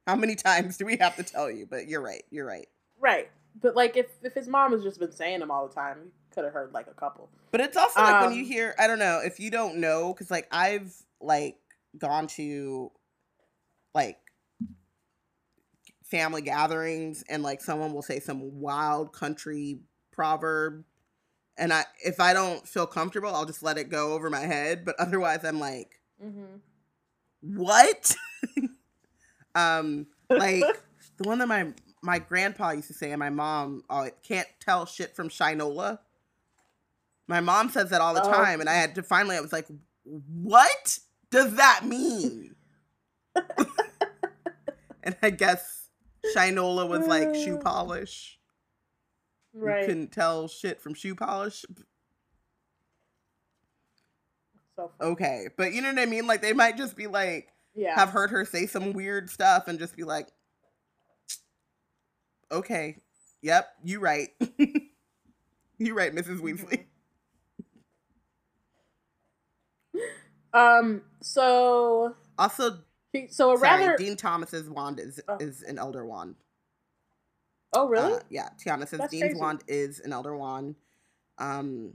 How 0.07 0.15
many 0.15 0.35
times 0.35 0.77
do 0.77 0.85
we 0.85 0.97
have 0.97 1.15
to 1.15 1.23
tell 1.23 1.49
you? 1.49 1.65
But 1.69 1.87
you're 1.87 2.01
right. 2.01 2.23
You're 2.29 2.45
right. 2.45 2.67
Right. 2.99 3.29
But 3.61 3.75
like 3.75 3.97
if 3.97 4.07
if 4.23 4.33
his 4.33 4.47
mom 4.47 4.71
has 4.71 4.83
just 4.83 4.99
been 4.99 5.11
saying 5.11 5.39
them 5.39 5.51
all 5.51 5.67
the 5.67 5.73
time, 5.73 5.97
you 6.05 6.11
could 6.33 6.43
have 6.43 6.53
heard 6.53 6.73
like 6.73 6.87
a 6.87 6.93
couple. 6.93 7.29
But 7.51 7.61
it's 7.61 7.75
also 7.75 7.99
like 8.01 8.15
um, 8.15 8.25
when 8.27 8.37
you 8.37 8.43
um, 8.43 8.49
hear 8.49 8.75
I 8.77 8.87
don't 8.87 8.99
know, 8.99 9.21
if 9.23 9.39
you 9.39 9.49
don't 9.49 9.77
know, 9.77 10.13
because 10.13 10.29
like 10.29 10.47
I've 10.51 10.93
like 11.19 11.57
gone 11.97 12.27
to 12.27 12.91
like 13.95 14.17
family 16.03 16.41
gatherings 16.41 17.23
and 17.27 17.41
like 17.41 17.61
someone 17.61 17.93
will 17.93 18.03
say 18.03 18.19
some 18.19 18.59
wild 18.59 19.11
country 19.11 19.79
proverb 20.11 20.83
and 21.57 21.73
I 21.73 21.85
if 22.03 22.19
I 22.19 22.33
don't 22.33 22.67
feel 22.67 22.85
comfortable, 22.85 23.29
I'll 23.29 23.45
just 23.45 23.63
let 23.63 23.77
it 23.77 23.89
go 23.89 24.13
over 24.13 24.29
my 24.29 24.41
head. 24.41 24.83
But 24.85 24.95
otherwise, 24.99 25.43
I'm 25.43 25.59
like, 25.59 25.99
mm-hmm 26.23 26.57
what? 27.45 28.15
um, 29.55 30.07
like 30.29 30.63
the 31.17 31.27
one 31.27 31.39
that 31.39 31.47
my 31.47 31.67
my 32.01 32.19
grandpa 32.19 32.71
used 32.71 32.87
to 32.87 32.93
say 32.93 33.11
and 33.11 33.19
my 33.19 33.29
mom 33.29 33.83
uh, 33.89 34.07
can't 34.23 34.47
tell 34.59 34.85
shit 34.85 35.15
from 35.15 35.29
Shinola. 35.29 35.99
My 37.27 37.39
mom 37.39 37.69
says 37.69 37.89
that 37.89 38.01
all 38.01 38.13
the 38.13 38.23
oh. 38.23 38.31
time, 38.31 38.59
and 38.59 38.69
I 38.69 38.73
had 38.73 38.95
to 38.95 39.03
finally. 39.03 39.35
I 39.35 39.41
was 39.41 39.53
like, 39.53 39.67
"What 40.03 40.99
does 41.31 41.55
that 41.55 41.85
mean?" 41.85 42.55
and 45.05 45.15
I 45.21 45.29
guess 45.29 45.89
Shinola 46.35 46.89
was 46.89 47.07
like 47.07 47.35
shoe 47.35 47.57
polish. 47.57 48.39
Right. 49.53 49.81
You 49.81 49.87
couldn't 49.87 50.11
tell 50.11 50.47
shit 50.47 50.81
from 50.81 50.95
shoe 50.95 51.15
polish. 51.15 51.63
So 54.75 54.91
okay, 54.99 55.47
but 55.55 55.71
you 55.73 55.81
know 55.81 55.89
what 55.89 55.99
I 55.99 56.05
mean? 56.05 56.27
Like 56.27 56.41
they 56.41 56.51
might 56.51 56.75
just 56.75 56.97
be 56.97 57.07
like, 57.07 57.47
yeah, 57.75 57.95
have 57.95 58.09
heard 58.09 58.31
her 58.31 58.43
say 58.43 58.65
some 58.65 58.91
weird 58.91 59.29
stuff 59.29 59.69
and 59.69 59.79
just 59.79 59.95
be 59.95 60.03
like, 60.03 60.27
okay, 62.51 62.97
yep, 63.41 63.69
you 63.83 64.01
right, 64.01 64.29
you 65.77 65.95
right, 65.95 66.13
Mrs. 66.13 66.41
Weasley. 66.41 66.85
Um. 70.53 71.01
So 71.21 72.15
also, 72.37 72.79
So 73.31 73.53
a 73.53 73.57
Sorry, 73.57 73.81
rather 73.85 73.97
Dean 73.97 74.15
Thomas's 74.15 74.69
wand 74.69 74.99
is 74.99 75.19
Oh. 75.27 75.37
is 75.39 75.61
an 75.63 75.77
elder 75.79 76.05
wand. 76.05 76.35
oh 77.73 77.87
really 77.87 78.13
Uh, 78.13 78.19
yeah, 78.29 78.49
Tiana 78.63 78.87
says 78.87 78.99
That's 78.99 79.11
Dean's 79.11 79.23
crazy. 79.23 79.39
wand 79.39 79.63
is 79.67 79.99
an 79.99 80.13
elder 80.13 80.35
wand. 80.37 80.75
Um, 81.37 81.93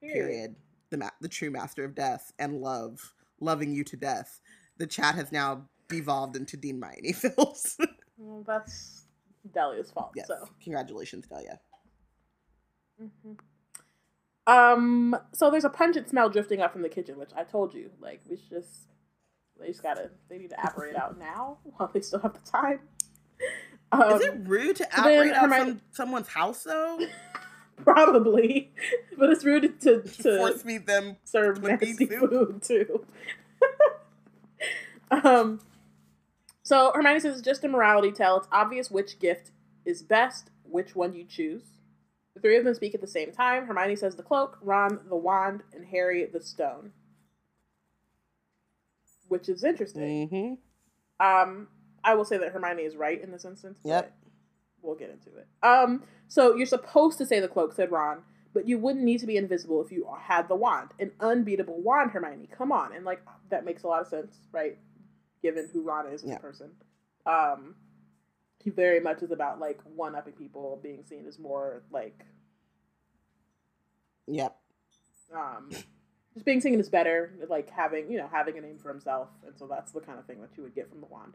period. 0.00 0.54
The 0.90 0.98
ma- 0.98 1.10
the 1.20 1.28
true 1.28 1.50
master 1.50 1.84
of 1.84 1.94
death 1.94 2.32
and 2.38 2.60
love, 2.60 3.14
loving 3.40 3.72
you 3.72 3.84
to 3.84 3.96
death. 3.96 4.40
The 4.78 4.86
chat 4.86 5.14
has 5.16 5.32
now 5.32 5.68
devolved 5.88 6.36
into 6.36 6.56
Dean 6.56 6.80
fills. 7.14 7.76
Well, 8.20 8.42
that's 8.44 9.04
Delia's 9.54 9.92
fault. 9.92 10.10
yes, 10.16 10.26
So. 10.26 10.48
congratulations, 10.62 11.26
Delia. 11.28 11.60
Mhm. 13.00 13.38
Um. 14.46 15.16
So 15.34 15.50
there's 15.50 15.64
a 15.64 15.70
pungent 15.70 16.08
smell 16.08 16.28
drifting 16.28 16.60
up 16.60 16.72
from 16.72 16.82
the 16.82 16.88
kitchen, 16.88 17.16
which 17.18 17.30
I 17.36 17.44
told 17.44 17.74
you, 17.74 17.90
like 18.00 18.20
we 18.28 18.36
should 18.36 18.48
just 18.50 18.88
they 19.60 19.68
just 19.68 19.82
gotta 19.82 20.10
they 20.28 20.38
need 20.38 20.50
to 20.50 20.62
apparate 20.64 20.96
out 20.96 21.18
now 21.18 21.58
while 21.76 21.90
they 21.92 22.00
still 22.00 22.20
have 22.20 22.34
the 22.34 22.50
time. 22.50 22.80
Um, 23.92 24.12
is 24.14 24.20
it 24.22 24.34
rude 24.44 24.76
to 24.76 24.84
so 24.84 25.00
operate 25.00 25.32
out 25.32 25.42
Hermione- 25.50 25.70
some, 25.70 25.80
someone's 25.92 26.28
house 26.28 26.62
though? 26.64 26.98
probably, 27.84 28.70
but 29.16 29.30
it's 29.30 29.44
rude 29.44 29.80
to 29.82 30.02
to 30.22 30.36
Force 30.38 30.64
me 30.64 30.78
them. 30.78 31.16
serve 31.24 31.62
nasty 31.62 31.94
soup. 32.06 32.30
food 32.30 32.62
too. 32.62 33.04
um. 35.10 35.60
So 36.62 36.92
Hermione 36.94 37.20
says 37.20 37.38
it's 37.38 37.44
just 37.44 37.64
a 37.64 37.68
morality 37.68 38.12
tale. 38.12 38.36
It's 38.36 38.48
obvious 38.52 38.90
which 38.90 39.18
gift 39.18 39.52
is 39.86 40.02
best, 40.02 40.50
which 40.64 40.94
one 40.94 41.14
you 41.14 41.24
choose. 41.24 41.62
The 42.34 42.40
three 42.42 42.56
of 42.58 42.64
them 42.64 42.74
speak 42.74 42.94
at 42.94 43.00
the 43.00 43.06
same 43.06 43.32
time. 43.32 43.66
Hermione 43.66 43.96
says 43.96 44.16
the 44.16 44.22
cloak, 44.22 44.58
Ron 44.60 45.00
the 45.08 45.16
wand, 45.16 45.62
and 45.74 45.86
Harry 45.86 46.26
the 46.26 46.40
stone. 46.42 46.92
Which 49.28 49.48
is 49.48 49.64
interesting. 49.64 50.28
Mm-hmm. 50.28 51.24
Um, 51.26 51.68
I 52.04 52.14
will 52.14 52.24
say 52.24 52.38
that 52.38 52.52
Hermione 52.52 52.82
is 52.82 52.96
right 52.96 53.20
in 53.22 53.30
this 53.32 53.44
instance. 53.44 53.78
but 53.82 53.88
Yep. 53.88 54.14
We'll 54.82 54.94
get 54.94 55.10
into 55.10 55.30
it. 55.36 55.46
Um, 55.62 56.04
so 56.28 56.54
you're 56.54 56.66
supposed 56.66 57.18
to 57.18 57.26
say 57.26 57.40
the 57.40 57.48
cloak, 57.48 57.72
said 57.74 57.90
Ron, 57.90 58.22
but 58.54 58.66
you 58.68 58.78
wouldn't 58.78 59.04
need 59.04 59.18
to 59.20 59.26
be 59.26 59.36
invisible 59.36 59.82
if 59.84 59.90
you 59.90 60.06
had 60.20 60.48
the 60.48 60.54
wand. 60.54 60.90
An 61.00 61.10
unbeatable 61.20 61.82
wand, 61.82 62.12
Hermione. 62.12 62.48
Come 62.56 62.70
on. 62.72 62.94
And 62.94 63.04
like 63.04 63.20
that 63.50 63.64
makes 63.64 63.82
a 63.82 63.88
lot 63.88 64.00
of 64.00 64.06
sense, 64.06 64.38
right? 64.52 64.78
Given 65.42 65.68
who 65.72 65.82
Ron 65.82 66.06
is 66.06 66.22
as 66.22 66.30
Yeah. 66.30 66.36
a 66.36 66.40
person. 66.40 66.70
Um 67.26 67.74
he 68.62 68.70
very 68.70 69.00
much 69.00 69.22
is 69.22 69.30
about 69.30 69.58
like 69.60 69.80
one 69.94 70.14
upping 70.14 70.32
people, 70.34 70.78
being 70.82 71.04
seen 71.04 71.26
as 71.26 71.38
more 71.38 71.82
like 71.90 72.24
Yep. 74.26 74.56
um 75.34 75.70
just 76.34 76.44
being 76.46 76.60
seen 76.60 76.78
as 76.80 76.88
better, 76.88 77.32
like 77.48 77.70
having 77.70 78.10
you 78.10 78.18
know 78.18 78.28
having 78.32 78.58
a 78.58 78.60
name 78.60 78.78
for 78.78 78.88
himself, 78.90 79.28
and 79.46 79.56
so 79.58 79.66
that's 79.66 79.92
the 79.92 80.00
kind 80.00 80.18
of 80.18 80.26
thing 80.26 80.40
that 80.40 80.50
you 80.56 80.62
would 80.62 80.74
get 80.74 80.88
from 80.90 81.00
the 81.00 81.06
wand. 81.06 81.34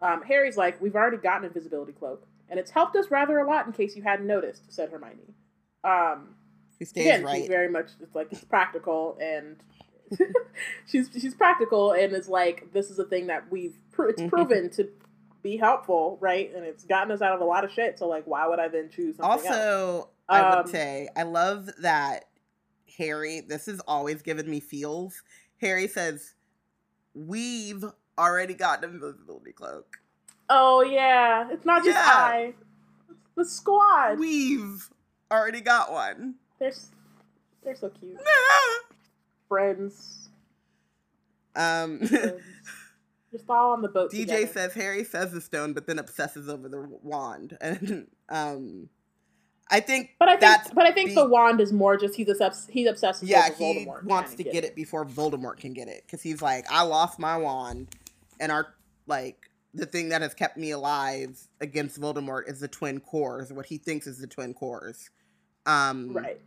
Um, 0.00 0.22
Harry's 0.22 0.56
like, 0.56 0.80
we've 0.82 0.96
already 0.96 1.16
gotten 1.16 1.44
an 1.44 1.50
invisibility 1.50 1.92
cloak, 1.92 2.26
and 2.48 2.58
it's 2.58 2.70
helped 2.72 2.96
us 2.96 3.10
rather 3.10 3.38
a 3.38 3.46
lot. 3.46 3.66
In 3.66 3.72
case 3.72 3.94
you 3.96 4.02
hadn't 4.02 4.26
noticed, 4.26 4.72
said 4.72 4.90
Hermione. 4.90 5.34
Um, 5.84 6.34
She 6.78 6.84
again, 7.00 7.22
right. 7.24 7.38
she's 7.38 7.48
very 7.48 7.68
much 7.68 7.90
it's 8.00 8.14
like 8.14 8.28
it's 8.32 8.44
practical, 8.44 9.16
and 9.20 9.56
she's 10.86 11.08
she's 11.12 11.34
practical, 11.34 11.92
and 11.92 12.12
it's 12.12 12.28
like, 12.28 12.72
this 12.72 12.90
is 12.90 12.98
a 12.98 13.04
thing 13.04 13.28
that 13.28 13.50
we've 13.50 13.76
pro- 13.92 14.08
it's 14.08 14.20
Mhm. 14.22 14.28
proven 14.28 14.70
to 14.70 14.88
be 15.42 15.56
helpful, 15.56 16.18
right? 16.20 16.52
And 16.54 16.64
it's 16.64 16.84
gotten 16.84 17.10
us 17.10 17.20
out 17.22 17.34
of 17.34 17.40
a 17.40 17.44
lot 17.44 17.64
of 17.64 17.72
shit. 17.72 17.98
So 17.98 18.06
like, 18.08 18.24
why 18.26 18.46
would 18.46 18.58
I 18.60 18.68
then 18.68 18.90
choose 18.90 19.16
something 19.16 19.46
else? 19.46 19.46
Also, 19.46 20.08
I 20.28 20.40
Um, 20.40 20.58
would 20.58 20.68
say 20.68 21.08
I 21.16 21.22
love 21.24 21.68
that 21.80 22.26
Harry. 22.98 23.40
This 23.40 23.66
has 23.66 23.80
always 23.80 24.22
given 24.22 24.48
me 24.50 24.60
feels. 24.60 25.22
Harry 25.60 25.88
says, 25.88 26.34
"We've 27.14 27.84
already 28.18 28.54
got 28.54 28.84
an 28.84 28.94
invisibility 28.94 29.52
cloak. 29.52 29.98
Oh 30.48 30.82
yeah, 30.82 31.48
it's 31.50 31.64
not 31.64 31.84
just 31.84 31.96
Yeah. 31.96 32.04
I, 32.06 32.54
it's 33.08 33.18
the 33.36 33.44
squad. 33.44 34.18
We've 34.18 34.88
already 35.30 35.60
got 35.60 35.92
one." 35.92 36.36
They're 36.58 36.72
they're 37.64 37.76
so 37.76 37.90
cute. 37.90 38.18
Friends. 39.48 40.28
um, 41.54 41.98
friends. 42.00 42.42
Just 43.32 43.48
all 43.48 43.72
on 43.72 43.80
the 43.80 43.88
boat. 43.88 44.12
DJ 44.12 44.20
together. 44.26 44.46
says 44.46 44.74
Harry 44.74 45.04
says 45.04 45.32
the 45.32 45.40
stone, 45.40 45.72
but 45.72 45.86
then 45.86 45.98
obsesses 45.98 46.50
over 46.50 46.68
the 46.68 46.86
wand, 47.02 47.56
and 47.62 48.06
um, 48.28 48.90
I 49.72 49.80
think 49.80 50.10
But 50.18 50.28
I 50.28 50.36
think, 50.36 50.74
but 50.74 50.84
I 50.86 50.92
think 50.92 51.08
be- 51.10 51.14
the 51.14 51.26
wand 51.26 51.60
is 51.60 51.72
more 51.72 51.96
just 51.96 52.14
he's 52.14 52.28
obsessed. 52.28 52.70
He's 52.70 52.86
obsessed. 52.86 53.22
yeah, 53.22 53.48
with 53.48 53.58
he 53.58 53.64
Voldemort 53.86 54.04
wants 54.04 54.34
to 54.34 54.44
get 54.44 54.64
it 54.64 54.76
before 54.76 55.04
Voldemort 55.06 55.56
can 55.56 55.72
get 55.72 55.88
it 55.88 56.02
because 56.06 56.20
he's 56.22 56.42
like, 56.42 56.66
I 56.70 56.82
lost 56.82 57.18
my 57.18 57.36
wand, 57.38 57.88
and 58.38 58.52
our 58.52 58.74
like 59.06 59.48
the 59.74 59.86
thing 59.86 60.10
that 60.10 60.20
has 60.20 60.34
kept 60.34 60.58
me 60.58 60.70
alive 60.72 61.40
against 61.62 61.98
Voldemort 61.98 62.48
is 62.48 62.60
the 62.60 62.68
twin 62.68 63.00
cores, 63.00 63.50
what 63.52 63.64
he 63.66 63.78
thinks 63.78 64.06
is 64.06 64.18
the 64.18 64.26
twin 64.26 64.52
cores. 64.54 65.08
Um, 65.64 66.12
Right. 66.12 66.38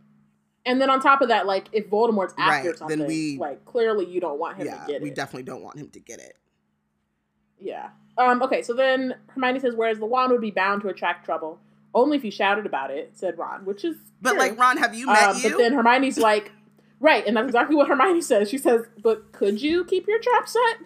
And 0.64 0.80
then 0.80 0.90
on 0.90 1.00
top 1.00 1.20
of 1.22 1.28
that, 1.28 1.46
like 1.46 1.68
if 1.72 1.90
Voldemort's 1.90 2.34
after 2.38 2.50
Right, 2.50 2.64
then 2.64 2.76
something, 2.76 3.06
we- 3.06 3.38
like 3.38 3.64
clearly 3.64 4.04
you 4.06 4.20
don't 4.20 4.38
want 4.38 4.56
him 4.58 4.66
Yeah, 4.66 4.84
to 4.84 4.92
get 4.92 5.02
we 5.02 5.10
it. 5.10 5.14
definitely 5.16 5.42
don't 5.44 5.62
want 5.62 5.76
him 5.78 5.88
to 5.90 5.98
get 6.00 6.20
it. 6.20 6.36
yeah. 7.60 7.90
Um. 8.18 8.42
Okay. 8.42 8.62
So 8.62 8.72
then 8.72 9.14
Hermione 9.28 9.60
says, 9.60 9.74
"Whereas 9.74 9.98
the 9.98 10.06
wand 10.06 10.32
would 10.32 10.40
be 10.40 10.50
bound 10.50 10.82
to 10.82 10.88
attract 10.88 11.24
trouble, 11.24 11.58
only 11.94 12.16
if 12.16 12.24
you 12.24 12.30
shouted 12.30 12.66
about 12.66 12.90
it," 12.90 13.12
said 13.16 13.38
Ron, 13.38 13.64
which 13.64 13.84
is 13.84 13.96
But 14.20 14.30
true. 14.30 14.38
like, 14.38 14.58
Ron, 14.58 14.76
have 14.78 14.94
you 14.94 15.06
met 15.06 15.22
Um, 15.30 15.36
you? 15.38 15.50
But 15.50 15.58
then 15.58 15.72
Hermione's 15.72 16.18
like, 16.18 16.52
right, 17.00 17.26
and 17.26 17.36
that's 17.36 17.46
exactly 17.46 17.76
what 17.76 17.88
Hermione 17.88 18.20
says. 18.22 18.48
She 18.50 18.58
says, 18.58 18.82
but 19.02 19.32
could 19.32 19.60
you 19.62 19.84
keep 19.84 20.06
your 20.06 20.18
trap 20.20 20.48
set? 20.48 20.76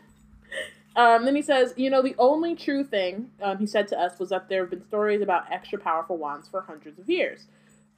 Um, 0.97 1.25
then 1.25 1.37
he 1.37 1.43
says, 1.43 1.73
you 1.77 1.89
know, 1.89 2.03
the 2.03 2.17
only 2.19 2.57
true 2.57 2.83
thing 2.83 3.31
um, 3.41 3.59
he 3.59 3.67
said 3.67 3.87
to 3.89 3.99
us 3.99 4.19
was 4.19 4.31
that 4.31 4.49
there 4.49 4.63
have 4.63 4.71
been 4.71 4.85
stories 4.89 5.23
about 5.23 5.51
extra 5.51 5.79
powerful 5.79 6.17
wands 6.19 6.49
for 6.49 6.63
hundreds 6.63 6.99
of 6.99 7.09
years. 7.09 7.47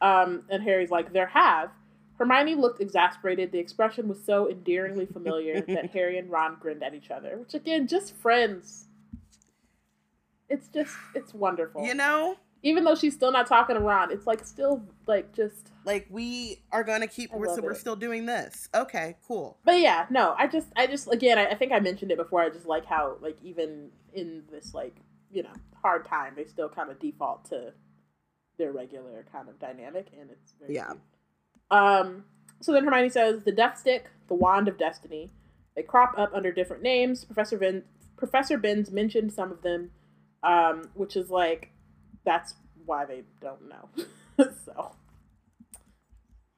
Um, 0.03 0.43
and 0.51 0.63
Harry's 0.63 0.91
like, 0.91 1.13
there 1.15 1.29
have. 1.29 1.71
Hermione 2.19 2.55
looked 2.55 2.81
exasperated. 2.83 3.51
The 3.51 3.59
expression 3.59 4.09
was 4.09 4.23
so 4.23 4.49
endearingly 4.51 5.07
familiar 5.07 5.61
that 5.69 5.91
Harry 5.93 6.19
and 6.19 6.31
Ron 6.31 6.59
grinned 6.61 6.83
at 6.83 6.93
each 6.95 7.11
other, 7.11 7.39
which 7.39 7.55
again, 7.55 7.87
just 7.89 8.15
friends. 8.15 8.85
It's 10.51 10.69
just, 10.69 10.95
it's 11.15 11.33
wonderful. 11.33 11.85
you 11.87 11.95
know, 11.95 12.37
Even 12.65 12.85
though 12.85 12.95
she's 12.95 13.15
still 13.15 13.33
not 13.33 13.47
talking 13.47 13.75
to 13.75 13.81
Ron, 13.83 14.13
it's 14.13 14.27
like 14.27 14.45
still 14.47 14.85
like 15.07 15.33
just 15.35 15.71
like 15.85 16.07
we 16.11 16.63
are 16.71 16.85
gonna 16.85 17.09
keep. 17.09 17.33
We're, 17.33 17.55
so 17.55 17.61
we're 17.61 17.75
still 17.75 17.97
doing 17.97 18.27
this. 18.27 18.69
Okay, 18.75 19.17
cool. 19.27 19.59
But 19.65 19.81
yeah, 19.81 20.07
no, 20.11 20.35
I 20.39 20.47
just, 20.47 20.69
I 20.77 20.87
just, 20.87 21.13
again, 21.13 21.39
I, 21.39 21.47
I 21.47 21.55
think 21.57 21.73
I 21.73 21.81
mentioned 21.81 22.13
it 22.13 22.19
before. 22.19 22.41
I 22.41 22.51
just 22.51 22.67
like 22.67 22.87
how, 22.87 23.17
like, 23.21 23.37
even 23.43 23.91
in 24.15 24.45
this, 24.53 24.75
like, 24.75 24.95
you 25.33 25.43
know, 25.43 25.53
hard 25.81 26.07
time, 26.07 26.35
they 26.37 26.45
still 26.45 26.69
kind 26.69 26.89
of 26.89 27.01
default 27.01 27.45
to 27.47 27.73
their 28.59 28.71
regular 28.71 29.27
kind 29.33 29.49
of 29.49 29.59
dynamic, 29.59 30.07
and 30.21 30.31
it's 30.31 30.53
very 30.61 30.75
Yeah. 30.75 30.87
cute. 30.91 31.01
Um. 31.71 32.25
So 32.61 32.73
then 32.73 32.85
Hermione 32.85 33.09
says 33.09 33.43
the 33.43 33.51
Death 33.51 33.77
Stick, 33.79 34.09
the 34.29 34.35
Wand 34.35 34.69
of 34.69 34.79
Destiny. 34.79 35.31
They 35.75 35.83
crop 35.83 36.15
up 36.17 36.31
under 36.33 36.53
different 36.53 36.85
names. 36.85 37.25
Professor 37.25 37.59
Vin, 37.59 37.83
Professor 38.17 38.57
Binns 38.57 38.93
mentioned 38.93 39.33
some 39.33 39.51
of 39.51 39.63
them, 39.63 39.91
um, 40.45 40.91
which 40.95 41.17
is 41.17 41.29
like, 41.29 41.72
that's 42.25 42.55
why 42.85 43.05
they 43.05 43.23
don't 43.41 43.69
know. 43.69 43.89
so. 44.65 44.95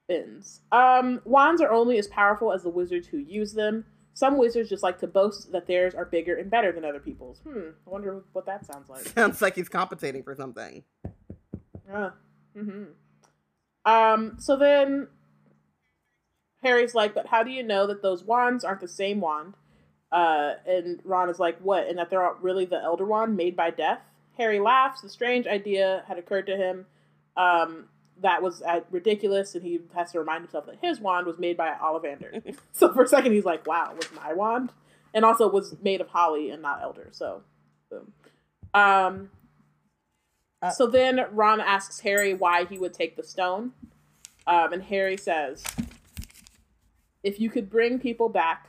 Binns. 0.06 0.60
Um, 0.70 1.20
wands 1.24 1.62
are 1.62 1.70
only 1.70 1.98
as 1.98 2.06
powerful 2.08 2.52
as 2.52 2.62
the 2.62 2.68
wizards 2.70 3.08
who 3.08 3.18
use 3.18 3.54
them. 3.54 3.86
Some 4.12 4.38
wizards 4.38 4.68
just 4.68 4.82
like 4.82 5.00
to 5.00 5.06
boast 5.06 5.50
that 5.52 5.66
theirs 5.66 5.94
are 5.94 6.04
bigger 6.04 6.36
and 6.36 6.50
better 6.50 6.70
than 6.70 6.84
other 6.84 7.00
people's. 7.00 7.40
Hmm, 7.40 7.70
I 7.86 7.90
wonder 7.90 8.22
what 8.32 8.46
that 8.46 8.64
sounds 8.64 8.88
like. 8.88 9.02
Sounds 9.14 9.42
like 9.42 9.56
he's 9.56 9.68
compensating 9.68 10.22
for 10.22 10.36
something. 10.36 10.84
Yeah. 11.88 12.10
Mm-hmm. 12.56 12.84
Um, 13.84 14.36
so 14.38 14.56
then 14.56 15.08
Harry's 16.62 16.94
like, 16.94 17.14
but 17.14 17.26
how 17.26 17.42
do 17.42 17.50
you 17.50 17.62
know 17.62 17.86
that 17.86 18.02
those 18.02 18.22
wands 18.22 18.64
aren't 18.64 18.80
the 18.80 18.88
same 18.88 19.20
wand? 19.20 19.54
Uh, 20.12 20.54
and 20.66 21.00
Ron 21.04 21.28
is 21.28 21.40
like, 21.40 21.58
what? 21.58 21.88
And 21.88 21.98
that 21.98 22.08
they're 22.08 22.22
not 22.22 22.42
really 22.42 22.64
the 22.64 22.80
Elder 22.80 23.04
Wand 23.04 23.36
made 23.36 23.56
by 23.56 23.70
death? 23.70 24.00
Harry 24.38 24.58
laughs. 24.60 25.00
The 25.00 25.08
strange 25.08 25.46
idea 25.46 26.04
had 26.08 26.18
occurred 26.18 26.46
to 26.46 26.56
him. 26.56 26.86
Um, 27.36 27.86
that 28.22 28.42
was 28.42 28.62
uh, 28.62 28.80
ridiculous, 28.90 29.54
and 29.54 29.64
he 29.64 29.80
has 29.94 30.12
to 30.12 30.18
remind 30.20 30.42
himself 30.42 30.66
that 30.66 30.78
his 30.80 31.00
wand 31.00 31.26
was 31.26 31.38
made 31.38 31.56
by 31.56 31.70
Ollivander. 31.82 32.56
so 32.72 32.92
for 32.92 33.02
a 33.02 33.08
second, 33.08 33.32
he's 33.32 33.44
like, 33.44 33.66
wow, 33.66 33.92
was 33.96 34.08
my 34.14 34.32
wand? 34.32 34.70
And 35.12 35.24
also 35.24 35.48
was 35.48 35.74
made 35.82 36.00
of 36.00 36.08
holly 36.08 36.50
and 36.50 36.62
not 36.62 36.80
elder. 36.82 37.08
So, 37.12 37.42
boom. 37.90 38.12
Um, 38.72 39.30
Uh, 40.62 40.70
so 40.70 40.86
then 40.86 41.26
Ron 41.32 41.60
asks 41.60 42.00
Harry 42.00 42.32
why 42.32 42.64
he 42.64 42.78
would 42.78 42.94
take 42.94 43.16
the 43.16 43.22
stone. 43.22 43.72
Um, 44.46 44.72
and 44.72 44.82
Harry 44.84 45.16
says, 45.18 45.62
if 47.22 47.38
you 47.38 47.50
could 47.50 47.68
bring 47.68 47.98
people 47.98 48.28
back, 48.30 48.68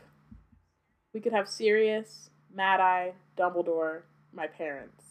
we 1.14 1.22
could 1.22 1.32
have 1.34 1.48
Sirius, 1.48 2.30
Mad 2.54 2.82
Eye, 2.82 3.14
Dumbledore, 3.38 4.02
my 4.34 4.48
parents. 4.48 5.05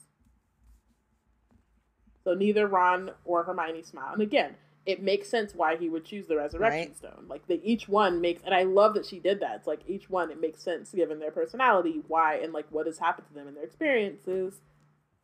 So 2.25 2.35
neither 2.35 2.67
Ron 2.67 3.11
or 3.25 3.45
Hermione 3.45 3.83
smile. 3.83 4.13
And 4.13 4.23
again, 4.23 4.57
it 4.87 5.03
makes 5.03 5.29
sense 5.29 5.55
why 5.55 5.77
he 5.77 5.89
would 5.89 6.05
choose 6.05 6.27
the 6.27 6.37
resurrection 6.37 6.89
right. 6.89 6.97
stone. 6.97 7.27
Like 7.29 7.47
they 7.47 7.57
each 7.57 7.89
one 7.89 8.21
makes, 8.21 8.43
and 8.45 8.55
I 8.55 8.65
love 8.65 8.95
that 8.95 9.07
she 9.07 9.19
did 9.19 9.41
that. 9.41 9.57
It's 9.57 9.67
like 9.67 9.81
each 9.87 10.11
one 10.11 10.31
it 10.31 10.41
makes 10.41 10.63
sense 10.63 10.91
given 10.91 11.19
their 11.19 11.31
personality, 11.31 12.03
why 12.09 12.37
and 12.37 12.53
like 12.53 12.67
what 12.71 12.87
has 12.87 12.99
happened 12.99 13.29
to 13.29 13.35
them 13.35 13.47
and 13.47 13.57
their 13.57 13.65
experiences, 13.65 14.61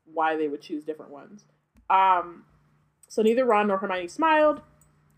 why 0.05 0.37
they 0.37 0.49
would 0.49 0.63
choose 0.63 0.85
different 0.85 1.11
ones. 1.11 1.45
Um, 1.89 2.45
so 3.09 3.23
neither 3.23 3.45
Ron 3.45 3.69
nor 3.69 3.79
Hermione 3.79 4.09
smiled. 4.09 4.63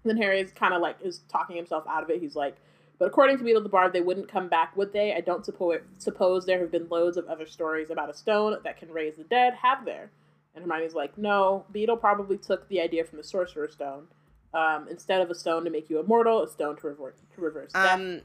And 0.04 0.10
then 0.10 0.16
Harry's 0.16 0.50
kind 0.50 0.74
of 0.74 0.82
like 0.82 0.96
is 1.02 1.20
talking 1.28 1.56
himself 1.56 1.84
out 1.88 2.02
of 2.02 2.10
it. 2.10 2.20
He's 2.20 2.34
like, 2.34 2.56
but 2.98 3.06
according 3.06 3.38
to 3.38 3.44
Beedle 3.44 3.62
the 3.62 3.68
Bard, 3.68 3.92
they 3.92 4.00
wouldn't 4.00 4.28
come 4.28 4.48
back, 4.48 4.76
would 4.76 4.92
they? 4.92 5.14
I 5.14 5.20
don't 5.20 5.44
suppose 5.44 5.80
suppose 5.98 6.46
there 6.46 6.60
have 6.60 6.72
been 6.72 6.88
loads 6.88 7.16
of 7.16 7.26
other 7.26 7.46
stories 7.46 7.90
about 7.90 8.10
a 8.10 8.14
stone 8.14 8.56
that 8.64 8.78
can 8.78 8.90
raise 8.90 9.16
the 9.16 9.24
dead, 9.24 9.54
have 9.62 9.84
there? 9.84 10.10
And 10.54 10.64
Hermione's 10.64 10.94
like, 10.94 11.16
no, 11.16 11.64
Beedle 11.72 11.98
probably 11.98 12.36
took 12.36 12.68
the 12.68 12.80
idea 12.80 13.04
from 13.04 13.18
the 13.18 13.24
Sorcerer's 13.24 13.72
Stone 13.72 14.06
um, 14.54 14.86
instead 14.90 15.20
of 15.20 15.30
a 15.30 15.34
stone 15.34 15.64
to 15.64 15.70
make 15.70 15.88
you 15.88 15.98
immortal, 15.98 16.42
a 16.42 16.48
stone 16.48 16.76
to, 16.76 16.88
revert, 16.88 17.16
to 17.34 17.40
reverse 17.40 17.72
death. 17.72 17.98
Um, 17.98 18.20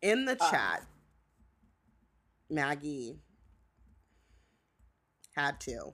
in 0.00 0.24
the 0.24 0.36
uh, 0.40 0.50
chat, 0.50 0.86
Maggie 2.48 3.18
had 5.34 5.60
to 5.60 5.92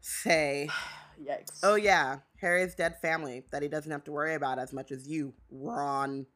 say, 0.00 0.68
"Yikes!" 1.22 1.60
Oh 1.62 1.76
yeah, 1.76 2.18
Harry's 2.40 2.74
dead 2.74 3.00
family 3.00 3.44
that 3.52 3.62
he 3.62 3.68
doesn't 3.68 3.90
have 3.90 4.04
to 4.04 4.12
worry 4.12 4.34
about 4.34 4.58
as 4.58 4.72
much 4.72 4.90
as 4.90 5.06
you, 5.06 5.34
Ron. 5.50 6.26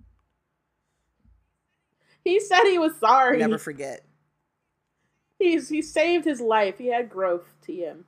He 2.24 2.40
said 2.40 2.64
he 2.64 2.78
was 2.78 2.94
sorry. 2.96 3.38
Never 3.38 3.58
forget. 3.58 4.04
He's 5.39 5.69
he 5.69 5.82
saved 5.82 6.24
his 6.24 6.40
life. 6.40 6.78
He 6.78 6.89
had 6.89 7.09
growth 7.09 7.55
to 7.62 7.73
him. 7.73 8.05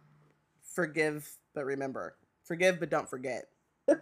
Forgive, 0.62 1.36
but 1.54 1.64
remember. 1.64 2.16
Forgive, 2.44 2.80
but 2.80 2.90
don't 2.90 3.08
forget. 3.08 3.48
the 3.86 3.98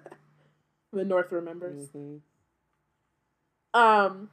North 0.92 1.32
remembers. 1.32 1.88
Mm-hmm. 1.88 2.18
Um. 3.78 4.30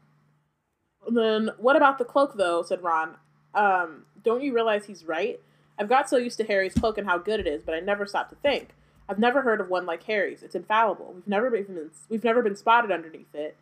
Then 1.09 1.51
what 1.57 1.75
about 1.75 1.97
the 1.97 2.05
cloak, 2.05 2.35
though? 2.37 2.63
Said 2.63 2.83
Ron. 2.83 3.15
Um. 3.53 4.05
Don't 4.23 4.43
you 4.43 4.53
realize 4.53 4.85
he's 4.85 5.05
right? 5.05 5.39
I've 5.77 5.89
got 5.89 6.09
so 6.09 6.17
used 6.17 6.37
to 6.37 6.45
Harry's 6.45 6.73
cloak 6.73 6.97
and 6.97 7.07
how 7.07 7.17
good 7.17 7.39
it 7.39 7.47
is, 7.47 7.61
but 7.63 7.75
I 7.75 7.81
never 7.81 8.05
stopped 8.05 8.29
to 8.29 8.37
think. 8.37 8.69
I've 9.07 9.19
never 9.19 9.41
heard 9.41 9.61
of 9.61 9.69
one 9.69 9.85
like 9.85 10.03
Harry's. 10.03 10.41
It's 10.41 10.55
infallible. 10.55 11.11
We've 11.13 11.27
never 11.27 11.49
been 11.49 11.91
we've 12.09 12.23
never 12.23 12.41
been 12.41 12.55
spotted 12.55 12.91
underneath 12.91 13.33
it. 13.35 13.57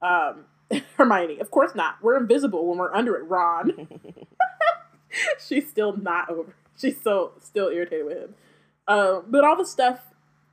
Um, 0.00 0.44
Hermione, 0.96 1.38
of 1.40 1.50
course 1.50 1.74
not. 1.74 1.96
We're 2.02 2.16
invisible 2.16 2.66
when 2.66 2.78
we're 2.78 2.94
under 2.94 3.16
it. 3.16 3.24
Ron. 3.24 3.88
She's 5.46 5.68
still 5.68 5.96
not 5.96 6.30
over. 6.30 6.54
She's 6.76 6.98
still 6.98 7.32
still 7.40 7.68
irritated 7.68 8.06
with 8.06 8.18
him. 8.18 8.34
Um, 8.88 9.24
but 9.28 9.44
all 9.44 9.56
the 9.56 9.66
stuff 9.66 10.00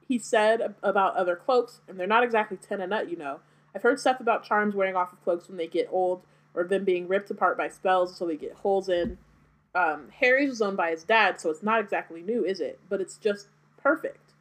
he 0.08 0.20
said 0.20 0.76
about 0.82 1.16
other 1.16 1.36
cloaks, 1.36 1.82
and 1.88 2.00
they're 2.00 2.08
not 2.08 2.24
exactly 2.24 2.58
ten 2.58 2.82
a 2.82 2.88
nut, 2.88 3.10
you 3.10 3.18
know. 3.18 3.40
I've 3.76 3.84
heard 3.84 4.00
stuff 4.00 4.20
about 4.20 4.44
charms 4.44 4.76
wearing 4.76 4.96
off 4.96 5.14
of 5.14 5.24
cloaks 5.24 5.48
when 5.48 5.58
they 5.58 5.68
get 5.68 5.88
old, 5.92 6.24
or 6.54 6.64
them 6.64 6.84
being 6.84 7.08
ripped 7.08 7.32
apart 7.32 7.58
by 7.58 7.70
spells 7.70 8.16
so 8.16 8.28
they 8.28 8.38
get 8.38 8.54
holes 8.54 8.90
in. 8.90 9.18
Um, 9.76 10.10
Harry's 10.20 10.50
was 10.50 10.62
owned 10.62 10.78
by 10.78 10.92
his 10.92 11.04
dad, 11.04 11.42
so 11.42 11.50
it's 11.50 11.64
not 11.64 11.80
exactly 11.80 12.22
new, 12.22 12.46
is 12.46 12.60
it? 12.60 12.80
But 12.90 13.02
it's 13.02 13.18
just 13.18 13.48
perfect. 13.78 14.34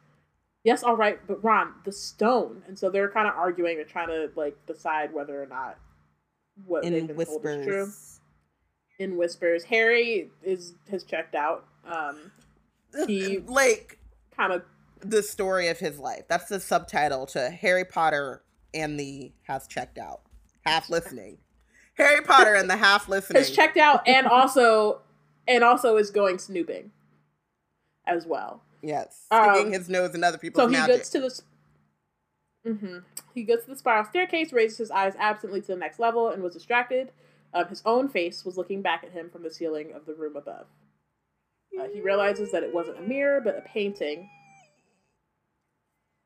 Yes, 0.63 0.83
all 0.83 0.95
right, 0.95 1.19
but 1.27 1.43
Ron, 1.43 1.73
the 1.83 1.91
stone, 1.91 2.63
and 2.67 2.77
so 2.79 2.89
they're 2.89 3.09
kind 3.09 3.27
of 3.27 3.33
arguing. 3.35 3.75
They're 3.75 3.85
trying 3.85 4.07
to 4.07 4.29
like 4.35 4.55
decide 4.65 5.13
whether 5.13 5.41
or 5.41 5.47
not 5.47 5.77
what 6.65 6.83
in 6.83 6.93
they've 6.93 7.07
been 7.07 7.15
whispers. 7.17 7.41
told 7.43 7.59
is 7.59 7.65
true. 7.65 7.91
In 8.99 9.17
whispers, 9.17 9.63
Harry 9.65 10.29
is 10.43 10.73
has 10.89 11.03
checked 11.03 11.35
out. 11.35 11.65
Um, 11.85 12.31
he 13.07 13.39
like 13.39 13.99
kind 14.35 14.53
of 14.53 14.63
the 15.01 15.23
story 15.23 15.67
of 15.67 15.79
his 15.79 15.99
life. 15.99 16.23
That's 16.29 16.47
the 16.47 16.59
subtitle 16.59 17.25
to 17.27 17.49
Harry 17.49 17.85
Potter 17.85 18.43
and 18.73 18.99
the 18.99 19.31
has 19.43 19.67
checked 19.67 19.97
out. 19.97 20.21
Half 20.65 20.89
listening. 20.89 21.37
Harry 21.95 22.21
Potter 22.21 22.53
and 22.53 22.69
the 22.69 22.77
half 22.77 23.09
listening. 23.09 23.41
Has 23.41 23.51
checked 23.51 23.77
out 23.77 24.07
and 24.07 24.27
also 24.27 25.01
and 25.47 25.63
also 25.63 25.97
is 25.97 26.11
going 26.11 26.37
snooping 26.39 26.91
as 28.07 28.25
well. 28.25 28.63
Yes. 28.81 29.25
Sticking 29.31 29.67
um, 29.67 29.71
his 29.73 29.89
nose 29.89 30.13
in 30.13 30.23
other 30.23 30.37
people's 30.37 30.63
So 30.63 30.67
he 30.67 30.73
magic. 30.73 30.97
gets 30.97 31.09
to 31.09 31.19
the 31.19 31.41
Mm-hmm. 32.65 32.99
He 33.33 33.43
gets 33.43 33.65
to 33.65 33.71
the 33.71 33.77
spiral 33.77 34.05
staircase, 34.05 34.53
raises 34.53 34.77
his 34.77 34.91
eyes 34.91 35.15
absently 35.19 35.59
to 35.61 35.67
the 35.67 35.75
next 35.75 35.99
level, 35.99 36.29
and 36.29 36.41
was 36.41 36.53
distracted. 36.53 37.11
Um, 37.53 37.67
his 37.67 37.81
own 37.85 38.09
face 38.09 38.43
was 38.43 38.57
looking 38.57 38.81
back 38.81 39.03
at 39.03 39.11
him 39.11 39.29
from 39.29 39.43
the 39.43 39.51
ceiling 39.51 39.91
of 39.93 40.05
the 40.05 40.15
room 40.15 40.35
above. 40.35 40.65
Uh, 41.79 41.85
he 41.93 42.01
realizes 42.01 42.51
that 42.51 42.63
it 42.63 42.73
wasn't 42.73 42.97
a 42.97 43.01
mirror, 43.01 43.41
but 43.41 43.57
a 43.57 43.61
painting 43.61 44.29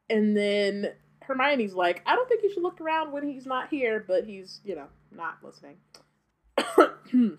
and 0.10 0.36
then 0.36 0.94
Hermione's 1.22 1.74
like, 1.74 2.02
I 2.06 2.16
don't 2.16 2.28
think 2.30 2.44
you 2.44 2.52
should 2.52 2.64
look 2.64 2.80
around 2.80 3.12
when 3.12 3.28
he's 3.28 3.46
not 3.46 3.70
here, 3.70 4.04
but 4.08 4.26
he's, 4.26 4.62
you 4.64 4.76
know, 4.76 4.88
not 5.12 5.38
listening. 5.44 5.78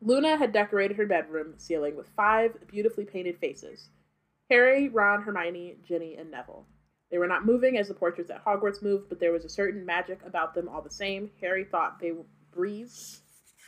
Luna 0.00 0.36
had 0.36 0.52
decorated 0.52 0.96
her 0.96 1.06
bedroom 1.06 1.54
ceiling 1.56 1.96
with 1.96 2.08
five 2.16 2.56
beautifully 2.68 3.04
painted 3.04 3.38
faces 3.38 3.88
Harry, 4.50 4.88
Ron, 4.88 5.22
Hermione, 5.22 5.76
Ginny, 5.86 6.16
and 6.16 6.30
Neville. 6.30 6.66
They 7.10 7.18
were 7.18 7.26
not 7.26 7.46
moving 7.46 7.78
as 7.78 7.88
the 7.88 7.94
portraits 7.94 8.30
at 8.30 8.44
Hogwarts 8.44 8.82
moved, 8.82 9.08
but 9.08 9.20
there 9.20 9.32
was 9.32 9.44
a 9.44 9.48
certain 9.48 9.84
magic 9.84 10.20
about 10.24 10.54
them 10.54 10.68
all 10.68 10.82
the 10.82 10.90
same. 10.90 11.30
Harry 11.40 11.64
thought 11.64 12.00
they 12.00 12.12
breathed 12.52 13.18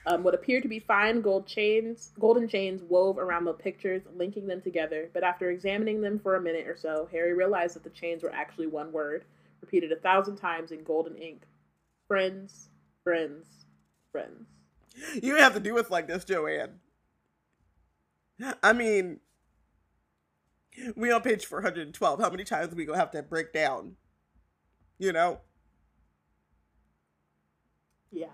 um, 0.06 0.22
what 0.22 0.34
appeared 0.34 0.62
to 0.62 0.68
be 0.68 0.78
fine 0.78 1.20
gold 1.20 1.46
chains, 1.46 2.12
golden 2.18 2.48
chains 2.48 2.82
wove 2.82 3.18
around 3.18 3.44
the 3.44 3.52
pictures, 3.52 4.02
linking 4.14 4.46
them 4.46 4.62
together. 4.62 5.10
But 5.12 5.24
after 5.24 5.50
examining 5.50 6.00
them 6.00 6.20
for 6.20 6.36
a 6.36 6.40
minute 6.40 6.66
or 6.68 6.76
so, 6.76 7.08
Harry 7.10 7.34
realized 7.34 7.74
that 7.74 7.82
the 7.82 7.90
chains 7.90 8.22
were 8.22 8.32
actually 8.32 8.68
one 8.68 8.92
word, 8.92 9.24
repeated 9.60 9.90
a 9.90 9.96
thousand 9.96 10.36
times 10.36 10.70
in 10.70 10.84
golden 10.84 11.16
ink: 11.16 11.42
friends, 12.06 12.68
friends, 13.02 13.66
friends. 14.12 14.48
You 15.22 15.36
have 15.36 15.54
to 15.54 15.60
do 15.60 15.78
us 15.78 15.90
like 15.90 16.06
this, 16.06 16.24
Joanne. 16.24 16.80
I 18.62 18.72
mean, 18.72 19.20
we 20.94 21.10
on 21.10 21.22
page 21.22 21.44
four 21.46 21.62
hundred 21.62 21.86
and 21.86 21.94
twelve. 21.94 22.20
How 22.20 22.30
many 22.30 22.44
times 22.44 22.72
are 22.72 22.76
we 22.76 22.84
gonna 22.84 22.98
have 22.98 23.10
to 23.10 23.22
break 23.22 23.52
down? 23.52 23.96
You 24.98 25.12
know. 25.12 25.40
Yeah. 28.12 28.28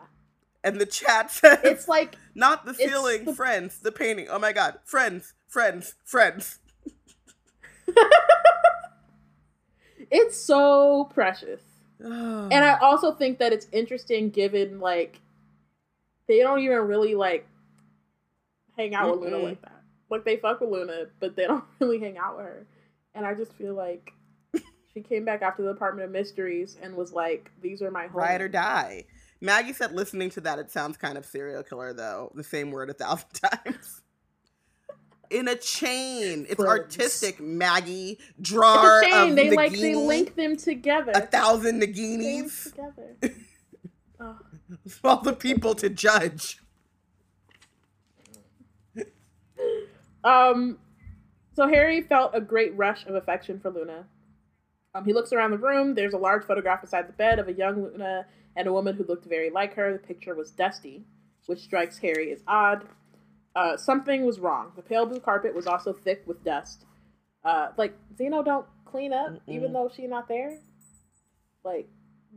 And 0.65 0.81
the 0.81 0.87
chat 0.87 1.31
says 1.33 1.59
it's 1.65 1.89
like 1.89 2.17
not 2.35 2.65
the 2.65 2.75
ceiling, 2.75 3.25
the... 3.25 3.35
friends, 3.35 3.79
the 3.79 3.93
painting. 3.93 4.29
Oh 4.31 4.39
my 4.39 4.53
god, 4.53 4.79
friends, 4.85 5.35
friends, 5.49 5.95
friends. 6.05 6.59
it's 10.11 10.37
so 10.37 11.11
precious. 11.13 11.63
and 12.01 12.53
I 12.53 12.79
also 12.81 13.13
think 13.13 13.39
that 13.39 13.53
it's 13.53 13.67
interesting 13.73 14.31
given 14.31 14.81
like 14.81 15.21
they 16.29 16.41
don't 16.41 16.61
even 16.61 16.79
really 16.79 17.15
like 17.15 17.47
hang 18.77 18.95
out 18.95 19.07
mm 19.07 19.21
with 19.21 19.33
Luna 19.33 19.43
like 19.43 19.63
that. 19.63 19.83
Like 20.11 20.25
they 20.25 20.37
fuck 20.37 20.61
with 20.61 20.71
Luna, 20.71 21.07
but 21.21 21.37
they 21.37 21.45
don't 21.49 21.65
really 21.81 21.99
hang 21.99 22.19
out 22.19 22.37
with 22.37 22.47
her. 22.47 22.67
And 23.15 23.27
I 23.27 23.35
just 23.35 23.53
feel 23.55 23.75
like 23.75 24.13
she 24.95 25.01
came 25.01 25.25
back 25.25 25.43
after 25.43 25.63
the 25.63 25.73
Department 25.73 26.07
of 26.07 26.13
Mysteries 26.13 26.77
and 26.83 26.97
was 26.97 27.13
like, 27.13 27.51
"These 27.61 27.83
are 27.83 27.91
my 27.91 28.07
homies. 28.07 28.15
ride 28.15 28.41
or 28.41 28.49
die." 28.49 29.05
Maggie 29.43 29.73
said 29.73 29.93
listening 29.93 30.31
to 30.31 30.41
that, 30.43 30.61
it 30.61 30.71
sounds 30.71 30.97
kind 30.97 31.19
of 31.19 31.27
serial 31.27 31.65
killer, 31.65 31.93
though. 31.93 32.31
The 32.37 32.45
same 32.45 32.71
word 32.71 32.91
a 32.91 32.95
thousand 32.95 33.29
times. 33.65 34.01
In 35.31 35.49
a 35.49 35.57
chain. 35.57 36.47
It's 36.49 36.63
Friends. 36.63 36.69
artistic, 36.71 37.41
Maggie. 37.41 38.21
Drawer 38.41 39.01
it's 39.03 39.09
a 39.09 39.11
chain. 39.11 39.35
they 39.35 39.49
Nagini, 39.49 39.57
like 39.57 39.73
they 39.73 39.95
link 39.97 40.37
them 40.37 40.57
together. 40.57 41.11
A 41.15 41.23
thousand 41.23 41.83
Naginis. 41.83 42.71
Together. 42.71 43.35
oh. 44.21 44.39
All 45.05 45.21
the 45.23 45.33
people 45.33 45.75
to 45.75 45.91
judge. 45.91 46.59
Um 50.25 50.79
so 51.55 51.67
Harry 51.67 52.01
felt 52.01 52.31
a 52.33 52.41
great 52.41 52.77
rush 52.77 53.05
of 53.07 53.17
affection 53.17 53.59
for 53.59 53.71
Luna. 53.71 54.07
Um, 54.95 55.05
he 55.05 55.13
looks 55.13 55.33
around 55.33 55.51
the 55.51 55.59
room. 55.59 55.95
There's 55.97 56.15
a 56.15 56.19
large 56.19 56.45
photograph 56.45 56.81
beside 56.81 57.09
the 57.09 57.13
bed 57.13 57.41
of 57.41 57.49
a 57.49 57.53
young 57.53 57.83
Luna 57.83 58.27
and 58.57 58.69
a 58.69 58.73
woman 58.73 58.97
who 58.97 59.05
looked 59.05 59.27
very 59.27 59.51
like 59.51 59.75
her. 59.75 59.93
The 59.93 59.99
picture 59.99 60.35
was 60.35 60.51
dusty, 60.51 61.05
which 61.47 61.61
strikes 61.61 61.99
Harry 61.99 62.33
as 62.33 62.41
odd. 62.47 62.87
Uh, 63.55 63.77
something 63.77 64.25
was 64.25 64.41
wrong. 64.41 64.73
The 64.77 64.83
pale 64.83 65.07
blue 65.07 65.21
carpet 65.21 65.55
was 65.55 65.67
also 65.67 65.93
thick 65.93 66.23
with 66.27 66.43
dust. 66.45 66.85
Uh, 67.45 67.69
like 67.77 67.95
Zeno 68.17 68.43
don't 68.43 68.67
clean 68.85 69.13
up, 69.13 69.31
Mm-mm. 69.31 69.41
even 69.49 69.73
though 69.73 69.91
she's 69.95 70.09
not 70.09 70.29
there. 70.29 70.59
Like 71.65 71.89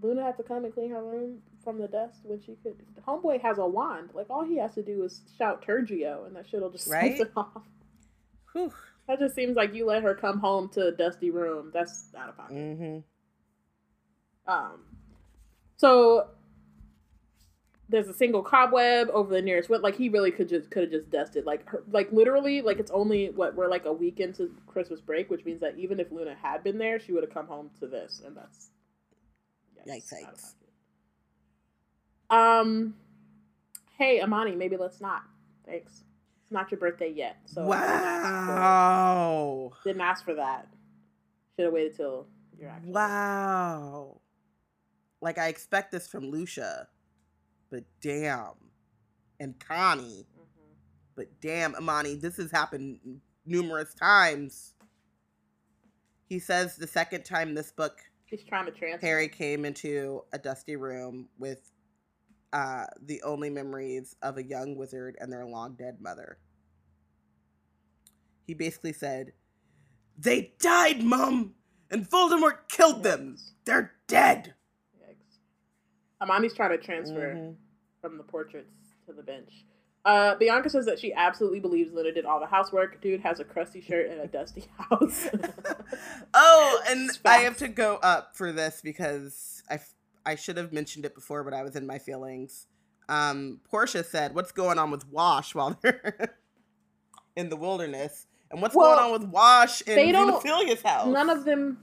Luna 0.01 0.23
had 0.23 0.37
to 0.37 0.43
come 0.43 0.65
and 0.65 0.73
clean 0.73 0.91
her 0.91 1.03
room 1.03 1.41
from 1.63 1.79
the 1.79 1.87
dust 1.87 2.19
when 2.23 2.41
she 2.41 2.55
could. 2.63 2.75
Homeboy 3.07 3.41
has 3.41 3.57
a 3.57 3.65
wand. 3.65 4.09
Like 4.13 4.29
all 4.29 4.43
he 4.43 4.57
has 4.57 4.73
to 4.75 4.83
do 4.83 5.03
is 5.03 5.21
shout 5.37 5.65
Tergeo, 5.65 6.25
and 6.27 6.35
that 6.35 6.49
shit'll 6.49 6.69
just 6.69 6.87
right? 6.87 7.19
it 7.19 7.31
off. 7.37 7.63
Whew. 8.53 8.71
That 9.07 9.19
just 9.19 9.35
seems 9.35 9.55
like 9.55 9.73
you 9.75 9.85
let 9.85 10.01
her 10.03 10.15
come 10.15 10.39
home 10.39 10.69
to 10.69 10.87
a 10.87 10.91
dusty 10.91 11.29
room. 11.29 11.69
That's 11.73 12.07
out 12.17 12.29
of 12.29 12.37
pocket. 12.37 12.55
Mm-hmm. 12.55 12.97
Um, 14.51 14.79
so 15.77 16.27
there's 17.87 18.07
a 18.07 18.13
single 18.13 18.41
cobweb 18.41 19.09
over 19.11 19.33
the 19.33 19.41
nearest 19.41 19.69
window. 19.69 19.83
Like 19.83 19.95
he 19.95 20.09
really 20.09 20.31
could 20.31 20.49
just 20.49 20.71
could 20.71 20.83
have 20.83 20.91
just 20.91 21.11
dusted. 21.11 21.45
Like 21.45 21.67
her, 21.69 21.83
like 21.91 22.11
literally 22.11 22.61
like 22.61 22.79
it's 22.79 22.91
only 22.91 23.29
what 23.29 23.55
we're 23.55 23.69
like 23.69 23.85
a 23.85 23.93
week 23.93 24.19
into 24.19 24.51
Christmas 24.67 24.99
break, 24.99 25.29
which 25.29 25.45
means 25.45 25.61
that 25.61 25.77
even 25.77 25.99
if 25.99 26.11
Luna 26.11 26.35
had 26.41 26.63
been 26.63 26.77
there, 26.77 26.99
she 26.99 27.11
would 27.11 27.23
have 27.23 27.33
come 27.33 27.47
home 27.47 27.69
to 27.79 27.87
this, 27.87 28.21
and 28.25 28.35
that's 28.35 28.69
yikes. 29.87 30.13
yikes. 30.13 30.53
Um, 32.35 32.95
hey 33.97 34.21
Amani, 34.21 34.55
maybe 34.55 34.77
let's 34.77 34.99
not. 34.99 35.21
Thanks. 35.65 36.03
It's 36.41 36.51
not 36.51 36.71
your 36.71 36.79
birthday 36.79 37.11
yet, 37.11 37.37
so 37.45 37.65
wow. 37.65 39.71
Didn't 39.83 40.01
ask 40.01 40.25
for 40.25 40.35
that. 40.35 40.67
Should 41.55 41.65
have 41.65 41.73
waited 41.73 41.95
till 41.95 42.27
your 42.59 42.69
actual. 42.69 42.93
Wow. 42.93 44.21
Like 45.25 45.37
I 45.37 45.49
expect 45.49 45.91
this 45.91 46.07
from 46.07 46.29
Lucia 46.29 46.87
but 47.75 47.83
damn. 48.01 48.53
And 49.39 49.59
Connie. 49.59 50.25
Mm-hmm. 50.33 50.73
But 51.15 51.27
damn, 51.41 51.75
Amani, 51.75 52.15
this 52.15 52.37
has 52.37 52.51
happened 52.51 53.19
numerous 53.45 53.93
times. 53.93 54.75
He 56.29 56.39
says 56.39 56.77
the 56.77 56.87
second 56.87 57.25
time 57.25 57.53
this 57.53 57.71
book 57.71 57.99
He's 58.25 58.43
trying 58.43 58.65
to 58.65 58.71
transfer. 58.71 59.05
Harry 59.05 59.27
came 59.27 59.65
into 59.65 60.23
a 60.33 60.39
dusty 60.39 60.75
room 60.77 61.27
with 61.37 61.69
uh, 62.53 62.85
the 63.03 63.21
only 63.21 63.49
memories 63.49 64.15
of 64.23 64.37
a 64.37 64.43
young 64.43 64.77
wizard 64.77 65.17
and 65.19 65.31
their 65.31 65.45
long 65.45 65.75
dead 65.75 65.97
mother. 65.99 66.37
He 68.47 68.53
basically 68.53 68.93
said, 68.93 69.33
They 70.17 70.53
died, 70.59 71.03
Mum! 71.03 71.55
And 71.91 72.09
Voldemort 72.09 72.67
killed 72.67 73.03
them! 73.03 73.37
They're 73.65 73.91
dead! 74.07 74.54
Amani's 76.21 76.53
trying 76.53 76.71
to 76.71 76.77
transfer 76.77 77.35
mm-hmm. 77.35 77.51
from 78.01 78.17
the 78.17 78.23
portraits 78.23 78.93
to 79.07 79.13
the 79.13 79.23
bench. 79.23 79.65
Uh, 80.05 80.35
Bianca 80.35 80.69
says 80.69 80.85
that 80.85 80.99
she 80.99 81.11
absolutely 81.13 81.59
believes 81.59 81.91
Luna 81.91 82.11
did 82.11 82.25
all 82.25 82.39
the 82.39 82.45
housework. 82.45 83.01
Dude 83.01 83.21
has 83.21 83.39
a 83.39 83.43
crusty 83.43 83.81
shirt 83.81 84.11
and 84.11 84.21
a 84.21 84.27
dusty 84.27 84.65
house. 84.77 85.27
oh, 86.33 86.81
and 86.87 87.09
I 87.25 87.37
have 87.37 87.57
to 87.57 87.67
go 87.67 87.95
up 87.95 88.35
for 88.35 88.51
this 88.51 88.81
because 88.83 89.63
I, 89.69 89.79
I 90.23 90.35
should 90.35 90.57
have 90.57 90.71
mentioned 90.71 91.05
it 91.05 91.15
before, 91.15 91.43
but 91.43 91.53
I 91.53 91.63
was 91.63 91.75
in 91.75 91.87
my 91.87 91.97
feelings. 91.97 92.67
Um, 93.09 93.61
Portia 93.63 94.03
said, 94.03 94.35
"What's 94.35 94.51
going 94.51 94.77
on 94.77 94.91
with 94.91 95.07
Wash 95.09 95.55
while 95.55 95.77
they're 95.81 96.35
in 97.35 97.49
the 97.49 97.55
wilderness, 97.55 98.27
and 98.51 98.61
what's 98.61 98.75
well, 98.75 98.95
going 98.95 99.05
on 99.05 99.11
with 99.11 99.29
Wash 99.29 99.81
in 99.81 99.95
Xenophilia's 99.95 100.81
house?" 100.81 101.07
None 101.07 101.29
of 101.29 101.45
them. 101.45 101.79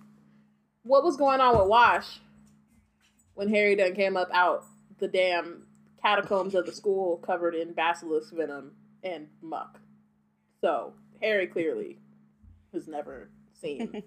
What 0.85 1.05
was 1.05 1.17
going 1.17 1.41
on 1.41 1.59
with 1.59 1.69
Wash? 1.69 2.21
When 3.35 3.49
Harry 3.49 3.77
done 3.77 3.95
came 3.95 4.17
up 4.17 4.29
out 4.33 4.65
the 4.99 5.09
damn 5.09 5.67
catacombs 6.03 6.55
of 6.55 6.67
the 6.67 6.73
school 6.73 7.19
covered 7.19 7.55
in 7.55 7.73
basilisk 7.73 8.33
venom 8.33 8.73
and 9.03 9.29
muck. 9.41 9.81
So 10.61 10.95
Harry 11.21 11.47
clearly 11.47 11.99
has 12.73 12.89
never 12.89 13.31
seen 13.61 14.03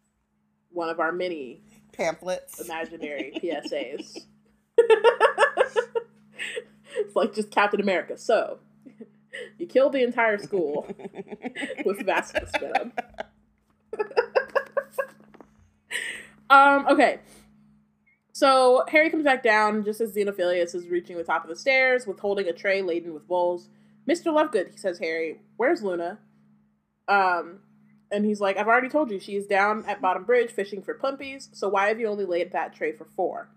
one 0.70 0.88
of 0.88 1.00
our 1.00 1.12
many 1.12 1.62
pamphlets, 1.92 2.60
imaginary 2.60 3.32
PSAs. 3.42 4.18
it's 6.96 7.16
like 7.16 7.34
just 7.34 7.50
Captain 7.50 7.80
America. 7.80 8.16
So 8.18 8.58
you 9.58 9.66
killed 9.66 9.92
the 9.92 10.02
entire 10.02 10.38
school 10.38 10.86
with 11.84 12.04
basilisk 12.04 12.58
venom. 12.60 12.92
um. 16.50 16.86
Okay. 16.88 17.18
So 18.34 18.82
Harry 18.88 19.10
comes 19.10 19.22
back 19.22 19.44
down 19.44 19.84
just 19.84 20.00
as 20.00 20.12
Xenophilius 20.12 20.74
is 20.74 20.88
reaching 20.88 21.16
the 21.16 21.22
top 21.22 21.44
of 21.44 21.48
the 21.48 21.54
stairs 21.54 22.04
with 22.04 22.18
holding 22.18 22.48
a 22.48 22.52
tray 22.52 22.82
laden 22.82 23.14
with 23.14 23.28
bowls. 23.28 23.68
Mr. 24.10 24.26
Lovegood, 24.26 24.72
he 24.72 24.76
says, 24.76 24.98
Harry, 24.98 25.40
where's 25.56 25.84
Luna? 25.84 26.18
Um, 27.06 27.60
and 28.10 28.24
he's 28.24 28.40
like, 28.40 28.56
I've 28.56 28.66
already 28.66 28.88
told 28.88 29.12
you, 29.12 29.20
she 29.20 29.36
is 29.36 29.46
down 29.46 29.84
at 29.86 30.02
Bottom 30.02 30.24
Bridge 30.24 30.50
fishing 30.50 30.82
for 30.82 30.98
plumpies, 30.98 31.48
so 31.52 31.68
why 31.68 31.86
have 31.86 32.00
you 32.00 32.08
only 32.08 32.24
laid 32.24 32.50
that 32.50 32.74
tray 32.74 32.90
for 32.90 33.04
four? 33.04 33.50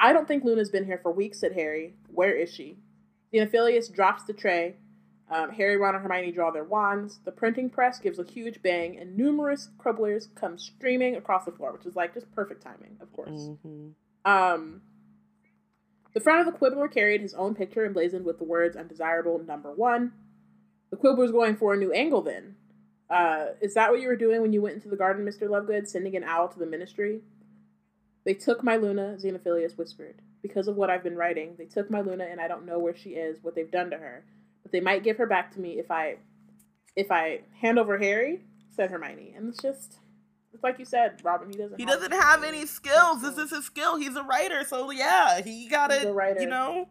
I 0.00 0.14
don't 0.14 0.26
think 0.26 0.42
Luna's 0.42 0.70
been 0.70 0.86
here 0.86 0.98
for 1.02 1.12
weeks, 1.12 1.40
said 1.40 1.52
Harry. 1.52 1.96
Where 2.08 2.34
is 2.34 2.50
she? 2.50 2.78
Xenophilius 3.32 3.92
drops 3.92 4.24
the 4.24 4.32
tray, 4.32 4.76
um, 5.30 5.50
Harry, 5.50 5.76
Ron, 5.76 5.94
and 5.94 6.02
Hermione 6.02 6.32
draw 6.32 6.50
their 6.50 6.64
wands. 6.64 7.20
The 7.24 7.30
printing 7.30 7.70
press 7.70 7.98
gives 8.00 8.18
a 8.18 8.24
huge 8.24 8.60
bang, 8.62 8.98
and 8.98 9.16
numerous 9.16 9.70
crumblers 9.78 10.28
come 10.34 10.58
streaming 10.58 11.14
across 11.14 11.44
the 11.44 11.52
floor, 11.52 11.72
which 11.72 11.86
is 11.86 11.94
like 11.94 12.14
just 12.14 12.30
perfect 12.32 12.62
timing, 12.62 12.96
of 13.00 13.12
course. 13.12 13.30
Mm-hmm. 13.30 14.30
Um, 14.30 14.82
the 16.12 16.20
front 16.20 16.40
of 16.40 16.46
the 16.46 16.58
Quibbler 16.58 16.88
carried 16.88 17.20
his 17.20 17.34
own 17.34 17.54
picture 17.54 17.86
emblazoned 17.86 18.24
with 18.24 18.38
the 18.38 18.44
words 18.44 18.76
"Undesirable 18.76 19.38
Number 19.38 19.72
One." 19.72 20.12
The 20.90 20.96
Quibbler's 20.96 21.30
going 21.30 21.56
for 21.56 21.74
a 21.74 21.76
new 21.76 21.92
angle. 21.92 22.22
Then, 22.22 22.56
uh, 23.08 23.46
is 23.60 23.74
that 23.74 23.92
what 23.92 24.00
you 24.00 24.08
were 24.08 24.16
doing 24.16 24.42
when 24.42 24.52
you 24.52 24.60
went 24.60 24.74
into 24.74 24.88
the 24.88 24.96
garden, 24.96 25.24
Mister 25.24 25.48
Lovegood, 25.48 25.86
sending 25.86 26.16
an 26.16 26.24
owl 26.24 26.48
to 26.48 26.58
the 26.58 26.66
Ministry? 26.66 27.20
They 28.24 28.34
took 28.34 28.64
my 28.64 28.76
Luna, 28.76 29.16
Xenophilius 29.22 29.78
whispered. 29.78 30.20
Because 30.42 30.68
of 30.68 30.76
what 30.76 30.90
I've 30.90 31.04
been 31.04 31.16
writing, 31.16 31.54
they 31.56 31.66
took 31.66 31.90
my 31.90 32.00
Luna, 32.00 32.24
and 32.24 32.40
I 32.40 32.48
don't 32.48 32.66
know 32.66 32.78
where 32.78 32.96
she 32.96 33.10
is, 33.10 33.38
what 33.42 33.54
they've 33.54 33.70
done 33.70 33.90
to 33.90 33.98
her 33.98 34.24
but 34.62 34.72
they 34.72 34.80
might 34.80 35.04
give 35.04 35.16
her 35.18 35.26
back 35.26 35.52
to 35.52 35.60
me 35.60 35.78
if 35.78 35.90
I 35.90 36.16
if 36.96 37.10
I 37.10 37.40
hand 37.60 37.78
over 37.78 37.98
Harry, 37.98 38.40
said 38.74 38.90
Hermione. 38.90 39.34
And 39.36 39.48
it's 39.48 39.62
just 39.62 39.98
it's 40.52 40.62
like 40.62 40.78
you 40.78 40.84
said, 40.84 41.20
Robyn, 41.22 41.50
he 41.50 41.56
doesn't 41.56 41.78
He 41.78 41.84
have 41.84 41.94
doesn't 41.94 42.12
have 42.12 42.44
any 42.44 42.66
skills. 42.66 43.22
This 43.22 43.38
is 43.38 43.50
his 43.50 43.64
skill. 43.64 43.96
He's 43.96 44.16
a 44.16 44.22
writer, 44.22 44.64
so 44.64 44.90
yeah, 44.90 45.40
he 45.42 45.68
got 45.68 45.92
it. 45.92 46.02
You 46.40 46.46
know. 46.46 46.88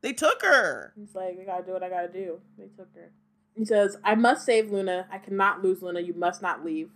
They 0.00 0.12
took 0.12 0.42
her. 0.42 0.92
He's 0.96 1.14
like, 1.14 1.38
I 1.40 1.44
gotta 1.44 1.64
do 1.64 1.72
what 1.72 1.82
I 1.82 1.88
gotta 1.88 2.12
do. 2.12 2.40
They 2.56 2.66
took 2.76 2.94
her. 2.94 3.10
He 3.56 3.64
says, 3.64 3.96
I 4.04 4.14
must 4.14 4.46
save 4.46 4.70
Luna. 4.70 5.08
I 5.10 5.18
cannot 5.18 5.64
lose 5.64 5.82
Luna. 5.82 6.00
You 6.00 6.14
must 6.14 6.40
not 6.40 6.64
leave. 6.64 6.90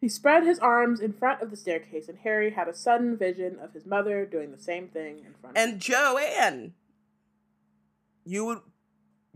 He 0.00 0.08
spread 0.08 0.44
his 0.44 0.58
arms 0.58 1.00
in 1.00 1.12
front 1.12 1.42
of 1.42 1.50
the 1.50 1.58
staircase, 1.58 2.08
and 2.08 2.18
Harry 2.20 2.52
had 2.52 2.68
a 2.68 2.74
sudden 2.74 3.18
vision 3.18 3.58
of 3.62 3.74
his 3.74 3.84
mother 3.84 4.24
doing 4.24 4.50
the 4.50 4.58
same 4.58 4.88
thing 4.88 5.18
in 5.18 5.34
front 5.38 5.58
of 5.58 5.62
him. 5.62 5.70
And 5.72 5.80
Joanne. 5.80 6.72
You 8.24 8.46
would 8.46 8.60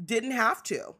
didn't 0.04 0.32
have 0.32 0.62
to. 0.64 0.94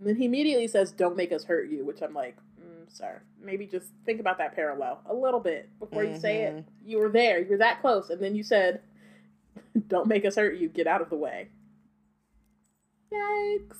And 0.00 0.08
then 0.08 0.16
he 0.16 0.24
immediately 0.24 0.66
says, 0.66 0.92
"Don't 0.92 1.16
make 1.16 1.30
us 1.30 1.44
hurt 1.44 1.68
you," 1.68 1.84
which 1.84 2.00
I'm 2.00 2.14
like, 2.14 2.36
mm, 2.58 2.90
"Sir, 2.90 3.20
maybe 3.38 3.66
just 3.66 3.92
think 4.06 4.18
about 4.18 4.38
that 4.38 4.54
parallel 4.54 5.02
a 5.06 5.14
little 5.14 5.40
bit 5.40 5.68
before 5.78 6.02
mm-hmm. 6.02 6.14
you 6.14 6.20
say 6.20 6.42
it. 6.44 6.54
Mm-hmm. 6.54 6.88
You 6.88 6.98
were 6.98 7.10
there, 7.10 7.38
you 7.38 7.50
were 7.50 7.58
that 7.58 7.82
close, 7.82 8.08
and 8.08 8.20
then 8.20 8.34
you 8.34 8.42
said, 8.42 8.80
"Don't 9.88 10.08
make 10.08 10.24
us 10.24 10.36
hurt 10.36 10.56
you. 10.56 10.70
Get 10.70 10.86
out 10.86 11.02
of 11.02 11.10
the 11.10 11.16
way." 11.16 11.48
Yikes. 13.12 13.76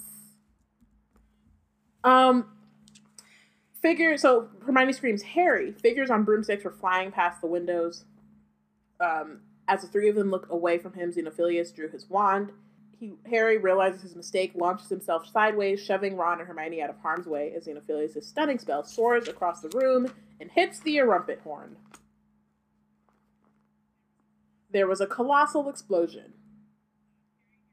Um. 2.05 2.53
Figure 3.81 4.19
so 4.19 4.49
Hermione 4.67 4.93
screams, 4.93 5.23
"Harry!" 5.23 5.73
Figures 5.73 6.11
on 6.11 6.25
broomsticks 6.25 6.65
were 6.65 6.71
flying 6.71 7.11
past 7.11 7.41
the 7.41 7.47
windows. 7.47 8.05
Um, 9.01 9.41
as 9.71 9.83
the 9.83 9.87
three 9.87 10.09
of 10.09 10.17
them 10.17 10.33
look 10.33 10.51
away 10.51 10.79
from 10.79 10.95
him, 10.95 11.13
Xenophilius 11.13 11.73
drew 11.73 11.89
his 11.89 12.11
wand. 12.11 12.51
He, 12.99 13.13
Harry 13.31 13.57
realizes 13.57 14.03
his 14.03 14.17
mistake, 14.17 14.51
launches 14.57 14.89
himself 14.89 15.31
sideways, 15.31 15.81
shoving 15.81 16.17
Ron 16.17 16.41
and 16.41 16.49
Hermione 16.49 16.83
out 16.83 16.91
of 16.91 16.99
harm's 16.99 17.27
way 17.27 17.53
as 17.57 17.67
Xenophilius' 17.67 18.25
stunning 18.25 18.59
spell 18.59 18.83
soars 18.83 19.29
across 19.29 19.61
the 19.61 19.69
room 19.69 20.13
and 20.41 20.51
hits 20.51 20.81
the 20.81 20.97
Erumpent 20.97 21.41
horn. 21.43 21.77
There 24.73 24.89
was 24.89 25.01
a 25.01 25.07
colossal 25.07 25.69
explosion. 25.69 26.33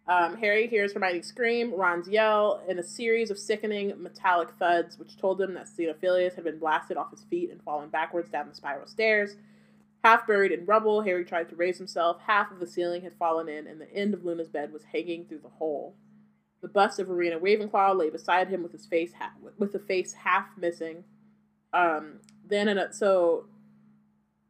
Um, 0.07 0.37
Harry 0.37 0.67
hears 0.67 0.93
Hermione 0.93 1.23
scream, 1.23 1.73
Ron's 1.73 2.07
yell, 2.07 2.61
and 2.69 2.77
a 2.79 2.83
series 2.83 3.31
of 3.31 3.39
sickening 3.39 3.91
metallic 3.97 4.51
thuds, 4.59 4.99
which 4.99 5.17
told 5.17 5.41
him 5.41 5.55
that 5.55 5.67
Xenophilius 5.67 6.35
had 6.35 6.43
been 6.43 6.59
blasted 6.59 6.95
off 6.95 7.09
his 7.09 7.23
feet 7.23 7.49
and 7.49 7.61
fallen 7.63 7.89
backwards 7.89 8.29
down 8.29 8.47
the 8.47 8.55
spiral 8.55 8.85
stairs. 8.85 9.35
Half 10.03 10.27
buried 10.27 10.51
in 10.51 10.65
rubble, 10.65 11.01
Harry 11.01 11.25
tried 11.25 11.49
to 11.49 11.55
raise 11.55 11.77
himself. 11.77 12.21
Half 12.25 12.51
of 12.51 12.59
the 12.59 12.67
ceiling 12.67 13.01
had 13.01 13.17
fallen 13.17 13.49
in, 13.49 13.67
and 13.67 13.81
the 13.81 13.91
end 13.93 14.13
of 14.13 14.23
Luna's 14.23 14.49
bed 14.49 14.71
was 14.71 14.83
hanging 14.93 15.25
through 15.25 15.39
the 15.39 15.49
hole. 15.49 15.95
The 16.61 16.67
bust 16.67 16.99
of 16.99 17.09
Rowena 17.09 17.39
Ravenclaw 17.39 17.95
lay 17.97 18.09
beside 18.09 18.47
him 18.47 18.63
with 18.63 18.71
his 18.71 18.85
face 18.85 19.13
ha- 19.13 19.33
with 19.57 19.73
the 19.73 19.79
face 19.79 20.13
half 20.13 20.47
missing. 20.57 21.03
Um, 21.73 22.19
then 22.47 22.67
a, 22.67 22.91
so 22.93 23.45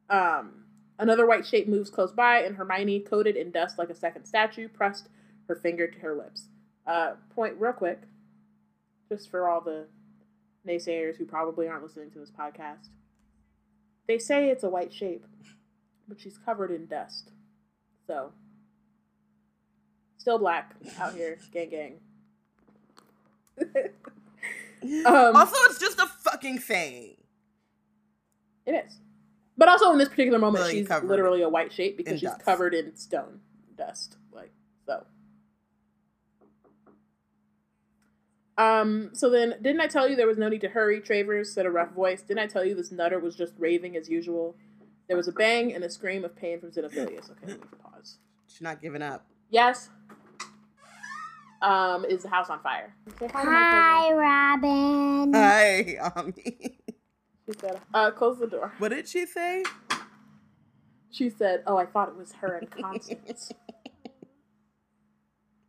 um, 0.10 0.66
another 1.00 1.26
white 1.26 1.46
shape 1.46 1.68
moves 1.68 1.90
close 1.90 2.12
by, 2.12 2.40
and 2.40 2.56
Hermione, 2.56 3.02
coated 3.02 3.36
in 3.36 3.52
dust 3.52 3.78
like 3.78 3.90
a 3.90 3.96
second 3.96 4.26
statue, 4.26 4.68
pressed 4.68 5.10
her 5.48 5.56
finger 5.56 5.88
to 5.88 6.00
her 6.00 6.16
lips. 6.16 6.48
Uh, 6.86 7.14
point 7.34 7.56
real 7.58 7.74
quick, 7.74 8.02
just 9.10 9.30
for 9.30 9.50
all 9.50 9.62
the 9.62 9.88
naysayers 10.66 11.18
who 11.18 11.26
probably 11.26 11.68
aren't 11.68 11.84
listening 11.84 12.12
to 12.12 12.20
this 12.20 12.32
podcast. 12.32 12.90
They 14.08 14.18
say 14.18 14.50
it's 14.50 14.64
a 14.64 14.70
white 14.70 14.94
shape, 14.94 15.26
but 16.08 16.20
she's 16.20 16.38
covered 16.38 16.72
in 16.72 16.86
dust. 16.88 17.32
So, 18.06 18.32
still 20.18 20.40
black 20.40 20.76
out 21.00 21.14
here, 21.14 21.38
gang 21.54 21.70
gang. 21.70 22.00
um, 25.06 25.36
also, 25.36 25.56
it's 25.70 25.80
just 25.80 26.00
a 26.00 26.08
fucking 26.08 26.60
thing. 26.60 27.18
It 28.66 28.86
is. 28.86 29.00
But 29.58 29.70
also 29.70 29.92
in 29.92 29.98
this 29.98 30.10
particular 30.10 30.38
moment, 30.38 30.64
really 30.66 30.86
she's 30.86 30.90
literally 31.04 31.42
a 31.42 31.50
white 31.50 31.74
shape 31.74 31.98
because 31.98 32.20
she's 32.20 32.30
dust. 32.30 32.46
covered 32.46 32.74
in 32.76 32.96
stone 32.96 33.40
dust. 33.76 34.18
Like 34.32 34.52
so. 34.86 35.06
Um, 38.58 39.12
so 39.14 39.30
then 39.30 39.56
didn't 39.62 39.82
I 39.82 39.88
tell 39.88 40.08
you 40.08 40.16
there 40.16 40.28
was 40.28 40.38
no 40.38 40.50
need 40.50 40.62
to 40.62 40.70
hurry, 40.70 41.00
Travers 41.00 41.54
said 41.54 41.66
a 41.66 41.70
rough 41.70 41.92
voice. 41.92 42.22
Didn't 42.22 42.40
I 42.40 42.48
tell 42.48 42.66
you 42.66 42.74
this 42.74 42.92
nutter 42.92 43.20
was 43.20 43.36
just 43.36 43.54
raving 43.58 43.96
as 43.96 44.10
usual? 44.10 44.56
There 45.08 45.16
was 45.16 45.28
a 45.28 45.32
bang 45.32 45.74
and 45.74 45.84
a 45.84 45.90
scream 45.90 46.26
of 46.26 46.36
pain 46.36 46.60
from 46.60 46.72
Xenophilius. 46.72 47.30
Okay, 47.32 47.56
pause. 47.82 48.18
She's 48.48 48.62
not 48.62 48.82
giving 48.82 49.02
up. 49.02 49.26
Yes. 49.50 49.90
Um, 51.62 52.06
is 52.06 52.24
the 52.24 52.30
house 52.30 52.50
on 52.50 52.60
fire? 52.62 52.94
hi, 53.20 53.28
hi 53.32 54.14
Robyn. 54.14 55.34
Hi, 55.34 55.98
Ami. 56.16 56.80
She 57.46 57.54
said, 57.60 57.80
uh, 57.94 58.12
close 58.12 58.40
the 58.40 58.48
door. 58.48 58.74
What 58.80 58.90
did 58.90 59.08
she 59.08 59.26
say? 59.26 59.64
She 61.10 61.30
said, 61.30 61.64
oh, 61.66 61.78
I 61.78 61.86
thought 61.86 62.10
it 62.10 62.18
was 62.18 62.34
her 62.34 62.58
and 62.58 62.70
Constance. 62.70 63.52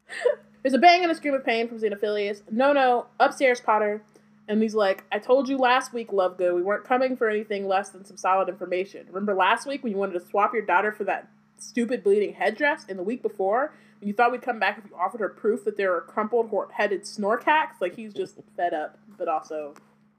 There's 0.62 0.74
a 0.74 0.78
bang 0.78 1.02
and 1.02 1.12
a 1.12 1.14
scream 1.14 1.35
of 1.35 1.44
pain 1.44 1.68
from 1.68 1.78
Xenophilius. 1.78 2.43
No, 2.51 2.72
no, 2.72 3.06
upstairs, 3.20 3.60
Potter. 3.60 4.02
And 4.48 4.62
he's 4.62 4.74
like, 4.74 5.05
I 5.12 5.18
told 5.18 5.48
you 5.48 5.59
last 5.59 5.93
week, 5.93 6.10
Lovegood, 6.10 6.55
we 6.55 6.62
weren't 6.62 6.85
coming 6.85 7.16
for 7.16 7.28
anything 7.28 7.68
less 7.68 7.90
than 7.90 8.05
some 8.05 8.16
solid 8.16 8.48
information. 8.48 9.06
Remember 9.09 9.35
last 9.35 9.66
week 9.66 9.82
when 9.82 9.93
you 9.93 9.98
wanted 9.98 10.14
to 10.14 10.26
swap 10.26 10.55
your 10.55 10.64
daughter 10.64 10.90
for 10.90 11.05
that 11.05 11.28
stupid 11.59 12.02
bleeding 12.02 12.32
headdress? 12.32 12.86
And 12.89 12.98
the 12.98 13.02
week 13.02 13.22
before, 13.22 13.74
when 14.01 14.09
you 14.09 14.14
thought 14.14 14.32
we'd 14.32 14.43
come 14.43 14.59
back 14.59 14.78
if 14.78 14.90
you 14.90 14.97
offered 14.97 15.20
her 15.20 15.28
proof 15.28 15.64
that 15.64 15.76
there 15.76 15.90
were 15.90 16.01
crumpled 16.01 16.51
headed 16.72 17.02
snorkacks? 17.02 17.80
Like, 17.80 17.94
he's 17.94 18.14
just 18.14 18.36
fed 18.56 18.72
up, 18.72 18.98
but 19.18 19.28
also 19.28 19.74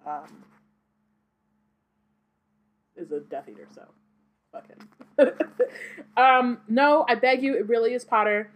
um, 0.05 0.43
is 2.95 3.11
a 3.11 3.19
Death 3.19 3.49
Eater, 3.49 3.67
so 3.73 3.85
fuck 4.51 4.67
him. 4.67 5.31
um, 6.17 6.59
no, 6.67 7.03
I 7.09 7.15
beg 7.15 7.41
you, 7.41 7.55
it 7.55 7.67
really 7.67 7.93
is 7.93 8.05
Potter. 8.05 8.51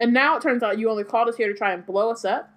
And 0.00 0.12
now 0.12 0.36
it 0.36 0.42
turns 0.42 0.62
out 0.62 0.78
you 0.78 0.90
only 0.90 1.04
called 1.04 1.28
us 1.28 1.36
here 1.36 1.48
to 1.48 1.56
try 1.56 1.72
and 1.72 1.86
blow 1.86 2.10
us 2.10 2.24
up. 2.24 2.50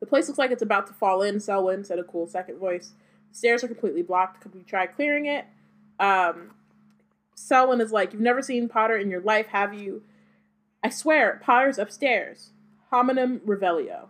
The 0.00 0.06
place 0.06 0.26
looks 0.28 0.38
like 0.38 0.50
it's 0.50 0.62
about 0.62 0.86
to 0.88 0.92
fall 0.92 1.22
in, 1.22 1.40
Selwyn 1.40 1.84
said 1.84 1.98
a 1.98 2.04
cool 2.04 2.26
second 2.26 2.58
voice. 2.58 2.92
The 3.30 3.38
stairs 3.38 3.64
are 3.64 3.68
completely 3.68 4.02
blocked. 4.02 4.40
Could 4.40 4.54
we 4.54 4.62
try 4.62 4.86
clearing 4.86 5.26
it? 5.26 5.46
Um, 5.98 6.50
Selwyn 7.34 7.80
is 7.80 7.92
like, 7.92 8.12
You've 8.12 8.20
never 8.20 8.42
seen 8.42 8.68
Potter 8.68 8.96
in 8.96 9.10
your 9.10 9.20
life, 9.20 9.46
have 9.48 9.72
you? 9.72 10.02
I 10.82 10.90
swear, 10.90 11.40
Potter's 11.42 11.78
upstairs. 11.78 12.50
Homenum 12.90 13.40
Revelio. 13.40 14.08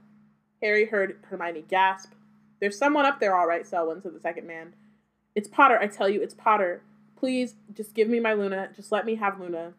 Harry 0.60 0.86
heard 0.86 1.18
Hermione 1.28 1.64
gasp. 1.68 2.12
There's 2.60 2.78
someone 2.78 3.06
up 3.06 3.20
there, 3.20 3.36
all 3.36 3.46
right, 3.46 3.66
Selwyn, 3.66 4.02
said 4.02 4.14
the 4.14 4.20
second 4.20 4.46
man. 4.46 4.74
It's 5.34 5.48
Potter, 5.48 5.78
I 5.78 5.86
tell 5.86 6.08
you, 6.08 6.22
it's 6.22 6.34
Potter. 6.34 6.82
Please, 7.16 7.54
just 7.72 7.94
give 7.94 8.08
me 8.08 8.20
my 8.20 8.32
Luna. 8.32 8.70
Just 8.74 8.90
let 8.90 9.06
me 9.06 9.14
have 9.16 9.40
Luna. 9.40 9.74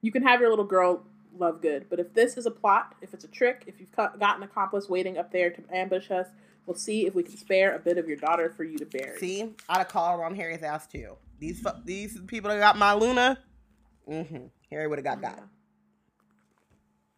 You 0.00 0.12
can 0.12 0.22
have 0.22 0.40
your 0.40 0.50
little 0.50 0.64
girl 0.64 1.04
Lovegood, 1.38 1.84
but 1.88 1.98
if 1.98 2.14
this 2.14 2.36
is 2.36 2.46
a 2.46 2.50
plot, 2.50 2.94
if 3.00 3.14
it's 3.14 3.24
a 3.24 3.28
trick, 3.28 3.64
if 3.66 3.80
you've 3.80 3.92
got 3.92 4.36
an 4.36 4.42
accomplice 4.42 4.88
waiting 4.88 5.18
up 5.18 5.32
there 5.32 5.50
to 5.50 5.62
ambush 5.72 6.10
us, 6.10 6.28
we'll 6.66 6.76
see 6.76 7.06
if 7.06 7.14
we 7.14 7.22
can 7.22 7.36
spare 7.36 7.74
a 7.74 7.78
bit 7.78 7.98
of 7.98 8.06
your 8.06 8.16
daughter 8.16 8.52
for 8.56 8.64
you 8.64 8.78
to 8.78 8.86
bury. 8.86 9.18
See, 9.18 9.54
I'd 9.68 9.78
have 9.78 9.88
called 9.88 10.20
on 10.20 10.34
Harry's 10.34 10.62
ass 10.62 10.86
too. 10.86 11.16
These 11.38 11.60
fu- 11.60 11.82
these 11.84 12.18
people 12.26 12.50
that 12.50 12.58
got 12.58 12.78
my 12.78 12.94
Luna, 12.94 13.38
mm-hmm. 14.08 14.46
Harry 14.70 14.86
would 14.86 14.98
have 14.98 15.04
got 15.04 15.18
yeah. 15.22 15.34
that. 15.34 15.48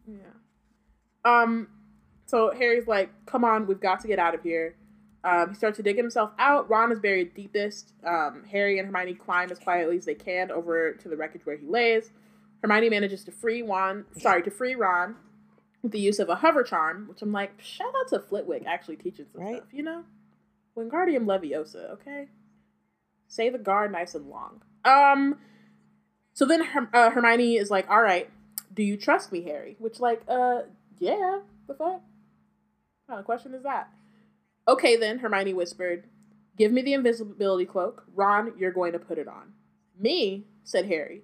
Yeah. 0.07 1.41
Um. 1.41 1.67
So 2.25 2.51
Harry's 2.57 2.87
like, 2.87 3.11
"Come 3.25 3.43
on, 3.43 3.67
we've 3.67 3.79
got 3.79 3.99
to 4.01 4.07
get 4.07 4.19
out 4.19 4.33
of 4.33 4.41
here." 4.41 4.75
Um, 5.23 5.49
he 5.49 5.55
starts 5.55 5.77
to 5.77 5.83
dig 5.83 5.97
himself 5.97 6.31
out. 6.37 6.69
Ron 6.69 6.91
is 6.91 6.99
buried 6.99 7.33
deepest. 7.33 7.93
Um, 8.05 8.43
Harry 8.51 8.77
and 8.77 8.87
Hermione 8.87 9.15
climb 9.15 9.51
as 9.51 9.57
quietly 9.57 9.97
as 9.97 10.05
they 10.05 10.13
can 10.13 10.51
over 10.51 10.93
to 10.93 11.09
the 11.09 11.17
wreckage 11.17 11.45
where 11.45 11.57
he 11.57 11.65
lays. 11.65 12.11
Hermione 12.65 12.89
manages 12.89 13.23
to 13.25 13.31
free 13.31 13.61
Ron, 13.61 14.05
sorry, 14.17 14.41
to 14.41 14.49
free 14.49 14.73
Ron 14.73 15.15
with 15.83 15.91
the 15.91 15.99
use 15.99 16.17
of 16.17 16.29
a 16.29 16.35
hover 16.35 16.63
charm, 16.63 17.07
which 17.07 17.21
I'm 17.21 17.31
like, 17.31 17.61
shout 17.61 17.93
out 17.99 18.07
to 18.07 18.19
Flitwick 18.19 18.63
actually 18.65 18.95
teaching 18.95 19.27
some 19.31 19.41
right? 19.43 19.57
stuff, 19.57 19.67
you 19.71 19.83
know? 19.83 20.03
Wingardium 20.75 21.25
Leviosa, 21.25 21.91
okay? 21.91 22.27
Say 23.27 23.49
the 23.51 23.59
guard 23.59 23.91
nice 23.91 24.15
and 24.15 24.27
long. 24.27 24.63
Um, 24.83 25.37
so 26.33 26.43
then 26.43 26.63
Her- 26.63 26.89
uh, 26.91 27.11
Hermione 27.11 27.55
is 27.57 27.69
like, 27.69 27.87
all 27.87 28.01
right, 28.01 28.31
do 28.73 28.81
you 28.81 28.97
trust 28.97 29.31
me, 29.31 29.43
Harry? 29.43 29.75
Which, 29.77 29.99
like, 29.99 30.23
uh, 30.27 30.61
yeah, 30.97 31.41
the 31.67 31.75
fuck? 31.75 32.01
What 32.01 32.01
kind 33.07 33.19
of 33.19 33.25
question 33.25 33.53
is 33.53 33.61
that? 33.61 33.89
Okay, 34.67 34.95
then, 34.95 35.19
Hermione 35.19 35.53
whispered. 35.53 36.05
Give 36.57 36.71
me 36.71 36.81
the 36.81 36.93
invisibility 36.93 37.65
cloak. 37.65 38.05
Ron, 38.15 38.53
you're 38.57 38.71
going 38.71 38.93
to 38.93 38.99
put 38.99 39.19
it 39.19 39.27
on. 39.27 39.53
Me, 39.99 40.47
said 40.63 40.87
Harry. 40.87 41.21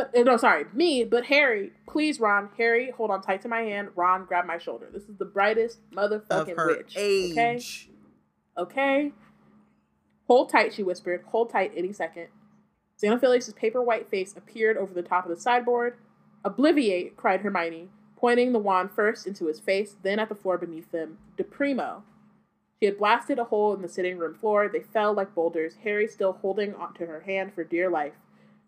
But, 0.00 0.18
uh, 0.18 0.22
no, 0.22 0.38
sorry, 0.38 0.64
me, 0.72 1.04
but 1.04 1.26
Harry, 1.26 1.72
please, 1.86 2.20
Ron. 2.20 2.48
Harry, 2.56 2.90
hold 2.90 3.10
on 3.10 3.20
tight 3.20 3.42
to 3.42 3.48
my 3.48 3.60
hand. 3.60 3.90
Ron, 3.94 4.24
grab 4.24 4.46
my 4.46 4.56
shoulder. 4.56 4.88
This 4.90 5.02
is 5.02 5.16
the 5.18 5.26
brightest 5.26 5.78
motherfucking 5.90 6.56
witch. 6.56 6.94
Age. 6.96 7.32
Okay? 7.32 7.60
Okay? 8.56 9.12
Hold 10.26 10.48
tight, 10.48 10.72
she 10.72 10.82
whispered. 10.82 11.22
Hold 11.26 11.50
tight 11.50 11.72
any 11.76 11.92
second. 11.92 12.28
Xenophilius' 12.98 13.54
paper 13.54 13.82
white 13.82 14.08
face 14.08 14.34
appeared 14.34 14.78
over 14.78 14.94
the 14.94 15.02
top 15.02 15.26
of 15.26 15.30
the 15.36 15.40
sideboard. 15.40 15.98
Obliviate, 16.46 17.16
cried 17.16 17.42
Hermione, 17.42 17.90
pointing 18.16 18.52
the 18.52 18.58
wand 18.58 18.92
first 18.92 19.26
into 19.26 19.48
his 19.48 19.60
face, 19.60 19.96
then 20.02 20.18
at 20.18 20.30
the 20.30 20.34
floor 20.34 20.56
beneath 20.56 20.90
them. 20.92 21.18
Deprimo. 21.36 22.04
She 22.80 22.86
had 22.86 22.96
blasted 22.96 23.38
a 23.38 23.44
hole 23.44 23.74
in 23.74 23.82
the 23.82 23.88
sitting 23.88 24.16
room 24.16 24.34
floor. 24.34 24.66
They 24.66 24.80
fell 24.80 25.12
like 25.12 25.34
boulders, 25.34 25.74
Harry 25.84 26.08
still 26.08 26.32
holding 26.32 26.74
onto 26.74 27.04
her 27.04 27.20
hand 27.20 27.52
for 27.52 27.64
dear 27.64 27.90
life. 27.90 28.14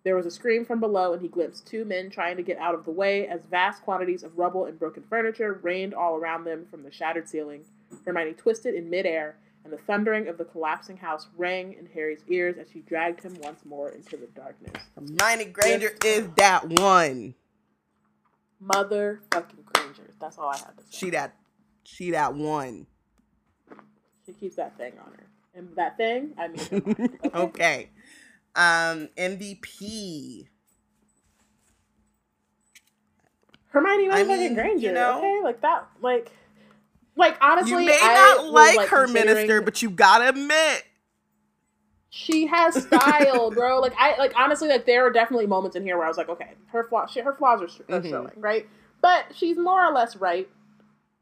There 0.05 0.17
was 0.17 0.27
a 0.27 0.31
scream 0.31 0.65
from 0.65 0.81
below, 0.81 1.13
and 1.13 1.23
he 1.23 1.29
glimpsed 1.29 1.67
two 1.67 1.85
men 1.85 2.11
trying 2.11 2.37
to 2.37 2.43
get 2.43 2.59
out 2.59 2.75
of 2.75 2.85
the 2.85 2.91
way 2.91 3.29
as 3.29 3.41
vast 3.49 3.83
quantities 3.83 4.25
of 4.25 4.37
rubble 4.37 4.65
and 4.65 4.79
broken 4.79 5.05
furniture 5.09 5.61
rained 5.63 5.95
all 5.95 6.17
around 6.17 6.45
them 6.45 6.67
from 6.71 6.83
the 6.83 6.91
shattered 6.91 7.29
ceiling. 7.29 7.65
Hermione 8.05 8.33
twisted 8.33 8.75
in 8.75 8.91
midair, 8.91 9.37
and 9.65 9.73
the 9.73 9.79
thundering 9.79 10.27
of 10.27 10.39
the 10.39 10.45
collapsing 10.45 10.97
house 10.97 11.29
rang 11.37 11.75
in 11.75 11.87
Harry's 11.95 12.25
ears 12.27 12.57
as 12.59 12.67
she 12.73 12.81
dragged 12.81 13.23
him 13.23 13.37
once 13.43 13.65
more 13.65 13.91
into 13.91 14.17
the 14.17 14.27
darkness. 14.35 14.83
Hermione 14.97 15.45
Granger 15.47 15.93
is 16.05 16.29
that 16.37 16.69
one. 16.69 17.35
Motherfucking 18.65 19.65
Granger. 19.65 20.11
That's 20.21 20.37
all 20.37 20.49
I 20.49 20.57
have 20.57 20.77
to 20.77 20.83
say. 20.83 20.89
She 20.91 21.11
that, 21.11 21.37
she 21.85 22.11
that 22.11 22.35
one. 22.35 22.87
She 24.27 24.33
keeps 24.33 24.57
that 24.57 24.77
thing 24.77 24.95
on 25.05 25.13
her. 25.13 25.27
And 25.55 25.69
that 25.77 25.97
thing, 25.97 26.33
I 26.39 26.49
mean, 26.49 26.61
okay. 27.27 27.31
okay. 27.35 27.91
Um, 28.55 29.09
MVP. 29.17 30.49
Hermione 33.69 34.11
I 34.11 34.25
mean, 34.25 34.55
Granger. 34.55 34.89
You 34.89 34.93
know, 34.93 35.19
okay, 35.19 35.41
like 35.43 35.63
that, 35.63 35.87
like, 36.03 36.31
like 37.17 37.39
honestly, 37.41 37.71
you 37.71 37.79
may 37.79 37.99
I 38.01 38.15
not 38.15 38.53
like, 38.53 38.77
like 38.77 38.89
her 38.89 39.07
minister, 39.09 39.63
but 39.63 39.81
you 39.81 39.89
gotta 39.89 40.29
admit 40.29 40.85
she 42.15 42.45
has 42.47 42.75
style, 42.75 43.51
bro. 43.51 43.73
Like 43.81 43.95
I 43.99 44.17
like 44.19 44.35
honestly, 44.37 44.69
like 44.69 44.85
there 44.85 45.07
are 45.07 45.11
definitely 45.11 45.47
moments 45.47 45.77
in 45.77 45.83
here 45.83 45.97
where 45.97 46.05
I 46.05 46.09
was 46.09 46.19
like, 46.19 46.29
okay, 46.29 46.51
her 46.67 46.85
flaws, 46.85 47.15
her 47.15 47.35
flaws 47.35 47.63
are, 47.63 47.95
are 47.95 48.01
mm-hmm. 48.01 48.11
showing, 48.11 48.33
right? 48.37 48.69
But 49.01 49.25
she's 49.35 49.57
more 49.57 49.83
or 49.83 49.95
less 49.95 50.15
right 50.17 50.47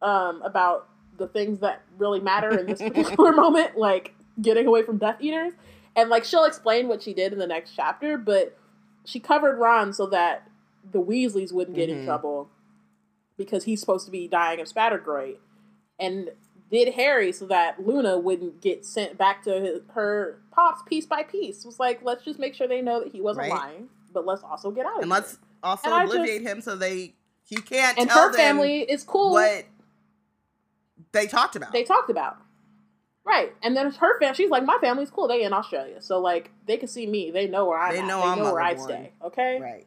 um, 0.03 0.43
about 0.43 0.89
the 1.17 1.29
things 1.29 1.61
that 1.61 1.83
really 1.97 2.19
matter 2.19 2.59
in 2.59 2.67
this 2.67 2.81
particular 2.83 3.31
moment, 3.31 3.79
like 3.79 4.15
getting 4.43 4.67
away 4.67 4.83
from 4.83 4.99
Death 4.99 5.19
Eaters. 5.21 5.53
And 6.01 6.09
like 6.09 6.25
she'll 6.25 6.45
explain 6.45 6.89
what 6.89 7.03
she 7.03 7.13
did 7.13 7.33
in 7.33 7.39
the 7.39 7.47
next 7.47 7.73
chapter, 7.77 8.17
but 8.17 8.57
she 9.05 9.21
covered 9.21 9.59
Ron 9.59 9.93
so 9.93 10.07
that 10.07 10.49
the 10.91 11.01
Weasleys 11.01 11.53
wouldn't 11.53 11.77
get 11.77 11.91
mm-hmm. 11.91 12.01
in 12.01 12.07
trouble 12.07 12.49
because 13.37 13.65
he's 13.65 13.81
supposed 13.81 14.07
to 14.07 14.11
be 14.11 14.27
dying 14.27 14.61
of 14.61 14.67
Spattergroit, 14.67 15.37
and 15.99 16.31
did 16.71 16.95
Harry 16.95 17.33
so 17.33 17.47
that 17.47 17.85
Luna 17.87 18.19
wouldn't 18.19 18.61
get 18.61 18.87
sent 18.87 19.19
back 19.19 19.43
to 19.43 19.61
his, 19.61 19.81
her 19.93 20.41
pops 20.53 20.83
piece 20.85 21.05
by 21.05 21.23
piece. 21.23 21.61
It 21.61 21.67
was 21.67 21.79
like 21.79 22.01
let's 22.03 22.25
just 22.25 22.39
make 22.39 22.55
sure 22.55 22.67
they 22.67 22.81
know 22.81 23.01
that 23.01 23.13
he 23.13 23.21
wasn't 23.21 23.51
right. 23.51 23.61
lying, 23.61 23.89
but 24.13 24.25
let's 24.25 24.43
also 24.43 24.71
get 24.71 24.87
out 24.87 25.03
and 25.03 25.11
let's 25.11 25.39
also 25.63 25.91
and 25.91 26.09
obliviate 26.09 26.43
just, 26.43 26.47
him 26.47 26.61
so 26.63 26.77
they 26.77 27.15
he 27.45 27.57
can't. 27.57 27.99
And 27.99 28.11
her 28.11 28.33
family 28.33 28.81
is 28.81 29.05
cool. 29.05 29.33
What 29.33 29.67
they 31.13 31.27
talked 31.27 31.57
about. 31.57 31.73
They 31.73 31.85
talked 31.85 32.09
about. 32.09 32.39
Right, 33.25 33.53
and 33.63 33.77
then 33.77 33.93
her 33.93 34.19
family. 34.19 34.35
She's 34.35 34.51
like, 34.51 34.65
my 34.65 34.79
family's 34.81 35.11
cool. 35.11 35.29
They 35.29 35.43
in 35.43 35.53
Australia, 35.53 36.01
so 36.01 36.21
like 36.21 36.51
they 36.67 36.77
can 36.77 36.89
see 36.89 37.07
me. 37.07 37.31
They 37.31 37.47
know 37.47 37.67
where 37.67 37.79
I'm. 37.79 37.95
They 37.95 38.03
know, 38.03 38.23
at. 38.23 38.35
They 38.35 38.43
know 38.43 38.53
where 38.53 38.63
I 38.63 38.77
stay. 38.77 39.13
Okay, 39.23 39.61
right. 39.61 39.87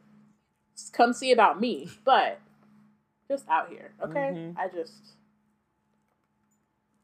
Come 0.92 1.12
see 1.12 1.32
about 1.32 1.60
me, 1.60 1.88
but 2.04 2.38
just 3.28 3.48
out 3.48 3.68
here. 3.68 3.92
Okay, 4.02 4.32
mm-hmm. 4.34 4.58
I 4.58 4.68
just 4.68 4.92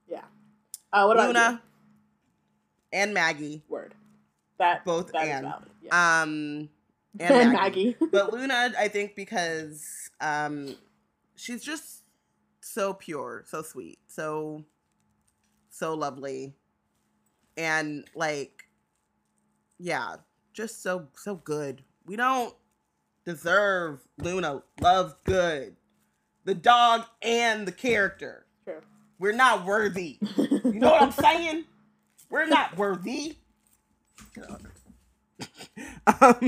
yeah. 0.08 0.22
Uh, 0.92 1.04
what 1.04 1.16
about 1.16 1.28
Luna 1.28 1.40
about 1.40 1.60
and 2.92 3.14
Maggie? 3.14 3.62
Word. 3.68 3.94
That 4.58 4.84
both 4.84 5.12
that 5.12 5.26
and 5.26 5.52
yeah. 5.82 6.22
um 6.22 6.68
and 7.20 7.52
Maggie. 7.52 7.52
Maggie. 7.52 7.96
but 8.12 8.32
Luna, 8.32 8.72
I 8.78 8.88
think 8.88 9.14
because 9.14 10.10
um 10.20 10.74
she's 11.36 11.62
just 11.62 12.02
so 12.60 12.94
pure, 12.94 13.44
so 13.46 13.62
sweet, 13.62 13.98
so 14.06 14.64
so 15.80 15.94
lovely. 15.94 16.54
And 17.56 18.04
like 18.14 18.64
yeah, 19.78 20.16
just 20.52 20.82
so 20.82 21.08
so 21.16 21.36
good. 21.36 21.82
We 22.06 22.16
don't 22.16 22.54
deserve 23.24 24.00
Luna 24.18 24.62
Lovegood. 24.80 25.72
The 26.44 26.54
dog 26.54 27.04
and 27.22 27.66
the 27.66 27.72
character. 27.72 28.46
True. 28.64 28.80
We're 29.18 29.32
not 29.32 29.64
worthy. 29.64 30.18
You 30.62 30.78
know 30.78 30.90
what 30.92 31.02
I'm 31.02 31.12
saying? 31.12 31.64
We're 32.30 32.46
not 32.46 32.76
worthy. 32.76 33.36
um, 36.06 36.40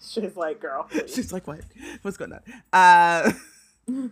She's 0.00 0.36
like, 0.36 0.60
girl. 0.60 0.84
please. 0.90 1.14
She's 1.14 1.32
like, 1.32 1.46
what? 1.46 1.60
What's 2.02 2.16
going 2.16 2.32
on? 2.32 2.40
Uh, 2.72 3.32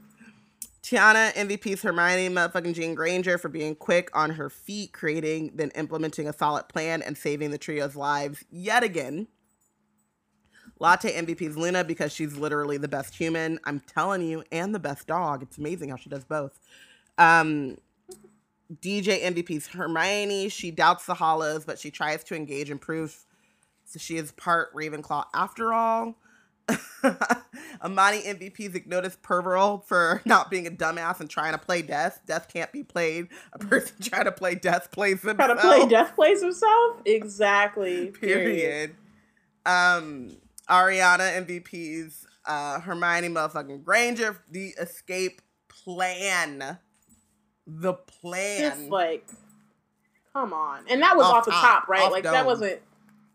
Tiana 0.83 1.33
MVP's 1.35 1.83
Hermione 1.83 2.29
motherfucking 2.29 2.75
Jean 2.75 2.95
Granger 2.95 3.39
for 3.39 3.49
being 3.49 3.77
quick 3.77 4.11
on 4.15 4.31
her 4.31 4.51
feet, 4.51 4.93
creating, 4.93 5.53
then 5.55 5.71
implementing 5.77 6.29
a 6.29 6.33
solid 6.33 6.69
plan 6.69 7.03
and 7.03 7.17
saving 7.17 7.53
the 7.53 7.59
trio's 7.59 7.95
lives 7.95 8.45
yet 8.51 8.83
again. 8.83 9.29
Latte 10.81 11.13
MVP's 11.13 11.57
Luna 11.57 11.85
because 11.85 12.13
she's 12.13 12.37
literally 12.37 12.77
the 12.77 12.89
best 12.89 13.15
human. 13.15 13.61
I'm 13.65 13.79
telling 13.79 14.23
you, 14.23 14.43
and 14.51 14.75
the 14.75 14.81
best 14.81 15.07
dog. 15.07 15.43
It's 15.43 15.57
amazing 15.57 15.91
how 15.91 15.97
she 15.97 16.11
does 16.11 16.25
both. 16.25 16.59
Um, 17.17 17.79
DJ 18.81 19.23
MVP's 19.23 19.69
Hermione. 19.69 20.49
She 20.49 20.73
doubts 20.73 21.07
the 21.07 21.15
hallows, 21.15 21.65
but 21.65 21.79
she 21.79 21.93
tries 21.93 22.25
to 22.25 22.35
engage 22.35 22.71
and 22.71 22.81
prove 22.81 23.25
so 23.85 23.99
she 23.99 24.17
is 24.17 24.33
part 24.33 24.75
Ravenclaw 24.75 25.27
after 25.35 25.73
all. 25.73 26.17
Amani 27.83 28.23
MVP's 28.23 28.75
Ignotus 28.75 29.17
Peverell 29.23 29.79
for 29.79 30.23
not 30.27 30.51
being 30.51 30.67
a 30.67 30.71
dumbass 30.71 31.21
and 31.21 31.29
trying 31.29 31.53
to 31.53 31.59
play 31.59 31.83
Death. 31.83 32.21
Death 32.27 32.49
can't 32.53 32.71
be 32.73 32.83
played. 32.83 33.29
A 33.53 33.59
person 33.59 33.97
trying 34.03 34.25
to 34.25 34.33
play 34.33 34.55
Death 34.55 34.91
plays 34.91 35.23
himself. 35.23 35.37
Trying 35.37 35.57
to 35.57 35.63
play 35.63 35.89
Death 35.89 36.15
Plays 36.15 36.41
himself? 36.43 36.97
Exactly. 37.05 38.09
Period. 38.09 38.95
Um, 39.67 40.37
Ariana 40.69 41.45
MVP's 41.45 42.27
uh, 42.47 42.81
Hermione 42.81 43.29
motherfucking 43.29 43.85
Granger. 43.85 44.39
The 44.51 44.69
escape 44.79 45.41
plan. 45.69 46.79
The 47.67 47.95
plan. 47.95 48.61
Just 48.61 48.91
like, 48.91 49.27
come 50.33 50.53
on. 50.53 50.85
And 50.89 51.03
that 51.03 51.17
was 51.17 51.27
Off 51.27 51.35
off, 51.35 51.45
the 51.45 51.51
top, 51.51 51.63
top, 51.83 51.89
right? 51.89 52.11
like, 52.11 52.25
dome. 52.25 52.33
that 52.33 52.47
wasn't, 52.47 52.81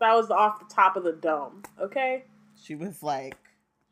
that 0.00 0.14
was 0.14 0.30
off 0.30 0.58
the 0.60 0.74
top 0.74 0.96
of 0.96 1.04
the 1.04 1.12
dome, 1.12 1.62
okay? 1.80 2.24
She 2.62 2.74
was 2.74 3.02
like, 3.02 3.36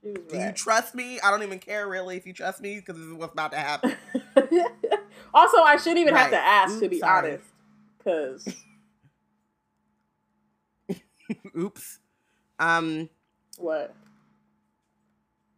She 0.03 0.11
was 0.13 0.23
Do 0.29 0.39
you 0.39 0.53
trust 0.53 0.95
me? 0.95 1.21
I 1.21 1.31
don't 1.31 1.43
even 1.43 1.59
care 1.59 1.89
really 1.89 2.17
if 2.17 2.27
you 2.27 2.33
trust 2.33 2.61
me 2.61 2.77
because 2.77 2.97
this 2.97 3.07
is 3.07 3.15
what's 3.15 3.33
about 3.33 3.53
to 3.53 3.59
happen. 3.59 3.95
also, 5.35 5.59
I 5.59 5.77
shouldn't 5.77 5.99
even 5.99 6.15
have 6.15 6.31
to 6.31 6.37
Right. 6.37 6.45
ask, 6.45 6.79
to 6.81 6.89
be 6.89 7.01
sorry. 7.01 7.33
honest. 7.33 7.45
Because, 7.99 8.57
Oops. 11.59 11.99
Um, 12.59 13.09
what? 13.59 13.95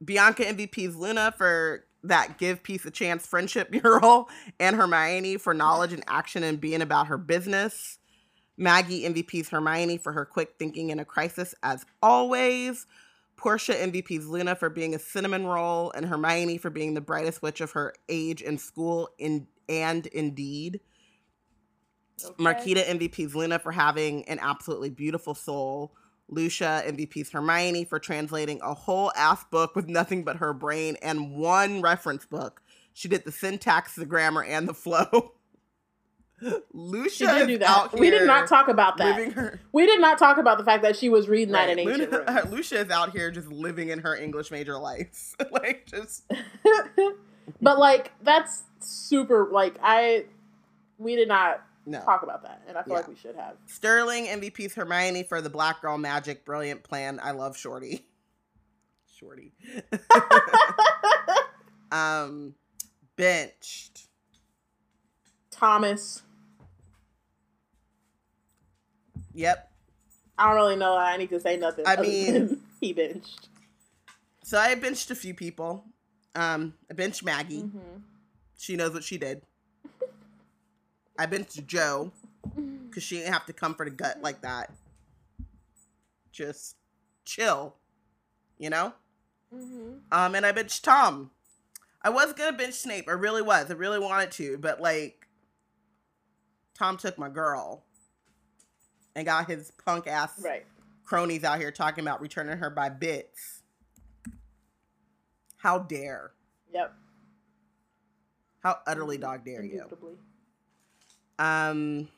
Bianca 0.04 0.44
MVP's 0.44 0.96
Luna 0.96 1.32
for 1.36 1.84
that 2.04 2.38
give 2.38 2.62
peace 2.62 2.84
a 2.86 2.90
chance 2.90 3.26
friendship 3.26 3.70
mural, 3.72 4.28
and 4.60 4.76
Hermione 4.76 5.36
for 5.38 5.54
knowledge 5.54 5.92
and 5.92 6.04
action 6.08 6.42
and 6.42 6.60
being 6.60 6.82
about 6.82 7.08
her 7.08 7.18
business. 7.18 7.97
Maggie 8.58 9.04
MVP's 9.04 9.48
Hermione 9.48 9.96
for 9.96 10.12
her 10.12 10.24
quick 10.24 10.56
thinking 10.58 10.90
in 10.90 10.98
a 10.98 11.04
crisis, 11.04 11.54
as 11.62 11.86
always. 12.02 12.86
Portia 13.36 13.74
MVP's 13.74 14.26
Luna 14.26 14.56
for 14.56 14.68
being 14.68 14.94
a 14.94 14.98
cinnamon 14.98 15.46
roll, 15.46 15.92
and 15.92 16.04
Hermione 16.04 16.58
for 16.58 16.70
being 16.70 16.94
the 16.94 17.00
brightest 17.00 17.40
witch 17.40 17.60
of 17.60 17.70
her 17.70 17.94
age 18.08 18.42
in 18.42 18.58
school 18.58 19.08
in 19.16 19.46
and 19.68 20.06
indeed. 20.08 20.80
Okay. 22.24 22.42
Marquita 22.42 22.84
MVP's 22.84 23.36
Luna 23.36 23.60
for 23.60 23.70
having 23.70 24.28
an 24.28 24.40
absolutely 24.40 24.90
beautiful 24.90 25.34
soul. 25.34 25.94
Lucia 26.28 26.82
MVP's 26.86 27.30
Hermione 27.30 27.84
for 27.84 27.98
translating 27.98 28.60
a 28.62 28.74
whole 28.74 29.12
ass 29.16 29.44
book 29.44 29.76
with 29.76 29.88
nothing 29.88 30.24
but 30.24 30.36
her 30.36 30.52
brain 30.52 30.96
and 31.00 31.36
one 31.36 31.80
reference 31.80 32.26
book. 32.26 32.60
She 32.92 33.08
did 33.08 33.24
the 33.24 33.32
syntax, 33.32 33.94
the 33.94 34.04
grammar, 34.04 34.42
and 34.42 34.68
the 34.68 34.74
flow. 34.74 35.34
Lucia 36.72 37.10
She 37.10 37.26
did 37.26 37.48
do 37.48 37.58
that. 37.58 37.98
We 37.98 38.10
did 38.10 38.26
not 38.26 38.48
talk 38.48 38.68
about 38.68 38.96
that. 38.98 39.32
her. 39.32 39.60
We 39.72 39.86
did 39.86 40.00
not 40.00 40.18
talk 40.18 40.38
about 40.38 40.58
the 40.58 40.64
fact 40.64 40.82
that 40.84 40.94
she 40.96 41.08
was 41.08 41.28
reading 41.28 41.52
that 41.52 41.68
in 41.68 41.78
ancient 41.80 42.12
Luna- 42.12 42.24
Rome. 42.42 42.50
Lucia 42.50 42.78
is 42.78 42.90
out 42.90 43.10
here 43.10 43.30
just 43.30 43.48
living 43.48 43.88
in 43.88 43.98
her 44.00 44.14
English 44.16 44.50
major 44.50 44.78
life. 44.78 45.34
like 45.50 45.86
just 45.86 46.24
but 47.60 47.78
like 47.78 48.12
that's 48.22 48.62
super 48.80 49.48
like 49.52 49.76
I 49.82 50.26
we 50.98 51.16
did 51.16 51.26
not 51.28 51.62
no. 51.86 52.00
talk 52.02 52.22
about 52.22 52.42
that 52.44 52.62
and 52.68 52.76
I 52.78 52.82
feel 52.82 52.92
Yeah. 52.92 52.98
like 53.00 53.08
we 53.08 53.16
should 53.16 53.34
have. 53.34 53.56
Sterling 53.66 54.26
MVP's 54.26 54.74
Hermione 54.74 55.24
for 55.24 55.40
the 55.40 55.50
Black 55.50 55.80
Girl 55.82 55.98
Magic 55.98 56.44
brilliant 56.44 56.84
plan. 56.84 57.18
I 57.22 57.32
love 57.32 57.56
Shorty. 57.56 58.06
Shorty. 59.18 59.52
um 61.90 62.54
benched. 63.16 64.06
Thomas. 65.50 66.22
Yep. 69.38 69.70
I 70.36 70.48
don't 70.48 70.56
really 70.56 70.74
know 70.74 70.96
I 70.96 71.16
need 71.16 71.30
to 71.30 71.38
say 71.38 71.56
nothing. 71.56 71.84
I 71.86 71.94
mean- 71.94 72.60
he 72.80 72.92
benched. 72.92 73.48
So 74.42 74.58
I 74.58 74.74
benched 74.74 75.12
a 75.12 75.14
few 75.14 75.32
people. 75.32 75.84
Um 76.34 76.74
I 76.90 76.94
benched 76.94 77.24
Maggie. 77.24 77.62
Mm-hmm. 77.62 77.98
She 78.58 78.74
knows 78.74 78.92
what 78.92 79.04
she 79.04 79.16
did. 79.16 79.42
I 81.16 81.26
benched 81.26 81.64
Joe 81.68 82.10
because 82.88 83.04
she 83.04 83.18
didn't 83.18 83.32
have 83.32 83.46
to 83.46 83.52
come 83.52 83.76
for 83.76 83.84
the 83.84 83.92
gut 83.92 84.18
like 84.22 84.42
that. 84.42 84.72
Just 86.32 86.74
chill. 87.24 87.76
You 88.58 88.70
know? 88.70 88.92
Mm-hmm. 89.54 89.98
Um, 90.10 90.34
and 90.34 90.44
I 90.44 90.50
benched 90.50 90.84
Tom. 90.84 91.30
I 92.02 92.10
was 92.10 92.32
gonna 92.32 92.56
bench 92.56 92.74
Snape. 92.74 93.08
I 93.08 93.12
really 93.12 93.42
was. 93.42 93.70
I 93.70 93.74
really 93.74 94.00
wanted 94.00 94.32
to, 94.32 94.58
but 94.58 94.80
like, 94.80 95.28
Tom 96.74 96.96
took 96.96 97.18
my 97.18 97.28
girl 97.28 97.84
and 99.14 99.26
got 99.26 99.48
his 99.48 99.70
punk 99.84 100.06
ass 100.06 100.40
Right. 100.42 100.64
cronies 101.04 101.44
out 101.44 101.58
here 101.58 101.70
talking 101.72 102.04
about 102.04 102.20
returning 102.20 102.58
her 102.58 102.70
by 102.70 102.88
bits. 102.88 103.62
How 105.56 105.78
dare? 105.78 106.32
Yep. 106.72 106.94
How 108.62 108.78
utterly 108.86 109.18
dog 109.18 109.44
dare 109.44 109.64
you? 109.64 109.86
Um, 111.38 112.08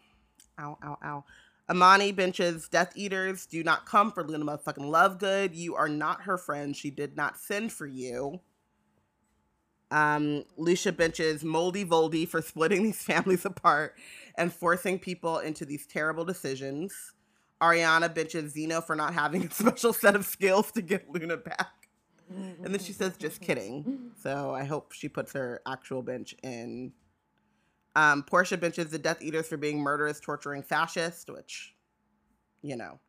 ow, 0.58 0.78
ow, 0.82 0.98
ow. 1.04 1.24
Amani 1.68 2.10
benches 2.10 2.68
Death 2.68 2.92
Eaters 2.96 3.46
do 3.46 3.62
not 3.62 3.86
come 3.86 4.10
for 4.10 4.24
Luna 4.24 4.44
motherfucking 4.44 4.78
Lovegood. 4.90 5.54
You 5.54 5.76
are 5.76 5.88
not 5.88 6.22
her 6.22 6.36
friend. 6.36 6.74
She 6.76 6.90
did 6.90 7.16
not 7.16 7.38
send 7.38 7.72
for 7.72 7.86
you. 7.86 8.40
Um, 9.92 10.44
Lucia 10.56 10.92
benches 10.92 11.44
Moldy 11.44 11.84
Voldy 11.84 12.26
for 12.26 12.42
splitting 12.42 12.82
these 12.84 13.02
families 13.02 13.44
apart 13.44 13.96
and 14.36 14.52
forcing 14.52 14.98
people 14.98 15.38
into 15.38 15.64
these 15.64 15.86
terrible 15.86 16.24
decisions. 16.24 16.92
Ariana 17.60 18.12
benches 18.12 18.52
Zeno 18.52 18.80
for 18.80 18.96
not 18.96 19.14
having 19.14 19.44
a 19.46 19.50
special 19.50 19.92
set 19.92 20.16
of 20.16 20.24
skills 20.24 20.72
to 20.72 20.82
get 20.82 21.10
Luna 21.10 21.36
back. 21.36 21.80
And 22.30 22.66
then 22.66 22.78
she 22.78 22.92
says, 22.92 23.16
just 23.16 23.40
kidding. 23.40 24.12
So 24.22 24.54
I 24.54 24.64
hope 24.64 24.92
she 24.92 25.08
puts 25.08 25.32
her 25.32 25.60
actual 25.66 26.02
bench 26.02 26.34
in. 26.42 26.92
Um, 27.96 28.22
Portia 28.22 28.56
benches 28.56 28.90
the 28.90 28.98
Death 28.98 29.20
Eaters 29.20 29.48
for 29.48 29.56
being 29.56 29.80
murderous, 29.80 30.20
torturing 30.20 30.62
fascist, 30.62 31.28
which, 31.28 31.74
you 32.62 32.76
know, 32.76 33.00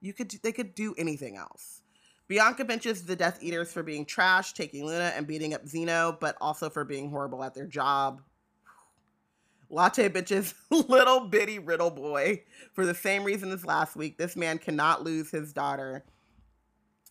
you 0.00 0.12
could 0.12 0.30
they 0.42 0.50
could 0.50 0.74
do 0.74 0.94
anything 0.98 1.36
else. 1.36 1.82
Bianca 2.26 2.64
benches 2.64 3.04
the 3.04 3.16
Death 3.16 3.38
Eaters 3.40 3.72
for 3.72 3.82
being 3.82 4.04
trash, 4.04 4.54
taking 4.54 4.86
Luna 4.86 5.12
and 5.16 5.26
beating 5.26 5.54
up 5.54 5.66
Zeno, 5.66 6.16
but 6.20 6.36
also 6.40 6.70
for 6.70 6.84
being 6.84 7.10
horrible 7.10 7.44
at 7.44 7.54
their 7.54 7.66
job. 7.66 8.22
Latte 9.70 10.08
benches 10.08 10.54
little 10.70 11.20
bitty 11.20 11.58
riddle 11.58 11.90
boy 11.90 12.42
for 12.72 12.84
the 12.84 12.94
same 12.94 13.24
reason 13.24 13.50
as 13.52 13.64
last 13.64 13.96
week. 13.96 14.18
This 14.18 14.36
man 14.36 14.58
cannot 14.58 15.04
lose 15.04 15.30
his 15.30 15.52
daughter. 15.52 16.04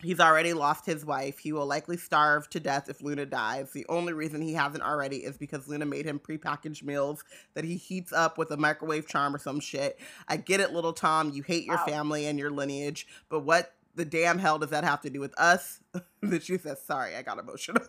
He's 0.02 0.20
already 0.20 0.54
lost 0.54 0.86
his 0.86 1.04
wife. 1.04 1.38
He 1.38 1.52
will 1.52 1.66
likely 1.66 1.98
starve 1.98 2.48
to 2.50 2.60
death 2.60 2.88
if 2.88 3.02
Luna 3.02 3.26
dies. 3.26 3.72
The 3.72 3.84
only 3.90 4.14
reason 4.14 4.40
he 4.40 4.54
hasn't 4.54 4.82
already 4.82 5.18
is 5.18 5.36
because 5.36 5.68
Luna 5.68 5.84
made 5.84 6.06
him 6.06 6.18
prepackaged 6.18 6.82
meals 6.82 7.22
that 7.52 7.64
he 7.64 7.76
heats 7.76 8.10
up 8.12 8.38
with 8.38 8.50
a 8.50 8.56
microwave 8.56 9.06
charm 9.06 9.34
or 9.34 9.38
some 9.38 9.60
shit. 9.60 9.98
I 10.26 10.38
get 10.38 10.60
it, 10.60 10.72
little 10.72 10.94
Tom. 10.94 11.32
You 11.34 11.42
hate 11.42 11.66
your 11.66 11.76
Wow. 11.76 11.84
family 11.86 12.24
and 12.26 12.38
your 12.38 12.50
lineage, 12.50 13.06
but 13.28 13.40
what 13.40 13.74
the 13.94 14.06
damn 14.06 14.38
hell 14.38 14.58
does 14.58 14.70
that 14.70 14.84
have 14.84 15.02
to 15.02 15.10
do 15.10 15.20
with 15.20 15.38
us? 15.38 15.80
then 16.22 16.40
she 16.40 16.56
says, 16.56 16.80
Sorry, 16.82 17.14
I 17.14 17.20
got 17.20 17.38
emotional. 17.38 17.82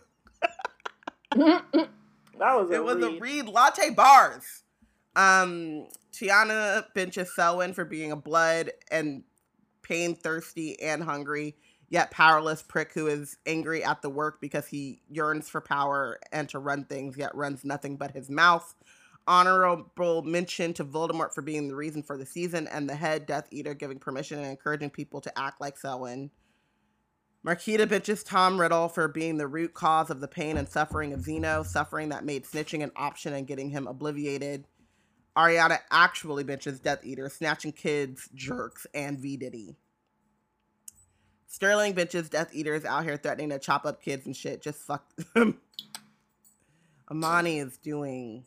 that 2.42 2.58
was 2.58 2.70
It 2.70 2.82
was 2.82 2.96
read. 2.96 3.16
a 3.16 3.20
read 3.20 3.46
latte 3.48 3.90
bars. 3.90 4.62
Um, 5.14 5.86
Tiana 6.12 6.84
benches 6.94 7.34
Selwyn 7.34 7.72
for 7.74 7.84
being 7.84 8.12
a 8.12 8.16
blood 8.16 8.72
and 8.90 9.24
pain 9.82 10.14
thirsty 10.14 10.80
and 10.80 11.02
hungry, 11.02 11.56
yet 11.88 12.10
powerless 12.10 12.62
prick 12.62 12.92
who 12.94 13.06
is 13.06 13.36
angry 13.46 13.84
at 13.84 14.02
the 14.02 14.10
work 14.10 14.40
because 14.40 14.66
he 14.66 15.02
yearns 15.08 15.48
for 15.48 15.60
power 15.60 16.18
and 16.32 16.48
to 16.48 16.58
run 16.58 16.84
things, 16.84 17.16
yet 17.16 17.34
runs 17.34 17.64
nothing 17.64 17.96
but 17.96 18.12
his 18.12 18.30
mouth. 18.30 18.74
Honorable 19.26 20.22
mention 20.22 20.72
to 20.74 20.84
Voldemort 20.84 21.32
for 21.32 21.42
being 21.42 21.68
the 21.68 21.76
reason 21.76 22.02
for 22.02 22.16
the 22.16 22.26
season, 22.26 22.66
and 22.68 22.88
the 22.88 22.96
head 22.96 23.26
Death 23.26 23.46
Eater 23.52 23.74
giving 23.74 23.98
permission 24.00 24.38
and 24.38 24.48
encouraging 24.48 24.90
people 24.90 25.20
to 25.20 25.38
act 25.38 25.60
like 25.60 25.76
Selwyn. 25.78 26.30
Marquita 27.44 27.86
bitches 27.86 28.24
Tom 28.24 28.60
Riddle 28.60 28.88
for 28.88 29.08
being 29.08 29.36
the 29.36 29.48
root 29.48 29.74
cause 29.74 30.10
of 30.10 30.20
the 30.20 30.28
pain 30.28 30.56
and 30.56 30.68
suffering 30.68 31.12
of 31.12 31.22
Zeno, 31.22 31.64
suffering 31.64 32.10
that 32.10 32.24
made 32.24 32.44
snitching 32.44 32.84
an 32.84 32.92
option 32.94 33.32
and 33.32 33.46
getting 33.46 33.70
him 33.70 33.86
obliviated. 33.86 34.64
Ariana 35.36 35.78
actually 35.90 36.44
bitches 36.44 36.80
Death 36.80 37.04
Eater, 37.04 37.28
snatching 37.28 37.72
kids, 37.72 38.28
jerks, 38.34 38.86
and 38.94 39.18
V 39.18 39.36
Diddy. 39.36 39.76
Sterling 41.46 41.94
bitches 41.94 42.30
Death 42.30 42.54
Eaters 42.54 42.84
out 42.84 43.04
here 43.04 43.16
threatening 43.16 43.50
to 43.50 43.58
chop 43.58 43.86
up 43.86 44.00
kids 44.02 44.24
and 44.26 44.36
shit. 44.36 44.62
Just 44.62 44.78
fuck 44.78 45.04
them. 45.34 45.58
Amani 47.10 47.58
is 47.58 47.76
doing 47.76 48.44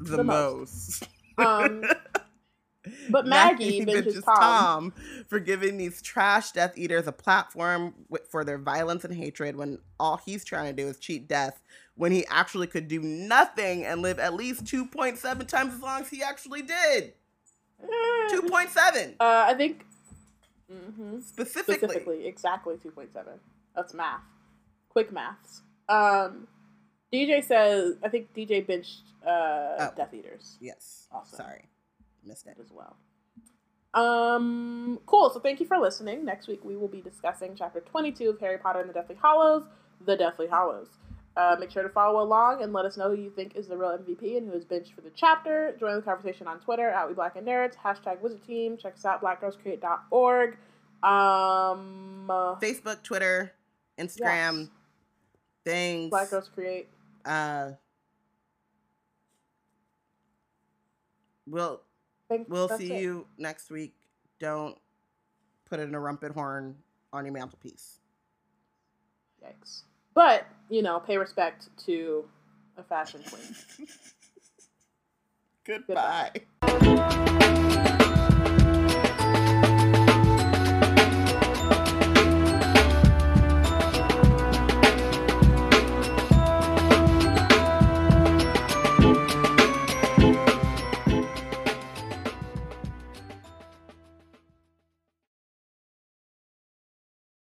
the, 0.00 0.16
the 0.16 0.24
most. 0.24 1.06
most. 1.38 1.48
Um, 1.48 1.84
but 3.10 3.26
Maggie, 3.26 3.84
Maggie 3.84 4.02
bitches 4.02 4.24
Tom. 4.24 4.36
Tom. 4.36 4.92
for 5.28 5.38
giving 5.38 5.76
these 5.76 6.02
trash 6.02 6.52
Death 6.52 6.76
Eaters 6.76 7.06
a 7.06 7.12
platform 7.12 7.94
for 8.28 8.44
their 8.44 8.58
violence 8.58 9.04
and 9.04 9.14
hatred 9.14 9.56
when 9.56 9.78
all 10.00 10.20
he's 10.24 10.44
trying 10.44 10.74
to 10.74 10.82
do 10.82 10.88
is 10.88 10.98
cheat 10.98 11.28
death 11.28 11.62
when 11.94 12.10
he 12.10 12.26
actually 12.28 12.66
could 12.66 12.88
do 12.88 13.00
nothing 13.00 13.84
and 13.84 14.02
live 14.02 14.18
at 14.18 14.34
least 14.34 14.64
2.7 14.64 15.46
times 15.46 15.74
as 15.74 15.80
long 15.80 16.00
as 16.00 16.08
he 16.08 16.22
actually 16.22 16.62
did. 16.62 17.12
2.7. 17.82 19.14
Uh, 19.20 19.44
I 19.48 19.54
think. 19.54 19.84
Mm-hmm. 20.72 21.20
Specifically. 21.20 21.74
Specifically, 21.74 22.26
exactly 22.26 22.76
2.7. 22.76 23.08
That's 23.76 23.94
math. 23.94 24.22
Quick 24.88 25.12
maths. 25.12 25.62
Um, 25.88 26.48
DJ 27.12 27.44
says, 27.44 27.96
I 28.02 28.08
think 28.08 28.32
DJ 28.34 28.66
benched 28.66 29.02
uh, 29.26 29.28
oh. 29.30 29.92
Death 29.96 30.14
Eaters. 30.14 30.56
Yes. 30.60 31.08
Awesome. 31.12 31.36
Sorry 31.36 31.68
missed 32.24 32.46
it 32.46 32.56
as 32.60 32.70
well. 32.72 32.96
Um, 33.94 35.00
cool. 35.06 35.30
So 35.30 35.40
thank 35.40 35.60
you 35.60 35.66
for 35.66 35.78
listening. 35.78 36.24
Next 36.24 36.48
week 36.48 36.64
we 36.64 36.76
will 36.76 36.88
be 36.88 37.00
discussing 37.00 37.54
chapter 37.56 37.80
22 37.80 38.30
of 38.30 38.40
Harry 38.40 38.58
Potter 38.58 38.80
and 38.80 38.88
the 38.88 38.94
Deathly 38.94 39.16
Hallows, 39.22 39.64
The 40.04 40.16
Deathly 40.16 40.46
Hallows. 40.48 40.88
Uh, 41.34 41.56
make 41.58 41.70
sure 41.70 41.82
to 41.82 41.88
follow 41.88 42.22
along 42.22 42.62
and 42.62 42.74
let 42.74 42.84
us 42.84 42.98
know 42.98 43.08
who 43.14 43.22
you 43.22 43.30
think 43.30 43.56
is 43.56 43.66
the 43.66 43.76
real 43.76 43.96
MVP 43.96 44.36
and 44.36 44.50
who 44.50 44.54
is 44.54 44.66
benched 44.66 44.92
for 44.94 45.00
the 45.00 45.10
chapter. 45.14 45.74
Join 45.80 45.96
the 45.96 46.02
conversation 46.02 46.46
on 46.46 46.60
Twitter 46.60 46.88
at 46.90 47.08
We 47.08 47.14
Black 47.14 47.36
and 47.36 47.46
Nerds, 47.46 47.74
hashtag 47.74 48.20
Wizard 48.20 48.44
Team. 48.46 48.76
Check 48.76 48.94
us 48.94 49.04
out, 49.06 49.22
blackgirlscreate.org. 49.22 50.56
Um, 51.02 52.30
uh, 52.30 52.56
Facebook, 52.56 53.02
Twitter, 53.02 53.52
Instagram, 53.98 54.60
yes. 54.60 54.68
things. 55.64 56.10
Black 56.10 56.30
Girls 56.30 56.50
Create. 56.54 56.88
Uh, 57.24 57.72
we'll 61.46 61.80
we'll 62.48 62.68
see 62.68 62.92
it. 62.92 63.02
you 63.02 63.26
next 63.38 63.70
week. 63.70 63.94
Don't 64.38 64.76
put 65.68 65.80
in 65.80 65.92
Erumpent 65.92 66.34
horn 66.34 66.76
on 67.12 67.24
your 67.24 67.32
mantelpiece. 67.32 67.98
Yikes. 69.44 69.82
But, 70.14 70.46
you 70.68 70.82
know, 70.82 71.00
pay 71.00 71.16
respect 71.16 71.68
to 71.86 72.24
a 72.76 72.82
fashion 72.82 73.22
queen. 73.28 73.88
Goodbye. 75.64 76.32
Goodbye. 76.60 77.98